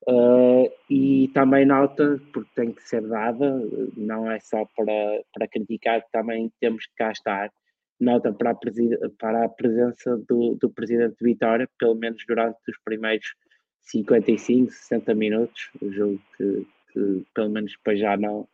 Uh, 0.07 0.71
e 0.91 1.31
também 1.33 1.65
nota, 1.65 2.21
porque 2.31 2.51
tem 2.55 2.73
que 2.73 2.87
ser 2.87 3.01
dada, 3.09 3.59
não 3.97 4.31
é 4.31 4.39
só 4.39 4.67
para, 4.77 5.23
para 5.33 5.49
criticar, 5.49 6.05
também 6.13 6.53
temos 6.61 6.87
que 6.87 6.95
cá 6.97 7.11
estar, 7.11 7.51
nota 7.99 8.31
para 8.31 8.51
a, 8.51 8.57
para 9.19 9.45
a 9.47 9.49
presença 9.49 10.19
do, 10.29 10.57
do 10.57 10.69
Presidente 10.69 11.17
de 11.19 11.25
Vitória, 11.25 11.67
pelo 11.79 11.95
menos 11.95 12.23
durante 12.29 12.59
os 12.69 12.77
primeiros 12.85 13.35
55, 13.81 14.71
60 14.73 15.15
minutos, 15.15 15.71
jogo 15.81 16.21
que, 16.37 16.67
que 16.93 17.27
pelo 17.35 17.51
menos 17.51 17.73
depois 17.73 17.99
já 17.99 18.15
não, 18.15 18.47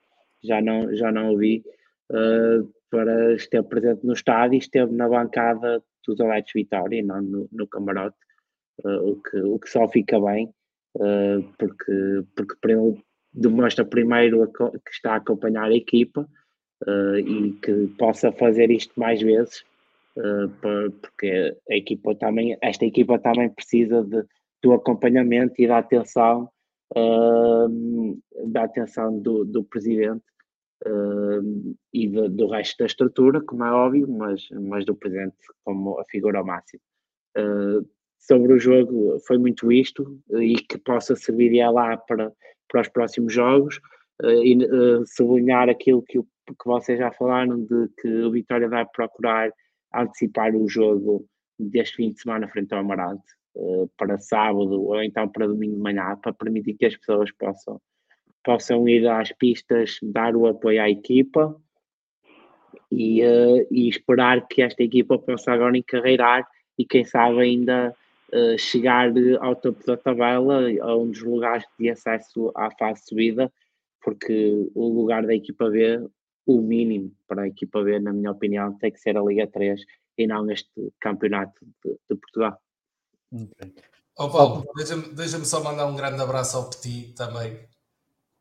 já 0.44 0.60
não, 0.60 0.94
já 0.94 1.10
não 1.10 1.30
ouvi, 1.30 1.64
uh, 2.12 2.72
para 2.90 3.34
estar 3.34 3.64
presente 3.64 4.06
no 4.06 4.12
estádio 4.12 4.54
e 4.54 4.58
esteve 4.58 4.92
na 4.92 5.08
bancada 5.08 5.82
dos 6.06 6.20
Aletes 6.20 6.52
Vitória 6.54 7.02
não 7.02 7.20
no, 7.20 7.48
no 7.50 7.66
camarote, 7.66 8.16
uh, 8.84 9.10
o, 9.10 9.20
que, 9.20 9.36
o 9.36 9.58
que 9.58 9.68
só 9.68 9.88
fica 9.88 10.20
bem 10.20 10.54
porque, 11.58 12.24
porque 12.34 12.54
para 12.60 12.72
ele 12.72 13.02
demonstra 13.32 13.84
primeiro 13.84 14.50
que 14.52 14.90
está 14.90 15.12
a 15.12 15.16
acompanhar 15.16 15.64
a 15.64 15.74
equipa 15.74 16.28
uh, 16.86 17.18
e 17.18 17.52
que 17.52 17.88
possa 17.98 18.32
fazer 18.32 18.70
isto 18.70 18.98
mais 18.98 19.20
vezes, 19.20 19.62
uh, 20.16 20.90
porque 21.00 21.56
a 21.70 21.76
equipa 21.76 22.14
também, 22.14 22.56
esta 22.60 22.84
equipa 22.84 23.18
também 23.18 23.50
precisa 23.50 24.02
de, 24.02 24.24
do 24.62 24.72
acompanhamento 24.72 25.54
e 25.58 25.66
da 25.66 25.78
atenção, 25.78 26.50
da 28.46 28.64
atenção 28.64 29.18
do, 29.18 29.44
do 29.44 29.62
presidente. 29.62 30.24
e 31.94 32.08
do, 32.08 32.28
do, 32.28 32.48
resto 32.48 32.78
da 32.78 32.86
estrutura, 32.86 33.40
como 33.40 33.64
é 33.64 33.70
óbvio, 33.70 34.08
mas, 34.08 34.48
mas 34.50 34.84
do 34.84 34.94
presidente 34.94 35.36
como 35.64 35.98
a 36.00 36.04
figura 36.10 36.42
máxima 36.42 36.82
sobre 38.20 38.52
o 38.52 38.58
jogo 38.58 39.18
foi 39.26 39.38
muito 39.38 39.72
isto 39.72 40.20
e 40.30 40.56
que 40.56 40.78
possa 40.78 41.16
servir 41.16 41.56
já 41.56 41.70
lá 41.70 41.96
para, 41.96 42.30
para 42.68 42.82
os 42.82 42.88
próximos 42.88 43.32
jogos 43.32 43.80
eh, 44.22 44.44
e 44.44 44.56
uh, 44.56 45.04
sublinhar 45.06 45.68
aquilo 45.70 46.02
que, 46.02 46.20
que 46.20 46.66
vocês 46.66 46.98
já 46.98 47.10
falaram 47.12 47.64
de 47.64 47.88
que 48.00 48.08
o 48.22 48.30
Vitória 48.30 48.68
vai 48.68 48.84
procurar 48.94 49.50
antecipar 49.94 50.54
o 50.54 50.68
jogo 50.68 51.26
deste 51.58 51.96
fim 51.96 52.10
de 52.10 52.20
semana 52.20 52.46
frente 52.48 52.72
ao 52.72 52.80
Amarante 52.80 53.24
para 53.96 54.18
sábado 54.18 54.84
ou 54.84 55.02
então 55.02 55.28
para 55.28 55.48
domingo 55.48 55.74
de 55.74 55.82
manhã 55.82 56.16
para 56.22 56.32
permitir 56.32 56.74
que 56.74 56.86
as 56.86 56.96
pessoas 56.96 57.32
possam, 57.32 57.80
possam 58.44 58.88
ir 58.88 59.06
às 59.08 59.32
pistas, 59.32 59.98
dar 60.02 60.36
o 60.36 60.46
apoio 60.46 60.80
à 60.80 60.88
equipa 60.88 61.60
e, 62.92 63.20
e 63.70 63.88
esperar 63.88 64.46
que 64.46 64.62
esta 64.62 64.84
equipa 64.84 65.18
possa 65.18 65.52
agora 65.52 65.76
encarreirar 65.76 66.46
e 66.78 66.84
quem 66.86 67.04
sabe 67.04 67.40
ainda 67.40 67.94
uh, 68.32 68.58
chegar 68.58 69.12
ao 69.40 69.56
topo 69.56 69.84
da 69.86 69.96
tabela, 69.96 70.62
a 70.82 70.96
um 70.96 71.10
dos 71.10 71.22
lugares 71.22 71.64
de 71.78 71.90
acesso 71.90 72.52
à 72.54 72.70
fase 72.70 73.00
de 73.00 73.08
subida, 73.08 73.52
porque 74.02 74.70
o 74.74 74.88
lugar 74.88 75.26
da 75.26 75.34
equipa 75.34 75.68
B, 75.68 76.08
o 76.46 76.60
mínimo 76.60 77.12
para 77.28 77.42
a 77.42 77.48
equipa 77.48 77.82
B, 77.82 77.98
na 77.98 78.12
minha 78.12 78.30
opinião, 78.30 78.76
tem 78.78 78.90
que 78.90 79.00
ser 79.00 79.16
a 79.16 79.22
Liga 79.22 79.46
3 79.46 79.80
e 80.18 80.26
não 80.26 80.50
este 80.50 80.92
campeonato 81.00 81.64
de, 81.84 81.92
de 82.08 82.16
Portugal. 82.16 82.60
Okay. 83.32 83.74
Oh 84.18 84.28
Paulo, 84.28 84.66
deixa-me 84.76 85.14
deixa 85.14 85.42
só 85.44 85.62
mandar 85.62 85.86
um 85.86 85.96
grande 85.96 86.20
abraço 86.20 86.56
ao 86.56 86.68
Petit 86.68 87.14
também, 87.14 87.58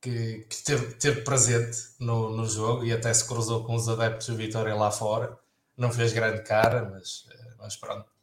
que, 0.01 0.45
que 0.49 0.55
esteve, 0.55 0.87
esteve 0.87 1.21
presente 1.21 1.77
no, 1.99 2.35
no 2.35 2.45
jogo 2.45 2.83
e 2.83 2.91
até 2.91 3.13
se 3.13 3.27
cruzou 3.27 3.63
com 3.63 3.75
os 3.75 3.87
adeptos 3.87 4.27
do 4.27 4.35
Vitória 4.35 4.75
lá 4.75 4.91
fora. 4.91 5.37
Não 5.77 5.91
fez 5.91 6.11
grande 6.11 6.43
cara, 6.43 6.89
mas, 6.89 7.25
eh, 7.31 7.53
mas 7.57 7.77
pronto 7.77 8.18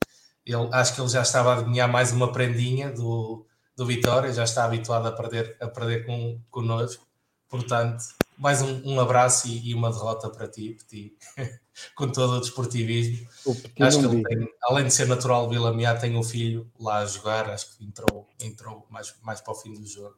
ele, 0.46 0.68
acho 0.72 0.94
que 0.94 1.00
ele 1.00 1.08
já 1.08 1.22
estava 1.22 1.52
a 1.52 1.58
adivinhar 1.58 1.90
mais 1.90 2.12
uma 2.12 2.30
prendinha 2.30 2.92
do, 2.92 3.44
do 3.76 3.84
Vitória, 3.84 4.32
já 4.32 4.44
está 4.44 4.64
habituado 4.64 5.06
a 5.06 5.12
perder, 5.12 5.56
a 5.60 5.66
perder 5.66 6.06
com, 6.06 6.40
connosco. 6.48 7.04
Portanto, 7.48 8.04
mais 8.38 8.62
um, 8.62 8.80
um 8.84 9.00
abraço 9.00 9.48
e, 9.48 9.70
e, 9.70 9.74
uma 9.74 9.90
derrota 9.90 10.30
para 10.30 10.46
ti, 10.46 10.76
Petit, 10.78 11.16
com 11.96 12.08
todo 12.08 12.34
o 12.34 12.40
desportivismo. 12.40 13.26
O 13.44 13.56
acho 13.84 13.98
que 13.98 14.06
ele 14.06 14.22
tem, 14.22 14.48
além 14.62 14.84
de 14.86 14.92
ser 14.92 15.08
natural 15.08 15.48
de 15.48 15.54
Vila 15.54 15.72
Miá, 15.72 15.96
tem 15.96 16.16
um 16.16 16.22
filho 16.22 16.70
lá 16.78 16.98
a 16.98 17.06
jogar, 17.06 17.50
acho 17.50 17.76
que 17.76 17.84
entrou, 17.84 18.28
entrou 18.40 18.86
mais, 18.88 19.14
mais 19.22 19.40
para 19.40 19.52
o 19.52 19.56
fim 19.56 19.74
do 19.74 19.86
jogo. 19.86 20.16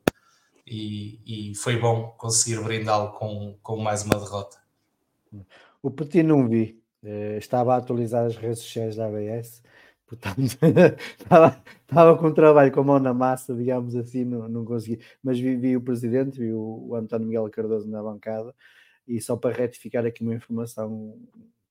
E, 0.66 1.50
e 1.50 1.54
foi 1.54 1.78
bom 1.78 2.14
conseguir 2.18 2.62
brindá-lo 2.62 3.12
com, 3.12 3.56
com 3.62 3.78
mais 3.78 4.02
uma 4.02 4.18
derrota. 4.18 4.58
O 5.82 5.90
Petit 5.90 6.22
não 6.22 6.46
vi, 6.46 6.82
eh, 7.02 7.38
estava 7.38 7.74
a 7.74 7.78
atualizar 7.78 8.26
as 8.26 8.36
redes 8.36 8.58
sociais 8.58 8.96
da 8.96 9.06
ABS 9.06 9.62
Portanto, 10.08 10.40
estava, 11.18 12.16
com 12.18 12.32
trabalho 12.32 12.72
com 12.72 12.80
a 12.80 12.84
mão 12.84 12.98
na 12.98 13.12
massa, 13.12 13.54
digamos 13.54 13.94
assim, 13.94 14.24
não, 14.24 14.48
não 14.48 14.64
consegui. 14.64 15.00
Mas 15.22 15.38
vi, 15.38 15.54
vi 15.56 15.76
o 15.76 15.82
presidente, 15.82 16.38
vi 16.38 16.52
o, 16.52 16.88
o, 16.88 16.94
António 16.94 17.26
Miguel 17.26 17.50
Cardoso 17.50 17.88
na 17.88 18.02
bancada, 18.02 18.54
e 19.06 19.20
só 19.20 19.36
para 19.36 19.54
retificar 19.54 20.06
aqui 20.06 20.22
uma 20.22 20.34
informação, 20.34 21.14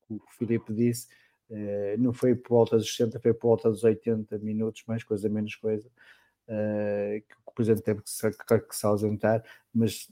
o 0.08 0.18
que 0.18 0.24
o 0.24 0.38
Filipe 0.38 0.72
disse, 0.72 1.08
Uh, 1.50 1.96
não 1.98 2.12
foi 2.12 2.34
por 2.34 2.50
volta 2.50 2.76
dos 2.76 2.94
60, 2.94 3.18
foi 3.20 3.32
por 3.32 3.48
volta 3.48 3.70
dos 3.70 3.82
80 3.82 4.38
minutos, 4.38 4.82
mais 4.86 5.02
coisa, 5.02 5.30
menos 5.30 5.56
coisa, 5.56 5.88
uh, 6.46 7.20
que 7.26 7.34
o 7.46 7.52
Presidente 7.54 7.84
teve 7.84 8.02
que 8.02 8.10
se, 8.10 8.30
que 8.30 8.76
se 8.76 8.84
ausentar, 8.84 9.42
mas 9.74 10.10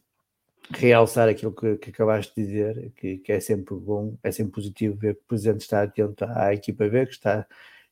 realçar 0.70 1.28
aquilo 1.28 1.52
que, 1.52 1.76
que 1.76 1.90
acabaste 1.90 2.34
de 2.34 2.46
dizer, 2.46 2.92
que, 2.96 3.18
que, 3.18 3.32
é 3.32 3.38
sempre 3.38 3.74
bom, 3.74 4.16
é 4.22 4.32
sempre 4.32 4.52
positivo 4.52 4.96
ver 4.96 5.14
que 5.14 5.20
o 5.20 5.28
Presidente 5.28 5.60
está 5.60 5.82
atento 5.82 6.24
à 6.24 6.54
equipa 6.54 6.88
ver, 6.88 7.06
que 7.06 7.14
está, 7.14 7.46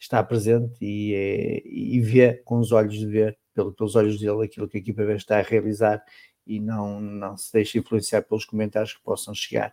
está 0.05 0.23
presente 0.23 0.77
e, 0.81 1.15
é, 1.15 1.63
e 1.67 2.01
vê 2.01 2.35
com 2.45 2.59
os 2.59 2.73
olhos 2.73 2.95
de 2.95 3.07
ver, 3.07 3.39
pelo, 3.55 3.73
pelos 3.73 3.97
olhos 3.97 4.19
dele, 4.21 4.45
aquilo 4.45 4.69
que 4.69 4.77
a 4.77 4.81
equipa 4.81 5.05
ver 5.05 5.17
está 5.17 5.39
a 5.39 5.43
realizar 5.43 6.03
e 6.47 6.61
não, 6.61 7.01
não 7.01 7.37
se 7.37 7.53
deixa 7.53 7.79
influenciar 7.79 8.23
pelos 8.23 8.45
comentários 8.45 8.93
que 8.93 9.03
possam 9.03 9.35
chegar. 9.35 9.73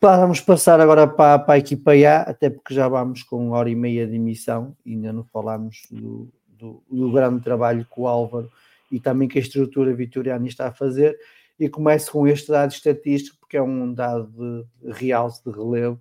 Vamos 0.00 0.40
passar 0.40 0.80
agora 0.80 1.06
para, 1.06 1.38
para 1.38 1.54
a 1.54 1.58
equipa 1.58 1.92
A, 1.92 2.22
até 2.22 2.50
porque 2.50 2.74
já 2.74 2.86
vamos 2.88 3.22
com 3.22 3.48
uma 3.48 3.56
hora 3.56 3.70
e 3.70 3.74
meia 3.74 4.06
de 4.06 4.16
emissão 4.16 4.76
e 4.84 4.92
ainda 4.92 5.14
não 5.14 5.24
falámos 5.24 5.86
do, 5.90 6.30
do, 6.46 6.82
do 6.90 7.10
grande 7.10 7.42
trabalho 7.42 7.86
que 7.86 8.00
o 8.00 8.06
Álvaro 8.06 8.50
e 8.92 9.00
também 9.00 9.26
que 9.26 9.38
a 9.38 9.40
estrutura 9.40 9.94
vitoriana 9.94 10.46
está 10.46 10.68
a 10.68 10.72
fazer 10.72 11.16
e 11.58 11.70
começo 11.70 12.12
com 12.12 12.28
este 12.28 12.50
dado 12.50 12.72
estatístico, 12.72 13.38
porque 13.40 13.56
é 13.56 13.62
um 13.62 13.94
dado 13.94 14.66
de 14.82 14.92
realce, 14.92 15.42
de 15.42 15.50
relevo, 15.50 15.98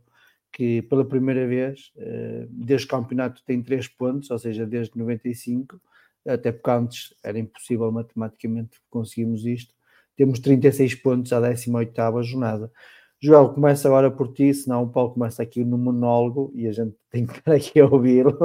que 0.54 0.84
pela 0.84 1.04
primeira 1.04 1.48
vez, 1.48 1.92
eh, 1.98 2.46
desde 2.50 2.86
o 2.86 2.90
campeonato 2.90 3.44
tem 3.44 3.62
3 3.62 3.88
pontos, 3.88 4.30
ou 4.30 4.38
seja, 4.38 4.68
desde 4.68 4.96
95, 4.98 5.82
até 6.26 6.52
porque 6.52 6.70
antes 6.70 7.16
era 7.24 7.40
impossível 7.40 7.92
matematicamente 7.92 8.80
conseguirmos 8.90 9.46
isto, 9.46 9.74
temos 10.16 10.40
36 10.40 10.96
pontos 10.96 11.34
à 11.34 11.42
18ª 11.42 12.22
jornada. 12.24 12.72
Joel, 13.20 13.50
começa 13.50 13.88
agora 13.88 14.12
por 14.12 14.32
ti, 14.32 14.54
senão 14.54 14.84
o 14.84 14.90
Paulo 14.90 15.14
começa 15.14 15.42
aqui 15.42 15.64
no 15.64 15.78
monólogo 15.78 16.52
e 16.56 16.68
a 16.68 16.72
gente 16.72 16.96
tem 17.10 17.26
que 17.26 17.40
estar 17.40 17.54
aqui 17.54 17.80
a 17.80 17.86
ouvi-lo. 17.88 18.38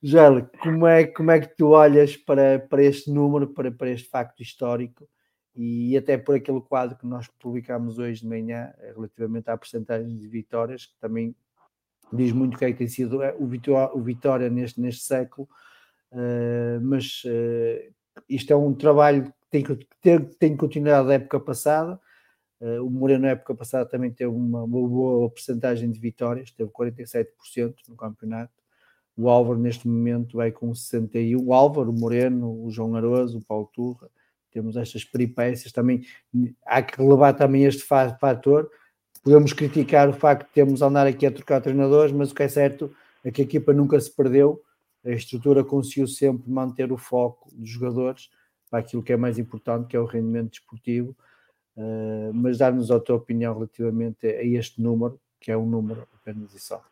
Joel, 0.00 0.48
como 0.62 0.86
é, 0.86 1.04
como 1.04 1.32
é 1.32 1.40
que 1.40 1.56
tu 1.56 1.70
olhas 1.70 2.16
para, 2.16 2.60
para 2.60 2.84
este 2.84 3.10
número, 3.10 3.48
para, 3.48 3.72
para 3.72 3.90
este 3.90 4.08
facto 4.08 4.40
histórico 4.40 5.08
e 5.60 5.96
até 5.96 6.16
por 6.16 6.36
aquele 6.36 6.60
quadro 6.60 6.96
que 6.96 7.04
nós 7.04 7.26
publicámos 7.26 7.98
hoje 7.98 8.20
de 8.20 8.28
manhã, 8.28 8.72
eh, 8.78 8.92
relativamente 8.94 9.50
à 9.50 9.56
porcentagem 9.56 10.16
de 10.16 10.28
vitórias, 10.28 10.86
que 10.86 10.96
também 11.00 11.34
diz 12.12 12.30
muito 12.30 12.54
o 12.54 12.58
que 12.58 12.64
é 12.64 12.70
que 12.70 12.78
tem 12.78 12.86
sido 12.86 13.20
eh, 13.20 13.34
o 13.36 13.44
Vitória, 13.44 13.92
o 13.92 14.00
Vitória 14.00 14.48
neste, 14.48 14.80
neste 14.80 15.02
século, 15.02 15.48
uh, 16.12 16.80
mas 16.80 17.24
uh, 17.24 17.92
isto 18.28 18.52
é 18.52 18.56
um 18.56 18.72
trabalho 18.72 19.24
que 19.24 19.32
tem, 19.50 19.64
que 19.64 19.84
ter, 20.00 20.24
tem 20.36 20.56
continuidade 20.56 21.08
da 21.08 21.14
época 21.14 21.40
passada. 21.40 22.00
Uh, 22.60 22.86
o 22.86 22.88
Moreno, 22.88 23.22
na 23.22 23.30
época 23.30 23.52
passada, 23.52 23.84
também 23.84 24.12
teve 24.12 24.30
uma, 24.30 24.62
uma 24.62 24.88
boa 24.88 25.28
porcentagem 25.28 25.90
de 25.90 25.98
vitórias, 25.98 26.52
teve 26.52 26.70
47% 26.70 27.26
no 27.88 27.96
campeonato. 27.96 28.52
O 29.16 29.28
Álvaro, 29.28 29.58
neste 29.58 29.88
momento, 29.88 30.36
vai 30.36 30.52
com 30.52 30.70
61%. 30.70 31.36
O 31.44 31.52
Álvaro, 31.52 31.90
o 31.90 31.98
Moreno, 31.98 32.64
o 32.64 32.70
João 32.70 32.94
Aroso, 32.94 33.38
o 33.38 33.44
Paulo 33.44 33.68
Turra, 33.74 34.08
temos 34.58 34.76
estas 34.76 35.04
peripécias, 35.04 35.72
também 35.72 36.02
há 36.66 36.82
que 36.82 37.00
relevar 37.00 37.32
também 37.32 37.64
este 37.64 37.84
fator. 37.84 38.68
Podemos 39.22 39.52
criticar 39.52 40.08
o 40.08 40.12
facto 40.12 40.48
de 40.48 40.52
termos 40.52 40.82
andar 40.82 41.06
aqui 41.06 41.24
a 41.26 41.30
trocar 41.30 41.60
treinadores, 41.60 42.12
mas 42.12 42.32
o 42.32 42.34
que 42.34 42.42
é 42.42 42.48
certo 42.48 42.92
é 43.24 43.30
que 43.30 43.40
a 43.40 43.44
equipa 43.44 43.72
nunca 43.72 43.98
se 44.00 44.10
perdeu, 44.10 44.60
a 45.04 45.10
estrutura 45.10 45.62
conseguiu 45.62 46.08
sempre 46.08 46.50
manter 46.50 46.90
o 46.90 46.98
foco 46.98 47.48
dos 47.52 47.68
jogadores 47.68 48.30
para 48.68 48.80
aquilo 48.80 49.02
que 49.02 49.12
é 49.12 49.16
mais 49.16 49.38
importante, 49.38 49.86
que 49.86 49.96
é 49.96 50.00
o 50.00 50.04
rendimento 50.04 50.50
desportivo. 50.50 51.16
Uh, 51.76 52.34
mas 52.34 52.58
dar-nos 52.58 52.90
a 52.90 52.98
tua 52.98 53.14
opinião 53.14 53.54
relativamente 53.54 54.26
a 54.26 54.42
este 54.42 54.82
número, 54.82 55.20
que 55.40 55.52
é 55.52 55.56
um 55.56 55.66
número 55.66 56.04
apenas 56.20 56.52
e 56.52 56.58
só. 56.58 56.82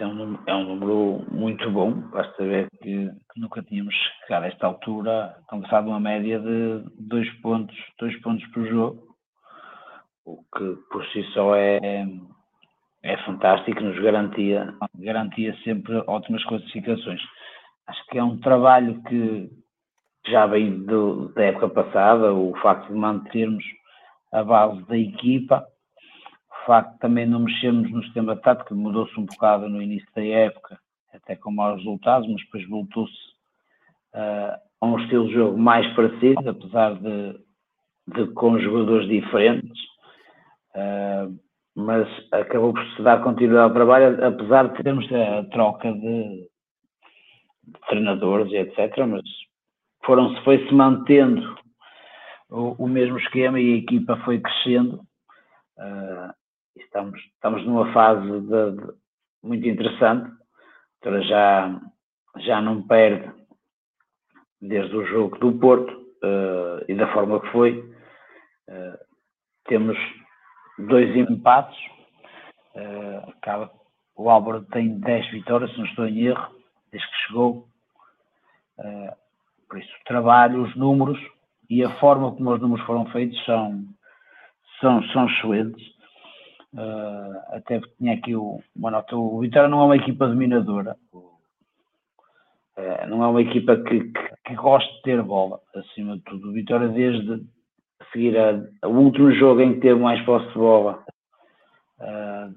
É 0.00 0.06
um, 0.06 0.38
é 0.46 0.54
um 0.54 0.64
número 0.64 1.26
muito 1.30 1.70
bom. 1.70 1.92
Basta 1.92 2.42
ver 2.42 2.70
que, 2.82 3.10
que 3.32 3.40
nunca 3.40 3.62
tínhamos 3.62 3.94
chegado 4.26 4.44
a 4.44 4.46
esta 4.46 4.66
altura, 4.66 5.36
alcançado 5.46 5.88
uma 5.88 6.00
média 6.00 6.40
de 6.40 6.82
dois 6.98 7.28
pontos, 7.40 7.76
dois 7.98 8.18
pontos 8.22 8.46
por 8.48 8.66
jogo, 8.66 9.14
o 10.24 10.42
que 10.56 10.76
por 10.90 11.04
si 11.08 11.22
só 11.34 11.54
é, 11.54 12.06
é 13.02 13.16
fantástico, 13.24 13.78
nos 13.82 13.98
garantia, 14.00 14.72
garantia 14.94 15.54
sempre 15.64 16.02
ótimas 16.06 16.44
classificações. 16.44 17.20
Acho 17.86 18.06
que 18.06 18.18
é 18.18 18.24
um 18.24 18.38
trabalho 18.38 19.02
que 19.02 19.50
já 20.28 20.46
vem 20.46 20.82
do, 20.86 21.28
da 21.34 21.44
época 21.44 21.68
passada, 21.68 22.32
o 22.32 22.56
facto 22.62 22.88
de 22.88 22.98
mantermos 22.98 23.64
a 24.32 24.42
base 24.42 24.82
da 24.86 24.96
equipa 24.96 25.66
facto 26.66 26.98
também 26.98 27.26
não 27.26 27.40
mexermos 27.40 27.90
no 27.90 28.02
sistema 28.04 28.36
tático, 28.36 28.74
mudou-se 28.74 29.18
um 29.18 29.26
bocado 29.26 29.68
no 29.68 29.82
início 29.82 30.08
da 30.14 30.24
época, 30.24 30.78
até 31.12 31.36
com 31.36 31.50
maus 31.50 31.78
resultados, 31.78 32.28
mas 32.28 32.42
depois 32.44 32.68
voltou-se 32.68 33.12
uh, 34.14 34.56
a 34.80 34.86
um 34.86 34.98
estilo 34.98 35.28
de 35.28 35.34
jogo 35.34 35.58
mais 35.58 35.86
parecido, 35.94 36.48
apesar 36.48 36.94
de, 36.94 37.38
de 38.08 38.26
com 38.32 38.58
jogadores 38.58 39.08
diferentes, 39.08 39.80
uh, 40.74 41.38
mas 41.74 42.08
acabou 42.32 42.72
por 42.72 42.84
se 42.94 43.02
dar 43.02 43.22
continuidade 43.22 43.64
ao 43.64 43.74
trabalho, 43.74 44.24
apesar 44.24 44.68
de 44.68 44.82
termos 44.82 45.06
a 45.12 45.44
troca 45.50 45.92
de, 45.92 46.48
de 47.64 47.80
treinadores 47.88 48.50
e 48.52 48.56
etc., 48.56 49.06
mas 49.06 49.22
foram-se, 50.04 50.42
foi-se 50.44 50.72
mantendo 50.72 51.56
o, 52.48 52.84
o, 52.84 52.88
mesmo 52.88 53.18
esquema 53.18 53.60
e 53.60 53.74
a 53.74 53.76
equipa 53.76 54.16
foi 54.24 54.40
crescendo. 54.40 55.00
Uh, 55.78 56.39
estamos, 56.76 57.20
estamos 57.34 57.64
numa 57.64 57.92
fase 57.92 58.26
de, 58.26 58.72
de, 58.72 58.92
muito 59.42 59.66
interessante. 59.66 60.30
Então 60.98 61.22
já, 61.22 61.80
já 62.38 62.60
não 62.60 62.86
perde 62.86 63.32
desde 64.60 64.94
o 64.94 65.06
jogo 65.06 65.38
do 65.38 65.58
Porto 65.58 65.90
uh, 65.92 66.84
e 66.88 66.94
da 66.94 67.12
forma 67.12 67.40
que 67.40 67.48
foi. 67.48 67.78
Uh, 68.68 68.98
temos 69.64 69.96
dois 70.78 71.14
empates. 71.16 71.78
Uh, 72.74 73.30
acaba, 73.30 73.70
o 74.16 74.30
Álvaro 74.30 74.64
tem 74.66 74.98
10 75.00 75.30
vitórias, 75.30 75.70
se 75.72 75.78
não 75.78 75.86
estou 75.86 76.06
em 76.06 76.26
erro, 76.26 76.54
desde 76.92 77.08
que 77.08 77.16
chegou. 77.26 77.68
por 79.68 79.78
isso, 79.78 79.88
o 79.88 80.04
trabalho, 80.04 80.62
os 80.62 80.76
números 80.76 81.18
e 81.68 81.84
a 81.84 81.90
forma 82.00 82.32
como 82.34 82.52
os 82.52 82.60
números 82.60 82.84
foram 82.84 83.06
feitos 83.06 83.42
são, 83.44 83.84
são, 84.80 85.02
são 85.08 85.26
excelentes. 85.26 85.99
Uh, 86.72 87.56
até 87.56 87.80
tinha 87.98 88.14
aqui 88.14 88.36
o, 88.36 88.62
uma 88.76 88.92
nota. 88.92 89.16
O 89.16 89.40
Vitória 89.40 89.68
não 89.68 89.80
é 89.80 89.84
uma 89.86 89.96
equipa 89.96 90.28
dominadora, 90.28 90.96
uh, 91.12 93.06
não 93.08 93.24
é 93.24 93.26
uma 93.26 93.42
equipa 93.42 93.76
que, 93.76 94.04
que, 94.04 94.34
que 94.44 94.54
gosta 94.54 94.88
de 94.94 95.02
ter 95.02 95.20
bola, 95.22 95.60
acima 95.74 96.16
de 96.16 96.22
tudo. 96.22 96.48
O 96.48 96.52
Vitória, 96.52 96.88
desde 96.88 97.44
seguir 98.12 98.38
a, 98.38 98.86
o 98.86 98.90
último 98.90 99.32
jogo 99.32 99.60
em 99.60 99.74
que 99.74 99.80
teve 99.80 99.98
mais 99.98 100.24
posse 100.24 100.46
de 100.46 100.54
bola 100.54 101.04
uh, 101.98 102.54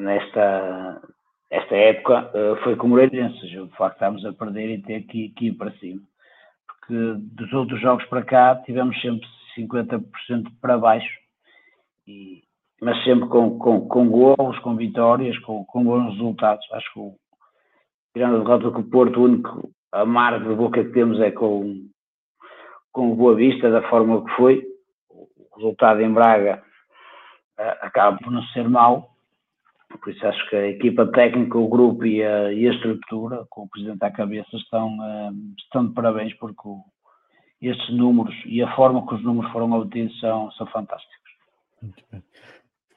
nesta 0.00 1.02
esta 1.48 1.76
época, 1.76 2.32
foi 2.64 2.74
com 2.74 2.88
o 2.88 2.90
Moreirense. 2.90 3.56
O 3.58 3.68
facto 3.68 3.92
de 3.92 3.96
estarmos 3.96 4.26
a 4.26 4.32
perder 4.32 4.68
e 4.68 4.82
ter 4.82 5.02
que, 5.02 5.28
que 5.28 5.46
ir 5.46 5.52
para 5.52 5.70
cima. 5.78 6.02
Porque 6.66 7.14
dos 7.18 7.52
outros 7.52 7.80
jogos 7.80 8.04
para 8.06 8.24
cá 8.24 8.56
tivemos 8.64 9.00
sempre 9.00 9.28
50% 9.56 10.50
para 10.60 10.76
baixo. 10.76 11.08
E, 12.04 12.42
mas 12.80 13.02
sempre 13.04 13.28
com, 13.28 13.58
com, 13.58 13.88
com 13.88 14.08
gols, 14.08 14.58
com 14.60 14.76
vitórias, 14.76 15.38
com, 15.40 15.64
com 15.64 15.84
bons 15.84 16.12
resultados. 16.12 16.66
Acho 16.72 16.92
que, 16.92 17.00
tirando 18.14 18.36
a 18.36 18.38
derrota 18.40 18.70
com 18.70 18.80
o 18.80 18.90
Porto, 18.90 19.20
o 19.20 19.24
único 19.24 19.70
amargo 19.92 20.48
de 20.48 20.54
boca 20.54 20.84
que 20.84 20.92
temos 20.92 21.20
é 21.20 21.30
com, 21.30 21.86
com 22.92 23.16
Boa 23.16 23.34
Vista, 23.34 23.70
da 23.70 23.88
forma 23.88 24.24
que 24.24 24.30
foi. 24.32 24.64
O 25.10 25.56
resultado 25.56 26.00
em 26.02 26.12
Braga 26.12 26.62
uh, 27.58 27.86
acaba 27.86 28.18
por 28.18 28.30
não 28.30 28.42
ser 28.48 28.68
mau. 28.68 29.10
Por 30.02 30.12
isso 30.12 30.26
acho 30.26 30.50
que 30.50 30.56
a 30.56 30.68
equipa 30.68 31.06
técnica, 31.06 31.56
o 31.56 31.68
grupo 31.68 32.04
e 32.04 32.22
a, 32.22 32.52
e 32.52 32.68
a 32.68 32.72
estrutura, 32.72 33.46
com 33.48 33.62
o 33.62 33.68
Presidente 33.68 34.04
à 34.04 34.10
cabeça, 34.10 34.54
estão, 34.56 34.88
uh, 34.98 35.32
estão 35.58 35.86
de 35.86 35.94
parabéns 35.94 36.34
porque 36.34 36.68
o, 36.68 36.82
estes 37.60 37.94
números 37.94 38.34
e 38.44 38.62
a 38.62 38.74
forma 38.76 39.06
que 39.06 39.14
os 39.14 39.22
números 39.22 39.50
foram 39.52 39.72
obtidos 39.72 40.18
são, 40.20 40.50
são 40.52 40.66
fantásticos. 40.66 41.16
Muito 41.82 42.04
bem. 42.10 42.22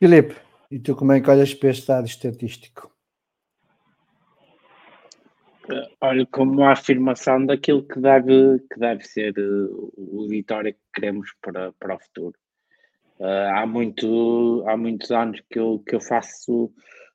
Filipe, 0.02 0.34
e 0.72 0.80
tu 0.80 0.96
como 0.96 1.12
é 1.12 1.20
que 1.20 1.30
olhas 1.30 1.54
para 1.54 1.72
este 1.72 1.88
dado 1.88 2.08
estatístico? 2.08 2.90
Olha, 6.00 6.26
como 6.28 6.64
a 6.64 6.72
afirmação 6.72 7.46
daquilo 7.46 7.86
que 7.86 8.00
deve, 8.00 8.60
que 8.72 8.80
deve 8.80 9.04
ser 9.04 9.38
uh, 9.38 9.94
o 9.98 10.26
Vitória 10.30 10.72
que 10.72 10.80
queremos 10.94 11.30
para, 11.42 11.74
para 11.74 11.96
o 11.96 12.00
futuro. 12.00 12.34
Uh, 13.20 13.54
há, 13.54 13.68
muito, 13.68 14.64
há 14.68 14.78
muitos 14.78 15.12
anos 15.12 15.42
que 15.52 15.60
eu, 15.60 15.84
que 15.86 15.96
eu 15.96 16.00
faço 16.00 16.72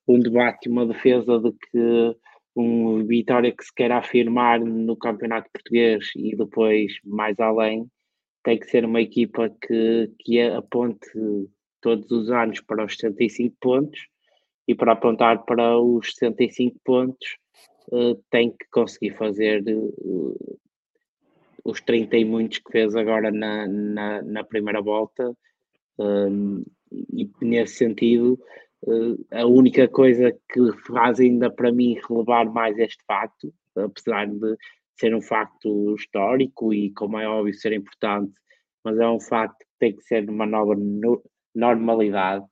um 0.06 0.20
debate 0.20 0.69
e 0.69 0.70
uma 0.70 0.86
defesa 0.86 1.40
de 1.40 1.52
que 1.52 2.16
um 2.55 3.06
Vitória 3.06 3.51
que 3.51 3.65
se 3.65 3.74
quer 3.74 3.93
afirmar 3.93 4.61
no 4.61 4.94
Campeonato 4.94 5.48
Português 5.51 6.11
e 6.15 6.36
depois 6.36 6.93
mais 7.02 7.40
além 7.40 7.90
tem 8.44 8.59
que 8.59 8.66
ser 8.66 8.85
uma 8.85 9.01
equipa 9.01 9.48
que, 9.48 10.12
que 10.20 10.43
aponte 10.43 11.09
todos 11.85 12.11
os 12.11 12.31
anos 12.31 12.62
para 12.62 12.82
os 12.82 12.97
75 12.97 13.55
pontos 13.61 14.09
e 14.66 14.74
para 14.74 14.93
apontar 14.93 15.44
para 15.44 15.78
os 15.78 16.15
65 16.15 16.81
pontos 16.82 17.36
uh, 17.93 18.15
tem 18.31 18.51
que 18.51 18.66
conseguir 18.73 19.11
fazer 19.11 19.62
uh, 19.69 20.59
os 21.62 21.82
30 21.82 22.16
e 22.16 22.24
muitos 22.24 22.59
que 22.59 22.73
fez 22.73 22.97
agora 22.97 23.31
na, 23.31 23.69
na, 23.69 24.23
na 24.23 24.43
primeira 24.43 24.81
volta. 24.81 25.36
Um, 25.98 26.65
e 26.90 27.31
nesse 27.43 27.74
sentido 27.74 28.40
uh, 28.86 29.27
a 29.31 29.44
única 29.44 29.86
coisa 29.86 30.32
que 30.32 30.73
faz 30.86 31.20
ainda 31.20 31.51
para 31.51 31.70
mim 31.70 32.01
relevar 32.09 32.47
mais 32.47 32.78
este 32.78 33.05
facto, 33.06 33.52
apesar 33.77 34.27
de 34.27 34.56
ser 34.98 35.15
um 35.15 35.20
facto 35.20 35.94
histórico 35.97 36.73
e 36.73 36.90
como 36.93 37.19
é 37.19 37.28
óbvio 37.28 37.52
ser 37.52 37.74
importante, 37.74 38.32
mas 38.82 38.98
é 38.98 39.06
um 39.06 39.20
facto 39.20 39.59
que 39.59 39.78
tem 39.78 39.94
que 39.94 40.02
ser 40.02 40.31
uma 40.31 40.47
nova 40.47 40.74
no 40.74 41.23
normalidade 41.55 42.44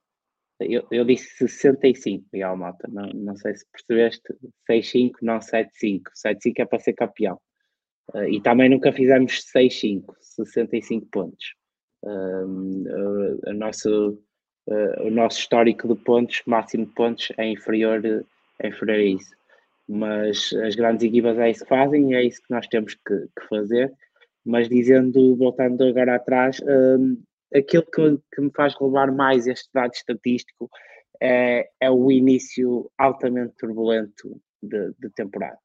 eu, 0.69 0.87
eu 0.91 1.05
disse 1.05 1.49
65, 1.49 2.27
Miguel 2.33 2.57
Mota. 2.57 2.89
Não, 2.89 3.09
não 3.09 3.37
sei 3.37 3.55
se 3.55 3.67
percebeste. 3.71 4.23
65, 4.67 5.19
não 5.23 5.41
75. 5.41 6.11
75 6.15 6.63
é 6.63 6.65
para 6.65 6.79
ser 6.79 6.93
campeão. 6.95 7.39
Uh, 8.15 8.25
e 8.25 8.41
também 8.41 8.69
nunca 8.69 8.93
fizemos 8.93 9.45
6-5, 9.55 10.05
65 10.21 11.07
pontos. 11.07 11.55
Uh, 12.03 13.49
uh, 13.49 13.53
nosso, 13.55 14.19
uh, 14.69 15.03
o 15.03 15.11
nosso 15.11 15.41
histórico 15.41 15.89
de 15.89 15.95
pontos, 16.03 16.43
máximo 16.47 16.87
de 16.87 16.93
pontos, 16.93 17.33
é 17.37 17.49
inferior, 17.49 18.03
é 18.61 18.69
inferior 18.69 18.99
a 18.99 19.03
isso. 19.03 19.35
Mas 19.89 20.53
as 20.65 20.75
grandes 20.75 21.05
equipas 21.05 21.39
é 21.39 21.51
isso 21.51 21.65
que 21.65 21.69
fazem 21.69 22.13
e 22.13 22.15
é 22.15 22.25
isso 22.25 22.41
que 22.43 22.51
nós 22.51 22.67
temos 22.67 22.95
que, 22.95 23.29
que 23.39 23.49
fazer. 23.49 23.93
Mas 24.45 24.69
dizendo, 24.69 25.37
voltando 25.37 25.85
agora 25.85 26.17
atrás, 26.17 26.61
aquilo 27.55 27.85
que, 27.85 28.19
que, 28.35 28.41
me 28.41 28.51
faz 28.55 28.75
relevar 28.79 29.13
mais 29.13 29.47
este 29.47 29.69
dado 29.73 29.93
estatístico 29.93 30.71
é, 31.21 31.69
é 31.81 31.91
o 31.91 32.11
início 32.11 32.91
altamente 32.99 33.55
turbulento 33.57 34.41
de, 34.63 34.93
de 34.99 35.11
temporada. 35.11 35.59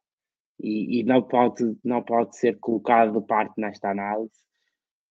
E, 0.60 1.00
e, 1.00 1.04
não, 1.04 1.22
pode, 1.22 1.78
não 1.84 2.02
pode 2.02 2.36
ser 2.38 2.58
colocado 2.60 3.20
de 3.20 3.28
parte 3.28 3.54
nesta 3.60 3.92
análise, 3.92 4.34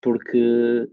porque 0.02 0.88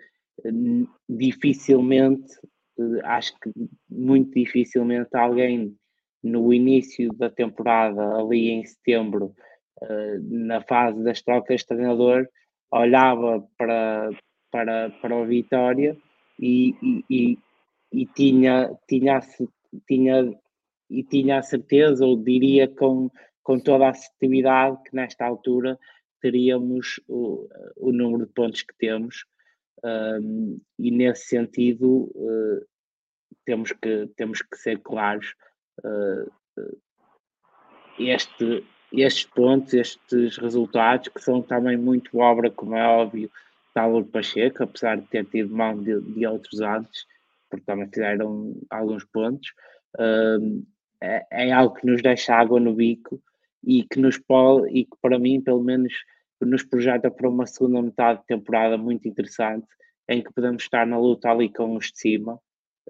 hum, 0.46 0.88
dificilmente, 1.10 2.34
eh, 2.80 3.02
acho 3.04 3.34
que 3.40 3.52
muito 3.90 4.32
dificilmente 4.32 5.10
alguém 5.16 5.76
no 6.24 6.54
início 6.54 7.12
da 7.14 7.30
temporada, 7.30 8.16
ali 8.16 8.50
em 8.50 8.64
setembro, 8.66 9.36
eh, 9.82 10.20
na 10.22 10.62
fase 10.62 11.04
das 11.04 11.22
trocas 11.22 11.62
de 11.62 11.68
treinador, 11.68 12.28
olhava 12.72 13.48
para, 13.58 14.10
para, 14.54 14.92
para 15.02 15.16
o 15.16 15.26
Vitória 15.26 15.98
e, 16.40 16.76
e, 16.80 17.06
e, 17.10 17.40
e 17.92 18.06
tinha, 18.06 18.72
tinha, 18.88 19.20
tinha, 19.88 20.40
e 20.92 21.04
tinha 21.04 21.40
a 21.40 21.44
certeza, 21.44 22.06
ou 22.06 22.16
diria 22.16 22.68
com, 22.68 23.10
com 23.42 23.60
toda 23.60 23.88
a 23.88 23.90
assertividade, 23.90 24.78
que 24.84 24.96
nesta 24.96 25.26
altura 25.26 25.80
teríamos 26.22 27.02
o, 27.08 27.50
o 27.78 27.92
número 27.92 28.28
de 28.28 28.34
pontos 28.34 28.62
que 28.62 28.76
temos. 28.78 29.26
Um, 29.84 30.62
e 30.78 30.92
nesse 30.92 31.26
sentido 31.26 32.12
uh, 32.16 32.66
temos, 33.44 33.72
que, 33.72 34.08
temos 34.16 34.44
que 34.44 34.56
ser 34.56 34.80
claros. 34.82 35.34
Uh, 35.84 36.32
este, 37.98 38.64
estes 38.92 39.26
pontos, 39.26 39.74
estes 39.74 40.38
resultados, 40.38 41.08
que 41.08 41.20
são 41.20 41.42
também 41.42 41.76
muito 41.76 42.20
obra, 42.20 42.52
como 42.52 42.76
é 42.76 42.88
óbvio, 42.88 43.32
Tálvaro 43.74 44.06
Pacheco, 44.06 44.64
apesar 44.64 44.98
de 44.98 45.08
ter 45.08 45.26
tido 45.26 45.56
mão 45.56 45.82
de, 45.82 46.00
de 46.02 46.26
outros 46.28 46.62
antes, 46.62 47.06
porque 47.50 47.66
também 47.66 47.88
fizeram 47.88 48.56
alguns 48.70 49.06
pontos, 49.06 49.50
uh, 49.96 50.66
é, 51.02 51.26
é, 51.32 51.52
algo 51.52 51.76
que 51.76 51.86
nos 51.86 52.02
deixa 52.02 52.36
água 52.36 52.60
no 52.60 52.74
bico 52.74 53.22
e 53.64 53.84
que 53.84 54.00
nos 54.00 54.18
pode, 54.18 54.70
e 54.70 54.86
que 54.86 54.98
para 55.02 55.20
mim, 55.20 55.42
pelo 55.42 55.64
menos, 55.64 55.94
nos 56.42 56.64
projeta 56.64 57.10
para 57.10 57.30
uma 57.30 57.46
segunda 57.46 57.82
metade 57.82 58.20
de 58.20 58.26
temporada 58.26 58.78
muito 58.78 59.08
interessante, 59.08 59.68
em 60.10 60.22
que 60.22 60.34
podemos 60.34 60.64
estar 60.64 60.86
na 60.86 60.98
luta 60.98 61.30
ali 61.30 61.50
com 61.50 61.76
os 61.76 61.92
de 61.92 62.00
cima. 62.00 62.40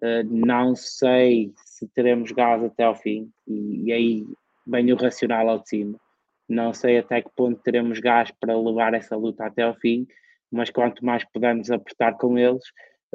Uh, 0.01 0.23
não 0.29 0.75
sei 0.75 1.53
se 1.65 1.87
teremos 1.89 2.31
gás 2.31 2.63
até 2.63 2.83
ao 2.83 2.95
fim, 2.95 3.31
e, 3.47 3.85
e 3.85 3.91
aí 3.93 4.25
vem 4.65 4.91
o 4.91 4.95
racional 4.95 5.49
ao 5.49 5.59
de 5.59 5.69
cima. 5.69 5.99
Não 6.47 6.73
sei 6.73 6.97
até 6.97 7.21
que 7.21 7.29
ponto 7.35 7.61
teremos 7.61 7.99
gás 7.99 8.31
para 8.39 8.57
levar 8.57 8.93
essa 8.93 9.15
luta 9.15 9.45
até 9.45 9.63
ao 9.63 9.75
fim, 9.75 10.07
mas 10.53 10.69
quanto 10.69 11.03
mais 11.03 11.25
pudermos 11.25 11.71
apertar 11.71 12.13
com 12.17 12.37
eles, 12.37 12.63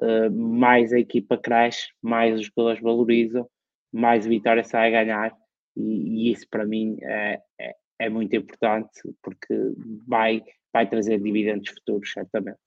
uh, 0.02 0.30
mais 0.30 0.92
a 0.92 0.98
equipa 0.98 1.38
cresce, 1.38 1.88
mais 2.02 2.38
os 2.38 2.46
jogadores 2.46 2.82
valorizam, 2.82 3.48
mais 3.92 4.26
a 4.26 4.28
vitória 4.28 4.64
sai 4.64 4.88
a 4.88 5.04
ganhar, 5.04 5.32
e, 5.76 6.28
e 6.28 6.32
isso 6.32 6.46
para 6.50 6.66
mim 6.66 6.98
é, 7.00 7.40
é, 7.60 7.76
é, 8.00 8.08
muito 8.10 8.34
importante 8.34 9.00
porque 9.22 9.54
vai, 10.06 10.42
vai 10.72 10.88
trazer 10.88 11.20
dividendos 11.20 11.70
futuros, 11.70 12.12
certamente. 12.12 12.58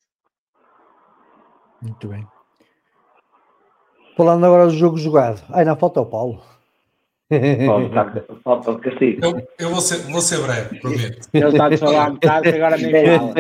Muito 1.82 2.08
bem. 2.08 2.26
Falando 4.16 4.46
agora 4.46 4.68
do 4.68 4.74
jogo 4.74 4.98
jogado, 4.98 5.44
ai 5.50 5.66
não 5.66 5.76
falta 5.76 6.00
o 6.00 6.06
Paulo. 6.06 6.42
Falta 8.44 8.72
o 8.72 8.80
castigo. 8.80 9.26
Eu, 9.26 9.48
eu 9.60 9.70
vou, 9.70 9.82
ser, 9.82 9.98
vou 10.12 10.22
ser 10.22 10.42
breve, 10.42 10.80
prometo. 10.80 11.30
Ele 11.34 11.46
está 11.48 11.68
a 11.68 11.78
falar 11.78 12.10
um 12.10 12.14
bocado 12.16 12.48
e 12.48 12.56
agora 12.56 12.78
nem 12.78 13.18
fala. 13.18 13.34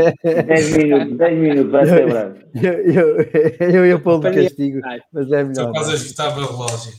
10 0.43 0.77
minutos, 0.77 1.18
10 1.18 1.39
minutos, 1.39 1.72
vai 1.72 1.85
ser 1.85 2.07
breve. 2.07 2.41
Eu, 2.53 2.73
eu, 2.73 3.69
eu 3.73 3.85
ia 3.85 3.99
pôr 3.99 4.19
de 4.19 4.31
castigo, 4.31 4.81
mas 5.11 5.31
é 5.31 5.43
melhor. 5.43 5.51
Estou 5.51 5.72
quase 5.72 5.91
a 5.91 5.93
agitar 5.93 6.38
o 6.38 6.45
relógio. 6.45 6.93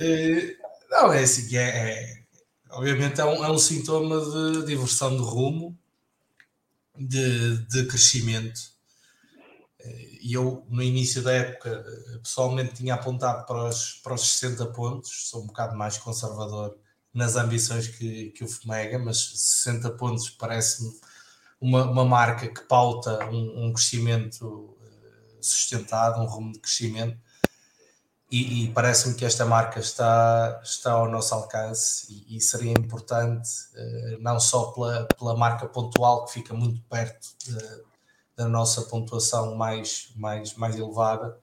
Eh, 0.00 0.56
não, 0.90 1.12
é 1.12 1.20
assim, 1.20 1.56
é, 1.56 1.62
é, 1.62 2.14
obviamente 2.72 3.20
é 3.20 3.24
um, 3.24 3.44
é 3.44 3.50
um 3.50 3.58
sintoma 3.58 4.20
de 4.20 4.66
diversão 4.66 5.16
de 5.16 5.22
rumo, 5.22 5.76
de, 6.98 7.58
de 7.66 7.86
crescimento 7.86 8.69
e 10.20 10.34
eu 10.34 10.64
no 10.68 10.82
início 10.82 11.22
da 11.22 11.32
época 11.32 11.84
pessoalmente 12.22 12.74
tinha 12.74 12.94
apontado 12.94 13.46
para 13.46 13.68
os, 13.68 13.94
para 13.94 14.14
os 14.14 14.20
60 14.38 14.66
pontos, 14.66 15.28
sou 15.30 15.42
um 15.42 15.46
bocado 15.46 15.76
mais 15.76 15.98
conservador 15.98 16.76
nas 17.12 17.36
ambições 17.36 17.88
que, 17.88 18.30
que 18.30 18.44
o 18.44 18.48
Fomega, 18.48 18.98
mas 18.98 19.18
60 19.18 19.90
pontos 19.92 20.30
parece-me 20.30 20.92
uma, 21.60 21.84
uma 21.84 22.04
marca 22.04 22.48
que 22.48 22.62
pauta 22.62 23.26
um, 23.26 23.66
um, 23.66 23.72
crescimento 23.72 24.76
eh, 24.82 25.38
sustentado, 25.40 26.20
um 26.22 26.26
rumo 26.26 26.52
de 26.52 26.60
crescimento. 26.60 27.18
E, 28.30 28.64
e 28.64 28.72
parece-me 28.72 29.16
que 29.16 29.24
esta 29.24 29.44
marca 29.44 29.80
está, 29.80 30.60
está 30.62 30.92
ao 30.92 31.10
nosso 31.10 31.34
alcance 31.34 32.06
e, 32.28 32.36
e 32.36 32.40
seria 32.40 32.70
importante 32.70 33.50
eh, 33.74 34.18
não 34.20 34.38
só 34.38 34.70
pela, 34.70 35.06
pela 35.18 35.36
marca 35.36 35.66
pontual 35.66 36.24
que 36.26 36.34
fica 36.34 36.54
muito 36.54 36.80
perto 36.82 37.28
de, 37.44 37.89
da 38.40 38.48
nossa 38.48 38.80
pontuação 38.82 39.54
mais, 39.54 40.08
mais, 40.16 40.54
mais 40.54 40.74
elevada 40.74 41.36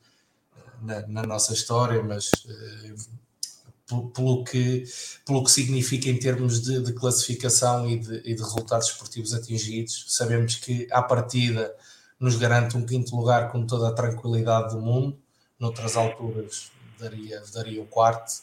eh, 0.64 0.72
na, 0.82 1.08
na 1.08 1.24
nossa 1.28 1.54
história, 1.54 2.02
mas 2.02 2.32
uh, 2.32 4.10
pelo, 4.16 4.44
que, 4.44 4.84
pelo 5.24 5.44
que 5.44 5.52
significa 5.52 6.10
em 6.10 6.18
termos 6.18 6.60
de, 6.60 6.82
de 6.82 6.94
classificação 6.94 7.88
e 7.88 8.00
de, 8.00 8.16
e 8.26 8.34
de, 8.34 8.42
resultados 8.42 8.88
esportivos 8.88 9.32
atingidos. 9.32 10.06
Sabemos 10.08 10.56
que, 10.56 10.88
à 10.92 11.04
partida, 11.04 11.72
nos 12.20 12.36
garante 12.36 12.76
um 12.76 12.84
quinto 12.84 13.16
lugar 13.16 13.52
com 13.52 13.64
toda 13.68 13.90
a 13.90 13.94
tranquilidade 13.94 14.74
do 14.74 14.82
mundo, 14.82 15.16
noutras 15.60 15.96
alturas 15.96 16.72
daria, 17.00 17.44
daria 17.54 17.80
o 17.80 17.86
quarto, 17.86 18.42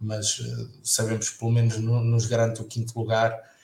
mas 0.00 0.40
uh, 0.40 0.70
sabemos 0.82 1.28
que 1.30 1.38
pelo 1.38 1.52
menos 1.52 1.78
no, 1.78 2.02
nos 2.02 2.26
garante 2.26 2.60
o 2.60 2.64
quinto 2.64 2.98
lugar 2.98 3.54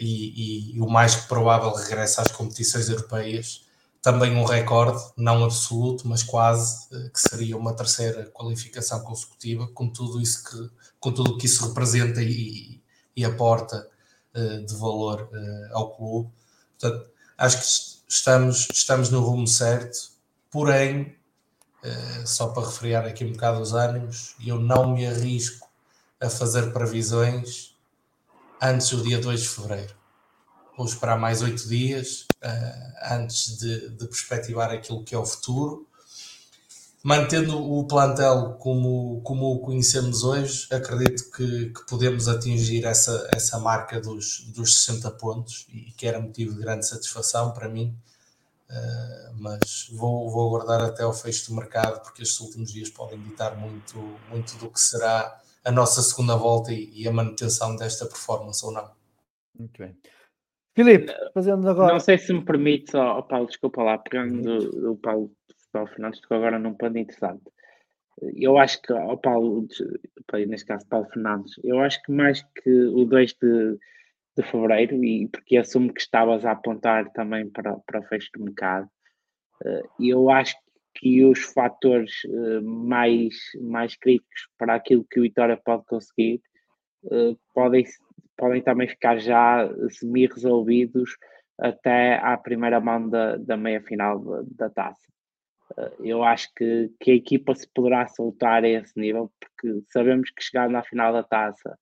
e, 0.00 0.70
e, 0.70 0.76
e, 0.76 0.80
o 0.80 0.88
mais 0.88 1.16
provável 1.16 1.70
regressa 1.70 2.22
às 2.22 2.32
competições 2.32 2.88
europeias 2.88 3.65
também 4.02 4.36
um 4.36 4.44
recorde, 4.44 5.02
não 5.16 5.44
absoluto, 5.44 6.06
mas 6.06 6.22
quase, 6.22 6.86
eh, 6.92 7.10
que 7.10 7.20
seria 7.20 7.56
uma 7.56 7.74
terceira 7.74 8.26
qualificação 8.26 9.00
consecutiva, 9.02 9.66
com 9.68 9.88
tudo 9.88 10.20
isso 10.20 10.44
que, 10.44 10.70
com 11.00 11.12
tudo 11.12 11.36
que 11.36 11.46
isso 11.46 11.66
representa 11.68 12.22
e, 12.22 12.80
e 13.16 13.24
aporta 13.24 13.88
uh, 14.34 14.64
de 14.64 14.74
valor 14.76 15.28
uh, 15.32 15.76
ao 15.76 15.96
clube. 15.96 16.30
Portanto, 16.78 17.10
acho 17.36 17.58
que 17.58 18.02
estamos, 18.12 18.68
estamos 18.72 19.10
no 19.10 19.20
rumo 19.20 19.46
certo, 19.46 20.10
porém, 20.50 21.16
uh, 21.82 22.26
só 22.26 22.48
para 22.48 22.66
refriar 22.66 23.04
aqui 23.06 23.24
um 23.24 23.32
bocado 23.32 23.60
os 23.60 23.72
ânimos, 23.72 24.36
eu 24.44 24.60
não 24.60 24.94
me 24.94 25.06
arrisco 25.06 25.68
a 26.20 26.30
fazer 26.30 26.72
previsões 26.72 27.74
antes 28.62 28.90
do 28.90 29.02
dia 29.02 29.18
2 29.20 29.40
de 29.40 29.48
fevereiro 29.48 30.05
vou 30.76 30.86
esperar 30.86 31.18
mais 31.18 31.42
oito 31.42 31.68
dias 31.68 32.26
uh, 32.44 33.14
antes 33.14 33.58
de, 33.58 33.90
de 33.90 34.06
perspectivar 34.06 34.70
aquilo 34.70 35.02
que 35.02 35.14
é 35.14 35.18
o 35.18 35.24
futuro. 35.24 35.88
Mantendo 37.02 37.56
o 37.56 37.86
plantel 37.86 38.54
como, 38.58 39.20
como 39.22 39.52
o 39.52 39.60
conhecemos 39.60 40.24
hoje, 40.24 40.66
acredito 40.72 41.30
que, 41.30 41.70
que 41.70 41.86
podemos 41.86 42.26
atingir 42.26 42.84
essa, 42.84 43.28
essa 43.32 43.60
marca 43.60 44.00
dos, 44.00 44.40
dos 44.48 44.82
60 44.84 45.12
pontos 45.12 45.66
e 45.68 45.92
que 45.92 46.06
era 46.06 46.20
motivo 46.20 46.54
de 46.54 46.60
grande 46.60 46.86
satisfação 46.86 47.52
para 47.52 47.68
mim. 47.68 47.96
Uh, 48.68 49.34
mas 49.38 49.88
vou, 49.92 50.28
vou 50.28 50.48
aguardar 50.48 50.84
até 50.84 51.04
ao 51.04 51.12
fecho 51.12 51.48
do 51.48 51.54
mercado 51.54 52.02
porque 52.02 52.22
estes 52.22 52.40
últimos 52.40 52.72
dias 52.72 52.90
podem 52.90 53.22
ditar 53.22 53.56
muito, 53.56 53.96
muito 54.28 54.56
do 54.58 54.68
que 54.68 54.80
será 54.80 55.40
a 55.64 55.70
nossa 55.70 56.02
segunda 56.02 56.34
volta 56.34 56.72
e, 56.72 56.90
e 56.92 57.06
a 57.06 57.12
manutenção 57.12 57.76
desta 57.76 58.04
performance 58.04 58.64
ou 58.64 58.72
não. 58.72 58.90
Muito 59.56 59.78
bem. 59.78 59.96
Filipe, 60.76 61.10
fazendo 61.32 61.68
agora. 61.68 61.94
Não 61.94 62.00
sei 62.00 62.18
se 62.18 62.32
me 62.32 62.44
permite, 62.44 62.90
só, 62.90 63.18
oh, 63.18 63.22
Paulo, 63.22 63.46
desculpa 63.46 63.82
lá, 63.82 63.96
pegando 63.96 64.42
do, 64.42 64.80
do 64.80 64.96
Paulo 64.96 65.32
Paulo 65.72 65.88
Fernandes, 65.88 66.20
estou 66.20 66.36
agora 66.36 66.58
num 66.58 66.74
ponto 66.74 66.96
interessante. 66.96 67.42
Eu 68.34 68.56
acho 68.56 68.80
que, 68.82 68.92
oh, 68.92 69.16
Paulo, 69.16 69.66
neste 70.46 70.66
caso 70.66 70.86
Paulo 70.88 71.06
Fernandes, 71.12 71.54
eu 71.64 71.80
acho 71.80 72.02
que 72.02 72.12
mais 72.12 72.42
que 72.62 72.70
o 72.70 73.04
2 73.04 73.34
de, 73.34 73.78
de 74.36 74.42
fevereiro, 74.50 75.02
e 75.04 75.28
porque 75.28 75.56
assumo 75.56 75.92
que 75.92 76.00
estavas 76.00 76.44
a 76.44 76.52
apontar 76.52 77.10
também 77.12 77.48
para, 77.50 77.76
para 77.86 78.00
o 78.00 78.04
fecho 78.04 78.30
do 78.34 78.44
mercado, 78.44 78.88
eh, 79.64 79.82
eu 80.00 80.30
acho 80.30 80.56
que 80.94 81.24
os 81.24 81.40
fatores 81.40 82.12
eh, 82.24 82.60
mais, 82.62 83.34
mais 83.60 83.96
críticos 83.96 84.48
para 84.58 84.74
aquilo 84.74 85.06
que 85.10 85.20
o 85.20 85.22
Vitória 85.22 85.60
pode 85.62 85.84
conseguir 85.84 86.40
eh, 87.10 87.34
podem, 87.54 87.84
podem 88.36 88.62
também 88.62 88.88
ficar 88.88 89.18
já 89.18 89.68
semi-resolvidos 89.90 91.16
até 91.58 92.18
à 92.18 92.36
primeira 92.36 92.80
mão 92.80 93.08
da, 93.08 93.36
da 93.36 93.56
meia 93.56 93.80
final 93.80 94.44
da, 94.44 94.68
taça. 94.68 95.06
Eu 96.00 96.22
acho 96.22 96.52
que, 96.54 96.92
que 97.00 97.10
a 97.10 97.14
equipa 97.14 97.54
se 97.54 97.66
poderá 97.74 98.06
soltar 98.06 98.62
a 98.64 98.68
esse 98.68 98.98
nível, 98.98 99.32
porque 99.40 99.82
sabemos 99.88 100.30
que 100.30 100.42
chegando 100.42 100.76
à 100.76 100.82
final 100.82 101.12
da 101.12 101.22
taça, 101.22 101.76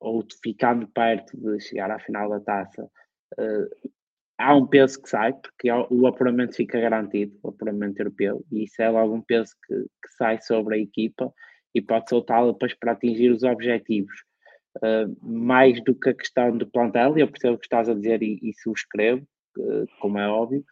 ou 0.00 0.24
ficando 0.42 0.86
perto 0.88 1.36
de 1.36 1.60
chegar 1.60 1.90
à 1.90 1.98
final 1.98 2.28
da 2.28 2.40
taça, 2.40 2.90
há 4.38 4.54
um 4.54 4.66
peso 4.66 5.02
que 5.02 5.08
sai, 5.08 5.32
porque 5.32 5.70
o 5.70 6.06
apuramento 6.06 6.54
fica 6.54 6.80
garantido, 6.80 7.38
o 7.42 7.48
apuramento 7.48 8.00
europeu, 8.00 8.44
e 8.52 8.64
isso 8.64 8.80
é 8.82 8.88
logo 8.88 9.14
um 9.14 9.22
peso 9.22 9.54
que, 9.66 9.74
que 9.74 10.12
sai 10.16 10.40
sobre 10.40 10.76
a 10.76 10.78
equipa 10.78 11.32
e 11.74 11.82
pode 11.82 12.08
soltá-la 12.08 12.52
depois 12.52 12.74
para 12.74 12.92
atingir 12.92 13.30
os 13.30 13.42
objetivos. 13.42 14.27
Uh, 14.78 15.16
mais 15.20 15.82
do 15.82 15.92
que 15.92 16.10
a 16.10 16.14
questão 16.14 16.56
do 16.56 16.66
plantel, 16.66 17.18
eu 17.18 17.26
percebo 17.26 17.54
o 17.54 17.58
que 17.58 17.66
estás 17.66 17.88
a 17.88 17.94
dizer 17.94 18.22
e, 18.22 18.38
e 18.40 18.52
subscrevo, 18.54 19.26
uh, 19.58 19.86
como 19.98 20.18
é 20.18 20.28
óbvio, 20.28 20.64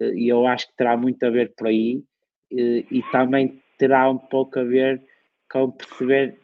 uh, 0.00 0.14
e 0.14 0.28
eu 0.28 0.46
acho 0.46 0.68
que 0.68 0.76
terá 0.76 0.96
muito 0.96 1.22
a 1.24 1.30
ver 1.30 1.54
por 1.56 1.68
aí, 1.68 2.02
e 2.50 3.02
também 3.10 3.60
terá 3.78 4.08
um 4.08 4.18
pouco 4.18 4.60
a 4.60 4.62
ver 4.62 5.02
com 5.50 5.72
perceber 5.72 6.38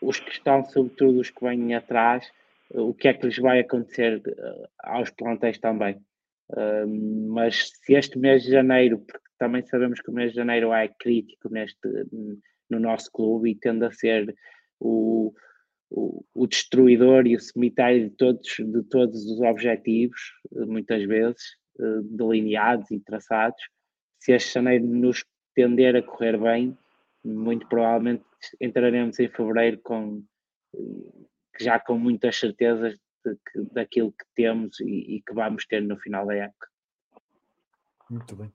os 0.00 0.20
que 0.20 0.30
estão, 0.30 0.64
sobretudo 0.64 1.18
os 1.18 1.30
que 1.30 1.44
vêm 1.44 1.74
atrás, 1.74 2.30
o 2.70 2.94
que 2.94 3.08
é 3.08 3.14
que 3.14 3.26
lhes 3.26 3.38
vai 3.38 3.60
acontecer 3.60 4.22
aos 4.78 5.10
plantéis 5.10 5.58
também. 5.58 5.98
Mas 7.30 7.72
se 7.82 7.94
este 7.94 8.16
mês 8.16 8.44
de 8.44 8.52
janeiro, 8.52 8.98
porque 8.98 9.26
também 9.38 9.66
sabemos 9.66 10.00
que 10.00 10.10
o 10.10 10.14
mês 10.14 10.30
de 10.30 10.36
janeiro 10.36 10.72
é 10.72 10.86
crítico 10.86 11.48
neste, 11.50 11.88
no 12.70 12.78
nosso 12.78 13.10
clube 13.10 13.50
e 13.50 13.54
tende 13.56 13.86
a 13.86 13.90
ser 13.90 14.32
o, 14.78 15.32
o, 15.90 16.24
o 16.34 16.46
destruidor 16.46 17.26
e 17.26 17.36
o 17.36 17.40
cemitério 17.40 18.10
de 18.10 18.16
todos, 18.16 18.56
de 18.58 18.82
todos 18.84 19.24
os 19.24 19.40
objetivos, 19.40 20.20
muitas 20.52 21.04
vezes 21.04 21.42
uh, 21.78 22.02
delineados 22.02 22.90
e 22.90 23.00
traçados. 23.00 23.60
Se 24.18 24.32
este 24.32 24.54
janeiro 24.54 24.84
nos 24.84 25.24
tender 25.54 25.96
a 25.96 26.02
correr 26.02 26.38
bem, 26.38 26.76
muito 27.24 27.66
provavelmente 27.68 28.24
entraremos 28.60 29.18
em 29.18 29.28
fevereiro 29.28 29.80
com 29.82 30.22
já 31.58 31.80
com 31.80 31.98
muitas 31.98 32.36
certezas 32.36 32.98
daquilo 33.72 34.12
que 34.12 34.24
temos 34.34 34.78
e, 34.80 35.16
e, 35.16 35.22
que 35.22 35.32
vamos 35.32 35.66
ter 35.66 35.82
no 35.82 35.96
final 35.98 36.26
da 36.26 36.34
época. 36.34 36.68
Muito 38.10 38.36
bem. 38.36 38.52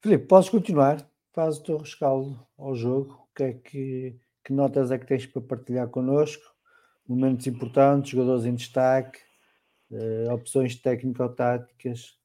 Filipe, 0.00 0.26
podes 0.26 0.48
continuar? 0.48 1.08
Faz 1.32 1.58
o 1.58 1.62
teu 1.62 1.78
rescaldo 1.78 2.46
ao 2.56 2.74
jogo. 2.74 3.14
O 3.14 3.34
que 3.34 3.42
é 3.42 3.52
que, 3.54 4.20
que 4.44 4.52
notas 4.52 4.90
é 4.90 4.98
que 4.98 5.06
tens 5.06 5.26
para 5.26 5.42
partilhar 5.42 5.88
connosco? 5.88 6.51
Momentos 7.12 7.46
importantes, 7.46 8.10
jogadores 8.10 8.46
em 8.46 8.54
destaque, 8.54 9.20
uh, 9.90 10.32
opções 10.32 10.74
técnico-táticas? 10.76 12.16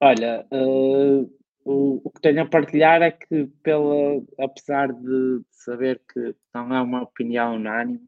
Olha, 0.00 0.44
uh, 0.52 1.22
o, 1.64 2.00
o, 2.04 2.10
que 2.10 2.20
tenho 2.20 2.42
a 2.42 2.46
partilhar 2.46 3.00
é 3.00 3.12
que, 3.12 3.46
pela, 3.62 4.20
apesar 4.40 4.92
de 4.92 5.40
saber 5.52 6.02
que 6.12 6.34
não 6.52 6.74
é 6.74 6.80
uma 6.80 7.02
opinião 7.02 7.54
unânime, 7.54 8.00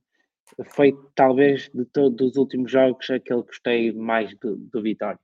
foi 0.64 0.92
talvez 1.14 1.70
de 1.72 1.84
todos 1.84 2.32
os 2.32 2.36
últimos 2.36 2.72
jogos 2.72 3.08
aquele 3.08 3.42
que 3.42 3.46
gostei 3.46 3.92
mais 3.92 4.36
do, 4.38 4.56
do 4.56 4.82
Vitória. 4.82 5.20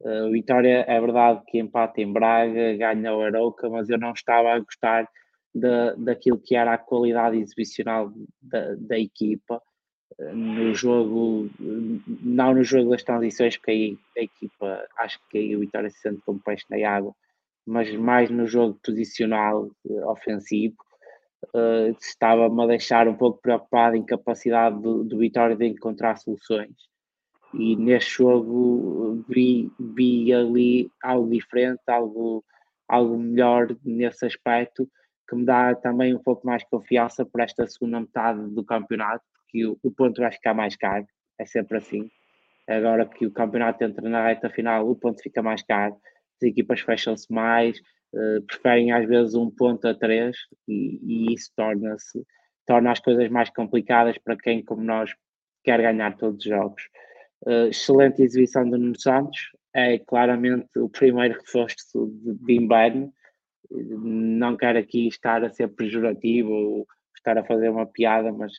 Uh, 0.00 0.30
Vitória 0.30 0.84
é 0.86 1.00
verdade 1.00 1.42
que 1.48 1.58
empata 1.58 2.00
em 2.00 2.12
Braga, 2.12 2.76
ganha 2.76 3.12
o 3.12 3.22
Arouca, 3.22 3.68
mas 3.68 3.90
eu 3.90 3.98
não 3.98 4.12
estava 4.12 4.52
a 4.52 4.60
gostar 4.60 5.08
da, 5.54 5.94
daquilo 5.94 6.38
que 6.38 6.56
era 6.56 6.74
a 6.74 6.78
qualidade 6.78 7.38
exibicional 7.38 8.12
da, 8.42 8.74
da 8.74 8.98
equipa 8.98 9.62
uh, 10.18 10.34
no 10.34 10.74
jogo, 10.74 11.48
não 11.58 12.54
no 12.54 12.64
jogo 12.64 12.90
das 12.90 13.02
transições, 13.02 13.56
porque 13.56 13.70
aí 13.70 13.98
a 14.18 14.22
equipa 14.22 14.84
acho 14.98 15.20
que 15.30 15.38
aí 15.38 15.56
o 15.56 15.60
Vitória 15.60 15.90
se 15.90 16.00
sente 16.00 16.20
como 16.26 16.40
peixe 16.40 16.64
na 16.68 16.88
água, 16.88 17.14
mas 17.66 17.94
mais 17.94 18.30
no 18.30 18.46
jogo 18.46 18.78
posicional 18.84 19.70
uh, 19.84 20.10
ofensivo 20.10 20.76
uh, 21.54 21.96
estava-me 22.00 22.62
a 22.62 22.66
deixar 22.66 23.06
um 23.06 23.14
pouco 23.14 23.40
preocupado 23.40 23.96
em 23.96 24.04
capacidade 24.04 24.80
do, 24.80 25.04
do 25.04 25.18
Vitória 25.18 25.54
de 25.54 25.66
encontrar 25.66 26.16
soluções. 26.16 26.74
E 27.56 27.76
neste 27.76 28.16
jogo 28.16 29.24
vi, 29.28 29.70
vi 29.78 30.32
ali 30.32 30.90
algo 31.00 31.30
diferente, 31.30 31.80
algo, 31.86 32.44
algo 32.88 33.16
melhor 33.16 33.76
nesse 33.84 34.26
aspecto, 34.26 34.90
que 35.28 35.36
me 35.36 35.44
dá 35.44 35.74
também 35.74 36.14
um 36.14 36.18
pouco 36.18 36.46
mais 36.46 36.62
confiança 36.64 37.24
para 37.24 37.44
esta 37.44 37.66
segunda 37.66 38.00
metade 38.00 38.48
do 38.50 38.64
campeonato, 38.64 39.24
porque 39.34 39.66
o, 39.66 39.90
ponto 39.90 40.20
vai 40.20 40.32
ficar 40.32 40.54
mais 40.54 40.76
caro, 40.76 41.06
é 41.38 41.46
sempre 41.46 41.78
assim. 41.78 42.10
Agora 42.68 43.06
que 43.06 43.26
o 43.26 43.30
campeonato 43.30 43.84
entra 43.84 44.08
na 44.08 44.26
reta 44.26 44.48
final, 44.50 44.88
o 44.88 44.96
ponto 44.96 45.22
fica 45.22 45.42
mais 45.42 45.62
caro, 45.62 45.94
as 46.36 46.48
equipas 46.48 46.80
fecham-se 46.80 47.32
mais, 47.32 47.78
uh, 48.12 48.42
preferem 48.46 48.92
às 48.92 49.06
vezes 49.06 49.34
um 49.34 49.50
ponto 49.50 49.86
a 49.86 49.94
três 49.94 50.36
e, 50.66 50.98
e 51.02 51.34
isso 51.34 51.50
torna-se 51.56 52.24
torna 52.66 52.92
as 52.92 53.00
coisas 53.00 53.28
mais 53.28 53.50
complicadas 53.50 54.16
para 54.18 54.36
quem, 54.36 54.64
como 54.64 54.82
nós, 54.82 55.14
quer 55.62 55.80
ganhar 55.80 56.16
todos 56.16 56.38
os 56.38 56.50
jogos. 56.50 56.82
Uh, 57.46 57.68
excelente 57.68 58.22
exibição 58.22 58.68
do 58.68 58.78
Nuno 58.78 58.98
Santos, 58.98 59.38
é 59.74 59.98
claramente 59.98 60.78
o 60.78 60.88
primeiro 60.88 61.34
reforço 61.34 61.76
de, 62.22 62.58
de. 62.58 63.10
Não 63.74 64.56
quero 64.56 64.78
aqui 64.78 65.08
estar 65.08 65.44
a 65.44 65.50
ser 65.50 65.68
pejorativo 65.68 66.50
ou 66.50 66.86
estar 67.16 67.36
a 67.38 67.44
fazer 67.44 67.68
uma 67.70 67.86
piada, 67.86 68.32
mas 68.32 68.52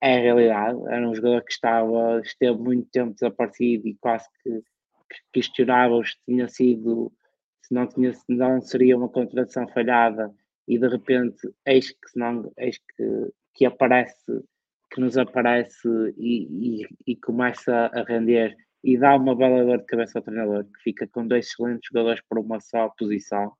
é 0.00 0.16
a 0.16 0.20
realidade. 0.20 0.78
Era 0.88 1.08
um 1.08 1.14
jogador 1.14 1.42
que 1.44 1.52
estava, 1.52 2.20
esteve 2.20 2.58
muito 2.58 2.88
tempo 2.90 3.14
desaparecido 3.14 3.88
e 3.88 3.94
quase 3.96 4.26
que 4.42 4.62
questionava 5.32 6.02
se 6.04 6.16
tinha 6.26 6.48
sido 6.48 7.12
se 7.66 7.72
não, 7.72 7.86
tinha, 7.86 8.12
se 8.12 8.24
não 8.28 8.60
seria 8.60 8.96
uma 8.96 9.08
contratação 9.08 9.66
falhada 9.68 10.32
e 10.68 10.78
de 10.78 10.86
repente 10.86 11.48
eis 11.66 11.90
que, 11.90 12.18
não, 12.18 12.52
eis 12.58 12.78
que, 12.78 13.32
que 13.54 13.66
aparece, 13.66 14.44
que 14.90 15.00
nos 15.00 15.16
aparece 15.16 15.88
e, 16.16 16.82
e, 16.82 16.88
e 17.06 17.16
começa 17.16 17.90
a 17.92 18.02
render 18.02 18.54
e 18.82 18.98
dá 18.98 19.16
uma 19.16 19.34
bela 19.34 19.64
dor 19.64 19.78
de 19.78 19.86
cabeça 19.86 20.18
ao 20.18 20.22
treinador, 20.22 20.64
que 20.64 20.82
fica 20.82 21.08
com 21.08 21.26
dois 21.26 21.46
excelentes 21.46 21.88
jogadores 21.90 22.22
por 22.28 22.38
uma 22.38 22.60
só 22.60 22.90
posição, 22.98 23.52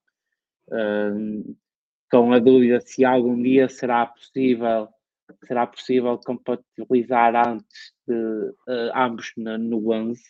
com 2.11 2.33
a 2.33 2.39
dúvida 2.39 2.81
se 2.81 3.05
algum 3.05 3.41
dia 3.43 3.69
será 3.69 4.07
possível 4.07 4.89
será 5.47 5.67
possível 5.67 6.19
compatibilizar 6.19 7.35
antes 7.35 7.93
de 8.07 8.15
uh, 8.15 8.93
ambos 8.95 9.33
no, 9.37 9.59
no 9.59 9.91
11 9.91 10.21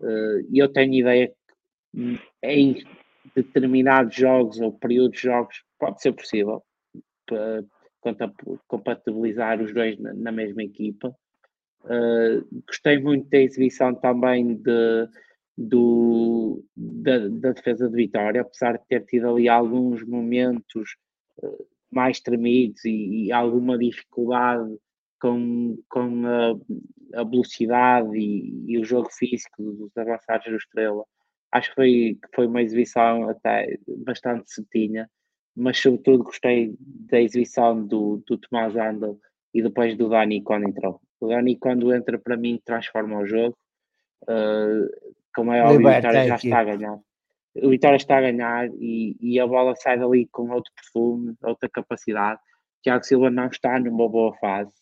uh, 0.00 0.40
e 0.50 0.58
eu 0.58 0.68
tenho 0.72 0.94
ideia 0.94 1.28
que 1.28 2.20
em 2.42 2.84
determinados 3.34 4.14
jogos 4.14 4.60
ou 4.60 4.72
períodos 4.72 5.20
de 5.20 5.26
jogos 5.26 5.62
pode 5.78 6.00
ser 6.00 6.12
possível 6.12 6.62
compatibilizar 8.66 9.60
os 9.60 9.72
dois 9.72 9.98
na, 9.98 10.12
na 10.14 10.32
mesma 10.32 10.62
equipa. 10.62 11.14
Uh, 11.84 12.62
gostei 12.66 12.98
muito 12.98 13.28
da 13.30 13.38
exibição 13.38 13.94
também 13.94 14.56
de, 14.56 15.08
do, 15.62 16.64
da, 16.74 17.28
da, 17.28 17.52
defesa 17.52 17.86
de 17.86 17.94
Vitória, 17.94 18.40
apesar 18.40 18.78
de 18.78 18.86
ter 18.88 19.04
tido 19.04 19.28
ali 19.28 19.46
alguns 19.46 20.02
momentos 20.06 20.96
uh, 21.42 21.66
mais 21.90 22.18
tremidos 22.18 22.82
e, 22.86 23.26
e, 23.26 23.32
alguma 23.32 23.76
dificuldade 23.76 24.74
com, 25.20 25.76
com 25.90 26.26
a, 26.26 27.20
a 27.20 27.24
velocidade 27.24 28.16
e, 28.16 28.64
e, 28.72 28.78
o 28.78 28.84
jogo 28.84 29.10
físico 29.12 29.62
dos 29.62 29.94
avançados 29.98 30.46
do 30.46 30.56
Estrela 30.56 31.04
acho 31.52 31.68
que 31.70 31.74
foi, 31.74 32.18
foi 32.34 32.46
uma 32.46 32.62
exibição 32.62 33.28
até 33.28 33.76
bastante 33.98 34.50
certinha, 34.50 35.10
mas 35.54 35.76
sobretudo 35.78 36.24
gostei 36.24 36.74
da 36.78 37.20
exibição 37.20 37.86
do, 37.86 38.22
do 38.26 38.38
Tomás 38.38 38.74
Andel 38.76 39.18
e 39.52 39.60
depois 39.60 39.94
do 39.94 40.08
Dani 40.08 40.42
quando 40.42 40.68
entrou. 40.68 41.02
O 41.20 41.28
Dani 41.28 41.56
quando 41.58 41.92
entra 41.94 42.18
para 42.18 42.36
mim 42.36 42.58
transforma 42.64 43.18
o 43.18 43.26
jogo, 43.26 43.58
uh, 44.22 45.19
como 45.34 45.52
é 45.52 45.62
óbvio, 45.62 45.88
o 45.88 45.94
Vitória 45.94 46.26
já 46.26 46.36
está 46.36 46.58
a 46.58 46.64
ganhar. 46.64 46.98
O 47.62 47.68
Vitória 47.68 47.96
está 47.96 48.18
a 48.18 48.20
ganhar 48.20 48.68
e, 48.78 49.16
e 49.20 49.40
a 49.40 49.46
bola 49.46 49.74
sai 49.76 49.98
dali 49.98 50.26
com 50.26 50.50
outro 50.50 50.72
perfume, 50.74 51.34
outra 51.42 51.68
capacidade. 51.68 52.40
Tiago 52.82 53.04
Silva 53.04 53.30
não 53.30 53.46
está 53.46 53.78
numa 53.78 54.08
boa 54.08 54.34
fase, 54.36 54.72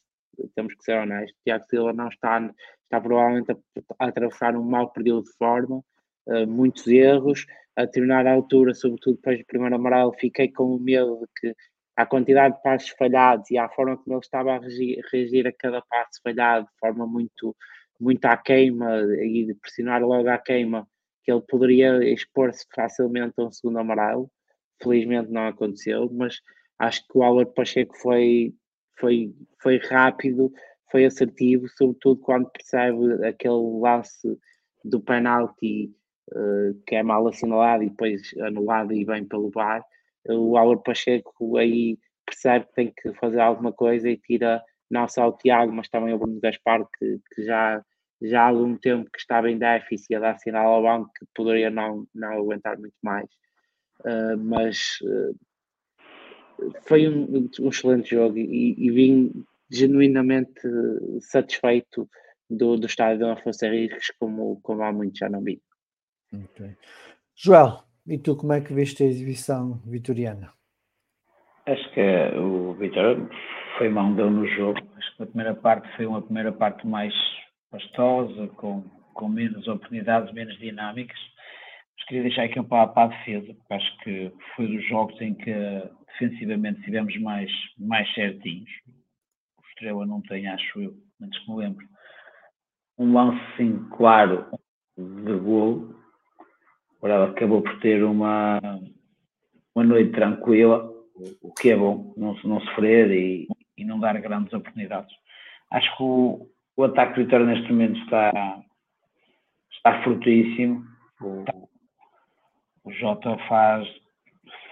temos 0.55 0.75
que 0.75 0.85
ser 0.85 0.99
honestos. 0.99 1.37
Tiago 1.43 1.65
Silva 1.69 1.93
não 1.93 2.09
está, 2.09 2.41
está 2.85 3.01
provavelmente 3.01 3.53
a, 3.53 3.57
a 3.99 4.09
atravessar 4.09 4.57
um 4.57 4.63
mau 4.63 4.91
período 4.91 5.25
de 5.25 5.33
forma, 5.37 5.83
uh, 6.27 6.47
muitos 6.47 6.87
erros. 6.87 7.47
A 7.77 7.85
determinada 7.85 8.31
altura, 8.31 8.75
sobretudo 8.75 9.17
depois 9.17 9.39
do 9.39 9.47
primeiro 9.47 9.77
amarelo, 9.77 10.13
fiquei 10.19 10.51
com 10.51 10.75
o 10.75 10.81
medo 10.81 11.21
de 11.21 11.27
que 11.41 11.57
a 11.97 12.07
quantidade 12.07 12.55
de 12.57 12.63
passos 12.63 12.91
falhados 12.91 13.51
e 13.51 13.59
a 13.59 13.69
forma 13.69 13.97
como 13.97 14.15
ele 14.15 14.21
estava 14.21 14.55
a 14.55 14.59
reagir, 14.59 15.01
reagir 15.13 15.49
a 15.49 15.53
cada 15.53 15.83
passo 15.83 16.21
falhado, 16.23 16.67
de 16.67 16.79
forma 16.79 17.07
muito, 17.07 17.57
muito 18.01 18.25
à 18.27 18.37
queima 18.37 19.01
e 19.23 19.47
de 19.47 19.55
pressionar 19.55 20.03
logo 20.03 20.29
à 20.29 20.39
queima, 20.39 20.87
que 21.23 21.33
ele 21.33 21.43
poderia 21.43 22.03
expor-se 22.13 22.65
facilmente 22.75 23.35
a 23.39 23.45
um 23.45 23.53
segundo 23.53 23.79
amarelo. 23.79 24.31
Felizmente 24.83 25.31
não 25.31 25.49
aconteceu, 25.49 26.09
mas 26.13 26.41
acho 26.79 27.07
que 27.07 27.19
o 27.19 27.23
Álvaro 27.23 27.53
Pacheco 27.53 27.97
foi, 27.99 28.55
foi, 28.99 29.35
foi 29.61 29.79
rápido, 29.79 30.53
foi 30.91 31.05
assertivo, 31.05 31.69
sobretudo 31.77 32.21
quando 32.21 32.51
percebe 32.51 33.27
aquele 33.27 33.81
lance 33.81 34.39
do 34.85 35.01
penalti 35.01 35.93
uh, 36.33 36.75
que 36.87 36.95
é 36.95 37.03
mal 37.03 37.27
assinalado 37.27 37.83
e 37.83 37.91
depois 37.91 38.35
anulado 38.41 38.93
e 38.93 39.05
bem 39.05 39.25
pelo 39.25 39.51
VAR. 39.51 39.85
O 40.29 40.57
Álvaro 40.57 40.83
Pacheco 40.83 41.57
aí 41.57 41.99
percebe 42.25 42.67
que 42.67 42.75
tem 42.75 42.93
que 42.95 43.13
fazer 43.15 43.41
alguma 43.41 43.73
coisa 43.73 44.09
e 44.09 44.17
tira 44.17 44.63
não 44.91 45.09
só 45.09 45.29
o 45.29 45.37
Tiago, 45.37 45.73
mas 45.73 45.89
também 45.89 46.15
o 46.15 46.19
Bruno 46.19 46.41
Gaspar, 46.41 46.87
que, 46.99 47.21
que 47.35 47.43
já, 47.45 47.83
já 48.23 48.43
há 48.43 48.49
algum 48.49 48.77
tempo 48.77 49.11
que 49.11 49.19
estava 49.19 49.51
em 49.51 49.59
déficit 49.59 50.15
a 50.15 50.21
dar 50.21 50.39
sinal 50.39 50.67
ao 50.67 50.83
banco 50.83 51.11
que 51.19 51.27
poderia 51.35 51.71
não, 51.71 52.07
não 52.15 52.33
aguentar 52.33 52.79
muito 52.79 52.97
mais. 53.03 53.29
Uh, 54.01 54.37
mas 54.39 54.99
uh, 55.03 55.37
foi 56.87 57.09
um, 57.09 57.49
um, 57.61 57.69
excelente 57.69 58.11
jogo 58.11 58.39
e, 58.39 58.75
e 58.79 58.91
vim 58.91 59.45
genuinamente 59.71 60.61
satisfeito 61.21 62.09
do, 62.49 62.77
do 62.77 62.87
estádio 62.87 63.27
de 63.27 63.33
Afonso 63.33 63.65
Henriques 63.65 64.11
como, 64.19 64.61
como 64.63 64.83
há 64.83 64.93
muito 64.93 65.19
já 65.19 65.29
não 65.29 65.43
vi. 65.43 65.61
Okay. 66.33 66.77
Joel, 67.35 67.85
e 68.07 68.19
tu 68.19 68.37
como 68.37 68.53
é 68.53 68.61
que 68.61 68.73
viste 68.73 69.03
a 69.03 69.07
exibição 69.07 69.81
vitoriana? 69.85 70.53
Acho 71.67 71.93
que 71.93 72.01
o 72.39 72.73
Vitor 72.75 73.29
foi 73.77 73.91
mão 73.91 74.15
deu 74.15 74.31
no 74.31 74.47
jogo. 74.49 74.81
Acho 74.97 75.17
que 75.17 75.23
a 75.23 75.27
primeira 75.27 75.55
parte 75.55 75.87
foi 75.97 76.07
uma 76.07 76.23
primeira 76.23 76.51
parte 76.51 76.87
mais 76.87 77.13
pastosa, 77.71 78.49
com, 78.57 78.83
com 79.15 79.29
menos 79.29 79.67
oportunidades, 79.69 80.33
menos 80.33 80.59
dinâmicas 80.59 81.19
mas 81.99 82.07
queria 82.07 82.23
deixar 82.23 82.45
aqui 82.45 82.61
um 82.61 82.65
para, 82.65 82.87
para 82.87 83.05
a 83.05 83.17
defesa, 83.19 83.53
porque 83.55 83.75
acho 83.75 83.99
que 83.99 84.33
foi 84.55 84.67
dos 84.69 84.87
jogos 84.89 85.21
em 85.21 85.35
que 85.35 85.53
defensivamente 86.07 86.81
tivemos 86.83 87.17
mais, 87.21 87.51
mais 87.77 88.13
certinhos. 88.15 88.71
O 89.59 89.67
Estrela 89.69 90.07
não 90.07 90.23
tem, 90.23 90.47
acho 90.47 90.81
eu, 90.81 90.95
antes 91.21 91.39
que 91.41 91.51
me 91.51 91.59
lembro, 91.59 91.87
um 92.99 93.13
lance 93.13 93.41
sim 93.57 93.85
claro 93.91 94.47
de 94.97 95.37
gol. 95.39 95.95
Ela 97.03 97.31
acabou 97.31 97.63
por 97.63 97.79
ter 97.81 98.03
uma, 98.05 98.61
uma 99.75 99.85
noite 99.85 100.13
tranquila, 100.13 100.93
o 101.43 101.53
que 101.53 101.71
é 101.71 101.77
bom, 101.77 102.13
não, 102.17 102.35
não 102.45 102.61
sofrer 102.61 103.11
e, 103.11 103.49
e 103.77 103.85
não 103.85 103.99
dar 103.99 104.21
grandes 104.21 104.53
oportunidades. 104.53 105.15
Acho 105.71 105.97
que 105.97 106.03
o, 106.03 106.49
o 106.79 106.85
ataque 106.85 107.25
Vitória 107.25 107.45
neste 107.45 107.73
momento 107.73 107.99
está, 107.99 108.63
está 109.73 110.01
frutíssimo. 110.05 110.87
O, 111.21 111.45
o 112.85 112.93
Jota 112.93 113.37
faz, 113.49 113.89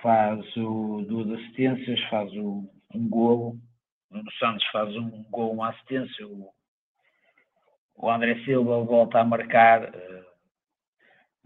faz 0.00 0.56
o, 0.56 1.04
duas 1.08 1.28
assistências, 1.32 2.00
faz 2.08 2.32
o, 2.34 2.70
um 2.94 3.08
golo. 3.08 3.56
O 4.12 4.32
Santos 4.38 4.64
faz 4.70 4.94
um 4.96 5.24
gol, 5.30 5.54
uma 5.54 5.70
assistência. 5.70 6.28
O, 6.28 6.48
o 7.96 8.08
André 8.08 8.36
Silva 8.44 8.84
volta 8.84 9.18
a 9.18 9.24
marcar. 9.24 9.82
Uh, 9.88 10.26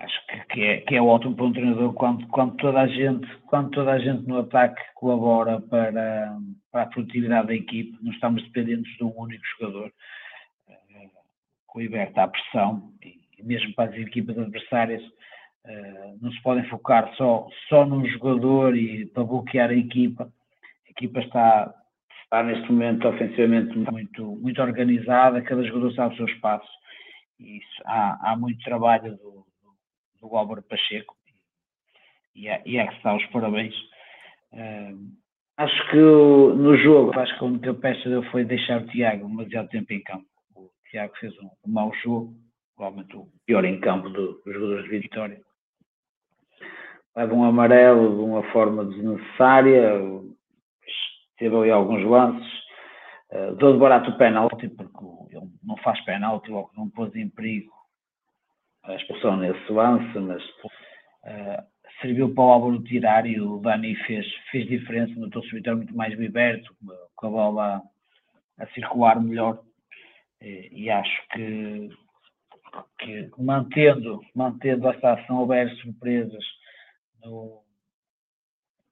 acho 0.00 0.26
que, 0.26 0.40
que, 0.52 0.62
é, 0.62 0.80
que 0.82 0.94
é 0.94 1.00
ótimo 1.00 1.36
para 1.36 1.46
um 1.46 1.52
treinador 1.54 1.94
quando, 1.94 2.28
quando, 2.28 2.56
toda 2.58 2.80
a 2.82 2.86
gente, 2.86 3.26
quando 3.46 3.70
toda 3.70 3.92
a 3.92 3.98
gente 3.98 4.28
no 4.28 4.40
ataque 4.40 4.82
colabora 4.94 5.58
para, 5.58 6.36
para 6.70 6.82
a 6.82 6.86
produtividade 6.86 7.46
da 7.46 7.54
equipe, 7.54 7.96
não 8.02 8.12
estamos 8.12 8.42
dependentes 8.42 8.94
de 8.98 9.04
um 9.04 9.18
único 9.18 9.42
jogador 9.58 9.90
liberta 11.76 12.22
a 12.22 12.28
pressão 12.28 12.92
e, 13.02 13.42
mesmo 13.42 13.74
para 13.74 13.90
as 13.90 13.96
equipas 13.96 14.38
adversárias 14.38 15.02
Uh, 15.62 16.16
não 16.22 16.32
se 16.32 16.42
podem 16.42 16.64
focar 16.70 17.14
só, 17.16 17.46
só 17.68 17.84
num 17.84 18.06
jogador 18.06 18.74
e 18.74 19.04
para 19.06 19.24
bloquear 19.24 19.68
a 19.68 19.74
equipa. 19.74 20.24
A 20.24 20.90
equipa 20.90 21.20
está, 21.20 21.74
está 22.24 22.42
neste 22.42 22.72
momento 22.72 23.06
ofensivamente 23.06 23.76
muito, 23.76 24.24
muito 24.36 24.62
organizada, 24.62 25.42
cada 25.42 25.62
jogador 25.62 25.92
sabe 25.92 26.14
o 26.14 26.16
seu 26.16 26.26
espaço. 26.26 26.68
E 27.38 27.58
isso, 27.58 27.82
há, 27.84 28.30
há 28.30 28.36
muito 28.36 28.62
trabalho 28.64 29.12
do, 29.18 29.44
do, 30.22 30.28
do 30.28 30.36
Álvaro 30.36 30.62
Pacheco 30.62 31.14
e 32.34 32.48
é, 32.48 32.62
e 32.64 32.78
é 32.78 32.86
que 32.86 32.96
se 32.96 33.02
dá 33.02 33.14
os 33.14 33.26
parabéns. 33.26 33.74
Uh, 34.52 35.12
acho 35.58 35.90
que 35.90 35.96
no 35.96 36.74
jogo, 36.78 37.18
acho 37.18 37.36
que 37.36 37.44
a 37.44 37.48
única 37.48 37.74
peça 37.74 38.22
foi 38.30 38.44
deixar 38.44 38.80
o 38.80 38.86
Tiago 38.86 39.28
demasiado 39.28 39.68
tempo 39.68 39.92
em 39.92 40.02
campo. 40.02 40.29
Tiago 40.90 41.16
fez 41.18 41.32
um, 41.38 41.50
mau 41.66 41.92
jogo, 42.02 42.34
provavelmente 42.76 43.16
o 43.16 43.28
pior 43.46 43.64
em 43.64 43.80
campo 43.80 44.08
dos 44.08 44.42
jogadores 44.44 44.84
de 44.84 44.98
Vitória. 44.98 45.40
Leva 47.16 47.34
um 47.34 47.44
amarelo 47.44 48.16
de 48.16 48.22
uma 48.22 48.42
forma 48.50 48.84
desnecessária, 48.84 50.00
teve 51.38 51.56
ali 51.56 51.70
alguns 51.70 52.04
lances, 52.04 52.52
uh, 53.32 53.54
dou 53.56 53.72
de 53.72 53.78
barato 53.78 54.10
o 54.10 54.18
penalti, 54.18 54.68
porque 54.68 55.36
ele 55.36 55.48
não 55.62 55.76
faz 55.78 56.00
penalti, 56.04 56.50
logo 56.50 56.70
não 56.76 56.90
pôs 56.90 57.14
em 57.14 57.28
perigo 57.28 57.72
a 58.82 58.94
expulsão 58.94 59.36
nesse 59.36 59.70
lance, 59.70 60.18
mas 60.18 60.42
uh, 60.42 61.62
serviu 62.00 62.34
para 62.34 62.44
o 62.44 62.50
Álvaro 62.50 62.82
tirar 62.82 63.26
e 63.26 63.40
o 63.40 63.58
Dani 63.58 63.94
fez, 64.06 64.26
fez 64.50 64.66
diferença, 64.66 65.14
notou-se 65.18 65.48
o 65.48 65.54
Vitória 65.54 65.76
muito 65.76 65.96
mais 65.96 66.18
liberto, 66.18 66.74
com 67.14 67.26
a 67.26 67.30
bola 67.30 67.82
a 68.58 68.66
circular 68.68 69.20
melhor, 69.20 69.62
e, 70.40 70.68
e 70.72 70.90
acho 70.90 71.28
que, 71.32 71.90
que 72.98 73.30
mantendo, 73.38 74.20
mantendo 74.34 74.88
essa 74.88 75.12
ação, 75.12 75.40
houver 75.40 75.70
surpresas 75.76 76.44
no, 77.24 77.62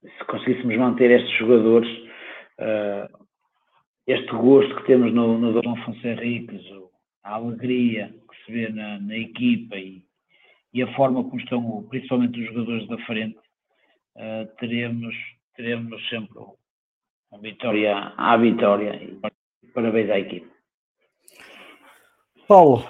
se 0.01 0.25
conseguíssemos 0.25 0.77
manter 0.77 1.11
estes 1.11 1.37
jogadores, 1.37 1.89
uh, 2.59 3.25
este 4.07 4.31
gosto 4.31 4.75
que 4.77 4.85
temos 4.85 5.13
no, 5.13 5.37
no 5.37 5.53
Dom 5.61 5.73
Afonso 5.73 6.89
a 7.23 7.33
alegria 7.33 8.13
que 8.29 8.45
se 8.45 8.51
vê 8.51 8.69
na, 8.69 8.99
na 8.99 9.17
equipa 9.17 9.75
e, 9.75 10.03
e, 10.73 10.81
a 10.81 10.95
forma 10.95 11.23
como 11.23 11.39
estão, 11.39 11.85
principalmente 11.89 12.39
os 12.39 12.47
jogadores 12.47 12.87
da 12.87 12.97
frente, 12.99 13.37
uh, 14.15 14.47
teremos, 14.57 15.13
teremos 15.55 16.09
sempre 16.09 16.39
a 17.31 17.37
vitória 17.37 18.13
à 18.17 18.37
vitória 18.37 18.95
e 19.03 19.19
parabéns 19.73 20.09
à 20.09 20.19
equipe. 20.19 20.58
Paulo, 22.49 22.83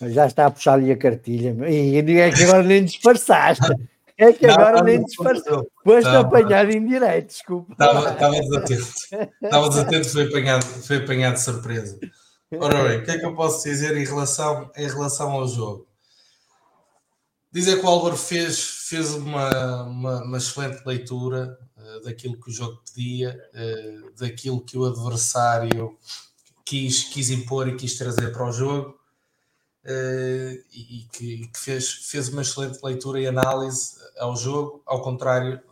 Já 0.00 0.26
está 0.26 0.46
a 0.46 0.50
puxar 0.50 0.74
ali 0.74 0.90
a 0.90 0.96
cartilha. 0.96 1.54
E 1.68 1.96
é 2.18 2.30
que 2.30 2.42
agora 2.44 2.62
nem 2.62 2.84
disfarçaste. 2.84 3.66
É 4.16 4.32
que 4.32 4.46
agora 4.46 4.78
não, 4.78 4.84
nem 4.84 5.04
disfarçaste. 5.04 5.68
Foste 5.84 6.08
apanhado 6.08 6.70
em 6.70 6.86
direto, 6.86 7.26
desculpa. 7.26 7.72
Estava 7.72 8.40
desatento. 8.40 8.94
Estava 9.42 9.68
desatento, 9.68 10.08
foi 10.08 10.26
apanhado, 10.26 10.64
foi 10.64 10.96
apanhado 10.96 11.34
de 11.34 11.42
surpresa. 11.42 11.98
Ora 12.58 12.88
bem, 12.88 12.98
o 12.98 13.04
que 13.04 13.10
é 13.10 13.18
que 13.18 13.26
eu 13.26 13.34
posso 13.34 13.62
dizer 13.68 13.94
em 13.94 14.06
relação, 14.06 14.70
em 14.74 14.88
relação 14.88 15.32
ao 15.32 15.46
jogo? 15.46 15.86
Dizer 17.52 17.78
que 17.78 17.84
o 17.84 17.88
Álvaro 17.88 18.16
fez, 18.16 18.86
fez 18.88 19.12
uma, 19.12 19.82
uma, 19.82 20.22
uma 20.22 20.38
excelente 20.38 20.82
leitura 20.86 21.58
daquilo 22.02 22.40
que 22.40 22.50
o 22.50 22.52
jogo 22.52 22.82
pedia, 22.84 23.38
uh, 23.54 24.12
daquilo 24.18 24.60
que 24.60 24.76
o 24.76 24.84
adversário 24.84 25.96
quis, 26.64 27.04
quis 27.04 27.30
impor 27.30 27.68
e 27.68 27.76
quis 27.76 27.96
trazer 27.96 28.32
para 28.32 28.48
o 28.48 28.52
jogo 28.52 28.98
uh, 29.84 30.64
e, 30.72 31.06
que, 31.12 31.46
que, 31.48 31.58
fez, 31.58 31.90
fez 31.90 32.28
uma 32.28 32.42
excelente 32.42 32.80
leitura 32.82 33.20
e 33.20 33.26
análise 33.26 33.96
ao 34.18 34.36
jogo, 34.36 34.82
ao 34.84 35.02
contrário 35.02 35.62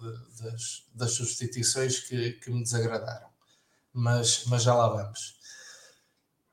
das, 0.41 0.85
das 0.95 1.13
substituições 1.13 2.01
que, 2.01 2.33
que 2.33 2.51
me 2.51 2.63
desagradaram. 2.63 3.29
Mas, 3.93 4.45
mas 4.47 4.63
já 4.63 4.75
lá 4.75 4.89
vamos. 4.89 5.37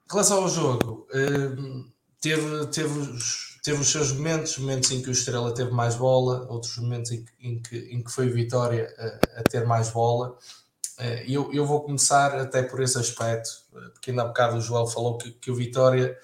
Em 0.07 0.11
relação 0.11 0.43
ao 0.43 0.49
jogo, 0.49 1.07
uh, 1.09 1.91
teve, 2.19 2.67
teve, 2.67 2.99
os, 2.99 3.50
teve 3.61 3.79
os 3.79 3.91
seus 3.91 4.11
momentos, 4.11 4.57
momentos 4.57 4.91
em 4.91 5.01
que 5.01 5.09
o 5.09 5.11
Estrela 5.11 5.53
teve 5.53 5.71
mais 5.71 5.95
bola, 5.95 6.47
outros 6.49 6.77
momentos 6.77 7.11
em, 7.11 7.25
em, 7.39 7.61
que, 7.61 7.77
em 7.77 8.03
que 8.03 8.11
foi 8.11 8.29
Vitória 8.29 8.93
a, 8.97 9.39
a 9.39 9.43
ter 9.43 9.65
mais 9.65 9.89
bola. 9.89 10.37
Uh, 10.99 11.23
eu, 11.27 11.53
eu 11.53 11.65
vou 11.65 11.81
começar 11.81 12.35
até 12.39 12.63
por 12.63 12.81
esse 12.81 12.97
aspecto, 12.97 13.49
porque 13.93 14.11
ainda 14.11 14.23
há 14.23 14.25
bocado 14.25 14.57
o 14.57 14.61
João 14.61 14.87
falou 14.87 15.17
que, 15.17 15.31
que 15.31 15.51
o 15.51 15.55
Vitória 15.55 16.17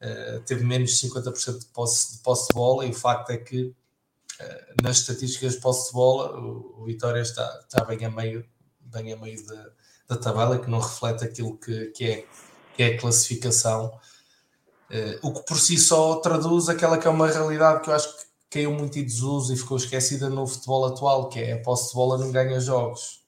uh, 0.00 0.40
teve 0.42 0.64
menos 0.64 0.90
de 0.90 1.08
50% 1.08 1.58
de 1.58 1.66
posse, 1.66 2.16
de 2.16 2.22
posse 2.22 2.48
de 2.48 2.54
bola, 2.54 2.84
e 2.84 2.90
o 2.90 2.94
facto 2.94 3.30
é 3.30 3.36
que 3.36 3.74
nas 4.82 4.98
estatísticas 4.98 5.54
de 5.54 5.60
posse 5.60 5.88
de 5.88 5.92
bola, 5.92 6.36
o, 6.38 6.80
o 6.80 6.84
Vitória 6.84 7.20
está, 7.20 7.60
está 7.60 7.84
bem 7.84 8.04
a 8.04 8.10
meio, 8.10 8.44
bem 8.80 9.12
a 9.12 9.16
meio 9.16 9.44
da, 9.46 9.70
da 10.08 10.16
tabela, 10.16 10.58
que 10.58 10.70
não 10.70 10.78
reflete 10.78 11.24
aquilo 11.24 11.56
que, 11.58 11.86
que, 11.86 12.04
é, 12.04 12.26
que 12.76 12.82
é 12.82 12.86
a 12.86 12.98
classificação. 12.98 13.92
Uh, 14.92 15.26
o 15.26 15.32
que 15.32 15.46
por 15.46 15.58
si 15.58 15.78
só 15.78 16.16
traduz 16.16 16.68
aquela 16.68 16.98
que 16.98 17.06
é 17.06 17.10
uma 17.10 17.26
realidade 17.26 17.80
que 17.80 17.88
eu 17.88 17.94
acho 17.94 18.14
que 18.14 18.24
caiu 18.50 18.72
muito 18.72 18.98
em 18.98 19.04
desuso 19.04 19.54
e 19.54 19.56
ficou 19.56 19.78
esquecida 19.78 20.28
no 20.28 20.46
futebol 20.46 20.84
atual, 20.84 21.30
que 21.30 21.40
é 21.40 21.54
a 21.54 21.62
posse 21.62 21.88
de 21.88 21.94
bola 21.94 22.18
não 22.18 22.30
ganha 22.30 22.60
jogos. 22.60 23.22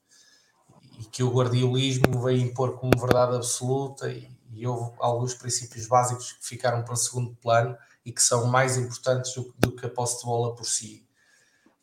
E 1.01 1.05
que 1.05 1.23
o 1.23 1.33
guardiolismo 1.33 2.21
veio 2.23 2.43
impor 2.43 2.79
como 2.79 2.93
verdade 3.01 3.37
absoluta 3.37 4.13
e, 4.13 4.29
e 4.53 4.67
houve 4.67 4.93
alguns 4.99 5.33
princípios 5.33 5.87
básicos 5.87 6.33
que 6.33 6.47
ficaram 6.47 6.85
para 6.85 6.97
segundo 6.97 7.35
plano 7.37 7.75
e 8.05 8.13
que 8.13 8.23
são 8.23 8.47
mais 8.47 8.77
importantes 8.77 9.35
do, 9.35 9.55
do 9.59 9.73
que 9.73 9.87
a 9.87 9.89
posse 9.89 10.19
de 10.19 10.27
bola 10.27 10.55
por 10.55 10.67
si, 10.67 11.07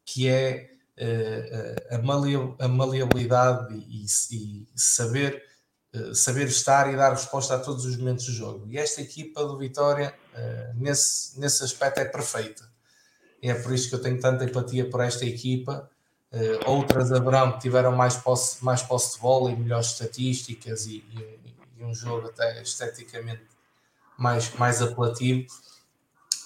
que 0.05 0.29
é 0.29 0.69
uh, 0.99 1.95
a, 2.59 2.67
maleabilidade 2.67 3.73
e, 3.73 4.05
e 4.05 4.65
saber, 4.75 5.43
saber 6.13 6.47
estar 6.47 6.91
e 6.91 6.95
dar 6.95 7.11
resposta 7.11 7.55
a 7.55 7.59
todos 7.59 7.85
os 7.85 7.97
momentos 7.97 8.25
do 8.25 8.31
jogo. 8.31 8.67
E 8.67 8.77
esta 8.77 9.01
equipa 9.01 9.43
do 9.45 9.57
Vitória, 9.57 10.13
uh, 10.33 10.79
nesse, 10.79 11.39
nesse 11.39 11.63
aspecto, 11.63 11.99
é 11.99 12.05
perfeita. 12.05 12.69
E 13.41 13.49
é 13.49 13.55
por 13.55 13.73
isso 13.73 13.89
que 13.89 13.95
eu 13.95 14.01
tenho 14.01 14.19
tanta 14.19 14.45
empatia 14.45 14.89
por 14.89 15.01
esta 15.01 15.25
equipa. 15.25 15.89
outras 16.65 17.11
haverão 17.11 17.53
que 17.53 17.59
tiveram 17.59 17.91
mais 17.91 18.15
posse, 18.15 18.63
mais 18.63 18.81
posse 18.81 19.15
de 19.15 19.21
bola 19.21 19.51
e 19.51 19.55
melhores 19.55 19.87
estatísticas 19.87 20.85
e, 20.85 21.03
e, 21.11 21.39
e 21.77 21.83
um 21.83 21.93
jogo 21.93 22.27
até 22.27 22.61
esteticamente 22.61 23.43
mais, 24.17 24.53
mais 24.53 24.81
apelativo 24.81 25.47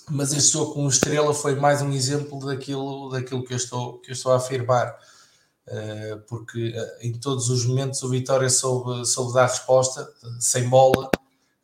mas 0.10 0.34
este 0.34 0.54
jogo 0.54 0.74
com 0.74 0.88
Estrela 0.88 1.34
foi 1.34 1.56
mais 1.56 1.82
um 1.82 1.92
exemplo 1.92 2.40
daquilo, 2.46 3.10
daquilo 3.10 3.44
que, 3.44 3.54
eu 3.54 3.58
estou, 3.58 3.98
que 4.00 4.12
eu 4.12 4.14
estou 4.14 4.34
a 4.34 4.38
afirmar, 4.38 4.96
porque 6.28 6.70
uh, 6.70 7.06
em 7.06 7.14
todos 7.14 7.50
os 7.50 7.66
momentos 7.66 8.04
o 8.04 8.10
Vitória 8.10 8.50
soube, 8.50 9.06
soube 9.06 9.34
dar 9.34 9.48
resposta, 9.48 10.04
uh, 10.04 10.42
sem 10.42 10.70
bola, 10.70 11.10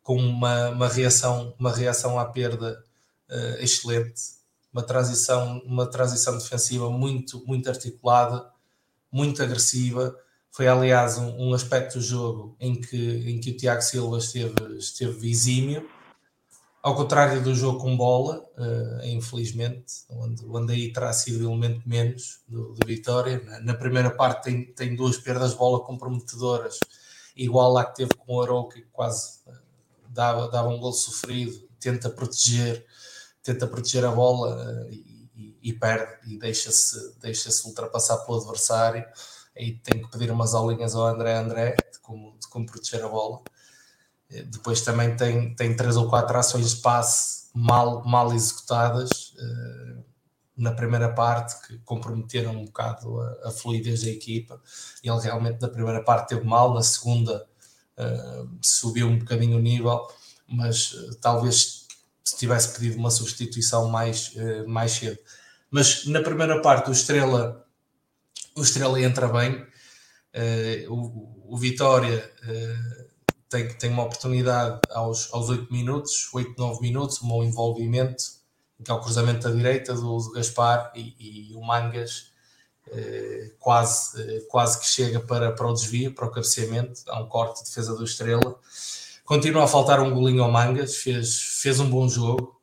com 0.01 0.17
uma, 0.17 0.69
uma, 0.69 0.87
reação, 0.87 1.53
uma 1.59 1.71
reação 1.71 2.17
à 2.17 2.25
perda 2.25 2.83
excelente, 3.59 4.21
uma 4.73 4.83
transição, 4.83 5.59
uma 5.59 5.85
transição 5.85 6.37
defensiva 6.37 6.89
muito, 6.89 7.41
muito 7.47 7.69
articulada, 7.69 8.45
muito 9.09 9.41
agressiva. 9.41 10.13
Foi, 10.51 10.67
aliás, 10.67 11.17
um, 11.17 11.49
um 11.49 11.53
aspecto 11.53 11.97
do 11.97 12.03
jogo 12.03 12.57
em 12.59 12.75
que, 12.81 13.29
em 13.29 13.39
que 13.39 13.51
o 13.51 13.57
Tiago 13.57 13.81
Silva 13.81 14.17
esteve, 14.17 14.77
esteve 14.77 15.31
exímio 15.31 15.87
ao 16.81 16.95
contrário 16.95 17.43
do 17.43 17.53
jogo 17.53 17.79
com 17.79 17.95
bola, 17.95 18.43
uh, 18.57 19.05
infelizmente, 19.05 20.03
onde, 20.09 20.43
onde 20.47 20.73
aí 20.73 20.91
terá 20.91 21.13
sido 21.13 21.39
o 21.39 21.51
elemento 21.51 21.87
menos 21.87 22.41
do, 22.47 22.73
do 22.73 22.87
Vitória. 22.87 23.39
Na, 23.43 23.59
na, 23.59 23.73
primeira 23.75 24.09
parte 24.09 24.43
tem, 24.43 24.73
tem 24.73 24.95
duas 24.95 25.17
perdas 25.17 25.51
de 25.51 25.57
bola 25.57 25.83
comprometedoras, 25.83 26.79
igual 27.35 27.77
à 27.77 27.85
que 27.85 27.95
teve 27.97 28.15
com 28.15 28.35
o 28.35 28.41
Arouca, 28.41 28.75
que 28.75 28.87
quase 28.91 29.39
uh, 29.45 29.53
dava, 30.09 30.49
dava 30.49 30.69
um 30.69 30.79
gol 30.79 30.93
sofrido, 30.93 31.69
tenta 31.79 32.09
proteger, 32.09 32.83
tenta 33.43 33.67
proteger 33.67 34.03
a 34.03 34.11
bola 34.11 34.55
uh, 34.55 34.89
e, 34.91 35.57
e, 35.61 35.73
perde 35.73 36.33
e 36.33 36.39
deixa-se 36.39 37.15
deixa 37.19 37.49
ultrapassar 37.67 38.17
pelo 38.25 38.39
adversário. 38.39 39.05
Aí 39.55 39.77
tem 39.77 40.01
que 40.01 40.09
pedir 40.09 40.31
umas 40.31 40.55
aulinhas 40.55 40.95
ao 40.95 41.05
André 41.05 41.37
André 41.37 41.75
de 41.91 41.99
como, 41.99 42.35
de 42.39 42.47
como 42.47 42.65
proteger 42.65 43.03
a 43.03 43.09
bola 43.09 43.41
depois 44.47 44.81
também 44.81 45.15
tem, 45.15 45.53
tem 45.55 45.75
três 45.75 45.97
ou 45.97 46.09
quatro 46.09 46.37
ações 46.37 46.75
de 46.75 46.81
passe 46.81 47.49
mal, 47.53 48.03
mal 48.05 48.33
executadas 48.33 49.33
uh, 49.33 50.03
na 50.55 50.71
primeira 50.71 51.09
parte 51.09 51.67
que 51.67 51.77
comprometeram 51.79 52.51
um 52.51 52.65
bocado 52.65 53.19
a, 53.19 53.49
a, 53.49 53.51
fluidez 53.51 54.03
da 54.03 54.09
equipa. 54.09 54.61
Ele 55.03 55.19
realmente 55.19 55.61
na 55.61 55.67
primeira 55.67 56.01
parte 56.03 56.29
teve 56.29 56.45
mal, 56.45 56.73
na 56.73 56.81
segunda 56.81 57.45
uh, 57.97 58.49
subiu 58.61 59.07
um 59.07 59.19
bocadinho 59.19 59.57
o 59.57 59.61
nível, 59.61 60.07
mas 60.47 60.95
talvez 61.19 61.87
se 62.23 62.37
tivesse 62.37 62.73
pedido 62.73 62.97
uma 62.97 63.11
substituição 63.11 63.89
mais, 63.89 64.33
mais 64.67 64.91
cedo. 64.91 65.17
Mas 65.69 66.05
na 66.05 66.21
primeira 66.21 66.61
parte 66.61 66.89
o 66.89 66.93
Estrela, 66.93 67.65
o 68.55 68.61
Estrela 68.61 69.01
entra 69.01 69.27
bem, 69.27 69.65
o, 70.87 71.53
o 71.53 71.57
Vitória 71.57 72.31
tem, 73.51 73.67
tem 73.67 73.89
uma 73.91 74.03
oportunidade 74.03 74.79
aos, 74.89 75.31
aos 75.33 75.49
8 75.49 75.71
minutos, 75.71 76.29
8, 76.33 76.55
9 76.57 76.81
minutos, 76.81 77.21
um 77.21 77.27
bom 77.27 77.43
envolvimento, 77.43 78.23
que 78.83 78.89
é 78.89 78.93
o 78.93 79.01
cruzamento 79.01 79.47
da 79.47 79.53
direita 79.53 79.93
do, 79.93 80.17
do 80.17 80.31
Gaspar 80.31 80.93
e, 80.95 81.49
e, 81.51 81.53
o 81.53 81.61
Mangas 81.61 82.31
eh, 82.87 83.51
quase, 83.59 84.21
eh, 84.21 84.39
quase 84.49 84.79
que 84.79 84.85
chega 84.87 85.19
para, 85.19 85.51
para 85.51 85.67
o 85.67 85.73
desvio, 85.73 86.15
para 86.15 86.25
o 86.25 86.31
cabeceamento, 86.31 87.01
há 87.09 87.21
um 87.21 87.27
corte 87.27 87.61
de 87.61 87.69
defesa 87.69 87.93
do 87.93 88.05
Estrela. 88.05 88.57
Continua 89.25 89.65
a 89.65 89.67
faltar 89.67 89.99
um 89.99 90.13
golinho 90.13 90.43
ao 90.43 90.51
Mangas, 90.51 90.95
fez, 90.95 91.59
fez 91.61 91.79
um 91.81 91.89
bom 91.89 92.07
jogo, 92.07 92.59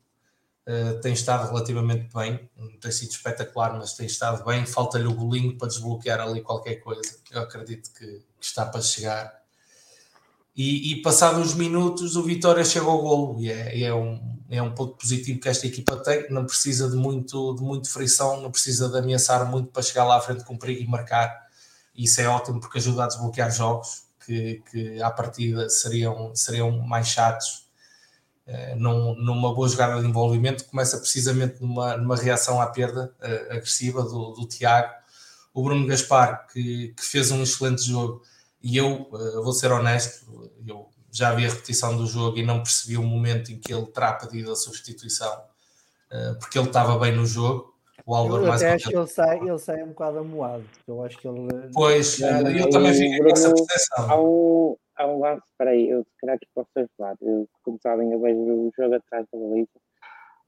eh, 0.65 0.93
tem 1.03 1.13
estado 1.13 1.47
relativamente 1.47 2.09
bem, 2.13 2.49
não 2.57 2.79
tem 2.79 2.91
sido 2.91 3.11
espetacular, 3.11 3.77
mas 3.77 3.93
tem 3.93 4.07
estado 4.07 4.43
bem. 4.43 4.65
Falta-lhe 4.65 5.07
o 5.07 5.13
golinho 5.13 5.55
para 5.55 5.67
desbloquear 5.67 6.19
ali 6.19 6.41
qualquer 6.41 6.77
coisa. 6.77 7.15
Eu 7.31 7.41
acredito 7.41 7.93
que, 7.93 8.05
que 8.07 8.25
está 8.41 8.65
para 8.65 8.81
chegar 8.81 9.38
e, 10.59 10.91
e 10.91 11.01
passados 11.01 11.39
uns 11.39 11.53
minutos 11.53 12.17
o 12.17 12.23
Vitória 12.23 12.65
chega 12.65 12.85
ao 12.85 13.01
golo. 13.01 13.39
E 13.39 13.49
é, 13.49 13.83
é, 13.83 13.95
um, 13.95 14.19
é 14.49 14.61
um 14.61 14.75
ponto 14.75 14.97
positivo 14.97 15.39
que 15.39 15.47
esta 15.47 15.65
equipa 15.65 15.95
tem, 15.95 16.29
não 16.29 16.45
precisa 16.45 16.89
de 16.89 16.97
muito, 16.97 17.55
de 17.55 17.61
muito 17.63 17.89
frição, 17.89 18.41
não 18.41 18.51
precisa 18.51 18.89
de 18.89 18.97
ameaçar 18.97 19.49
muito 19.49 19.69
para 19.71 19.81
chegar 19.81 20.03
lá 20.03 20.17
à 20.17 20.21
frente 20.21 20.43
com 20.43 20.57
perigo 20.57 20.81
e 20.81 20.85
marcar, 20.85 21.47
isso 21.95 22.19
é 22.19 22.27
ótimo 22.27 22.59
porque 22.59 22.77
ajuda 22.77 23.05
a 23.05 23.07
desbloquear 23.07 23.49
jogos 23.49 24.03
que, 24.25 24.61
que 24.69 25.01
à 25.01 25.09
partida 25.09 25.69
seriam, 25.69 26.35
seriam 26.35 26.71
mais 26.79 27.07
chatos 27.07 27.69
eh, 28.45 28.75
num, 28.75 29.15
numa 29.15 29.55
boa 29.55 29.69
jogada 29.69 30.01
de 30.01 30.07
envolvimento, 30.07 30.65
começa 30.65 30.97
precisamente 30.97 31.61
numa, 31.61 31.95
numa 31.95 32.17
reação 32.17 32.59
à 32.59 32.67
perda 32.67 33.13
uh, 33.21 33.53
agressiva 33.53 34.03
do, 34.03 34.31
do 34.31 34.45
Tiago, 34.45 34.93
o 35.53 35.63
Bruno 35.63 35.87
Gaspar 35.87 36.47
que, 36.47 36.93
que 36.97 37.05
fez 37.05 37.31
um 37.31 37.43
excelente 37.43 37.81
jogo 37.81 38.21
e 38.61 38.77
eu 38.77 39.03
uh, 39.11 39.43
vou 39.43 39.53
ser 39.53 39.71
honesto, 39.71 40.51
eu 40.65 40.89
já 41.11 41.33
vi 41.33 41.45
a 41.45 41.49
repetição 41.49 41.95
do 41.95 42.05
jogo 42.05 42.37
e 42.37 42.45
não 42.45 42.57
percebi 42.57 42.97
o 42.97 43.03
momento 43.03 43.51
em 43.51 43.59
que 43.59 43.73
ele 43.73 43.85
terá 43.87 44.13
pedido 44.13 44.51
a 44.51 44.55
substituição, 44.55 45.33
uh, 46.11 46.37
porque 46.39 46.57
ele 46.59 46.67
estava 46.67 46.97
bem 46.99 47.15
no 47.15 47.25
jogo. 47.25 47.73
O 48.05 48.15
Álvaro 48.15 48.43
eu 48.43 48.47
mais 48.47 48.63
acho 48.63 48.89
que 48.89 48.95
ele 48.95 49.07
sai, 49.07 49.39
ele 49.39 49.59
sai 49.59 49.83
um 49.83 49.89
bocado 49.89 50.19
amoado. 50.19 50.65
Eu 50.87 51.03
acho 51.03 51.17
que 51.17 51.27
ele. 51.27 51.47
Pois, 51.73 52.19
não, 52.19 52.41
não, 52.41 52.51
eu 52.51 52.69
também 52.69 52.93
fiquei 52.93 53.19
com 53.19 53.29
essa 53.29 53.53
percepção. 53.53 54.09
Há 54.09 54.19
um, 54.19 54.77
há 54.95 55.07
um 55.07 55.19
lance, 55.19 55.43
espera 55.45 55.71
aí, 55.71 55.89
eu 55.89 56.03
se 56.03 56.17
calhar 56.19 56.39
que 56.39 56.47
posso 56.53 56.69
ajudar. 56.75 57.15
Eu, 57.21 57.47
como 57.63 57.79
sabem, 57.81 58.11
eu 58.11 58.19
vejo 58.19 58.39
o 58.39 58.71
jogo 58.75 58.95
atrás 58.95 59.25
da 59.31 59.39
baliza. 59.39 59.69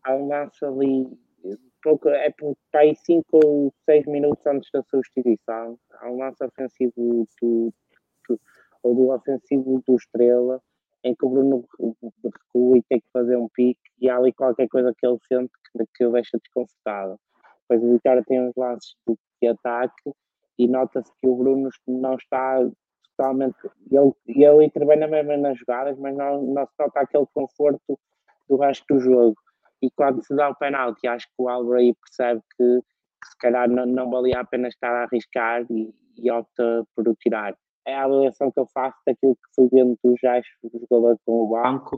Há 0.03 0.15
um 0.15 0.27
lance 0.27 0.65
ali, 0.65 1.07
pouco, 1.83 2.09
é 2.09 2.31
por 2.31 2.55
aí 2.73 2.95
5 2.95 3.25
ou 3.33 3.73
6 3.85 4.07
minutos 4.07 4.45
antes 4.47 4.69
da 4.73 4.81
substituição. 4.89 5.77
Há 5.99 6.09
um 6.09 6.17
lance 6.17 6.43
ofensivo 6.43 6.93
do, 7.41 7.73
ou 8.83 8.95
do 8.95 9.11
ofensivo 9.11 9.81
do 9.87 9.95
Estrela, 9.95 10.61
em 11.03 11.15
que 11.15 11.25
o 11.25 11.29
Bruno 11.29 11.65
recua 12.23 12.77
e 12.77 12.83
tem 12.83 12.99
que 12.99 13.07
fazer 13.11 13.35
um 13.35 13.49
pique 13.49 13.81
e 13.99 14.09
há 14.09 14.17
ali 14.17 14.31
qualquer 14.33 14.67
coisa 14.67 14.93
que 14.97 15.05
ele 15.05 15.17
sente 15.27 15.51
que, 15.71 15.85
que 15.95 16.05
o 16.05 16.11
deixa 16.11 16.37
desconfortável. 16.37 17.19
Depois 17.61 17.83
o 17.83 17.93
Vitória 17.93 18.23
tem 18.25 18.41
uns 18.41 18.55
lances 18.55 18.95
de, 19.07 19.15
de 19.41 19.47
ataque 19.47 20.11
e 20.57 20.67
nota-se 20.67 21.11
que 21.19 21.27
o 21.27 21.35
Bruno 21.35 21.69
não 21.87 22.15
está 22.15 22.59
totalmente. 23.17 23.57
Ele, 23.89 24.13
ele 24.27 24.65
intervém 24.65 24.97
mesma 24.97 25.37
nas 25.37 25.57
jogadas, 25.57 25.97
mas 25.97 26.15
não, 26.15 26.41
não 26.41 26.65
se 26.65 26.73
nota 26.77 26.99
aquele 26.99 27.25
conforto 27.33 27.99
do 28.47 28.57
resto 28.57 28.85
do 28.89 28.99
jogo. 28.99 29.35
E 29.81 29.89
quando 29.91 30.23
se 30.23 30.35
dá 30.35 30.49
o 30.49 30.55
penalti, 30.55 31.07
acho 31.07 31.27
que 31.27 31.33
o 31.39 31.49
Álvaro 31.49 31.79
aí 31.79 31.95
percebe 31.95 32.41
que, 32.55 32.81
que 32.81 33.27
se 33.27 33.37
calhar 33.39 33.67
não, 33.69 33.85
não 33.85 34.09
valia 34.09 34.39
a 34.39 34.45
pena 34.45 34.67
estar 34.67 34.91
a 34.93 35.03
arriscar 35.03 35.65
e, 35.71 35.93
e 36.17 36.29
opta 36.29 36.85
por 36.95 37.07
o 37.07 37.15
tirar 37.15 37.55
é 37.85 37.95
a 37.95 38.03
avaliação 38.03 38.51
que 38.51 38.59
eu 38.59 38.67
faço 38.67 38.97
daquilo 39.05 39.35
que 39.35 39.55
fui 39.55 39.69
vendo 39.71 39.97
do 40.03 40.15
Jais, 40.21 40.45
do 40.63 40.79
jogador 40.79 41.17
com 41.25 41.43
o 41.43 41.47
banco, 41.47 41.97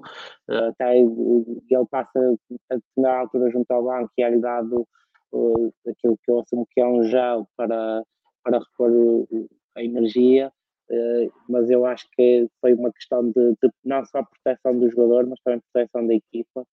uh, 0.49 0.69
até 0.69 0.97
ele 0.97 1.63
passa 1.89 2.19
a 2.19 2.75
determinada 2.75 3.21
altura 3.21 3.51
junto 3.51 3.71
ao 3.71 3.83
banco 3.83 4.11
e 4.17 4.23
é-lhe 4.23 4.39
dado 4.39 4.87
uh, 5.31 5.73
aquilo 5.87 6.17
que 6.23 6.31
eu 6.31 6.39
assumo 6.39 6.67
que 6.71 6.81
é 6.81 6.87
um 6.87 7.03
gel 7.03 7.47
para, 7.57 8.03
para 8.43 8.59
repor 8.59 8.91
a 9.75 9.83
energia, 9.83 10.51
mas 11.49 11.71
eu 11.71 11.85
acho 11.85 12.07
que 12.11 12.47
foi 12.61 12.73
uma 12.75 12.93
questão 12.93 13.31
de, 13.31 13.53
de, 13.53 13.71
não 13.83 14.05
só 14.05 14.21
proteção 14.23 14.77
do 14.77 14.87
jogador, 14.91 15.25
mas 15.25 15.39
também 15.43 15.59
proteção 15.71 16.05
da 16.05 16.13
equipa, 16.13 16.63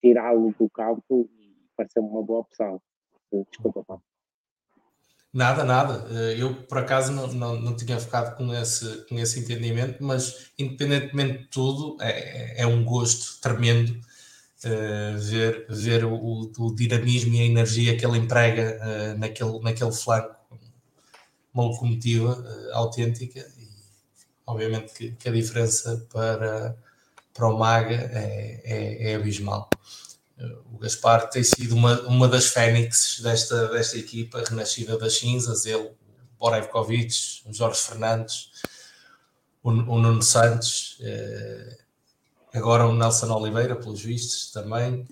tirá-lo 0.00 0.54
do 0.56 0.70
campo 0.70 1.28
e 1.40 1.56
pareceu 1.76 2.04
uma 2.04 2.22
boa 2.22 2.40
opção. 2.40 2.80
Desculpa, 3.50 3.82
Paulo. 3.84 4.02
Nada, 5.32 5.64
nada. 5.64 6.06
Eh, 6.10 6.42
eu, 6.42 6.54
por 6.64 6.78
acaso, 6.78 7.10
não, 7.12 7.26
não, 7.28 7.58
não 7.60 7.76
tinha 7.76 7.98
ficado 7.98 8.36
com 8.36 8.52
esse, 8.54 9.06
com 9.08 9.18
esse 9.18 9.40
entendimento, 9.40 10.02
mas, 10.04 10.50
independentemente 10.58 11.38
de 11.44 11.48
tudo, 11.48 11.96
é, 12.00 12.62
é 12.62 12.66
um 12.66 12.84
gosto 12.84 13.40
tremendo 13.40 13.98
uh, 14.64 15.18
ver, 15.18 15.66
ver 15.68 16.04
o, 16.04 16.52
o, 16.58 16.74
dinamismo 16.74 17.34
e 17.34 17.40
a 17.40 17.44
energia 17.44 17.96
que 17.96 18.04
ele 18.04 18.18
emprega 18.18 18.78
uh, 18.82 19.18
naquele, 19.18 19.58
naquele 19.60 19.92
flanco, 19.92 20.36
uma 21.54 21.64
locomotiva 21.64 22.34
uh, 22.38 22.74
autêntica 22.74 23.40
e 23.58 23.68
obviamente 24.46 24.92
que, 24.92 25.12
que, 25.12 25.28
a 25.28 25.32
diferença 25.32 26.06
para, 26.12 26.76
para 27.34 27.48
o 27.48 27.58
Maga 27.58 27.94
é, 27.94 28.60
é, 28.64 29.12
é 29.12 29.14
abismal. 29.14 29.68
O 30.72 30.78
Gaspar 30.78 31.28
tem 31.28 31.44
sido 31.44 31.74
uma, 31.74 32.00
uma 32.02 32.28
das 32.28 32.46
fênixes 32.46 33.20
desta, 33.20 33.68
desta 33.68 33.98
equipa, 33.98 34.42
renascida 34.46 34.98
das 34.98 35.18
cinzas, 35.18 35.66
ele, 35.66 35.82
o 35.82 35.94
Borevkovic, 36.38 37.42
o 37.46 37.52
Jorge 37.52 37.80
Fernandes, 37.80 38.50
o, 39.62 39.70
o 39.70 39.98
Nuno 39.98 40.22
Santos, 40.22 40.98
eh, 41.00 41.78
agora 42.52 42.86
o 42.86 42.94
Nelson 42.94 43.32
Oliveira, 43.32 43.76
pelos 43.76 44.02
vistos, 44.02 44.50
também. 44.50 45.06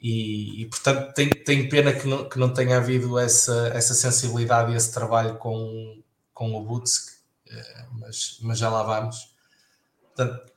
E, 0.00 0.62
e 0.62 0.66
portanto, 0.66 1.12
tem, 1.14 1.28
tem 1.28 1.68
pena 1.68 1.92
que 1.92 2.06
não, 2.06 2.28
que 2.28 2.38
não 2.38 2.52
tenha 2.52 2.76
havido 2.76 3.18
essa, 3.18 3.68
essa 3.74 3.94
sensibilidade 3.94 4.72
e 4.72 4.76
esse 4.76 4.92
trabalho 4.92 5.36
com, 5.38 6.00
com 6.32 6.54
o 6.54 6.64
Butsk, 6.64 7.18
eh, 7.48 7.86
mas, 7.92 8.38
mas 8.42 8.58
já 8.58 8.70
lá 8.70 8.82
vamos. 8.84 9.34
Portanto, 10.14 10.52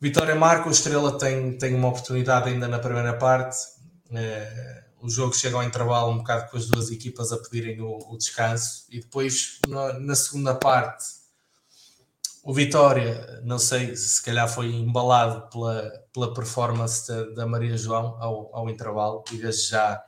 Vitória 0.00 0.34
marca, 0.34 0.68
o 0.68 0.72
Estrela 0.72 1.18
tem, 1.18 1.58
tem 1.58 1.74
uma 1.74 1.88
oportunidade 1.88 2.48
ainda 2.48 2.68
na 2.68 2.78
primeira 2.78 3.14
parte. 3.14 3.56
Eh, 4.12 4.84
o 5.00 5.08
jogo 5.08 5.34
chega 5.34 5.56
ao 5.56 5.62
intervalo 5.62 6.12
um 6.12 6.18
bocado 6.18 6.50
com 6.50 6.56
as 6.56 6.66
duas 6.66 6.90
equipas 6.90 7.32
a 7.32 7.38
pedirem 7.38 7.80
o, 7.80 7.98
o 8.10 8.16
descanso 8.16 8.84
e 8.90 9.00
depois 9.00 9.58
na, 9.68 9.98
na 9.98 10.14
segunda 10.14 10.54
parte 10.54 11.18
o 12.42 12.54
Vitória, 12.54 13.42
não 13.44 13.58
sei, 13.58 13.94
se 13.94 14.22
calhar 14.22 14.48
foi 14.48 14.74
embalado 14.74 15.50
pela, 15.50 15.92
pela 16.12 16.32
performance 16.32 17.06
da, 17.06 17.24
da 17.30 17.46
Maria 17.46 17.76
João 17.76 18.16
ao, 18.18 18.50
ao 18.56 18.70
intervalo 18.70 19.22
e 19.30 19.36
desde 19.36 19.68
já 19.68 20.02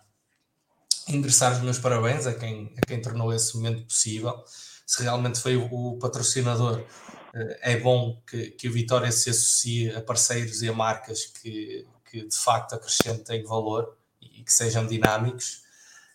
endereçar 1.07 1.53
os 1.53 1.61
meus 1.61 1.79
parabéns 1.79 2.27
a 2.27 2.33
quem, 2.33 2.73
a 2.79 2.87
quem 2.87 3.03
tornou 3.03 3.33
esse 3.33 3.55
momento 3.57 3.85
possível. 3.85 4.43
Se 4.87 5.03
realmente 5.03 5.39
foi 5.39 5.57
o, 5.57 5.99
patrocinador, 5.99 6.83
é 7.33 7.77
bom 7.77 8.21
que, 8.27 8.51
que 8.51 8.69
o 8.69 8.73
Vitória 8.73 9.11
se 9.13 9.31
associe 9.31 9.91
a 9.95 10.01
parceiros 10.01 10.63
e 10.63 10.69
a 10.69 10.73
marcas 10.73 11.27
que, 11.27 11.87
que 12.11 12.27
de 12.27 12.37
facto 12.37 12.75
acrescentem 12.75 13.45
valor 13.45 13.97
e 14.21 14.43
que 14.43 14.53
sejam 14.53 14.87
dinâmicos. 14.87 15.63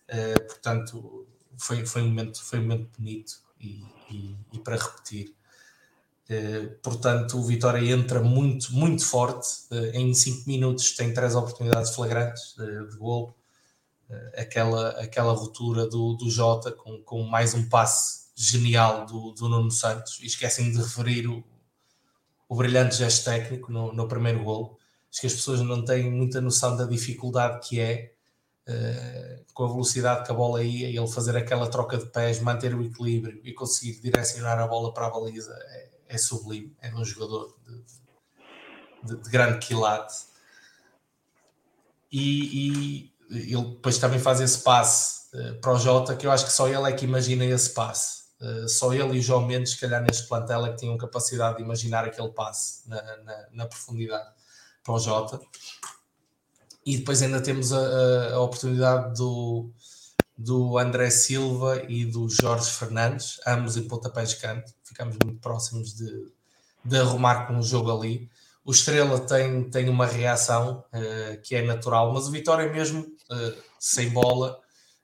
Uh, 0.10 0.46
portanto, 0.46 1.28
foi, 1.58 1.86
foi, 1.86 2.02
um 2.02 2.08
momento, 2.08 2.44
foi 2.44 2.60
um 2.60 2.64
momento 2.64 2.90
bonito 2.98 3.42
e, 3.60 3.84
e, 4.12 4.36
e 4.54 4.60
para 4.60 4.78
repetir. 4.78 5.34
Eh, 6.28 6.68
portanto, 6.82 7.38
o 7.38 7.44
Vitória 7.44 7.80
entra 7.92 8.22
muito, 8.22 8.74
muito 8.74 9.06
forte. 9.06 9.48
Eh, 9.72 10.00
em 10.00 10.14
5 10.14 10.48
minutos 10.48 10.96
tem 10.96 11.14
três 11.14 11.36
oportunidades 11.36 11.94
flagrantes 11.94 12.56
eh, 12.60 12.86
de 12.90 12.98
gol. 12.98 13.36
aquela, 14.38 14.90
aquela 15.02 15.34
ruptura 15.34 15.88
do, 15.88 16.14
do 16.14 16.30
Jota 16.30 16.72
com, 16.72 17.02
com 17.02 17.24
mais 17.24 17.56
um 17.56 17.68
passe 17.68 18.25
genial 18.36 19.06
do, 19.06 19.32
do 19.32 19.48
Nuno 19.48 19.72
Santos. 19.72 20.20
E 20.22 20.26
esquecem 20.26 20.72
de 20.72 20.78
referir 20.78 21.28
o, 21.28 21.44
o 22.50 22.56
brilhante 22.56 22.96
gesto 22.96 23.26
técnico 23.26 23.72
no, 23.72 23.94
no 23.94 24.08
primeiro 24.08 24.44
gol. 24.44 24.78
Acho 25.10 25.22
que 25.22 25.28
as 25.28 25.34
pessoas 25.34 25.62
não 25.62 25.86
têm 25.86 26.12
muita 26.12 26.42
noção 26.42 26.76
da 26.76 26.86
dificuldade 26.86 27.68
que 27.68 27.80
é 27.80 28.12
Uh, 28.68 29.46
com 29.54 29.64
a 29.64 29.68
velocidade 29.68 30.26
que 30.26 30.32
a 30.32 30.34
bola 30.34 30.64
ia, 30.64 30.88
ele 30.88 31.08
fazer 31.08 31.38
aquela 31.38 31.70
troca 31.70 32.00
de 32.00 32.08
pés, 32.08 32.40
manter 32.40 32.74
o 32.74 32.82
equilíbrio 32.82 33.40
e 33.44 33.54
conseguir 33.54 34.02
direcionar 34.02 34.58
a 34.58 34.66
bola 34.66 34.92
para 34.92 35.06
a 35.06 35.10
baliza 35.12 35.56
é, 35.68 35.90
é 36.08 36.18
sublime, 36.18 36.76
é 36.82 36.92
um 36.96 37.06
jogador 37.06 37.56
de, 37.64 37.84
de, 39.04 39.22
de 39.22 39.30
grande 39.30 39.60
quilate. 39.60 40.16
E, 42.12 43.12
e, 43.30 43.50
ele 43.52 43.66
depois 43.76 44.00
também 44.00 44.18
faz 44.18 44.42
esse 44.42 44.64
passe 44.64 45.28
uh, 45.38 45.62
para 45.62 45.74
o 45.74 45.78
Jota, 45.78 46.16
que 46.16 46.26
eu 46.26 46.32
acho 46.32 46.46
que 46.46 46.52
só 46.52 46.68
ele 46.68 46.90
é 46.90 46.92
que 46.92 47.06
imagina 47.06 47.46
esse 47.46 47.70
passe. 47.70 48.25
Uh, 48.40 48.68
só 48.68 48.94
ele 48.94 49.18
e 49.18 49.22
João 49.22 49.46
Mendes, 49.46 49.72
se 49.72 49.80
calhar 49.80 50.02
neste 50.02 50.28
plantel, 50.28 50.66
é 50.66 50.72
que 50.72 50.78
tinham 50.78 50.98
capacidade 50.98 51.58
de 51.58 51.64
imaginar 51.64 52.06
aquele 52.06 52.30
passe 52.30 52.88
na, 52.88 53.02
na, 53.18 53.46
na 53.52 53.66
profundidade 53.66 54.30
para 54.84 54.94
o 54.94 55.00
Jota. 55.00 55.40
E 56.86 56.98
depois 56.98 57.22
ainda 57.22 57.42
temos 57.42 57.74
a, 57.74 57.80
a, 57.80 58.34
a 58.36 58.40
oportunidade 58.42 59.18
do, 59.18 59.72
do 60.38 60.78
André 60.78 61.10
Silva 61.10 61.84
e 61.88 62.06
do 62.06 62.30
Jorge 62.30 62.70
Fernandes, 62.70 63.40
ambos 63.48 63.78
em 63.78 63.88
pontapés 63.88 64.30
de 64.30 64.38
canto. 64.38 64.72
Ficamos 64.84 65.18
muito 65.24 65.40
próximos 65.40 65.96
de, 65.96 66.32
de 66.84 66.98
arrumar 66.98 67.48
com 67.48 67.58
o 67.58 67.64
jogo 67.64 67.92
ali. 67.92 68.30
O 68.64 68.72
Estrela 68.72 69.20
tem, 69.20 69.70
tem 69.70 69.90
uma 69.90 70.06
reação 70.06 70.84
uh, 70.94 71.42
que 71.42 71.56
é 71.56 71.62
natural, 71.62 72.14
mas 72.14 72.28
o 72.28 72.32
Vitória 72.32 72.72
mesmo, 72.72 73.02
uh, 73.02 73.64
sem 73.80 74.10
bola, 74.10 74.60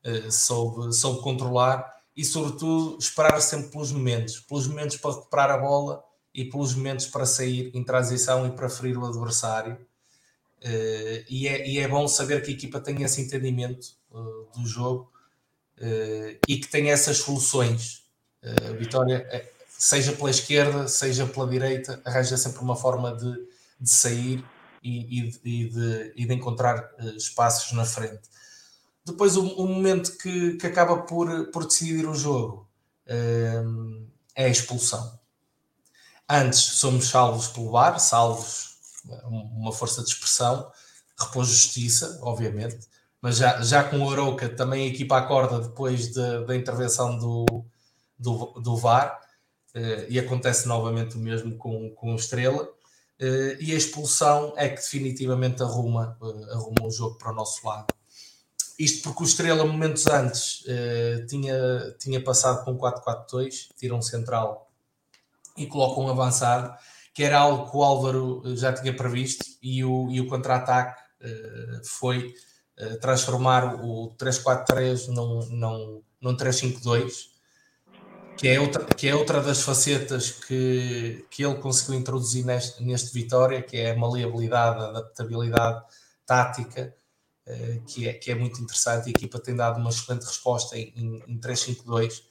uh, 0.05 0.31
soube, 0.31 0.93
soube 0.93 1.21
controlar 1.21 2.00
e, 2.15 2.25
sobretudo, 2.25 2.97
esperar 2.99 3.39
sempre 3.41 3.69
pelos 3.69 3.91
momentos. 3.91 4.39
Pelos 4.39 4.67
momentos 4.67 4.97
para 4.97 5.11
recuperar 5.11 5.51
a 5.51 5.57
bola 5.57 6.03
e 6.33 6.45
pelos 6.45 6.75
momentos 6.75 7.05
para 7.07 7.25
sair 7.25 7.71
em 7.73 7.83
transição 7.83 8.47
e 8.47 8.51
para 8.51 8.69
ferir 8.69 8.97
o 8.97 9.05
adversário. 9.05 9.77
e, 11.29 11.47
é, 11.47 11.67
e 11.67 11.79
é 11.79 11.87
bom 11.87 12.07
saber 12.07 12.41
que 12.43 12.51
a 12.51 12.53
equipa 12.53 12.79
tem 12.79 13.01
esse 13.03 13.21
entendimento 13.21 13.95
do 14.55 14.65
jogo 14.65 15.11
uh, 15.77 16.39
e 16.47 16.57
que 16.57 16.67
tem 16.67 16.91
essas 16.91 17.17
soluções. 17.17 18.03
Uh, 18.43 18.77
Vitória, 18.77 19.27
seja 19.67 20.13
pela 20.13 20.29
esquerda, 20.29 20.87
seja 20.87 21.25
pela 21.25 21.47
direita, 21.47 22.01
arranja 22.05 22.37
sempre 22.37 22.61
uma 22.61 22.75
forma 22.75 23.15
de, 23.15 23.31
de 23.79 23.89
sair 23.89 24.43
e, 24.83 25.19
e, 25.19 25.31
de, 25.31 26.13
e, 26.15 26.25
de, 26.25 26.33
encontrar 26.33 26.91
uh, 26.99 27.17
espaços 27.17 27.71
na 27.73 27.85
frente. 27.85 28.21
Depois, 29.05 29.35
o, 29.35 29.45
o 29.45 29.67
momento 29.67 30.17
que, 30.17 30.57
que, 30.57 30.67
acaba 30.67 31.03
por, 31.03 31.47
por 31.51 31.65
decidir 31.65 32.07
o 32.07 32.13
jogo 32.13 32.69
uh, 33.07 34.07
é 34.35 34.45
a 34.45 34.49
expulsão. 34.49 35.19
Antes 36.29 36.59
somos 36.59 37.09
salvos 37.09 37.47
pelo 37.47 37.71
VAR, 37.71 37.99
salvos 37.99 38.71
uma 39.25 39.71
força 39.71 40.03
de 40.03 40.09
expressão, 40.09 40.71
repôs 41.17 41.47
justiça, 41.47 42.19
obviamente, 42.21 42.87
mas 43.21 43.37
já, 43.37 43.61
já 43.61 43.83
com 43.83 43.99
o 43.99 44.09
Arouca 44.11 44.49
também 44.49 44.83
a 44.83 44.87
equipa 44.87 45.17
acorda 45.17 45.59
depois 45.59 46.11
de, 46.11 46.45
da 46.45 46.55
intervenção 46.55 47.17
do, 47.17 47.45
do, 48.17 48.59
do 48.59 48.77
VAR 48.77 49.19
eh, 49.73 50.07
e 50.09 50.19
acontece 50.19 50.67
novamente 50.67 51.15
o 51.15 51.19
mesmo 51.19 51.55
com, 51.57 51.91
com 51.91 52.13
o 52.13 52.15
Estrela 52.15 52.67
eh, 53.19 53.57
e 53.59 53.71
a 53.73 53.75
expulsão 53.75 54.53
é 54.57 54.69
que 54.69 54.77
definitivamente 54.77 55.61
arruma, 55.61 56.17
eh, 56.21 56.53
arruma 56.53 56.87
o 56.87 56.91
jogo 56.91 57.17
para 57.17 57.31
o 57.31 57.35
nosso 57.35 57.65
lado. 57.65 57.93
Isto 58.83 59.03
porque 59.03 59.23
o 59.23 59.25
Estrela, 59.25 59.65
momentos 59.65 60.07
antes, 60.07 60.63
tinha, 61.29 61.95
tinha 61.99 62.23
passado 62.23 62.63
com 62.65 62.77
4-4-2, 62.77 63.69
tira 63.77 63.93
um 63.93 64.01
central 64.01 64.71
e 65.55 65.67
coloca 65.67 65.99
um 65.99 66.09
avançado, 66.09 66.73
que 67.13 67.23
era 67.23 67.39
algo 67.39 67.69
que 67.69 67.77
o 67.77 67.83
Álvaro 67.83 68.41
já 68.55 68.73
tinha 68.73 68.95
previsto, 68.95 69.45
e 69.61 69.83
o, 69.83 70.09
e 70.09 70.19
o 70.19 70.27
contra-ataque 70.27 70.99
foi 71.83 72.33
eh, 72.81 72.95
transformar 72.95 73.75
o 73.85 74.15
343 74.17 75.09
num, 75.09 75.45
num, 75.51 76.01
num 76.19 76.35
352, 76.35 77.29
que 78.35 78.47
é, 78.47 78.59
outra, 78.59 78.83
que 78.85 79.07
é 79.07 79.13
outra 79.13 79.39
das 79.39 79.61
facetas 79.61 80.31
que, 80.31 81.23
que 81.29 81.45
ele 81.45 81.55
conseguiu 81.55 81.99
introduzir 81.99 82.43
neste, 82.43 82.83
neste 82.83 83.13
Vitória, 83.13 83.61
que 83.61 83.77
é 83.77 83.91
a 83.91 83.95
maleabilidade, 83.95 84.79
a 84.79 84.87
adaptabilidade 84.87 85.83
tática, 86.25 86.95
uh, 86.97 87.00
que, 87.87 88.07
é, 88.07 88.13
que 88.13 88.31
é 88.31 88.35
muito 88.35 88.61
interessante. 88.61 89.07
A 89.07 89.09
equipa 89.09 89.39
tem 89.39 89.55
dado 89.55 89.79
uma 89.79 89.89
excelente 89.89 90.25
resposta 90.25 90.77
em, 90.77 90.93
em, 90.95 91.23
em 91.27 91.37
352, 91.37 92.23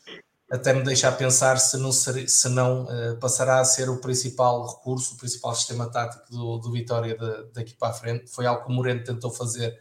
até 0.51 0.73
me 0.73 0.83
deixa 0.83 1.09
a 1.09 1.13
pensar 1.13 1.59
se 1.59 1.77
não, 1.77 1.93
ser, 1.93 2.29
se 2.29 2.49
não 2.49 2.85
uh, 2.85 3.17
passará 3.21 3.61
a 3.61 3.65
ser 3.65 3.89
o 3.89 4.01
principal 4.01 4.67
recurso, 4.67 5.15
o 5.15 5.17
principal 5.17 5.55
sistema 5.55 5.89
tático 5.89 6.29
do, 6.31 6.59
do 6.59 6.73
Vitória 6.73 7.17
daqui 7.53 7.75
para 7.75 7.89
a 7.89 7.93
frente. 7.93 8.29
Foi 8.31 8.47
algo 8.47 8.65
que 8.65 8.71
o 8.71 8.75
Moreno 8.75 9.05
tentou 9.05 9.31
fazer 9.31 9.81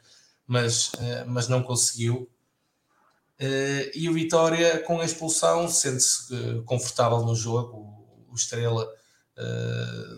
mas, 0.50 0.92
eh, 1.00 1.24
mas 1.26 1.48
não 1.48 1.62
conseguiu. 1.62 2.28
Eh, 3.38 3.92
e 3.94 4.10
o 4.10 4.14
Vitória, 4.14 4.80
com 4.80 5.00
a 5.00 5.06
expulsão, 5.06 5.70
sente-se 5.70 6.34
eh, 6.34 6.62
confortável 6.66 7.20
no 7.20 7.36
jogo. 7.36 8.26
O 8.30 8.36
Estrela 8.36 8.88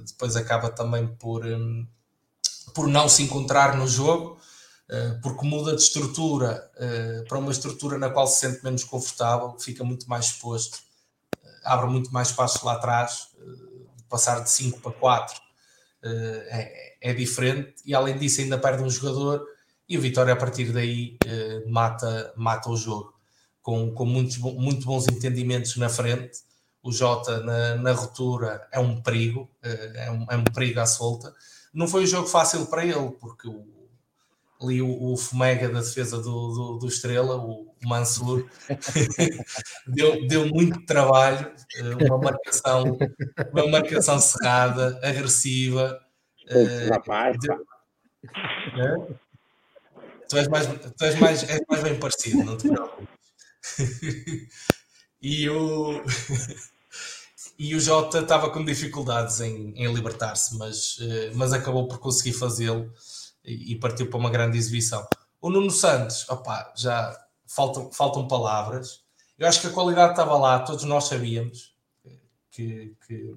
depois 0.07 0.35
acaba 0.35 0.71
também 0.71 1.07
por, 1.07 1.43
por 2.73 2.87
não 2.87 3.07
se 3.07 3.21
encontrar 3.21 3.77
no 3.77 3.87
jogo, 3.87 4.39
porque 5.23 5.45
muda 5.45 5.75
de 5.75 5.81
estrutura 5.81 6.69
para 7.27 7.37
uma 7.37 7.51
estrutura 7.51 7.97
na 7.97 8.09
qual 8.09 8.27
se 8.27 8.41
sente 8.41 8.63
menos 8.63 8.83
confortável, 8.83 9.55
fica 9.57 9.83
muito 9.83 10.09
mais 10.09 10.25
exposto, 10.25 10.79
abre 11.63 11.87
muito 11.89 12.11
mais 12.11 12.29
espaços 12.29 12.61
lá 12.61 12.73
atrás, 12.73 13.29
passar 14.09 14.41
de 14.41 14.49
5 14.49 14.81
para 14.81 14.91
4 14.91 15.41
é, 16.03 17.09
é 17.09 17.13
diferente, 17.13 17.75
e 17.85 17.95
além 17.95 18.17
disso 18.17 18.41
ainda 18.41 18.57
perde 18.57 18.83
um 18.83 18.89
jogador 18.89 19.45
e 19.91 19.97
o 19.97 20.01
Vitória 20.01 20.31
a 20.31 20.37
partir 20.37 20.71
daí 20.71 21.17
eh, 21.25 21.65
mata, 21.67 22.33
mata 22.37 22.69
o 22.69 22.77
jogo 22.77 23.13
com, 23.61 23.91
com 23.93 24.05
muitos, 24.05 24.37
muito 24.37 24.85
bons 24.85 25.05
entendimentos 25.09 25.75
na 25.75 25.89
frente. 25.89 26.39
O 26.81 26.93
Jota 26.93 27.41
na, 27.41 27.75
na 27.75 27.91
ruptura 27.91 28.65
é 28.71 28.79
um 28.79 29.01
perigo, 29.01 29.51
eh, 29.61 30.05
é, 30.05 30.11
um, 30.11 30.25
é 30.29 30.37
um 30.37 30.45
perigo 30.45 30.79
à 30.79 30.85
solta. 30.85 31.35
Não 31.73 31.89
foi 31.89 32.03
um 32.03 32.07
jogo 32.07 32.29
fácil 32.29 32.65
para 32.67 32.85
ele, 32.85 33.11
porque 33.19 33.49
o, 33.49 33.80
ali 34.61 34.81
o, 34.81 35.13
o 35.13 35.17
Fomega 35.17 35.69
da 35.69 35.79
defesa 35.79 36.17
do, 36.17 36.23
do, 36.23 36.77
do 36.79 36.87
Estrela, 36.87 37.35
o, 37.37 37.71
Mansur, 37.83 38.47
deu, 39.87 40.27
deu 40.27 40.45
muito 40.47 40.85
trabalho, 40.85 41.51
eh, 41.75 42.05
uma 42.05 42.17
marcação, 42.19 42.97
uma 43.51 43.67
marcação 43.67 44.19
cerrada, 44.19 44.99
agressiva. 45.01 45.99
Uh, 46.47 46.89
rapaz, 46.91 47.37
deu, 47.39 47.55
é? 48.77 49.15
Tu 50.29 50.37
és 50.37 50.47
mais, 50.47 50.67
tu 50.67 51.05
és 51.05 51.19
mais, 51.19 51.43
és 51.49 51.61
mais 51.67 51.83
bem 51.83 51.99
parecido, 51.99 52.43
não 52.43 52.55
te 52.55 52.67
preocupes. 52.67 53.07
e 55.21 55.49
o 55.49 56.03
e 57.57 57.75
o 57.75 57.79
Jota 57.79 58.19
estava 58.19 58.49
com 58.49 58.63
dificuldades 58.63 59.39
em, 59.41 59.73
em 59.75 59.93
libertar-se, 59.93 60.57
mas, 60.57 60.97
eh, 61.01 61.31
mas 61.33 61.51
acabou 61.51 61.87
por 61.87 61.99
conseguir 61.99 62.33
fazê-lo 62.33 62.91
e, 63.43 63.75
partiu 63.75 64.09
para 64.09 64.19
uma 64.19 64.29
grande 64.29 64.57
exibição. 64.57 65.05
O 65.41 65.49
Nuno 65.49 65.71
Santos, 65.71 66.27
opá, 66.29 66.71
já 66.75 67.17
faltam, 67.47 67.91
faltam 67.91 68.27
palavras. 68.27 69.03
Eu 69.37 69.47
acho 69.47 69.61
que 69.61 69.67
a 69.67 69.71
qualidade 69.71 70.11
estava 70.11 70.37
lá, 70.37 70.59
todos 70.59 70.83
nós 70.83 71.05
sabíamos 71.05 71.71
que, 72.51 72.95
que, 73.07 73.35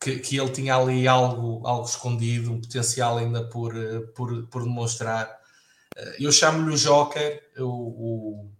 que, 0.00 0.18
que 0.18 0.36
ele 0.36 0.50
tinha 0.50 0.76
ali 0.76 1.08
algo, 1.08 1.66
algo 1.66 1.86
escondido, 1.86 2.52
um 2.52 2.60
potencial 2.60 3.16
ainda 3.16 3.44
por, 3.44 3.72
por, 4.14 4.46
por 4.48 4.64
demonstrar. 4.64 5.40
Eh, 5.96 6.16
eu 6.20 6.32
chamo-lhe 6.32 6.74
o 6.74 6.76
Joker, 6.76 7.42
o, 7.58 7.62
o, 7.62 8.50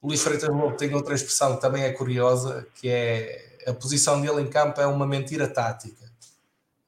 o 0.00 0.08
Luís 0.08 0.22
Freitas 0.22 0.48
Lobo 0.48 0.76
tem 0.76 0.94
outra 0.94 1.14
expressão 1.14 1.56
que 1.56 1.60
também 1.60 1.82
é 1.82 1.92
curiosa, 1.92 2.66
que 2.76 2.88
é 2.88 3.58
a 3.66 3.74
posição 3.74 4.20
dele 4.20 4.40
em 4.40 4.48
campo 4.48 4.80
é 4.80 4.86
uma 4.86 5.06
mentira 5.06 5.46
tática, 5.46 6.10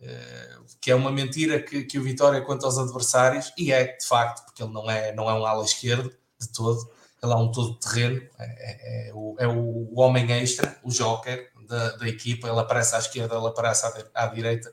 eh, 0.00 0.58
que 0.80 0.90
é 0.90 0.94
uma 0.94 1.12
mentira 1.12 1.60
que, 1.60 1.84
que 1.84 1.98
o 1.98 2.02
Vitória 2.02 2.40
quanto 2.40 2.64
aos 2.64 2.78
adversários, 2.78 3.52
e 3.56 3.72
é 3.72 3.96
de 3.96 4.06
facto, 4.06 4.44
porque 4.46 4.62
ele 4.62 4.72
não 4.72 4.90
é, 4.90 5.14
não 5.14 5.28
é 5.28 5.34
um 5.34 5.44
ala 5.44 5.64
esquerdo 5.64 6.10
de 6.40 6.48
todo, 6.48 6.90
ele 7.22 7.32
é 7.32 7.36
um 7.36 7.52
todo 7.52 7.74
terreno, 7.74 8.22
é, 8.38 8.44
é, 8.44 9.08
é, 9.08 9.14
o, 9.14 9.36
é 9.38 9.46
o 9.46 9.98
homem 9.98 10.30
extra, 10.32 10.78
o 10.82 10.90
joker 10.90 11.50
da, 11.68 11.96
da 11.96 12.08
equipa, 12.08 12.48
ele 12.48 12.58
aparece 12.58 12.96
à 12.96 12.98
esquerda, 12.98 13.36
ele 13.36 13.46
aparece 13.46 13.84
à, 13.86 14.24
à 14.24 14.26
direita, 14.26 14.72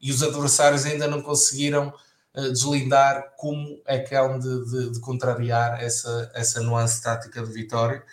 e 0.00 0.10
os 0.10 0.22
adversários 0.22 0.84
ainda 0.84 1.06
não 1.06 1.22
conseguiram 1.22 1.94
uh, 2.34 2.52
deslindar 2.52 3.34
como 3.36 3.80
é 3.86 4.00
que 4.00 4.14
hão 4.14 4.38
de, 4.38 4.64
de, 4.70 4.90
de, 4.90 5.00
contrariar 5.00 5.82
essa, 5.82 6.30
essa 6.34 6.60
nuance 6.60 7.00
tática 7.00 7.42
de 7.42 7.52
Vitória. 7.52 8.04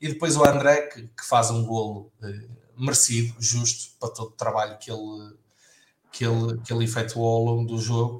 E 0.00 0.08
depois 0.08 0.36
o 0.36 0.44
André, 0.44 0.82
que, 0.82 1.02
que 1.02 1.24
faz 1.24 1.50
um 1.50 1.64
golo 1.64 2.12
uh, 2.22 2.82
merecido, 2.84 3.34
justo 3.38 3.96
para 3.98 4.10
todo 4.10 4.28
o 4.28 4.32
trabalho 4.32 4.78
que 4.78 4.90
ele, 4.90 5.34
que 6.18 6.24
ele, 6.24 6.58
que 6.64 6.72
ele 6.72 6.84
efetuou 6.84 7.36
ao 7.36 7.44
longo 7.44 7.64
do 7.64 7.78
jogo. 7.80 8.18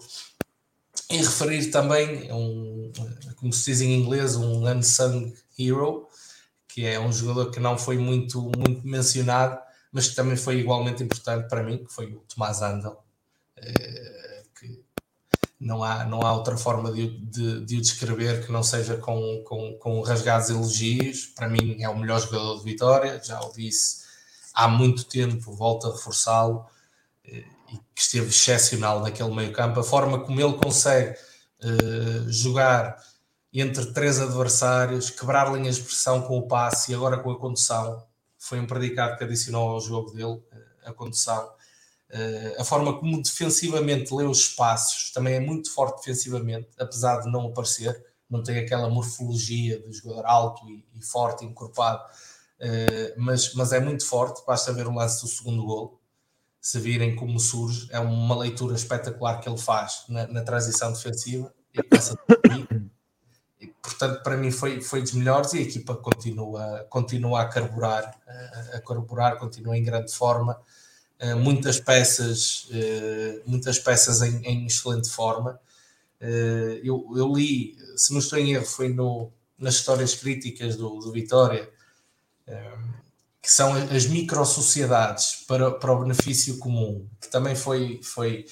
E 1.11 1.17
referir 1.17 1.69
também, 1.73 2.33
um, 2.33 2.93
como 3.35 3.53
se 3.53 3.73
diz 3.73 3.81
em 3.81 3.93
inglês, 3.93 4.37
um 4.37 4.65
unsung 4.69 5.35
hero, 5.59 6.07
que 6.69 6.87
é 6.87 7.01
um 7.01 7.13
jogador 7.13 7.51
que 7.51 7.59
não 7.59 7.77
foi 7.77 7.99
muito, 7.99 8.53
muito 8.57 8.87
mencionado, 8.87 9.59
mas 9.91 10.09
que 10.09 10.15
também 10.15 10.37
foi 10.37 10.61
igualmente 10.61 11.03
importante 11.03 11.49
para 11.49 11.65
mim, 11.65 11.79
que 11.85 11.93
foi 11.93 12.07
o 12.07 12.21
Tomás 12.21 12.63
Andel, 12.63 13.03
eh, 13.57 14.43
que 14.61 14.81
não 15.59 15.83
há, 15.83 16.05
não 16.05 16.23
há 16.23 16.33
outra 16.33 16.57
forma 16.57 16.93
de, 16.93 17.19
de, 17.19 17.65
de 17.65 17.79
o 17.79 17.81
descrever 17.81 18.47
que 18.47 18.53
não 18.53 18.63
seja 18.63 18.97
com, 18.99 19.43
com, 19.45 19.77
com 19.81 20.01
rasgados 20.03 20.51
elogios. 20.51 21.27
Para 21.27 21.49
mim 21.49 21.83
é 21.83 21.89
o 21.89 21.99
melhor 21.99 22.21
jogador 22.21 22.59
de 22.59 22.65
Vitória, 22.65 23.21
já 23.25 23.41
o 23.41 23.53
disse 23.53 24.07
há 24.55 24.69
muito 24.69 25.05
tempo, 25.05 25.53
volto 25.53 25.89
a 25.89 25.93
reforçá-lo, 25.93 26.65
eh, 27.25 27.58
e 27.73 27.77
que 27.95 28.01
esteve 28.01 28.29
excepcional 28.29 29.01
naquele 29.01 29.35
meio 29.35 29.53
campo, 29.53 29.81
a 29.81 29.85
forma 29.85 30.21
como 30.21 30.41
ele 30.41 30.55
consegue 30.55 31.19
uh, 31.63 32.31
jogar 32.31 32.97
entre 33.53 33.93
três 33.93 34.21
adversários, 34.21 35.11
quebrar 35.11 35.53
linhas 35.53 35.77
de 35.77 35.83
pressão 35.83 36.23
com 36.23 36.39
o 36.39 36.47
passe 36.47 36.93
e 36.93 36.95
agora 36.95 37.19
com 37.19 37.31
a 37.31 37.39
condução, 37.39 38.03
foi 38.37 38.61
um 38.61 38.67
predicado 38.67 39.17
que 39.17 39.25
adicionou 39.25 39.71
ao 39.71 39.81
jogo 39.81 40.13
dele, 40.13 40.41
eh, 40.53 40.91
a 40.91 40.93
condução. 40.93 41.45
Uh, 42.11 42.61
a 42.61 42.65
forma 42.65 42.99
como 42.99 43.21
defensivamente 43.23 44.15
lê 44.15 44.25
os 44.25 44.39
espaços 44.39 45.11
também 45.13 45.35
é 45.35 45.41
muito 45.41 45.73
forte 45.73 45.99
defensivamente, 45.99 46.69
apesar 46.79 47.21
de 47.21 47.31
não 47.31 47.47
aparecer, 47.49 48.03
não 48.31 48.43
tem 48.43 48.59
aquela 48.59 48.89
morfologia 48.89 49.79
de 49.81 49.93
jogador 49.93 50.25
alto 50.27 50.69
e, 50.71 50.87
e 50.95 51.03
forte, 51.03 51.45
encorpado, 51.45 52.03
eh, 52.61 53.15
mas, 53.17 53.55
mas 53.55 53.73
é 53.73 53.81
muito 53.81 54.07
forte. 54.07 54.43
Basta 54.47 54.73
ver 54.73 54.87
o 54.87 54.95
lance 54.95 55.23
do 55.23 55.29
segundo 55.29 55.65
gol, 55.65 56.01
se 56.61 56.79
virem 56.81 57.15
como 57.15 57.39
surge, 57.39 57.89
é 57.91 58.01
uma 58.01 58.37
leitura 58.37 58.75
espetacular 58.75 59.41
que 59.41 59.49
ele 59.49 59.59
faz 59.59 60.05
na, 60.09 60.27
na 60.27 60.43
transição 60.43 60.93
defensiva 60.93 61.53
e 61.73 61.83
passa 61.83 62.19
e, 63.61 63.67
portanto, 63.83 64.23
para 64.23 64.37
mim 64.37 64.51
foi, 64.51 64.81
foi 64.81 65.03
dos 65.03 65.13
melhores 65.13 65.53
e 65.53 65.59
a 65.59 65.63
equipa 65.63 65.95
continua, 65.97 66.87
continua 66.89 67.43
a 67.43 67.49
carburar, 67.49 68.17
a, 68.73 68.81
carburar, 68.81 69.39
continua 69.39 69.77
em 69.77 69.83
grande 69.83 70.13
forma. 70.13 70.61
Uh, 71.21 71.37
muitas 71.37 71.81
peças, 71.81 72.69
uh, 72.71 73.43
muitas 73.45 73.79
peças 73.81 74.23
em, 74.23 74.41
em 74.45 74.67
excelente 74.67 75.09
forma. 75.09 75.59
Uh, 76.21 76.79
eu, 76.85 77.13
eu, 77.17 77.33
li, 77.35 77.77
se 77.97 78.13
não 78.13 78.21
estou 78.21 78.39
em 78.39 78.53
erro, 78.53 78.65
foi 78.65 78.89
no, 78.89 79.33
nas 79.59 79.75
histórias 79.75 80.15
críticas 80.15 80.77
do, 80.77 81.01
do 81.01 81.11
Vitória, 81.11 81.69
que 83.49 83.55
são 83.55 83.73
as 83.73 84.05
micro-sociedades 84.05 85.37
para, 85.49 85.71
para 85.71 85.91
o 85.91 86.01
benefício 86.03 86.59
comum, 86.59 87.09
que 87.19 87.31
também 87.31 87.57
foi, 87.57 87.99
foi, 88.03 88.45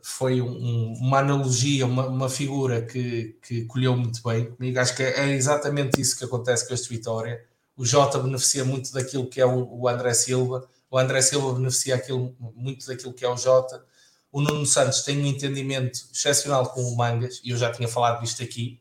foi 0.00 0.40
um, 0.40 0.92
uma 0.92 1.18
analogia, 1.18 1.84
uma, 1.84 2.06
uma 2.06 2.28
figura 2.28 2.82
que, 2.82 3.36
que 3.42 3.64
colheu 3.64 3.96
muito 3.96 4.22
bem 4.22 4.48
comigo. 4.48 4.78
Acho 4.78 4.94
que 4.94 5.02
é, 5.02 5.30
exatamente 5.30 6.00
isso 6.00 6.16
que 6.16 6.24
acontece 6.24 6.68
com 6.68 6.72
este 6.72 6.88
Vitória. 6.88 7.44
O 7.76 7.84
Jota 7.84 8.20
beneficia 8.20 8.64
muito 8.64 8.92
daquilo 8.92 9.28
que 9.28 9.40
é 9.40 9.44
o, 9.44 9.68
o 9.76 9.88
André 9.88 10.14
Silva, 10.14 10.68
o 10.88 10.96
André 10.96 11.20
Silva 11.20 11.54
beneficia 11.54 11.96
aquilo, 11.96 12.32
muito 12.54 12.86
daquilo 12.86 13.12
que 13.12 13.24
é 13.24 13.28
o 13.28 13.36
Jota. 13.36 13.84
O 14.30 14.40
Nuno 14.40 14.66
Santos 14.66 15.02
tem 15.02 15.20
um 15.20 15.26
entendimento 15.26 15.98
excepcional 16.14 16.68
com 16.72 16.80
o 16.80 16.96
Mangas, 16.96 17.40
e 17.42 17.50
eu 17.50 17.56
já 17.56 17.72
tinha 17.72 17.88
falado 17.88 18.20
disto 18.20 18.40
aqui, 18.40 18.80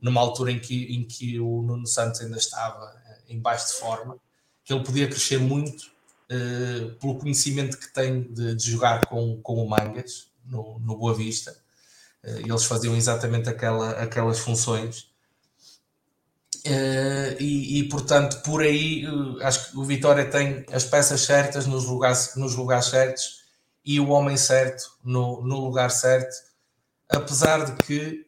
numa 0.00 0.20
altura 0.20 0.52
em 0.52 0.60
que, 0.60 0.84
em 0.94 1.02
que 1.02 1.40
o 1.40 1.62
Nuno 1.62 1.84
Santos 1.84 2.20
ainda 2.20 2.36
estava 2.36 2.94
em 3.28 3.40
baixo 3.40 3.66
de 3.66 3.80
forma, 3.80 4.20
que 4.64 4.72
ele 4.72 4.84
podia 4.84 5.08
crescer 5.08 5.38
muito 5.38 5.92
uh, 6.30 6.94
pelo 7.00 7.18
conhecimento 7.18 7.78
que 7.78 7.92
tem 7.92 8.22
de, 8.22 8.54
de, 8.54 8.70
jogar 8.70 9.06
com, 9.06 9.40
com 9.42 9.64
o 9.64 9.68
Mangas 9.68 10.28
no, 10.44 10.78
no 10.80 10.96
Boa 10.96 11.14
Vista. 11.14 11.52
Uh, 12.24 12.38
eles 12.38 12.64
faziam 12.64 12.96
exatamente 12.96 13.48
aquela, 13.48 13.90
aquelas 13.92 14.38
funções. 14.38 15.10
Uh, 16.64 17.34
e, 17.40 17.80
e, 17.80 17.88
portanto, 17.88 18.40
por 18.42 18.62
aí 18.62 19.04
acho 19.40 19.72
que 19.72 19.78
o 19.78 19.84
Vitória 19.84 20.30
tem 20.30 20.64
as 20.72 20.84
peças 20.84 21.22
certas 21.22 21.66
nos 21.66 21.86
lugares, 21.86 22.36
nos 22.36 22.54
lugares 22.54 22.86
certos 22.86 23.42
e 23.84 23.98
o 23.98 24.10
homem 24.10 24.36
certo 24.36 24.96
no, 25.02 25.42
no 25.42 25.58
lugar 25.58 25.90
certo, 25.90 26.32
apesar 27.08 27.64
de 27.64 27.84
que 27.84 28.26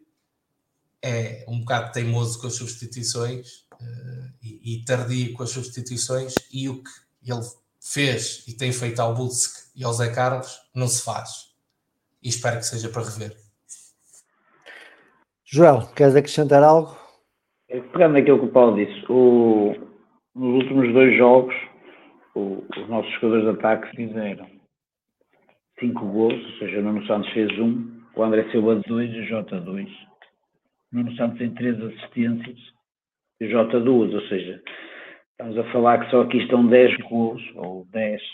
é 1.01 1.45
um 1.47 1.61
bocado 1.61 1.93
teimoso 1.93 2.41
com 2.41 2.47
as 2.47 2.55
substituições 2.55 3.64
e, 4.43 4.77
e, 4.77 4.85
tardio 4.85 5.33
com 5.35 5.43
as 5.43 5.51
substituições 5.51 6.35
e 6.53 6.69
o 6.69 6.83
que 6.83 6.91
ele 7.27 7.41
fez 7.81 8.47
e 8.47 8.57
tem 8.57 8.73
feito 8.73 9.01
ao 9.01 9.15
Bulsk 9.15 9.73
e 9.77 9.85
ao 9.85 9.93
Zé 9.93 10.15
Carlos 10.15 10.61
não 10.75 10.87
se 10.87 11.05
faz. 11.05 11.55
E 12.23 12.29
espero 12.29 12.57
que 12.59 12.67
seja 12.67 12.89
para 12.89 13.03
rever. 13.03 13.37
Joel, 15.45 15.87
queres 15.95 16.17
acrescentar 16.17 16.63
algo? 16.63 16.97
É, 17.69 17.81
pegando 17.81 18.19
aquilo 18.19 18.41
que 18.41 18.47
o 18.47 18.53
Paulo 18.53 18.77
disse, 18.77 19.05
o, 19.11 19.75
nos 20.35 20.63
últimos 20.63 20.93
dois 20.93 21.17
jogos, 21.17 21.55
o, 22.35 22.65
os 22.77 22.89
nossos 22.89 23.13
jogadores 23.15 23.45
de 23.45 23.51
ataque 23.51 23.97
fizeram 23.97 24.49
cinco 25.79 26.07
gols, 26.07 26.45
ou 26.45 26.59
seja, 26.59 26.81
o 26.81 26.83
Nuno 26.83 27.07
Santos 27.07 27.31
fez 27.33 27.51
um, 27.59 28.03
o 28.17 28.23
André 28.23 28.51
Silva 28.51 28.77
dois 28.87 29.11
e 29.13 29.21
o 29.21 29.27
Jota 29.27 29.61
dois. 29.61 29.89
Nuno 30.93 31.15
Santos 31.17 31.39
tem 31.39 31.55
três 31.55 31.81
assistências 31.81 32.74
e 33.41 33.47
o 33.47 33.51
Jota 33.51 33.81
duas, 33.81 34.13
ou 34.15 34.21
seja, 34.29 34.63
estamos 35.33 35.59
a 35.59 35.65
falar 35.73 36.05
que 36.05 36.11
só 36.11 36.23
aqui 36.23 36.39
estão 36.39 36.67
10 36.67 36.97
gols, 37.09 37.43
ou 37.57 37.87
10 37.91 38.21
uh, 38.21 38.27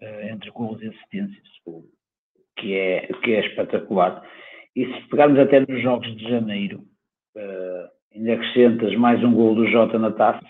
eh, 0.00 0.30
entre 0.32 0.50
gols 0.50 0.80
e 0.82 0.88
assistências, 0.88 1.48
o, 1.66 1.84
que, 2.56 2.74
é, 2.74 3.06
que 3.22 3.32
é 3.32 3.46
espetacular. 3.46 4.22
E 4.76 4.86
se 4.86 5.08
pegarmos 5.08 5.38
até 5.38 5.60
nos 5.60 5.82
jogos 5.82 6.14
de 6.16 6.28
janeiro, 6.28 6.80
uh, 7.36 7.88
ainda 8.14 8.34
acrescentas 8.34 8.94
mais 8.96 9.22
um 9.24 9.32
gol 9.32 9.54
do 9.54 9.66
Jota 9.68 9.98
na 9.98 10.10
taça, 10.10 10.46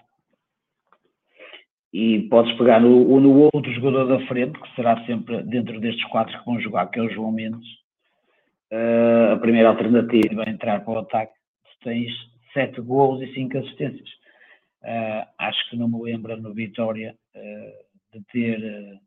e 1.92 2.28
podes 2.28 2.56
pegar 2.56 2.80
no, 2.80 3.20
no 3.20 3.48
outro 3.52 3.72
jogador 3.72 4.06
da 4.06 4.26
frente, 4.26 4.58
que 4.58 4.74
será 4.74 5.04
sempre 5.06 5.42
dentro 5.42 5.80
destes 5.80 6.04
quatro 6.06 6.38
que 6.38 6.44
vão 6.44 6.60
jogar, 6.60 6.86
que 6.86 7.00
é 7.00 7.02
o 7.02 7.10
João 7.10 7.32
Mendes, 7.32 7.68
uh, 8.72 9.32
a 9.34 9.36
primeira 9.38 9.68
alternativa 9.68 10.44
a 10.44 10.50
entrar 10.50 10.84
para 10.84 10.94
o 10.94 10.98
ataque, 10.98 11.32
tens 11.82 12.12
sete 12.52 12.80
gols 12.80 13.22
e 13.22 13.32
cinco 13.34 13.58
assistências. 13.58 14.08
Uh, 14.82 15.26
acho 15.38 15.70
que 15.70 15.76
não 15.76 15.88
me 15.88 16.02
lembra 16.02 16.36
no 16.36 16.54
Vitória 16.54 17.14
uh, 17.34 18.18
de 18.18 18.24
ter 18.32 19.00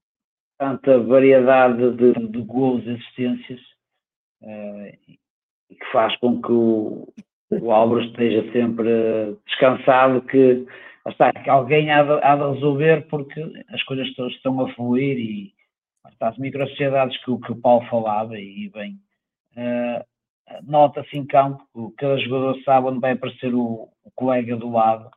tanta 0.58 1.00
variedade 1.00 1.92
de, 1.98 2.14
de 2.28 2.42
gols 2.42 2.86
e 2.86 2.92
assistências 2.92 3.60
que 5.70 5.92
faz 5.92 6.16
com 6.18 6.42
que 6.42 6.52
o, 6.52 7.08
o 7.62 7.72
Álvaro 7.72 8.04
esteja 8.04 8.52
sempre 8.52 9.38
descansado, 9.46 10.22
que, 10.24 10.66
está, 11.08 11.32
que 11.32 11.50
alguém 11.50 11.92
há 11.92 12.04
de, 12.04 12.24
há 12.24 12.36
de 12.36 12.54
resolver 12.54 13.08
porque 13.08 13.42
as 13.70 13.84
coisas 13.84 14.08
estão 14.08 14.60
a 14.62 14.74
fluir 14.74 15.18
e 15.18 15.54
está, 16.12 16.30
as 16.30 16.38
microsociedades 16.38 17.18
que, 17.24 17.38
que 17.38 17.52
o 17.52 17.62
Paulo 17.62 17.86
falava 17.90 18.38
e 18.38 18.70
bem, 18.70 19.00
uh, 19.58 20.04
nota-se 20.64 21.18
em 21.18 21.26
campo, 21.26 21.94
cada 21.98 22.18
jogador 22.18 22.62
sabe 22.64 22.88
onde 22.88 23.00
vai 23.00 23.14
aparecer 23.14 23.54
o, 23.54 23.90
o 24.04 24.12
colega 24.16 24.56
do 24.56 24.70
lado 24.70 25.10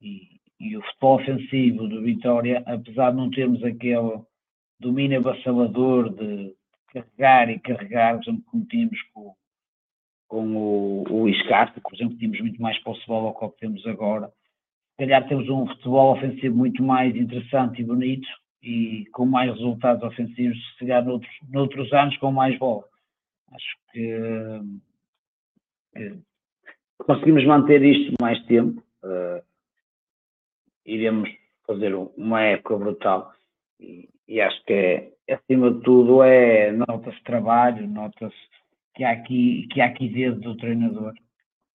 e, 0.00 0.40
e, 0.58 0.76
o 0.76 0.82
futebol 0.82 1.20
ofensivo 1.20 1.88
do 1.88 2.02
Vitória, 2.02 2.62
apesar 2.66 3.10
de 3.10 3.16
não 3.16 3.30
termos 3.30 3.62
aquele 3.62 4.20
domínio 4.78 5.18
avassalador 5.18 6.10
de 6.14 6.54
carregar 6.92 7.50
e 7.50 7.58
carregar, 7.60 8.14
por 8.16 8.22
exemplo, 8.22 8.44
como 8.50 8.64
tínhamos 8.66 9.02
com, 9.12 9.34
com 10.28 10.56
o, 10.56 11.02
o 11.02 11.48
Castro, 11.48 11.80
por 11.82 11.94
exemplo, 11.94 12.16
tínhamos 12.16 12.40
muito 12.40 12.60
mais 12.60 12.78
posse 12.82 13.00
de 13.00 13.06
bola 13.06 13.34
ao 13.38 13.50
que 13.52 13.60
temos 13.60 13.86
agora. 13.86 14.28
Se 14.92 15.06
calhar 15.06 15.26
temos 15.28 15.48
um 15.48 15.66
futebol 15.66 16.16
ofensivo 16.16 16.56
muito 16.56 16.82
mais 16.82 17.14
interessante 17.14 17.80
e 17.80 17.84
bonito 17.84 18.28
e 18.62 19.06
com 19.12 19.24
mais 19.24 19.50
resultados 19.50 20.02
ofensivos, 20.02 20.58
se 20.72 20.80
calhar 20.80 21.04
noutros, 21.04 21.32
noutros 21.48 21.92
anos 21.92 22.16
com 22.18 22.30
mais 22.30 22.58
bola. 22.58 22.89
Acho 23.52 23.76
que, 23.92 24.60
que 25.94 26.18
conseguimos 26.98 27.44
manter 27.44 27.82
isto 27.82 28.14
mais 28.20 28.40
tempo. 28.46 28.82
Uh, 29.02 29.42
iremos 30.84 31.30
fazer 31.66 31.94
uma 31.94 32.42
época 32.42 32.76
brutal. 32.76 33.32
E, 33.78 34.08
e 34.28 34.40
acho 34.40 34.62
que 34.64 34.72
é, 34.72 35.12
acima 35.34 35.72
de 35.72 35.80
tudo 35.80 36.22
é 36.22 36.72
nota-se 36.72 37.22
trabalho, 37.24 37.88
nota-se 37.88 38.36
que 38.94 39.04
há 39.04 39.12
aqui, 39.12 39.66
que 39.72 39.80
há 39.80 39.86
aqui 39.86 40.08
dedo 40.08 40.40
do 40.40 40.56
treinador. 40.56 41.14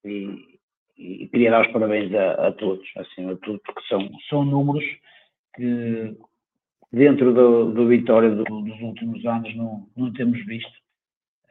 E, 0.04 0.60
e 0.98 1.28
queria 1.28 1.52
dar 1.52 1.66
os 1.66 1.74
parabéns 1.74 2.14
a, 2.14 2.48
a, 2.48 2.52
todos, 2.54 2.88
acima 2.96 3.36
de 3.36 3.42
tudo, 3.42 3.60
porque 3.66 3.82
são, 3.88 4.10
são 4.30 4.46
números 4.46 4.86
que 5.56 6.16
dentro 6.92 7.34
do, 7.34 7.72
do 7.74 7.88
Vitória 7.88 8.30
do, 8.30 8.44
dos 8.44 8.82
últimos 8.82 9.26
anos 9.26 9.54
não, 9.56 9.88
não 9.96 10.14
temos 10.14 10.44
visto 10.46 10.85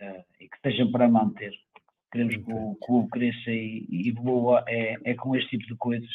uh, 0.01 0.25
e 0.41 0.49
que 0.49 0.59
sejam 0.63 0.91
para 0.91 1.09
manter. 1.09 1.53
Queremos 2.13 2.37
que 2.37 2.53
o 2.53 2.77
clube 2.77 3.11
cresça 3.11 3.51
e, 3.51 3.87
e 3.89 4.09
evolua 4.09 4.65
é, 4.69 4.97
é 5.05 5.15
com 5.15 5.35
este 5.35 5.51
tipo 5.51 5.67
de 5.67 5.77
coisas, 5.77 6.11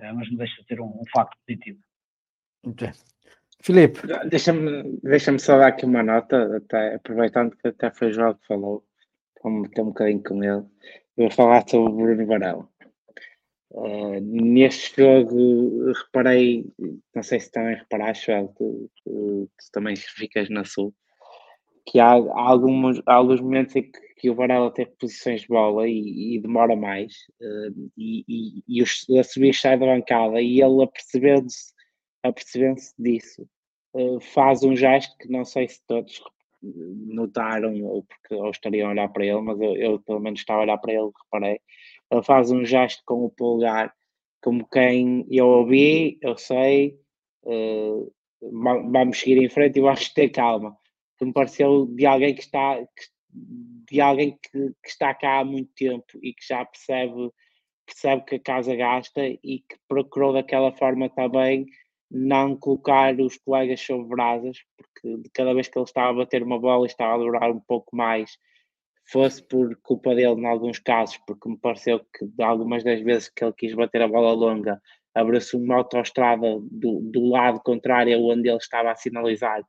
uh, 0.00 0.14
mas 0.14 0.30
não 0.30 0.38
deixa 0.38 0.60
de 0.60 0.66
ter 0.66 0.80
um, 0.80 0.86
um 0.86 1.04
facto 1.12 1.36
positivo. 1.46 1.80
Okay. 2.64 2.90
Filipe. 3.62 4.00
Deixa-me 4.28 4.98
deixa 5.02 5.38
só 5.38 5.58
dar 5.58 5.68
aqui 5.68 5.86
uma 5.86 6.02
nota, 6.02 6.58
até, 6.58 6.96
aproveitando 6.96 7.56
que 7.56 7.68
até 7.68 7.90
foi 7.90 8.08
o 8.10 8.12
João 8.12 8.34
que 8.34 8.46
falou, 8.46 8.84
vou 9.42 9.52
meter 9.52 9.80
um 9.80 9.86
bocadinho 9.86 10.22
com 10.22 10.44
ele. 10.44 10.64
Eu 11.16 11.28
vou 11.28 11.30
falar 11.30 11.66
sobre 11.68 11.92
o 11.92 11.96
Bruno 11.96 12.26
Varela. 12.26 12.68
Uh, 13.70 14.20
neste 14.20 15.02
jogo 15.02 15.92
reparei, 15.92 16.64
não 17.14 17.22
sei 17.22 17.40
se 17.40 17.50
também 17.50 17.76
reparaste, 17.76 18.26
tu, 18.56 18.90
tu, 19.02 19.50
tu, 19.58 19.72
também 19.72 19.96
ficas 19.96 20.48
na 20.48 20.64
sul, 20.64 20.94
que 21.86 22.00
há, 22.00 22.12
há, 22.12 22.50
alguns, 22.50 23.00
há 23.06 23.14
alguns 23.14 23.40
momentos 23.40 23.76
em 23.76 23.82
que, 23.82 24.00
que 24.16 24.30
o 24.30 24.34
Varela 24.34 24.70
tem 24.70 24.86
posições 24.98 25.42
de 25.42 25.48
bola 25.48 25.86
e, 25.86 26.36
e 26.36 26.40
demora 26.40 26.74
mais, 26.74 27.12
uh, 27.40 27.90
e, 27.96 28.24
e, 28.28 28.82
e 29.08 29.18
a 29.18 29.24
subir 29.24 29.54
sai 29.54 29.78
da 29.78 29.86
bancada 29.86 30.40
e 30.40 30.60
ele 30.60 30.82
apercebendo-se 30.82 31.74
apercebendo 32.22 32.80
disso, 32.98 33.46
uh, 33.94 34.20
faz 34.20 34.62
um 34.62 34.74
gesto 34.74 35.16
que 35.18 35.28
não 35.28 35.44
sei 35.44 35.68
se 35.68 35.80
todos 35.86 36.22
notaram 36.62 37.82
ou 37.84 38.02
porque 38.02 38.34
ou 38.34 38.50
estariam 38.50 38.88
a 38.88 38.92
olhar 38.92 39.08
para 39.08 39.26
ele, 39.26 39.40
mas 39.42 39.60
eu, 39.60 39.76
eu 39.76 40.00
pelo 40.00 40.20
menos 40.20 40.40
estava 40.40 40.60
a 40.60 40.62
olhar 40.62 40.78
para 40.78 40.92
ele, 40.92 41.10
reparei. 41.24 41.60
Ele 42.10 42.22
faz 42.22 42.50
um 42.50 42.64
gesto 42.64 43.02
com 43.04 43.24
o 43.24 43.30
polegar, 43.30 43.94
como 44.42 44.66
quem 44.68 45.26
eu 45.30 45.46
ouvi, 45.46 46.18
eu 46.22 46.36
sei, 46.36 46.98
uh, 47.44 48.12
vamos 48.40 49.20
seguir 49.20 49.42
em 49.42 49.48
frente, 49.48 49.80
acho 49.86 50.08
que 50.08 50.14
ter 50.14 50.28
calma. 50.30 50.76
Me 51.24 51.32
pareceu 51.32 51.86
de 51.86 52.06
alguém 52.06 52.34
que 52.34 52.42
está 52.42 52.78
de 53.34 54.00
alguém 54.00 54.38
que, 54.40 54.50
que, 54.82 54.88
está 54.88 55.12
cá 55.14 55.40
há 55.40 55.44
muito 55.44 55.70
tempo 55.74 56.18
e 56.22 56.32
que 56.32 56.46
já 56.46 56.64
percebe 56.64 57.30
percebe 57.86 58.24
que 58.24 58.36
a 58.36 58.40
casa 58.40 58.74
gasta 58.74 59.26
e 59.26 59.60
que 59.60 59.76
procurou 59.88 60.32
daquela 60.32 60.72
forma 60.72 61.10
também 61.10 61.66
não 62.10 62.56
colocar 62.56 63.18
os 63.20 63.36
colegas 63.38 63.80
sobre 63.80 64.08
brasas, 64.08 64.58
porque 64.76 65.22
de 65.22 65.30
cada 65.30 65.52
vez 65.52 65.68
que 65.68 65.78
ele 65.78 65.84
estava 65.84 66.10
a 66.10 66.24
bater 66.24 66.42
uma 66.42 66.58
bola 66.58 66.86
e 66.86 66.88
estava 66.88 67.14
a 67.14 67.18
durar 67.18 67.50
um 67.50 67.60
pouco 67.60 67.94
mais, 67.94 68.38
fosse 69.06 69.42
por 69.42 69.76
culpa 69.82 70.14
dele 70.14 70.40
em 70.40 70.46
alguns 70.46 70.78
casos, 70.78 71.18
porque 71.26 71.48
me 71.48 71.58
pareceu 71.58 72.00
que 72.00 72.26
de 72.26 72.42
algumas 72.42 72.82
das 72.84 73.00
vezes 73.02 73.28
que 73.28 73.44
ele 73.44 73.52
quis 73.52 73.74
bater 73.74 74.02
a 74.02 74.08
bola 74.08 74.32
longa, 74.32 74.80
abriu-se 75.14 75.56
uma 75.56 75.76
autoestrada 75.76 76.58
do, 76.70 77.00
do 77.00 77.26
lado 77.28 77.60
contrário 77.60 78.18
onde 78.22 78.48
ele 78.48 78.58
estava 78.58 78.92
a 78.92 78.96
sinalizar 78.96 79.62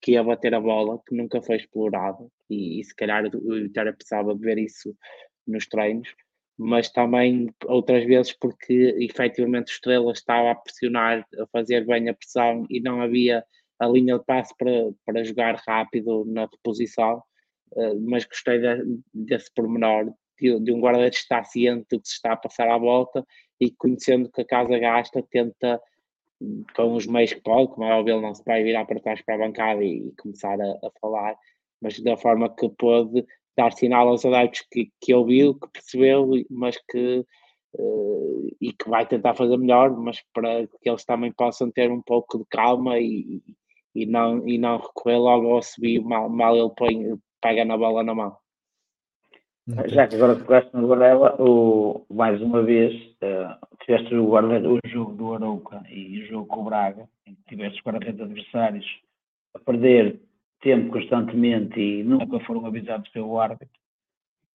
que 0.00 0.12
ia 0.12 0.22
bater 0.22 0.54
a 0.54 0.60
bola, 0.60 1.00
que 1.06 1.14
nunca 1.14 1.42
foi 1.42 1.56
explorado, 1.56 2.30
e, 2.48 2.80
e 2.80 2.84
se 2.84 2.94
calhar 2.94 3.24
o 3.26 3.54
Vitória 3.54 3.92
precisava 3.92 4.34
de 4.34 4.40
ver 4.40 4.58
isso 4.58 4.94
nos 5.46 5.66
treinos 5.66 6.14
mas 6.58 6.90
também 6.90 7.54
outras 7.66 8.04
vezes 8.04 8.32
porque 8.32 8.96
efetivamente 8.98 9.70
o 9.70 9.74
Estrela 9.74 10.10
estava 10.10 10.50
a 10.50 10.54
pressionar, 10.56 11.24
a 11.40 11.46
fazer 11.52 11.86
bem 11.86 12.08
a 12.08 12.14
pressão 12.14 12.66
e 12.68 12.80
não 12.80 13.00
havia 13.00 13.44
a 13.78 13.86
linha 13.86 14.18
de 14.18 14.24
passe 14.24 14.52
para, 14.58 14.90
para 15.06 15.22
jogar 15.22 15.54
rápido 15.66 16.24
na 16.26 16.46
reposição, 16.46 17.22
uh, 17.74 18.00
mas 18.00 18.24
gostei 18.24 18.58
de, 18.58 19.00
desse 19.14 19.54
pormenor, 19.54 20.12
de, 20.40 20.58
de 20.58 20.72
um 20.72 20.80
guarda-redes 20.80 21.20
está 21.20 21.44
ciente 21.44 21.86
do 21.92 22.00
que 22.00 22.08
se 22.08 22.14
está 22.14 22.32
a 22.32 22.36
passar 22.36 22.68
à 22.68 22.76
volta 22.76 23.24
e 23.60 23.70
conhecendo 23.70 24.28
que 24.28 24.40
a 24.40 24.44
casa 24.44 24.76
gasta, 24.78 25.24
tenta 25.30 25.80
com 26.74 26.94
os 26.94 27.06
meios 27.06 27.32
que 27.32 27.40
pode, 27.40 27.72
como 27.72 27.86
é 27.86 27.94
óbvio, 27.94 28.14
ele 28.14 28.22
não 28.22 28.34
se 28.34 28.44
vai 28.44 28.62
virar 28.62 28.84
para 28.84 29.00
trás 29.00 29.20
para 29.22 29.34
a 29.34 29.38
bancada 29.38 29.82
e, 29.82 30.08
e 30.08 30.12
começar 30.20 30.60
a, 30.60 30.70
a 30.86 30.90
falar, 31.00 31.36
mas 31.80 31.98
da 32.00 32.16
forma 32.16 32.54
que 32.54 32.68
pôde, 32.70 33.24
dar 33.56 33.72
sinal 33.72 34.08
aos 34.08 34.24
adeptos 34.24 34.64
que, 34.70 34.92
que 35.00 35.12
ouviu, 35.14 35.54
que 35.54 35.68
percebeu, 35.72 36.30
mas 36.48 36.76
que 36.88 37.24
uh, 37.74 38.56
e 38.60 38.72
que 38.72 38.88
vai 38.88 39.06
tentar 39.06 39.34
fazer 39.34 39.56
melhor, 39.56 39.90
mas 39.96 40.22
para 40.32 40.66
que 40.66 40.88
eles 40.88 41.04
também 41.04 41.32
possam 41.32 41.70
ter 41.70 41.90
um 41.90 42.02
pouco 42.02 42.38
de 42.38 42.44
calma 42.50 42.98
e, 42.98 43.42
e, 43.94 44.06
não, 44.06 44.46
e 44.48 44.58
não 44.58 44.78
recorrer 44.78 45.18
logo 45.18 45.52
ao 45.52 45.62
subir, 45.62 46.00
mal, 46.00 46.28
mal 46.28 46.56
ele 46.56 46.70
põe, 46.76 47.18
pega 47.40 47.64
na 47.64 47.76
bola 47.76 48.02
na 48.04 48.14
mão. 48.14 48.36
Já 49.68 50.08
que 50.08 50.16
agora 50.16 50.34
tocaste 50.34 50.74
no 50.74 50.86
Guardela, 50.86 51.36
o, 51.38 52.06
mais 52.10 52.40
uma 52.40 52.62
vez, 52.62 52.94
uh, 53.22 53.66
tiveste 53.84 54.14
o, 54.14 54.32
o 54.32 54.80
jogo 54.86 55.12
do 55.12 55.34
Arouca 55.34 55.82
e 55.90 56.22
o 56.22 56.26
jogo 56.26 56.46
com 56.46 56.62
o 56.62 56.64
Braga, 56.64 57.06
em 57.26 57.34
que 57.34 57.42
tiveste 57.48 57.78
os 57.78 57.84
guarda-redes 57.84 58.18
adversários 58.18 58.86
a 59.54 59.58
perder 59.58 60.22
tempo 60.62 60.90
constantemente 60.90 61.78
e 61.78 62.02
nunca 62.02 62.40
foram 62.46 62.64
avisados 62.64 63.10
pelo 63.10 63.38
árbitro. 63.38 63.68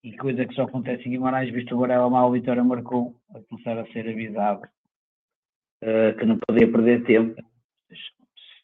E 0.02 0.16
coisa 0.16 0.46
que 0.46 0.54
só 0.54 0.62
acontece 0.62 1.06
em 1.06 1.12
Guimarães, 1.12 1.52
visto 1.52 1.74
o 1.74 1.78
Varela 1.78 2.08
mal, 2.08 2.30
o 2.30 2.32
Vitória 2.32 2.64
marcou, 2.64 3.14
a 3.34 3.40
começar 3.40 3.78
a 3.78 3.86
ser 3.92 4.08
avisado 4.08 4.62
uh, 5.82 6.18
que 6.18 6.24
não 6.24 6.38
podia 6.38 6.72
perder 6.72 7.04
tempo. 7.04 7.38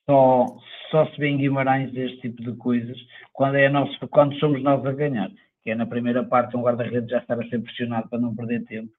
Só, 0.09 0.47
só 0.91 1.07
se 1.09 1.19
vê 1.19 1.29
em 1.29 1.37
Guimarães 1.37 1.95
este 1.95 2.23
tipo 2.23 2.43
de 2.43 2.57
coisas 2.57 2.97
quando, 3.35 3.57
é 3.57 3.69
nosso, 3.69 4.09
quando 4.09 4.35
somos 4.37 4.63
nós 4.63 4.85
a 4.87 4.93
ganhar, 4.93 5.31
que 5.69 5.73
é 5.73 5.75
na 5.75 5.85
primeira 5.85 6.25
parte 6.25 6.57
um 6.57 6.63
guarda-redes 6.63 7.11
já 7.11 7.19
estar 7.19 7.39
a 7.39 7.47
ser 7.47 7.63
pressionado 7.63 8.09
para 8.09 8.19
não 8.19 8.35
perder 8.35 8.65
tempo. 8.65 8.91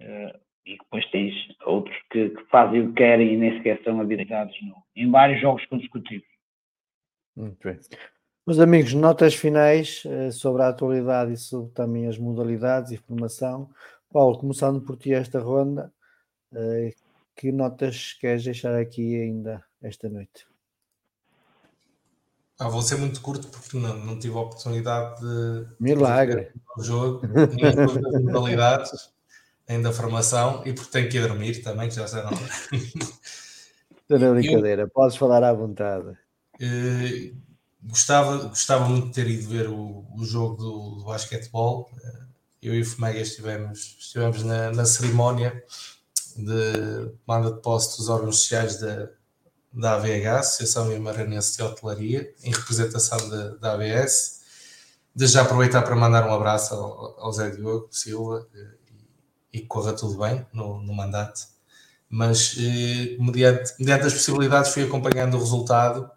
Uh, 0.00 0.40
e 0.64 0.78
depois 0.78 1.04
tens 1.10 1.34
outros 1.66 1.94
que, 2.10 2.30
que, 2.30 2.44
fazem 2.46 2.80
o 2.80 2.88
que 2.88 2.94
querem 2.94 3.34
e 3.34 3.36
nem 3.36 3.58
sequer 3.58 3.82
são 3.84 4.00
habilitados 4.00 4.56
no, 4.62 4.82
em 4.96 5.10
vários 5.10 5.42
jogos 5.42 5.66
consecutivos. 5.66 6.26
Muito 7.36 7.58
bem. 7.62 7.78
Meus 8.46 8.58
amigos, 8.58 8.94
notas 8.94 9.34
finais 9.34 10.02
uh, 10.06 10.32
sobre 10.32 10.62
a 10.62 10.68
atualidade 10.68 11.34
e 11.34 11.36
sobre 11.36 11.70
também 11.74 12.06
as 12.06 12.16
modalidades 12.16 12.92
e 12.92 12.96
formação. 12.96 13.68
Paulo, 14.10 14.38
começando 14.38 14.80
por 14.80 14.96
ti 14.96 15.12
esta 15.12 15.38
ronda, 15.38 15.92
uh, 16.52 16.90
que 17.36 17.52
notas 17.52 18.14
queres 18.14 18.42
deixar 18.42 18.74
aqui 18.74 19.20
ainda 19.20 19.62
esta 19.82 20.08
noite? 20.08 20.49
Ah, 22.60 22.68
vou 22.68 22.82
ser 22.82 22.96
muito 22.96 23.22
curto 23.22 23.48
porque 23.48 23.78
não, 23.78 23.96
não 23.96 24.18
tive 24.18 24.36
a 24.36 24.40
oportunidade 24.40 25.18
de 25.22 25.66
Milagre. 25.80 26.52
o 26.76 26.82
jogo, 26.82 27.26
nem 27.26 27.74
das 27.74 28.22
modalidades, 28.22 29.10
nem 29.66 29.80
da 29.80 29.90
formação, 29.90 30.62
e 30.66 30.74
porque 30.74 30.90
tenho 30.90 31.08
que 31.08 31.16
ir 31.16 31.26
dormir 31.26 31.62
também, 31.62 31.88
que 31.88 31.94
já 31.94 32.06
sei 32.06 32.22
não. 32.22 32.32
Estou 34.02 34.18
na 34.18 34.34
brincadeira, 34.34 34.82
Eu... 34.82 34.90
podes 34.90 35.16
falar 35.16 35.42
à 35.42 35.54
vontade. 35.54 36.08
Uh, 36.60 37.34
gostava, 37.82 38.36
gostava 38.48 38.86
muito 38.86 39.06
de 39.06 39.14
ter 39.14 39.26
ido 39.26 39.48
ver 39.48 39.66
o, 39.66 40.04
o 40.14 40.22
jogo 40.22 40.56
do, 40.56 40.96
do 40.96 41.04
basquetebol. 41.06 41.90
Uh, 41.94 42.26
eu 42.60 42.74
e 42.74 42.82
o 42.82 42.84
Fomega 42.84 43.20
estivemos, 43.20 43.96
estivemos 43.98 44.42
na, 44.42 44.70
na 44.70 44.84
cerimónia 44.84 45.64
de 46.36 47.10
manda 47.26 47.52
de 47.52 47.62
posse 47.62 47.96
dos 47.96 48.10
órgãos 48.10 48.40
sociais 48.40 48.78
da, 48.78 49.08
da 49.72 49.94
AVH, 49.94 50.38
Associação 50.38 50.98
Maranhense 51.00 51.56
de 51.56 51.62
Hotelaria, 51.62 52.34
em 52.42 52.50
representação 52.50 53.28
da, 53.28 53.48
da 53.56 53.72
ABS. 53.74 54.40
Desde 55.14 55.34
já 55.34 55.42
aproveitar 55.42 55.82
para 55.82 55.96
mandar 55.96 56.26
um 56.26 56.32
abraço 56.32 56.74
ao, 56.74 57.20
ao 57.20 57.32
Zé 57.32 57.50
Diogo 57.50 57.88
Silva 57.90 58.46
e, 59.52 59.58
e 59.58 59.60
corra 59.62 59.92
tudo 59.92 60.18
bem 60.18 60.46
no, 60.52 60.80
no 60.80 60.92
mandato. 60.94 61.48
Mas, 62.08 62.56
eh, 62.58 63.16
mediante, 63.20 63.72
mediante 63.78 64.06
as 64.06 64.12
possibilidades, 64.12 64.72
fui 64.72 64.82
acompanhando 64.82 65.34
o 65.36 65.38
resultado 65.38 66.10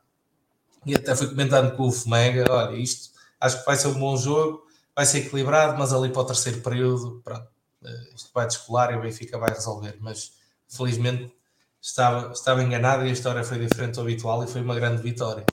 e 0.86 0.96
até 0.96 1.16
fui 1.16 1.28
comentando 1.28 1.76
com 1.76 1.84
o 1.84 1.92
Fomega: 1.92 2.46
olha, 2.52 2.76
isto 2.76 3.14
acho 3.40 3.60
que 3.60 3.66
vai 3.66 3.76
ser 3.76 3.90
um 3.90 4.00
bom 4.00 4.18
jogo, 4.18 4.66
vai 4.96 5.06
ser 5.06 5.20
equilibrado, 5.20 5.78
mas 5.78 5.94
ali 5.94 6.10
para 6.10 6.22
o 6.22 6.26
terceiro 6.26 6.62
período, 6.62 7.22
pronto, 7.24 7.48
eh, 7.84 8.10
isto 8.16 8.32
vai 8.34 8.48
descolar 8.48 8.92
e 8.94 8.98
o 8.98 9.02
Benfica 9.02 9.38
vai 9.38 9.52
resolver. 9.54 9.98
Mas, 10.00 10.34
felizmente, 10.68 11.32
estava, 11.84 12.32
estava 12.32 12.64
enganado 12.64 13.06
e 13.06 13.10
a 13.10 13.12
história 13.12 13.44
foi 13.44 13.60
diferente 13.60 13.96
do 13.96 14.02
habitual 14.02 14.44
e 14.44 14.48
foi 14.48 14.62
uma 14.62 14.74
grande 14.74 15.02
vitória. 15.04 15.46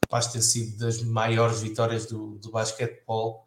Capaz 0.00 0.26
de 0.26 0.32
ter 0.34 0.42
sido 0.42 0.78
das 0.78 1.02
maiores 1.02 1.60
vitórias 1.60 2.06
do, 2.06 2.38
do 2.38 2.50
basquetebol 2.50 3.46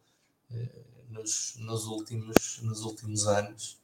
eh, 0.51 0.69
nos, 1.10 1.56
nos, 1.57 1.88
últimos, 1.88 2.60
nos 2.61 2.81
últimos 2.84 3.26
anos. 3.27 3.80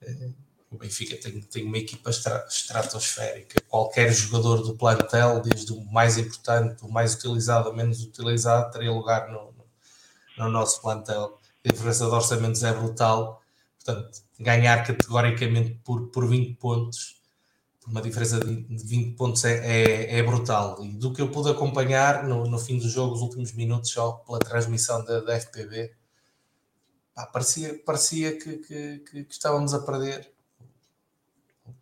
Eh, 0.00 0.30
o 0.70 0.78
Benfica 0.78 1.16
tem, 1.18 1.42
tem 1.42 1.66
uma 1.66 1.76
equipa 1.76 2.08
estra, 2.08 2.46
estratosférica. 2.48 3.60
Qualquer 3.68 4.10
jogador 4.10 4.62
do 4.62 4.74
plantel, 4.74 5.42
desde 5.42 5.72
o 5.72 5.84
mais 5.84 6.16
importante, 6.16 6.82
o 6.82 6.90
mais 6.90 7.14
utilizado, 7.14 7.68
o 7.68 7.76
menos 7.76 8.02
utilizado, 8.02 8.72
teria 8.72 8.90
lugar 8.90 9.28
no, 9.28 9.52
no, 9.52 9.66
no 10.38 10.48
nosso 10.48 10.80
plantel. 10.80 11.38
A 11.62 11.68
diferença 11.68 12.06
de 12.06 12.10
orçamentos 12.10 12.62
é 12.62 12.72
brutal. 12.72 13.42
Portanto, 13.84 14.22
ganhar 14.38 14.82
categoricamente 14.86 15.78
por, 15.84 16.08
por 16.08 16.26
20 16.26 16.54
pontos 16.54 17.21
uma 17.86 18.00
diferença 18.00 18.38
de 18.40 18.64
20 18.68 19.16
pontos 19.16 19.44
é, 19.44 19.54
é, 19.54 20.18
é, 20.18 20.22
brutal. 20.22 20.84
E 20.84 20.92
do 20.94 21.12
que 21.12 21.20
eu 21.20 21.30
pude 21.30 21.50
acompanhar 21.50 22.24
no, 22.24 22.44
no 22.46 22.58
fim 22.58 22.78
do 22.78 22.88
jogo, 22.88 23.14
os 23.14 23.20
últimos 23.20 23.52
minutos, 23.52 23.90
só 23.90 24.12
pela 24.12 24.38
transmissão 24.38 25.04
da, 25.04 25.20
da 25.20 25.34
FPB, 25.40 25.92
pá, 27.14 27.26
parecia, 27.26 27.80
parecia 27.84 28.38
que, 28.38 28.58
que, 28.58 28.98
que, 28.98 29.24
que, 29.24 29.32
estávamos 29.32 29.74
a 29.74 29.80
perder. 29.80 30.32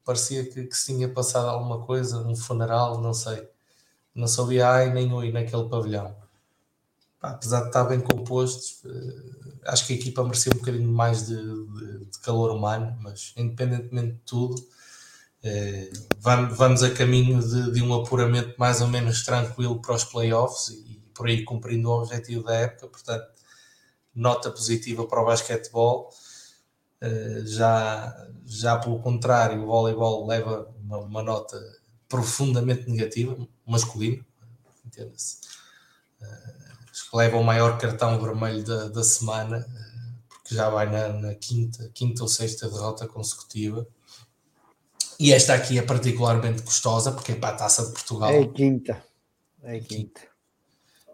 Parecia 0.04 0.44
que, 0.44 0.64
que 0.66 0.76
se 0.76 0.86
tinha 0.86 1.08
passado 1.08 1.48
alguma 1.48 1.84
coisa, 1.84 2.18
um 2.26 2.34
funeral, 2.34 3.00
não 3.00 3.12
sei. 3.12 3.48
Não 4.14 4.26
sabia 4.26 4.68
ai 4.68 4.92
nem 4.92 5.12
oi 5.12 5.30
naquele 5.30 5.68
pavilhão. 5.68 6.16
Pá, 7.20 7.30
apesar 7.32 7.60
de 7.60 7.66
estar 7.68 7.84
bem 7.84 8.00
composto, 8.00 8.88
eh, 8.88 9.60
acho 9.66 9.86
que 9.86 9.92
a 9.92 9.96
equipa 9.96 10.24
merecia 10.24 10.52
um 10.54 10.58
bocadinho 10.58 10.90
mais 10.90 11.26
de, 11.26 11.36
de, 11.36 12.04
de 12.06 12.18
calor 12.20 12.50
humano, 12.50 12.96
mas 13.02 13.34
independentemente 13.36 14.12
de 14.14 14.20
tudo 14.20 14.56
vamos 16.20 16.82
a 16.82 16.90
caminho 16.90 17.40
de, 17.40 17.72
de, 17.72 17.82
um 17.82 17.94
apuramento 17.94 18.54
mais 18.58 18.80
ou 18.80 18.88
menos 18.88 19.24
tranquilo 19.24 19.80
para 19.80 19.94
os 19.94 20.04
playoffs 20.04 20.68
e, 20.68 21.00
por 21.14 21.26
aí 21.26 21.44
cumprindo 21.44 21.88
o 21.88 22.02
objetivo 22.02 22.44
da 22.44 22.54
época, 22.54 22.88
portanto, 22.88 23.28
nota 24.14 24.50
positiva 24.50 25.06
para 25.06 25.22
o 25.22 25.26
basquetebol. 25.26 26.10
Eh, 27.00 27.42
já, 27.46 28.28
já 28.46 28.78
pelo 28.78 29.00
contrário, 29.00 29.62
o 29.62 29.66
voleibol 29.66 30.26
leva 30.26 30.70
uma, 30.82 30.98
uma 30.98 31.22
nota 31.22 31.58
profundamente 32.08 32.88
negativa, 32.88 33.36
masculino, 33.66 34.24
entenda-se. 34.84 35.38
Eh, 36.22 36.54
acho 36.90 37.10
que 37.10 37.16
leva 37.16 37.36
o 37.38 37.44
maior 37.44 37.78
cartão 37.78 38.20
vermelho 38.20 38.64
da, 38.64 38.88
da 38.88 39.04
semana, 39.04 39.66
porque 40.28 40.54
já 40.54 40.68
vai 40.70 40.90
na, 40.90 41.08
na 41.08 41.34
quinta, 41.34 41.90
quinta 41.94 42.22
ou 42.22 42.28
sexta 42.28 42.68
derrota 42.68 43.06
consecutiva 43.06 43.86
e 45.20 45.34
esta 45.34 45.52
aqui 45.52 45.78
é 45.78 45.82
particularmente 45.82 46.62
custosa, 46.62 47.12
porque 47.12 47.32
é 47.32 47.34
para 47.34 47.50
a 47.50 47.58
taça 47.58 47.84
de 47.84 47.92
Portugal. 47.92 48.30
É 48.30 48.40
a 48.40 48.48
quinta. 48.48 49.04
É 49.62 49.76
a 49.76 49.80
quinta. 49.80 50.22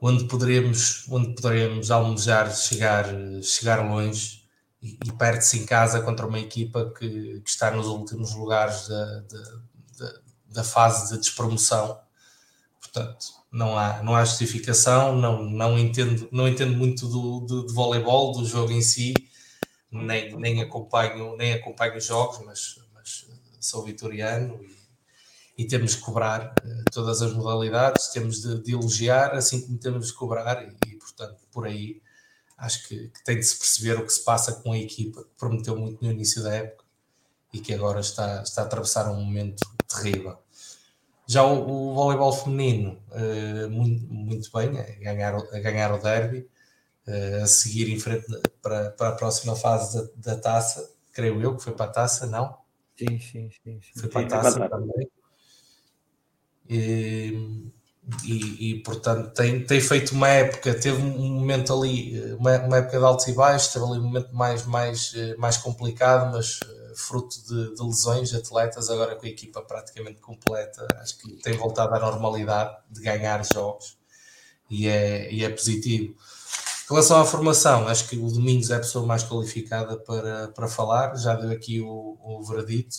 Onde 0.00 0.26
poderemos, 0.26 1.04
onde 1.10 1.34
poderemos 1.34 1.90
almejar 1.90 2.54
chegar, 2.54 3.04
chegar 3.42 3.84
longe 3.84 4.44
e, 4.80 4.96
e 5.04 5.12
perde-se 5.12 5.58
em 5.58 5.66
casa 5.66 6.00
contra 6.02 6.24
uma 6.24 6.38
equipa 6.38 6.94
que, 6.96 7.40
que 7.40 7.50
está 7.50 7.72
nos 7.72 7.88
últimos 7.88 8.32
lugares 8.32 8.86
da, 8.86 9.20
da, 9.98 10.20
da, 10.52 10.62
fase 10.62 11.12
de 11.12 11.18
despromoção. 11.18 11.98
Portanto, 12.80 13.26
não 13.50 13.76
há, 13.76 14.04
não 14.04 14.14
há 14.14 14.24
justificação, 14.24 15.16
não, 15.16 15.42
não, 15.42 15.76
entendo, 15.76 16.28
não 16.30 16.46
entendo 16.46 16.76
muito 16.76 17.08
do, 17.08 17.40
do, 17.40 17.62
do 17.64 17.74
voleibol, 17.74 18.30
do 18.30 18.46
jogo 18.46 18.70
em 18.70 18.82
si, 18.82 19.14
nem, 19.90 20.38
nem, 20.38 20.62
acompanho, 20.62 21.36
nem 21.36 21.54
acompanho 21.54 22.00
jogos, 22.00 22.40
mas 22.46 22.85
sou 23.66 23.82
vitoriano 23.84 24.60
e, 24.62 25.62
e 25.62 25.66
temos 25.66 25.92
de 25.92 25.98
cobrar 25.98 26.54
uh, 26.64 26.84
todas 26.92 27.22
as 27.22 27.32
modalidades, 27.32 28.08
temos 28.08 28.40
de, 28.40 28.62
de, 28.62 28.72
elogiar, 28.72 29.34
assim 29.34 29.60
como 29.62 29.78
temos 29.78 30.08
de 30.08 30.12
cobrar, 30.14 30.62
e, 30.62 30.92
e 30.92 30.96
portanto, 30.96 31.40
por 31.50 31.66
aí 31.66 32.00
acho 32.56 32.88
que, 32.88 33.08
que, 33.08 33.24
tem 33.24 33.38
de 33.38 33.44
se 33.44 33.58
perceber 33.58 33.98
o 33.98 34.04
que 34.04 34.12
se 34.12 34.24
passa 34.24 34.52
com 34.52 34.72
a 34.72 34.78
equipa, 34.78 35.22
que 35.22 35.30
prometeu 35.36 35.76
muito 35.76 36.04
no 36.04 36.10
início 36.10 36.42
da 36.42 36.54
época 36.54 36.84
e 37.52 37.60
que 37.60 37.74
agora 37.74 38.00
está, 38.00 38.42
está 38.42 38.62
a 38.62 38.64
atravessar 38.64 39.10
um 39.10 39.20
momento 39.20 39.62
terrível. 39.88 40.38
Já 41.26 41.44
o, 41.44 41.90
o 41.90 41.94
voleibol 41.94 42.32
feminino, 42.32 43.02
uh, 43.10 43.68
muito, 43.68 44.06
muito 44.12 44.50
bem, 44.52 44.78
a 44.78 44.82
ganhar, 45.00 45.34
a 45.34 45.58
ganhar 45.58 45.92
o 45.92 45.98
derby, 45.98 46.48
uh, 47.06 47.42
a 47.42 47.46
seguir 47.46 47.90
em 47.90 47.98
frente 47.98 48.26
para, 48.62 48.90
para 48.90 49.08
a 49.08 49.12
próxima 49.12 49.56
fase 49.56 49.96
da, 50.16 50.34
da 50.34 50.40
taça, 50.40 50.88
creio 51.12 51.40
eu 51.40 51.56
que 51.56 51.64
foi 51.64 51.72
para 51.72 51.86
a 51.86 51.92
taça, 51.92 52.26
não? 52.26 52.65
Sim, 52.98 53.18
sim, 53.18 53.50
sim. 53.50 53.80
sim. 53.80 54.00
Foi 54.00 54.08
para 54.08 54.20
a 54.22 54.28
taça 54.28 54.68
também. 54.68 55.08
E, 56.68 57.70
e, 58.24 58.70
e, 58.70 58.82
portanto 58.82 59.32
tem, 59.34 59.64
tem 59.64 59.80
feito 59.80 60.12
uma 60.12 60.28
época, 60.28 60.74
teve 60.74 61.00
um 61.00 61.34
momento 61.34 61.72
ali, 61.72 62.34
uma, 62.34 62.58
uma, 62.58 62.76
época 62.78 62.98
de 62.98 63.04
altos 63.04 63.28
e 63.28 63.32
baixos, 63.32 63.72
teve 63.72 63.84
ali 63.84 63.98
um 63.98 64.04
momento 64.04 64.34
mais, 64.34 64.64
mais, 64.64 65.14
mais 65.38 65.56
complicado, 65.56 66.32
mas 66.32 66.60
eh, 66.64 66.92
fruto 66.96 67.36
de, 67.46 67.74
de 67.74 67.82
lesões 67.82 68.30
de 68.30 68.36
atletas, 68.36 68.90
agora 68.90 69.14
com 69.14 69.26
a 69.26 69.28
equipa 69.28 69.62
praticamente 69.62 70.20
completa, 70.20 70.86
acho 71.00 71.18
que 71.18 71.36
tem 71.42 71.56
voltado 71.56 71.94
à 71.94 72.00
normalidade 72.00 72.76
de 72.90 73.00
ganhar 73.00 73.44
jogos 73.44 73.96
e 74.70 74.88
é, 74.88 75.32
e 75.32 75.44
é 75.44 75.50
positivo. 75.50 76.16
Em 76.86 76.88
relação 76.88 77.20
à 77.20 77.24
formação, 77.24 77.88
acho 77.88 78.08
que 78.08 78.16
o 78.16 78.30
Domingos 78.30 78.70
é 78.70 78.76
a 78.76 78.78
pessoa 78.78 79.04
mais 79.04 79.24
qualificada 79.24 79.96
para, 79.96 80.46
para 80.48 80.68
falar, 80.68 81.16
já 81.16 81.34
deu 81.34 81.50
aqui 81.50 81.80
o, 81.80 82.16
o 82.22 82.40
veredito. 82.44 82.98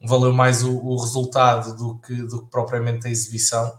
Valeu 0.00 0.32
mais 0.32 0.62
o, 0.62 0.78
o 0.78 0.96
resultado 0.96 1.76
do 1.76 1.98
que, 1.98 2.14
do 2.14 2.44
que 2.44 2.50
propriamente 2.50 3.08
a 3.08 3.10
exibição, 3.10 3.76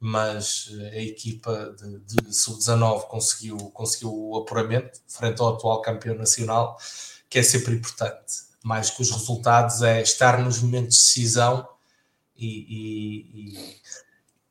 mas 0.00 0.68
a 0.92 0.96
equipa 0.96 1.76
de, 1.78 2.24
de 2.24 2.34
sub-19 2.36 3.06
conseguiu, 3.06 3.56
conseguiu 3.70 4.12
o 4.12 4.38
apuramento 4.38 5.00
frente 5.06 5.40
ao 5.40 5.54
atual 5.54 5.80
campeão 5.80 6.16
nacional, 6.16 6.76
que 7.30 7.38
é 7.38 7.42
sempre 7.44 7.76
importante. 7.76 8.50
Mais 8.64 8.90
que 8.90 9.00
os 9.00 9.12
resultados, 9.12 9.82
é 9.82 10.02
estar 10.02 10.42
nos 10.42 10.60
momentos 10.60 10.96
de 10.96 11.02
decisão 11.04 11.68
e, 12.36 12.48
e, 12.48 13.52
e 13.52 13.76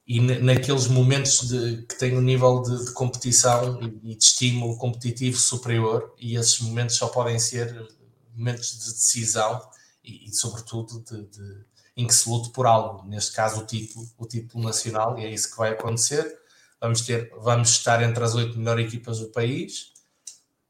e 0.07 0.19
naqueles 0.19 0.87
momentos 0.87 1.47
de, 1.47 1.83
que 1.83 1.97
têm 1.97 2.17
um 2.17 2.21
nível 2.21 2.61
de, 2.61 2.85
de 2.85 2.91
competição 2.91 3.81
e, 3.81 4.15
de 4.15 4.25
estímulo 4.25 4.77
competitivo 4.77 5.37
superior, 5.37 6.13
e 6.17 6.35
esses 6.35 6.59
momentos 6.59 6.95
só 6.95 7.07
podem 7.07 7.39
ser 7.39 7.87
momentos 8.35 8.71
de 8.79 8.93
decisão 8.93 9.61
e, 10.03 10.27
e 10.27 10.33
sobretudo, 10.33 11.01
de, 11.01 11.23
de, 11.27 11.65
em 11.95 12.07
que 12.07 12.13
se 12.13 12.27
lute 12.27 12.49
por 12.49 12.65
algo, 12.65 13.07
neste 13.07 13.31
caso 13.33 13.61
o 13.61 13.65
título, 13.65 14.09
o 14.17 14.25
título 14.25 14.63
nacional, 14.63 15.17
e 15.19 15.25
é 15.25 15.31
isso 15.31 15.51
que 15.51 15.57
vai 15.57 15.71
acontecer. 15.71 16.39
Vamos, 16.79 17.01
ter, 17.01 17.31
vamos 17.39 17.69
estar 17.69 18.01
entre 18.01 18.23
as 18.23 18.33
oito 18.33 18.57
melhores 18.57 18.87
equipas 18.87 19.19
do 19.19 19.27
país, 19.27 19.91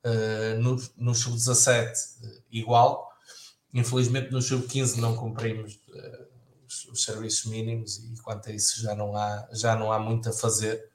uh, 0.06 0.60
no, 0.60 0.76
no 0.98 1.16
sub-17 1.16 1.94
igual, 2.52 3.10
infelizmente 3.74 4.32
no 4.32 4.42
sub-15 4.42 4.98
não 4.98 5.16
cumprimos 5.16 5.76
uh, 5.90 6.31
os, 6.72 6.86
os, 6.86 7.04
serviços 7.04 7.46
mínimos 7.46 7.98
e 7.98 8.16
quanto 8.22 8.50
a 8.50 8.54
isso 8.54 8.82
já 8.82 8.96
não 8.96 9.16
há, 9.16 9.48
já 9.52 9.76
não 9.76 9.92
há 9.92 10.00
muito 10.00 10.30
a 10.30 10.34
fazer. 10.34 10.90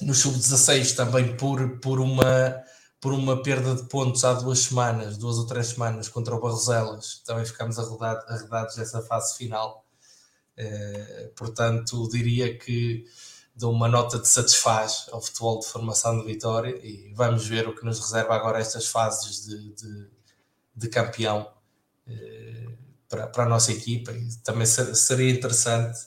No 0.00 0.14
sub-16 0.14 0.96
também 0.96 1.36
por, 1.36 1.78
por, 1.78 2.00
uma, 2.00 2.62
por 3.00 3.12
uma 3.12 3.42
perda 3.42 3.74
de 3.74 3.88
pontos 3.88 4.24
há 4.24 4.34
duas 4.34 4.58
semanas, 4.58 5.16
duas 5.16 5.38
ou 5.38 5.46
três 5.46 5.68
semanas 5.68 6.08
contra 6.08 6.34
o 6.34 6.40
Barroselas, 6.40 7.22
também 7.24 7.44
ficamos 7.44 7.78
arredados, 7.78 8.76
nessa 8.76 9.00
fase 9.02 9.36
final. 9.38 9.86
Eh, 10.56 11.30
portanto, 11.36 12.08
diria 12.10 12.58
que 12.58 13.04
dou 13.54 13.72
uma 13.72 13.88
nota 13.88 14.18
de 14.18 14.28
satisfaz 14.28 15.06
ao 15.12 15.20
futebol 15.20 15.60
de 15.60 15.66
formação 15.66 16.18
de 16.18 16.26
Vitória 16.26 16.78
e 16.84 17.12
vamos 17.14 17.46
ver 17.46 17.68
o 17.68 17.74
que 17.74 17.84
nos 17.84 18.00
reserva 18.00 18.34
agora 18.34 18.58
estas 18.58 18.86
fases 18.88 19.46
de, 19.46 19.74
de, 19.74 20.10
de 20.74 20.88
campeão. 20.88 21.50
Eh, 22.06 22.85
para, 23.08 23.26
para 23.26 23.44
a 23.44 23.48
nossa 23.48 23.72
equipa 23.72 24.12
e 24.12 24.28
também 24.44 24.66
seria 24.66 25.30
interessante 25.30 25.98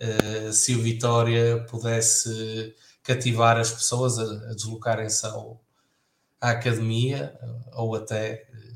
uh, 0.00 0.52
se 0.52 0.74
o 0.74 0.82
Vitória 0.82 1.64
pudesse 1.68 2.74
cativar 3.02 3.56
as 3.56 3.70
pessoas 3.70 4.18
a, 4.18 4.50
a 4.50 4.54
deslocarem-se 4.54 5.26
à 6.40 6.50
academia 6.50 7.38
ou 7.74 7.94
até 7.94 8.46
uh, 8.52 8.66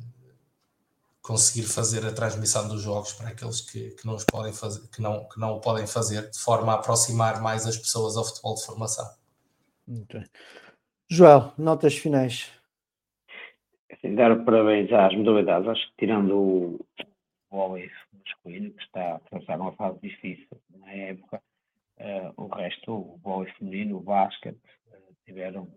conseguir 1.21 1.65
fazer 1.65 2.07
a 2.07 2.13
transmissão 2.13 2.69
dos 2.69 2.83
jogos 2.83 3.13
para 3.13 3.29
aqueles 3.29 3.61
que, 3.61 3.91
que, 3.91 4.07
não, 4.07 4.15
os 4.15 4.25
podem 4.25 4.53
fazer, 4.53 4.89
que, 4.89 5.03
não, 5.03 5.29
que 5.29 5.39
não 5.39 5.57
o 5.57 5.61
podem 5.61 5.87
fazer, 5.87 6.31
de 6.31 6.39
forma 6.39 6.73
a 6.73 6.77
aproximar 6.77 7.41
mais 7.41 7.67
as 7.67 7.77
pessoas 7.77 8.17
ao 8.17 8.25
futebol 8.25 8.55
de 8.55 8.65
formação. 8.65 9.09
Muito 9.87 10.19
bem. 10.19 10.27
Joel, 11.09 11.53
notas 11.59 11.97
finais. 11.97 12.49
Assim, 13.93 14.15
dar 14.15 14.45
parabéns 14.45 14.93
às 14.93 15.15
modalidades, 15.17 15.69
acho 15.69 15.87
que 15.89 16.07
tirando 16.07 16.37
o 16.37 16.87
vôlei 17.51 17.91
masculino, 18.13 18.71
que 18.73 18.83
está 18.83 19.13
a 19.13 19.17
atravessar 19.17 19.61
uma 19.61 19.73
fase 19.73 19.99
difícil 20.01 20.61
na 20.79 20.93
época, 20.93 21.43
uh, 21.99 22.43
o 22.43 22.47
resto, 22.49 22.93
o 22.93 23.19
vôlei 23.19 23.53
feminino, 23.55 23.99
o 23.99 24.01
basquete, 24.01 24.59
uh, 24.89 25.15
tiveram 25.25 25.69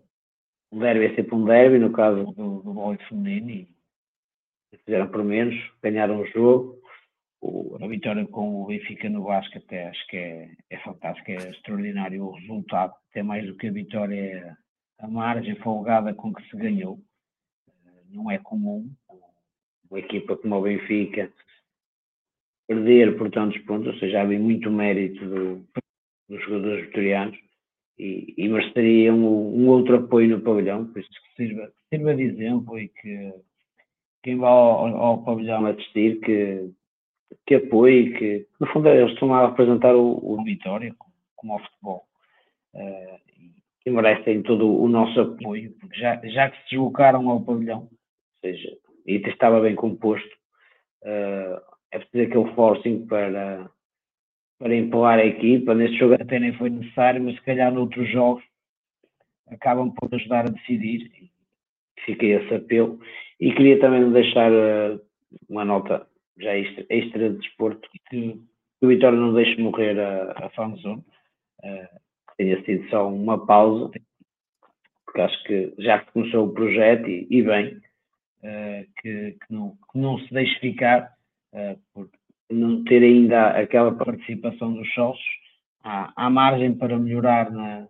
um 0.74 0.78
derby 0.80 1.06
é 1.06 1.14
sempre 1.14 1.36
um 1.36 1.44
derby, 1.44 1.78
no 1.78 1.92
caso 1.92 2.24
do, 2.32 2.60
do 2.62 2.98
feminino, 3.08 3.68
e 4.72 4.78
fizeram 4.84 5.08
por 5.08 5.22
menos, 5.22 5.54
ganharam 5.80 6.20
o 6.20 6.26
jogo. 6.26 6.80
O, 7.40 7.76
a 7.80 7.86
vitória 7.86 8.26
com 8.26 8.62
o 8.62 8.66
Benfica 8.66 9.08
no 9.08 9.22
basquete 9.22 9.72
é, 9.72 9.88
acho 9.88 10.06
que 10.08 10.16
é, 10.16 10.50
é 10.70 10.78
fantástico, 10.78 11.30
é 11.30 11.50
extraordinário 11.50 12.24
o 12.24 12.32
resultado, 12.32 12.92
até 13.10 13.22
mais 13.22 13.46
do 13.46 13.56
que 13.56 13.68
a 13.68 13.72
vitória, 13.72 14.16
é 14.16 14.56
a 14.98 15.06
margem 15.06 15.54
folgada 15.56 16.12
com 16.12 16.34
que 16.34 16.42
se 16.48 16.56
ganhou. 16.56 16.94
Uh, 17.68 18.04
não 18.08 18.28
é 18.28 18.38
comum 18.38 18.90
uma 19.88 20.00
equipa 20.00 20.36
como 20.36 20.56
o 20.56 20.62
Benfica 20.62 21.32
perder 22.66 23.16
por 23.16 23.30
tantos 23.30 23.58
pontos, 23.62 23.94
ou 23.94 24.00
seja, 24.00 24.24
bem 24.24 24.38
muito 24.38 24.70
mérito 24.70 25.24
do, 25.26 25.64
dos 26.28 26.42
jogadores 26.44 26.86
vitorianos 26.86 27.38
e, 27.98 28.34
e 28.36 28.48
mereceriam 28.48 29.16
um, 29.16 29.62
um, 29.62 29.68
outro 29.68 29.96
apoio 29.96 30.28
no 30.28 30.42
pavilhão, 30.42 30.86
por 30.86 31.00
isso 31.00 31.10
que 31.10 31.36
sirva, 31.36 31.70
sirva 31.88 32.14
de 32.14 32.22
exemplo 32.22 32.78
e 32.78 32.88
que 32.88 33.32
quem 34.22 34.36
vai 34.36 34.50
ao, 34.50 34.96
ao 34.96 35.24
pavilhão 35.24 35.66
assistir 35.66 36.20
que, 36.20 36.70
que 37.46 37.56
apoie, 37.56 38.12
que 38.18 38.46
no 38.58 38.66
fundo 38.68 38.88
eles 38.88 39.12
estão 39.12 39.32
a 39.34 39.48
representar 39.48 39.94
o, 39.94 40.18
o 40.22 40.42
Vitória 40.44 40.94
como, 41.36 41.56
o 41.56 41.58
futebol 41.58 42.04
uh, 42.74 43.20
e 43.84 43.90
merecem 43.90 44.42
todo 44.42 44.66
o 44.66 44.88
nosso 44.88 45.20
apoio, 45.20 45.74
porque 45.78 46.00
já, 46.00 46.16
já 46.24 46.50
que 46.50 46.56
se 46.62 46.70
deslocaram 46.70 47.28
ao 47.28 47.44
pavilhão, 47.44 47.80
ou 47.80 47.98
seja, 48.40 48.76
e 49.06 49.16
estava 49.16 49.60
bem 49.60 49.74
composto, 49.74 50.34
uh, 51.02 51.73
é 51.94 51.98
preciso 52.00 52.24
aquele 52.24 52.54
forcing 52.54 53.06
para, 53.06 53.70
para 54.58 54.74
empurrar 54.74 55.20
a 55.20 55.24
equipa. 55.24 55.74
Neste 55.74 55.96
jogo 55.96 56.14
até 56.14 56.40
nem 56.40 56.52
foi 56.54 56.68
necessário, 56.70 57.22
mas 57.22 57.36
se 57.36 57.42
calhar 57.42 57.72
noutros 57.72 58.10
jogos 58.10 58.42
acabam 59.48 59.92
por 59.92 60.12
ajudar 60.12 60.46
a 60.46 60.50
decidir. 60.50 61.08
Fiquei 62.04 62.32
esse 62.32 62.52
apelo. 62.52 62.98
E 63.40 63.52
queria 63.52 63.78
também 63.78 64.10
deixar 64.10 64.50
uh, 64.50 65.00
uma 65.48 65.64
nota 65.64 66.06
já 66.38 66.56
extra, 66.56 66.84
extra 66.90 67.30
de 67.30 67.38
desporto, 67.38 67.88
que, 68.10 68.40
o 68.82 68.88
Vitória 68.88 69.18
não 69.18 69.32
deixe 69.32 69.60
morrer 69.60 69.98
a, 69.98 70.32
a 70.32 70.50
fanzone, 70.50 71.00
uh, 71.62 72.00
que 72.28 72.36
tenha 72.38 72.62
sido 72.64 72.88
só 72.90 73.08
uma 73.08 73.46
pausa, 73.46 73.90
porque 75.04 75.20
acho 75.20 75.44
que 75.44 75.72
já 75.78 76.00
que 76.00 76.12
começou 76.12 76.46
o 76.46 76.52
projeto, 76.52 77.08
e, 77.08 77.26
e 77.30 77.42
bem, 77.42 77.76
uh, 78.42 78.86
que, 79.00 79.32
que, 79.32 79.54
não, 79.54 79.70
que 79.70 79.98
não 79.98 80.18
se 80.18 80.34
deixe 80.34 80.58
ficar, 80.58 81.13
por 81.92 82.10
não 82.50 82.84
ter 82.84 83.02
ainda 83.02 83.48
aquela 83.50 83.94
participação 83.94 84.74
dos 84.74 84.92
sócios, 84.92 85.24
há, 85.82 86.12
há 86.16 86.30
margem 86.30 86.74
para 86.74 86.98
melhorar 86.98 87.50
na, 87.50 87.86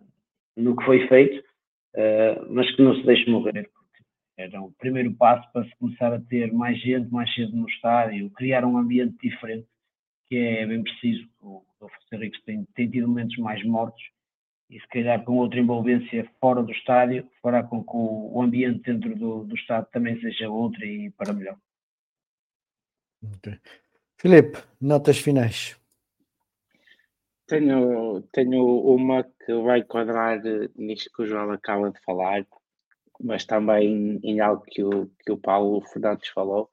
no 0.55 0.75
que 0.75 0.85
foi 0.85 1.07
feito, 1.07 1.43
uh, 1.95 2.53
mas 2.53 2.73
que 2.75 2.81
não 2.81 2.95
se 2.95 3.05
deixe 3.05 3.29
morrer. 3.29 3.69
Era 4.37 4.61
o 4.61 4.71
primeiro 4.73 5.13
passo 5.13 5.49
para 5.53 5.65
se 5.65 5.75
começar 5.77 6.13
a 6.13 6.19
ter 6.19 6.51
mais 6.51 6.77
gente 6.81 7.09
mais 7.09 7.33
cedo 7.33 7.55
no 7.55 7.69
estádio, 7.69 8.29
criar 8.31 8.65
um 8.65 8.77
ambiente 8.77 9.15
diferente, 9.21 9.67
que 10.27 10.35
é 10.35 10.65
bem 10.65 10.83
preciso. 10.83 11.25
O 11.41 11.63
Adolfo 11.77 11.95
Henriques 12.11 12.43
tem, 12.43 12.65
tem 12.75 12.89
tido 12.89 13.07
momentos 13.07 13.37
mais 13.37 13.63
mortos 13.63 14.03
e 14.69 14.79
se 14.79 14.87
calhar 14.87 15.23
com 15.23 15.37
outra 15.37 15.59
envolvência 15.59 16.29
fora 16.39 16.61
do 16.63 16.71
estádio, 16.71 17.29
fará 17.41 17.63
com 17.63 17.83
que 17.83 17.91
o, 17.93 18.41
ambiente 18.41 18.81
dentro 18.81 19.15
do, 19.15 19.43
do 19.45 19.55
estádio 19.55 19.89
também 19.91 20.19
seja 20.19 20.49
outro 20.49 20.83
e 20.83 21.11
para 21.11 21.33
melhor. 21.33 21.57
Okay. 23.37 23.59
Filipe, 24.17 24.57
notas 24.81 25.17
finais. 25.17 25.75
Tenho, 27.47 28.23
tenho 28.31 28.63
uma 28.65 29.23
que 29.23 29.53
vai 29.61 29.83
quadrar 29.83 30.41
nisto 30.75 31.11
que 31.15 31.23
o 31.23 31.25
João 31.27 31.51
acaba 31.51 31.91
de 31.91 31.99
falar, 32.01 32.45
mas 33.21 33.45
também 33.45 34.19
em 34.23 34.39
algo 34.39 34.63
que 34.63 34.83
o, 34.83 35.11
que 35.23 35.31
o 35.31 35.37
Paulo 35.37 35.81
Fernandes 35.81 36.29
falou. 36.29 36.69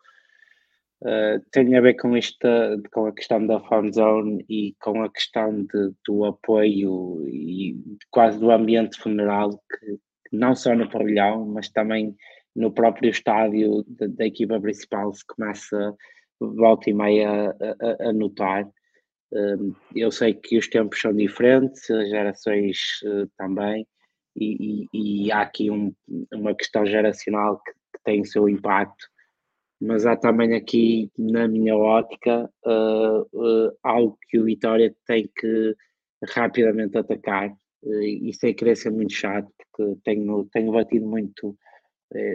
Uh, 1.03 1.45
tem 1.51 1.77
a 1.77 1.81
ver 1.81 1.95
com 1.95 2.17
isto, 2.17 2.47
com 2.93 3.07
a 3.07 3.13
questão 3.13 3.45
da 3.45 3.59
fan 3.61 3.91
zone 3.93 4.45
e 4.49 4.75
com 4.81 5.03
a 5.03 5.11
questão 5.11 5.65
de, 5.65 5.93
do 6.07 6.25
apoio 6.25 7.29
e 7.29 7.77
quase 8.09 8.39
do 8.39 8.53
ambiente 8.53 8.97
funeral, 8.99 9.51
que, 9.51 9.99
não 10.33 10.55
só 10.55 10.75
no 10.77 10.89
pavilhão, 10.89 11.45
mas 11.45 11.69
também 11.69 12.17
no 12.55 12.73
próprio 12.73 13.11
estádio 13.11 13.85
da, 13.89 14.07
da 14.07 14.27
equipa 14.27 14.61
principal 14.61 15.13
se 15.13 15.27
começa 15.27 15.95
volta 16.55 16.91
e 16.91 16.95
meia 16.95 17.51
a, 17.51 18.07
a, 18.07 18.11
a 18.11 18.13
notar. 18.13 18.69
Um, 19.33 19.75
eu 19.97 20.11
sei 20.11 20.35
que 20.35 20.59
os 20.59 20.69
tempos 20.69 21.01
são 21.01 21.15
diferentes, 21.15 21.91
as 21.91 22.11
gerações 22.11 22.79
uh, 23.05 23.27
também, 23.39 23.87
e, 24.37 24.89
e, 24.93 25.27
e, 25.27 25.33
há 25.33 25.43
aqui 25.43 25.71
um, 25.71 25.95
uma 26.33 26.55
questão 26.55 26.87
geracional 26.87 27.61
que, 27.63 27.73
que, 27.73 28.05
tem 28.05 28.21
o 28.23 28.27
seu 28.27 28.49
impacto, 28.49 29.07
mas 29.81 30.07
há 30.07 30.17
também 30.17 30.55
aqui, 30.55 31.11
na 31.19 31.49
minha 31.49 31.77
ótica, 31.77 32.49
uh, 32.65 33.23
uh, 33.33 33.77
algo 33.83 34.17
que 34.29 34.39
o 34.39 34.45
Vitória 34.45 34.95
tem 35.07 35.29
que 35.37 35.77
rapidamente 36.29 36.97
atacar, 36.97 37.51
uh, 37.51 38.03
e 38.03 38.33
sem 38.33 38.55
querer 38.55 38.77
ser 38.77 38.91
muito 38.91 39.13
chato, 39.13 39.51
porque 39.77 40.01
tenho, 40.05 40.49
tenho 40.53 40.73
batido 40.73 41.07
muito 41.07 41.57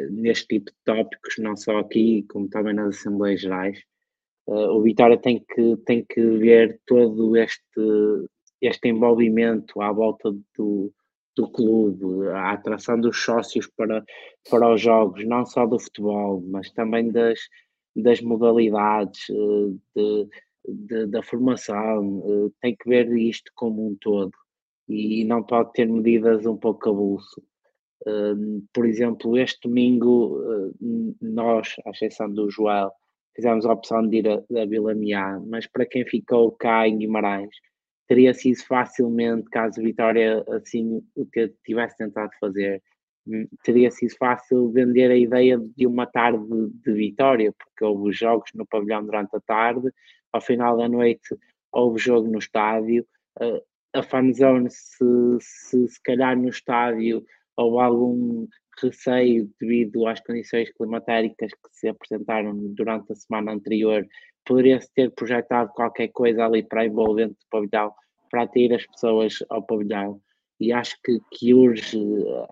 neste 0.09 0.47
tipo 0.47 0.71
de 0.71 0.77
tópicos, 0.83 1.35
não 1.37 1.55
só 1.55 1.77
aqui, 1.77 2.25
como 2.31 2.49
também 2.49 2.73
nas 2.73 2.97
Assembleias 2.97 3.41
Gerais. 3.41 3.79
Uh, 4.47 4.71
o 4.77 4.81
Vitória 4.81 5.17
tem 5.17 5.43
que, 5.43 5.75
tem 5.85 6.05
que 6.05 6.21
ver 6.21 6.79
todo 6.85 7.35
este, 7.35 7.81
este 8.61 8.87
envolvimento 8.87 9.81
à 9.81 9.91
volta 9.91 10.33
do, 10.57 10.93
do 11.35 11.51
clube, 11.51 12.29
a 12.29 12.53
atração 12.53 12.97
dos 12.97 13.21
sócios 13.21 13.67
para, 13.75 14.05
para 14.49 14.73
os 14.73 14.79
jogos, 14.79 15.25
não 15.25 15.45
só 15.45 15.65
do 15.65 15.77
futebol, 15.77 16.41
mas 16.47 16.71
também 16.71 17.11
das, 17.11 17.39
das 17.93 18.21
modalidades, 18.21 19.27
uh, 19.29 19.77
de, 19.93 20.27
de, 20.65 21.07
da 21.07 21.21
formação, 21.21 22.19
uh, 22.19 22.53
tem 22.61 22.73
que 22.73 22.87
ver 22.87 23.11
isto 23.17 23.51
como 23.53 23.85
um 23.85 23.97
todo 23.99 24.31
e 24.87 25.25
não 25.25 25.43
pode 25.43 25.73
ter 25.73 25.89
medidas 25.89 26.45
um 26.45 26.55
pouco 26.55 26.89
a 26.89 26.93
bolso. 26.93 27.43
por 28.73 28.85
exemplo, 28.85 29.37
este 29.37 29.67
domingo, 29.67 30.39
nós, 31.21 31.75
à 31.85 31.89
exceção 31.89 32.31
do 32.31 32.49
Joel, 32.49 32.89
fizemos 33.37 33.65
a 33.67 33.71
opção 33.71 34.05
de 34.07 34.17
ir 34.17 34.27
a, 34.27 34.61
a 34.61 34.65
Vila 34.65 34.95
Miá, 34.95 35.39
mas 35.45 35.67
para 35.67 35.85
quem 35.85 36.03
ficou 36.03 36.51
cá 36.51 36.87
em 36.87 36.97
Guimarães, 36.97 37.55
teria 38.07 38.33
sido 38.33 38.57
facilmente, 38.65 39.47
caso 39.51 39.81
Vitória 39.81 40.43
assim 40.49 41.03
o 41.15 41.25
que 41.25 41.53
tivesse 41.63 41.97
tentado 41.97 42.31
fazer, 42.39 42.81
hum, 43.27 43.47
teria 43.63 43.91
sido 43.91 44.15
fácil 44.17 44.71
vender 44.71 45.11
a 45.11 45.15
ideia 45.15 45.59
de 45.75 45.85
uma 45.85 46.07
tarde 46.07 46.43
de 46.83 46.93
vitória, 46.93 47.53
porque 47.53 47.85
houve 47.85 48.11
jogos 48.11 48.49
no 48.55 48.65
pavilhão 48.65 49.05
durante 49.05 49.35
a 49.35 49.41
tarde, 49.41 49.91
ao 50.33 50.41
final 50.41 50.75
da 50.75 50.89
noite 50.89 51.37
houve 51.71 51.99
jogo 51.99 52.27
no 52.27 52.39
estádio, 52.39 53.05
a 53.93 54.01
fanzone 54.01 54.67
se, 54.71 55.05
se, 55.39 55.87
se 55.87 56.01
calhar 56.01 56.35
no 56.35 56.49
estádio 56.49 57.23
houve 57.55 57.83
algum 57.83 58.47
receio 58.81 59.49
devido 59.59 60.07
às 60.07 60.19
condições 60.19 60.71
climatéricas 60.71 61.51
que 61.51 61.69
se 61.71 61.87
apresentaram 61.87 62.55
durante 62.73 63.11
a 63.11 63.15
semana 63.15 63.53
anterior, 63.53 64.05
poderia-se 64.45 64.91
ter 64.93 65.11
projetado 65.11 65.71
qualquer 65.73 66.09
coisa 66.09 66.45
ali 66.45 66.63
para 66.63 66.85
envolvente 66.85 67.33
do 67.33 67.49
pavilhão, 67.49 67.93
para 68.29 68.43
atrair 68.43 68.73
as 68.73 68.85
pessoas 68.85 69.43
ao 69.49 69.63
pavilhão. 69.63 70.21
E 70.59 70.71
acho 70.71 70.95
que, 71.03 71.19
que 71.31 71.53
urge 71.53 71.99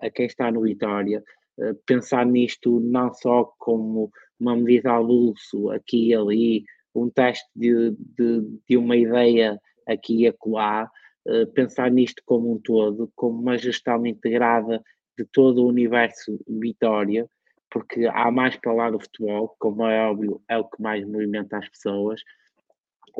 a 0.00 0.10
quem 0.10 0.26
está 0.26 0.50
no 0.50 0.62
Vitória 0.62 1.22
eh, 1.58 1.74
pensar 1.86 2.26
nisto 2.26 2.80
não 2.80 3.12
só 3.12 3.44
como 3.58 4.10
uma 4.38 4.54
medida 4.54 4.90
ao 4.90 5.02
luxo 5.02 5.70
aqui 5.70 6.08
e 6.08 6.14
ali, 6.14 6.64
um 6.94 7.08
teste 7.10 7.48
de, 7.54 7.90
de, 8.16 8.60
de 8.68 8.76
uma 8.76 8.96
ideia 8.96 9.58
aqui 9.86 10.22
e 10.22 10.26
acolá, 10.26 10.90
eh, 11.26 11.46
pensar 11.46 11.90
nisto 11.90 12.22
como 12.26 12.52
um 12.52 12.60
todo, 12.60 13.10
como 13.14 13.40
uma 13.40 13.56
gestão 13.56 14.06
integrada 14.06 14.82
de 15.18 15.24
todo 15.24 15.62
o 15.62 15.68
universo 15.68 16.38
Vitória, 16.46 17.28
porque 17.70 18.06
há 18.06 18.30
mais 18.30 18.56
para 18.56 18.72
lá 18.72 18.90
do 18.90 19.00
futebol, 19.00 19.54
como 19.58 19.86
é 19.86 20.08
óbvio, 20.08 20.40
é 20.48 20.56
o 20.56 20.64
que 20.64 20.80
mais 20.80 21.04
movimenta 21.06 21.58
as 21.58 21.68
pessoas, 21.68 22.22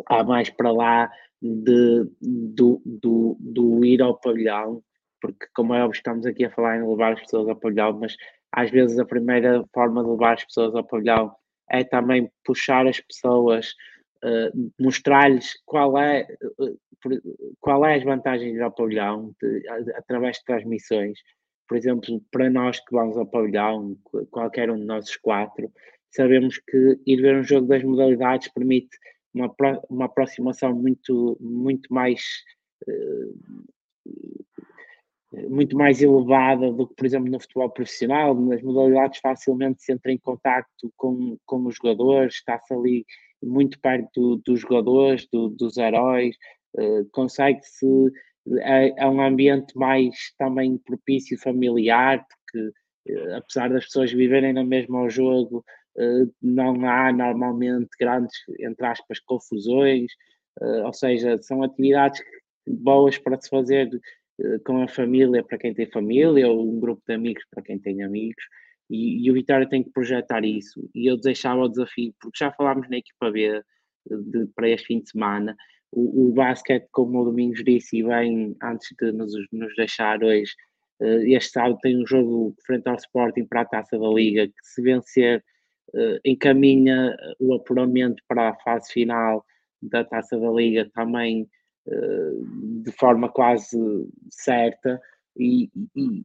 há 0.09 0.23
mais 0.24 0.51
para 0.51 0.73
lá 0.73 1.10
de, 1.40 2.05
do, 2.20 2.82
do, 2.85 3.36
do 3.40 3.85
ir 3.85 4.02
ao 4.02 4.18
pavilhão, 4.18 4.82
porque 5.20 5.47
como 5.55 5.74
é 5.74 5.82
óbvio 5.82 5.97
estamos 5.97 6.27
aqui 6.27 6.44
a 6.44 6.51
falar 6.51 6.78
em 6.78 6.89
levar 6.89 7.14
as 7.14 7.20
pessoas 7.20 7.48
ao 7.48 7.56
pavilhão, 7.56 7.98
mas 7.98 8.16
às 8.52 8.70
vezes 8.70 8.98
a 8.98 9.05
primeira 9.05 9.64
forma 9.73 10.02
de 10.02 10.10
levar 10.10 10.35
as 10.35 10.44
pessoas 10.44 10.74
ao 10.74 10.85
pavilhão 10.85 11.35
é 11.70 11.82
também 11.82 12.31
puxar 12.44 12.86
as 12.86 13.01
pessoas, 13.01 13.74
uh, 14.24 14.73
mostrar-lhes 14.81 15.52
qual 15.64 15.98
é, 15.98 16.27
uh, 16.59 16.78
qual 17.60 17.85
é 17.85 17.97
as 17.97 18.05
vantagens 18.05 18.52
de 18.52 18.59
ir 18.59 18.62
ao 18.62 18.73
pavilhão, 18.73 19.35
de, 19.43 19.68
através 19.97 20.39
de 20.39 20.44
transmissões, 20.44 21.18
por 21.69 21.77
exemplo, 21.77 22.23
para 22.31 22.51
nós 22.51 22.81
que 22.81 22.93
vamos 22.95 23.17
ao 23.17 23.27
pavilhão, 23.27 23.97
qualquer 24.31 24.71
um 24.71 24.77
de 24.77 24.85
nossos 24.85 25.17
quatro, 25.17 25.71
sabemos 26.11 26.59
que 26.59 26.99
ir 27.07 27.21
ver 27.21 27.37
um 27.37 27.45
jogo 27.45 27.67
das 27.67 27.83
modalidades 27.83 28.49
permite 28.53 28.97
uma, 29.35 29.55
uma 29.91 30.07
aproximação 30.07 30.75
muito, 30.75 31.37
muito 31.41 31.93
mais 31.93 32.23
muito 35.49 35.77
mais 35.77 36.01
elevada 36.01 36.73
do 36.73 36.87
que, 36.87 36.95
por 36.95 37.07
exemplo, 37.07 37.31
no 37.31 37.41
futebol 37.41 37.71
profissional. 37.71 38.35
Nas 38.35 38.63
modalidades, 38.63 39.21
facilmente 39.21 39.83
se 39.83 39.93
entra 39.93 40.13
em 40.13 40.19
contacto 40.19 40.93
com, 40.97 41.37
com 41.45 41.67
os 41.67 41.77
jogadores, 41.77 42.35
está-se 42.35 42.73
ali 42.73 43.05
muito 43.43 43.79
perto 43.81 44.09
do, 44.15 44.37
dos 44.37 44.61
jogadores, 44.61 45.27
do, 45.31 45.49
dos 45.49 45.77
heróis, 45.77 46.37
uh, 46.77 47.05
consegue-se. 47.13 47.87
É, 48.60 48.89
é, 48.97 49.06
um 49.09 49.20
ambiente 49.20 49.77
mais 49.77 50.32
também 50.39 50.78
propício 50.78 51.39
familiar, 51.39 52.24
porque 52.28 52.68
uh, 53.18 53.36
apesar 53.36 53.70
das 53.70 53.85
pessoas 53.86 54.12
viverem 54.12 54.52
na 54.52 54.64
mesma 54.64 55.01
ao 55.01 55.10
jogo, 55.10 55.64
uh, 55.97 56.32
não 56.40 56.89
há 56.89 57.12
normalmente 57.12 57.90
grandes, 57.98 58.36
entre 58.60 58.86
aspas, 58.86 59.20
confusões, 59.20 60.10
ou 60.86 60.93
seja, 60.94 61.36
são 61.43 61.62
atividades 61.62 62.23
boas 62.66 63.18
para 63.18 63.39
se 63.39 63.51
fazer 63.51 63.90
eh, 64.39 64.59
com 64.64 64.82
a 64.82 64.89
família 64.89 65.43
para 65.43 65.59
quem 65.59 65.73
tem 65.73 65.86
família 65.86 66.48
ou 66.48 66.68
um 66.68 66.78
grupo 66.78 67.02
de 67.06 67.14
amigos 67.14 67.44
para 67.51 67.62
quem 67.62 67.78
tem 67.78 68.02
amigos 68.02 68.44
e, 68.90 69.24
e 69.24 69.31
o 69.31 69.35
Vitória 69.35 69.68
tem 69.68 69.82
que 69.82 69.90
projetar 69.90 70.44
isso. 70.44 70.89
E 70.94 71.06
eu 71.10 71.16
deixava 71.18 71.62
o 71.62 71.68
desafio, 71.68 72.14
porque 72.20 72.39
já 72.39 72.52
falámos 72.52 72.89
na 72.89 72.98
equipa 72.98 73.31
B 73.31 73.44
eh, 73.47 73.62
de, 74.10 74.47
para 74.55 74.68
este 74.68 74.89
fim 74.89 75.01
de 75.01 75.10
semana 75.10 75.56
o, 75.93 76.29
o 76.29 76.33
basquete, 76.33 76.89
como 76.93 77.21
o 77.21 77.25
Domingos 77.25 77.63
disse 77.65 77.99
e 77.99 78.03
bem 78.03 78.57
antes 78.63 78.89
de 79.01 79.13
nos, 79.13 79.33
nos 79.53 79.75
deixar 79.77 80.23
hoje 80.23 80.53
eh, 81.01 81.31
este 81.31 81.53
sábado 81.53 81.79
tem 81.83 82.03
um 82.03 82.07
jogo 82.07 82.55
frente 82.65 82.89
ao 82.89 82.97
Sporting 82.97 83.45
para 83.45 83.63
a 83.63 83.67
Taça 83.67 83.99
da 83.99 84.09
Liga 84.09 84.47
que 84.47 84.55
se 84.63 84.83
vencer 84.83 85.45
encaminha 86.25 87.17
o 87.39 87.55
apuramento 87.55 88.23
para 88.29 88.51
a 88.51 88.55
fase 88.57 88.93
final 88.93 89.45
da 89.81 90.05
Taça 90.05 90.39
da 90.39 90.51
Liga 90.51 90.91
também 90.93 91.49
de 92.83 92.93
forma 92.93 93.29
quase 93.29 93.79
certa 94.29 95.01
e, 95.39 95.71
e, 95.95 96.23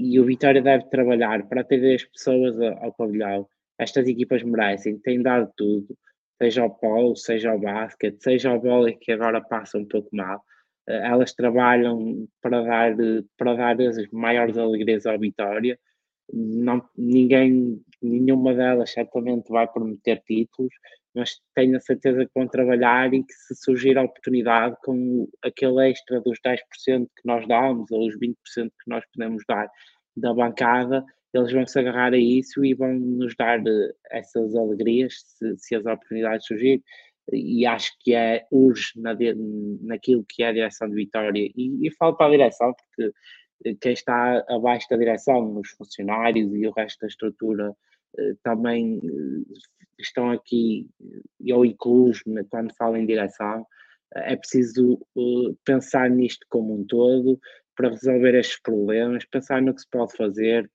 e, 0.00 0.18
o 0.18 0.24
Vitória 0.24 0.60
deve 0.60 0.84
trabalhar 0.86 1.46
para 1.48 1.62
ter 1.62 1.94
as 1.94 2.04
pessoas 2.04 2.58
ao 2.60 2.92
pavilhão. 2.92 3.46
Estas 3.78 4.08
equipas 4.08 4.42
merecem, 4.42 4.98
têm 4.98 5.22
dado 5.22 5.50
tudo, 5.56 5.96
seja 6.40 6.64
o 6.64 6.70
polo, 6.70 7.16
seja 7.16 7.54
o 7.54 7.58
basquete, 7.58 8.22
seja 8.22 8.52
o 8.52 8.60
vôlei 8.60 8.94
que 8.94 9.12
agora 9.12 9.40
passa 9.40 9.78
um 9.78 9.86
pouco 9.86 10.14
mal. 10.14 10.42
Eh, 10.88 11.06
elas 11.06 11.32
trabalham 11.34 12.26
para 12.42 12.62
dar, 12.62 12.94
para 13.36 13.54
dar 13.54 13.80
as 13.80 14.08
maiores 14.10 14.58
alegrias 14.58 15.06
ao 15.06 15.18
Vitória. 15.18 15.78
Não, 16.32 16.82
ninguém, 16.96 17.80
nenhuma 18.02 18.54
delas 18.54 18.90
certamente 18.92 19.48
vai 19.50 19.66
prometer 19.68 20.22
títulos, 20.26 20.72
mas 21.14 21.40
tenho 21.54 21.76
a 21.76 21.80
certeza 21.80 22.24
que 22.24 22.32
vão 22.34 22.48
trabalhar 22.48 23.12
e 23.14 23.22
que 23.22 23.32
se 23.32 23.54
surgir 23.56 23.96
a 23.98 24.02
oportunidade 24.02 24.76
com 24.82 25.28
aquele 25.42 25.90
extra 25.90 26.20
dos 26.20 26.38
10% 26.40 27.06
que 27.16 27.26
nós 27.26 27.46
damos 27.46 27.90
ou 27.90 28.06
os 28.06 28.18
20% 28.18 28.34
que 28.54 28.88
nós 28.88 29.04
podemos 29.12 29.44
dar 29.48 29.68
da 30.16 30.32
bancada, 30.32 31.04
eles 31.34 31.52
vão 31.52 31.66
se 31.66 31.78
agarrar 31.78 32.12
a 32.12 32.18
isso 32.18 32.64
e 32.64 32.74
vão 32.74 32.94
nos 32.94 33.34
dar 33.36 33.58
eh, 33.66 33.94
essas 34.10 34.54
alegrias 34.54 35.14
se, 35.26 35.56
se 35.58 35.74
as 35.74 35.84
oportunidades 35.84 36.46
surgirem 36.46 36.82
e 37.32 37.66
acho 37.66 37.90
que 38.00 38.14
é 38.14 38.46
urge 38.50 38.92
na, 38.96 39.16
naquilo 39.80 40.24
que 40.28 40.42
é 40.42 40.48
a 40.48 40.52
direção 40.52 40.88
de 40.88 40.94
Vitória. 40.94 41.50
E, 41.56 41.86
e 41.86 41.90
falo 41.92 42.16
para 42.16 42.26
a 42.26 42.30
direção 42.30 42.72
porque 42.72 43.12
eh, 43.64 43.74
quem 43.80 43.92
está 43.92 44.44
abaixo 44.48 44.86
da 44.88 44.96
direção, 44.96 45.58
os 45.58 45.70
funcionários 45.70 46.54
e 46.54 46.66
o 46.66 46.72
resto 46.72 47.00
da 47.00 47.08
estrutura 47.08 47.74
eh, 48.18 48.34
também 48.42 49.00
estão 49.98 50.30
aqui, 50.30 50.88
eu 51.40 51.64
incluo 51.64 52.12
quando 52.50 52.74
falo 52.76 52.96
em 52.96 53.06
direção, 53.06 53.66
é 54.16 54.36
preciso 54.36 55.00
pensar 55.64 56.08
nisto 56.08 56.46
como 56.48 56.74
um 56.74 56.84
todo 56.84 57.40
para 57.76 57.90
resolver 57.90 58.34
estes 58.34 58.60
problemas, 58.60 59.24
pensar 59.24 59.60
no 59.60 59.74
que 59.74 59.80
se 59.80 59.90
pode 59.90 60.16
fazer 60.16 60.70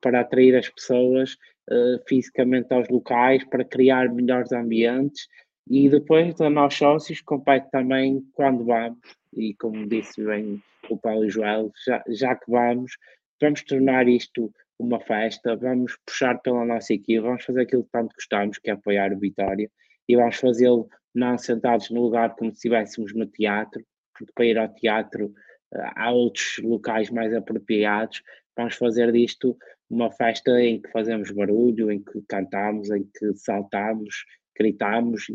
para 0.00 0.20
atrair 0.20 0.56
as 0.56 0.68
pessoas 0.68 1.34
uh, 1.70 2.00
fisicamente 2.06 2.72
aos 2.72 2.88
locais, 2.88 3.44
para 3.44 3.64
criar 3.64 4.12
melhores 4.12 4.52
ambientes. 4.52 5.28
E 5.70 5.88
depois 5.88 6.40
a 6.40 6.48
nós 6.48 6.74
sócios 6.74 7.20
compete 7.20 7.70
também 7.70 8.22
quando 8.32 8.64
vamos, 8.64 8.98
e 9.36 9.54
como 9.54 9.86
disse 9.86 10.24
bem 10.24 10.62
o 10.88 10.96
Paulo 10.96 11.24
e 11.24 11.30
Joel, 11.30 11.70
já, 11.84 12.02
já 12.08 12.34
que 12.34 12.50
vamos, 12.50 12.92
vamos 13.40 13.62
tornar 13.62 14.08
isto 14.08 14.50
uma 14.78 15.00
festa, 15.00 15.56
vamos 15.56 15.96
puxar 16.06 16.40
pela 16.40 16.64
nossa 16.64 16.94
equipe, 16.94 17.20
vamos 17.20 17.44
fazer 17.44 17.62
aquilo 17.62 17.84
que 17.84 17.90
tanto 17.90 18.14
gostamos, 18.14 18.58
que 18.58 18.70
é 18.70 18.72
apoiar 18.72 19.12
o 19.12 19.18
Vitória, 19.18 19.70
e 20.08 20.16
vamos 20.16 20.36
fazê-lo 20.36 20.88
não 21.14 21.36
sentados 21.36 21.90
no 21.90 22.02
lugar 22.02 22.34
como 22.36 22.50
se 22.50 22.56
estivéssemos 22.56 23.14
no 23.14 23.26
teatro, 23.26 23.84
porque 24.16 24.32
para 24.34 24.46
ir 24.46 24.58
ao 24.58 24.68
teatro 24.68 25.34
há 25.72 26.10
outros 26.10 26.58
locais 26.62 27.10
mais 27.10 27.34
apropriados. 27.34 28.22
Vamos 28.56 28.74
fazer 28.74 29.12
disto 29.12 29.56
uma 29.88 30.10
festa 30.10 30.60
em 30.60 30.80
que 30.80 30.90
fazemos 30.90 31.30
barulho, 31.30 31.90
em 31.90 32.02
que 32.02 32.20
cantamos, 32.28 32.90
em 32.90 33.04
que 33.04 33.34
saltamos, 33.34 34.24
gritamos 34.56 35.26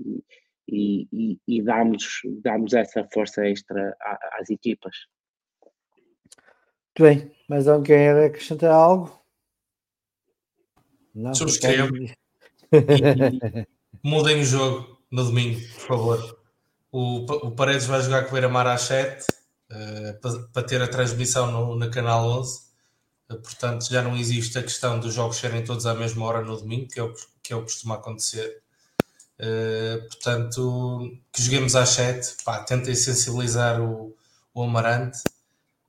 e, 0.68 1.08
e, 1.12 1.40
e, 1.48 1.62
damos, 1.62 2.22
damos 2.42 2.74
essa 2.74 3.08
força 3.12 3.48
extra 3.48 3.96
às 4.34 4.50
equipas. 4.50 4.96
Muito 7.00 7.02
bem, 7.02 7.32
mas 7.50 7.68
alguém 7.68 7.98
quer 7.98 8.26
acrescentar 8.26 8.72
algo? 8.72 9.20
Não, 11.16 11.34
Subscrevam. 11.34 11.90
Mudem 14.04 14.42
o 14.42 14.44
jogo 14.44 15.00
no 15.12 15.24
domingo, 15.24 15.60
por 15.60 15.82
favor. 15.82 16.40
O, 16.92 17.26
o 17.48 17.56
Paredes 17.56 17.88
vai 17.88 18.02
jogar 18.02 18.24
com 18.24 18.30
o 18.30 18.32
Beira-Mar 18.34 18.68
às 18.68 18.82
7 18.84 19.26
uh, 19.72 20.48
para, 20.52 20.64
ter 20.64 20.82
a 20.82 20.88
transmissão 20.88 21.52
no, 21.52 21.76
no 21.76 21.92
canal 21.92 22.26
11. 22.40 22.62
Uh, 23.30 23.42
portanto, 23.42 23.88
já 23.90 24.02
não 24.02 24.16
existe 24.16 24.58
a 24.58 24.64
questão 24.64 25.00
dos 25.00 25.14
jogos 25.14 25.38
serem 25.38 25.64
todos 25.64 25.86
à 25.86 25.94
mesma 25.94 26.26
hora 26.26 26.42
no 26.42 26.58
domingo, 26.58 26.88
que 26.88 27.00
é 27.00 27.04
o 27.04 27.14
que, 27.42 27.54
é 27.54 27.56
o 27.56 27.64
costuma 27.64 27.96
acontecer. 27.96 28.62
Uh, 29.40 30.08
portanto, 30.08 31.18
que 31.32 31.42
joguemos 31.42 31.76
às 31.76 31.90
7. 31.90 32.44
Pá, 32.44 32.64
tentem 32.64 32.96
sensibilizar 32.96 33.82
o, 33.82 34.16
o 34.54 34.64
Amarante, 34.64 35.20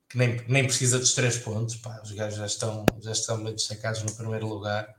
que 0.09 0.19
nem, 0.19 0.45
nem 0.49 0.65
precisa 0.65 0.99
dos 0.99 1.15
3 1.15 1.39
pontos. 1.39 1.77
Pá, 1.77 2.01
os 2.03 2.13
gajos 2.13 2.39
já 2.39 2.47
estão, 2.47 2.87
já 3.01 3.13
estão 3.13 3.43
bem 3.43 3.55
destacados 3.55 4.03
no 4.03 4.13
primeiro 4.15 4.47
lugar. 4.49 4.95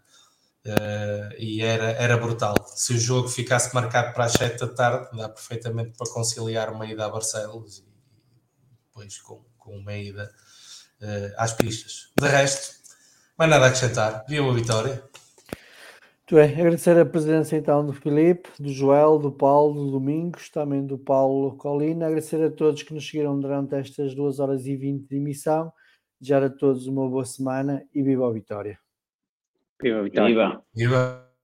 Uh, 0.65 1.33
e 1.37 1.61
era, 1.61 1.91
era 1.91 2.17
brutal. 2.17 2.55
Se 2.75 2.93
o 2.93 2.99
jogo 2.99 3.29
ficasse 3.29 3.73
marcado 3.73 4.13
para 4.13 4.25
as 4.25 4.33
7 4.33 4.59
da 4.59 4.67
tarde, 4.67 5.15
dá 5.15 5.29
perfeitamente 5.29 5.95
para 5.97 6.11
conciliar 6.11 6.71
uma 6.71 6.87
ida 6.87 7.05
a 7.05 7.09
Barcelos 7.09 7.83
depois 8.95 9.19
com, 9.19 9.43
com 9.57 9.77
uma 9.77 9.93
ida 9.93 10.31
uh, 11.01 11.33
às 11.37 11.51
pistas. 11.53 12.11
De 12.17 12.27
resto, 12.27 12.81
mais 13.37 13.51
nada 13.51 13.65
a 13.65 13.67
acrescentar. 13.67 14.25
Viu 14.27 14.49
a 14.49 14.53
vitória. 14.53 15.03
Muito 16.27 16.41
bem, 16.41 16.59
agradecer 16.59 16.97
a 16.97 17.05
presença 17.05 17.55
então 17.55 17.85
do 17.85 17.93
Filipe, 17.93 18.49
do 18.59 18.69
Joel, 18.69 19.19
do 19.19 19.31
Paulo, 19.31 19.85
do 19.85 19.91
Domingos, 19.91 20.49
também 20.49 20.83
do 20.83 20.97
Paulo 20.97 21.55
Colina. 21.57 22.07
Agradecer 22.07 22.43
a 22.43 22.49
todos 22.49 22.81
que 22.81 22.93
nos 22.93 23.05
seguiram 23.05 23.39
durante 23.39 23.75
estas 23.75 24.15
2 24.15 24.39
horas 24.39 24.65
e 24.65 24.75
20 24.75 25.07
de 25.07 25.17
emissão. 25.17 25.71
Desejar 26.19 26.43
a 26.43 26.49
todos 26.49 26.87
uma 26.87 27.07
boa 27.07 27.25
semana 27.25 27.85
e 27.93 28.01
viva 28.01 28.27
a 28.27 28.31
vitória. 28.31 28.79
Viva 29.79 30.01
Vitória. 30.01 30.33
Viva. 30.33 30.65
Viva. 30.73 31.34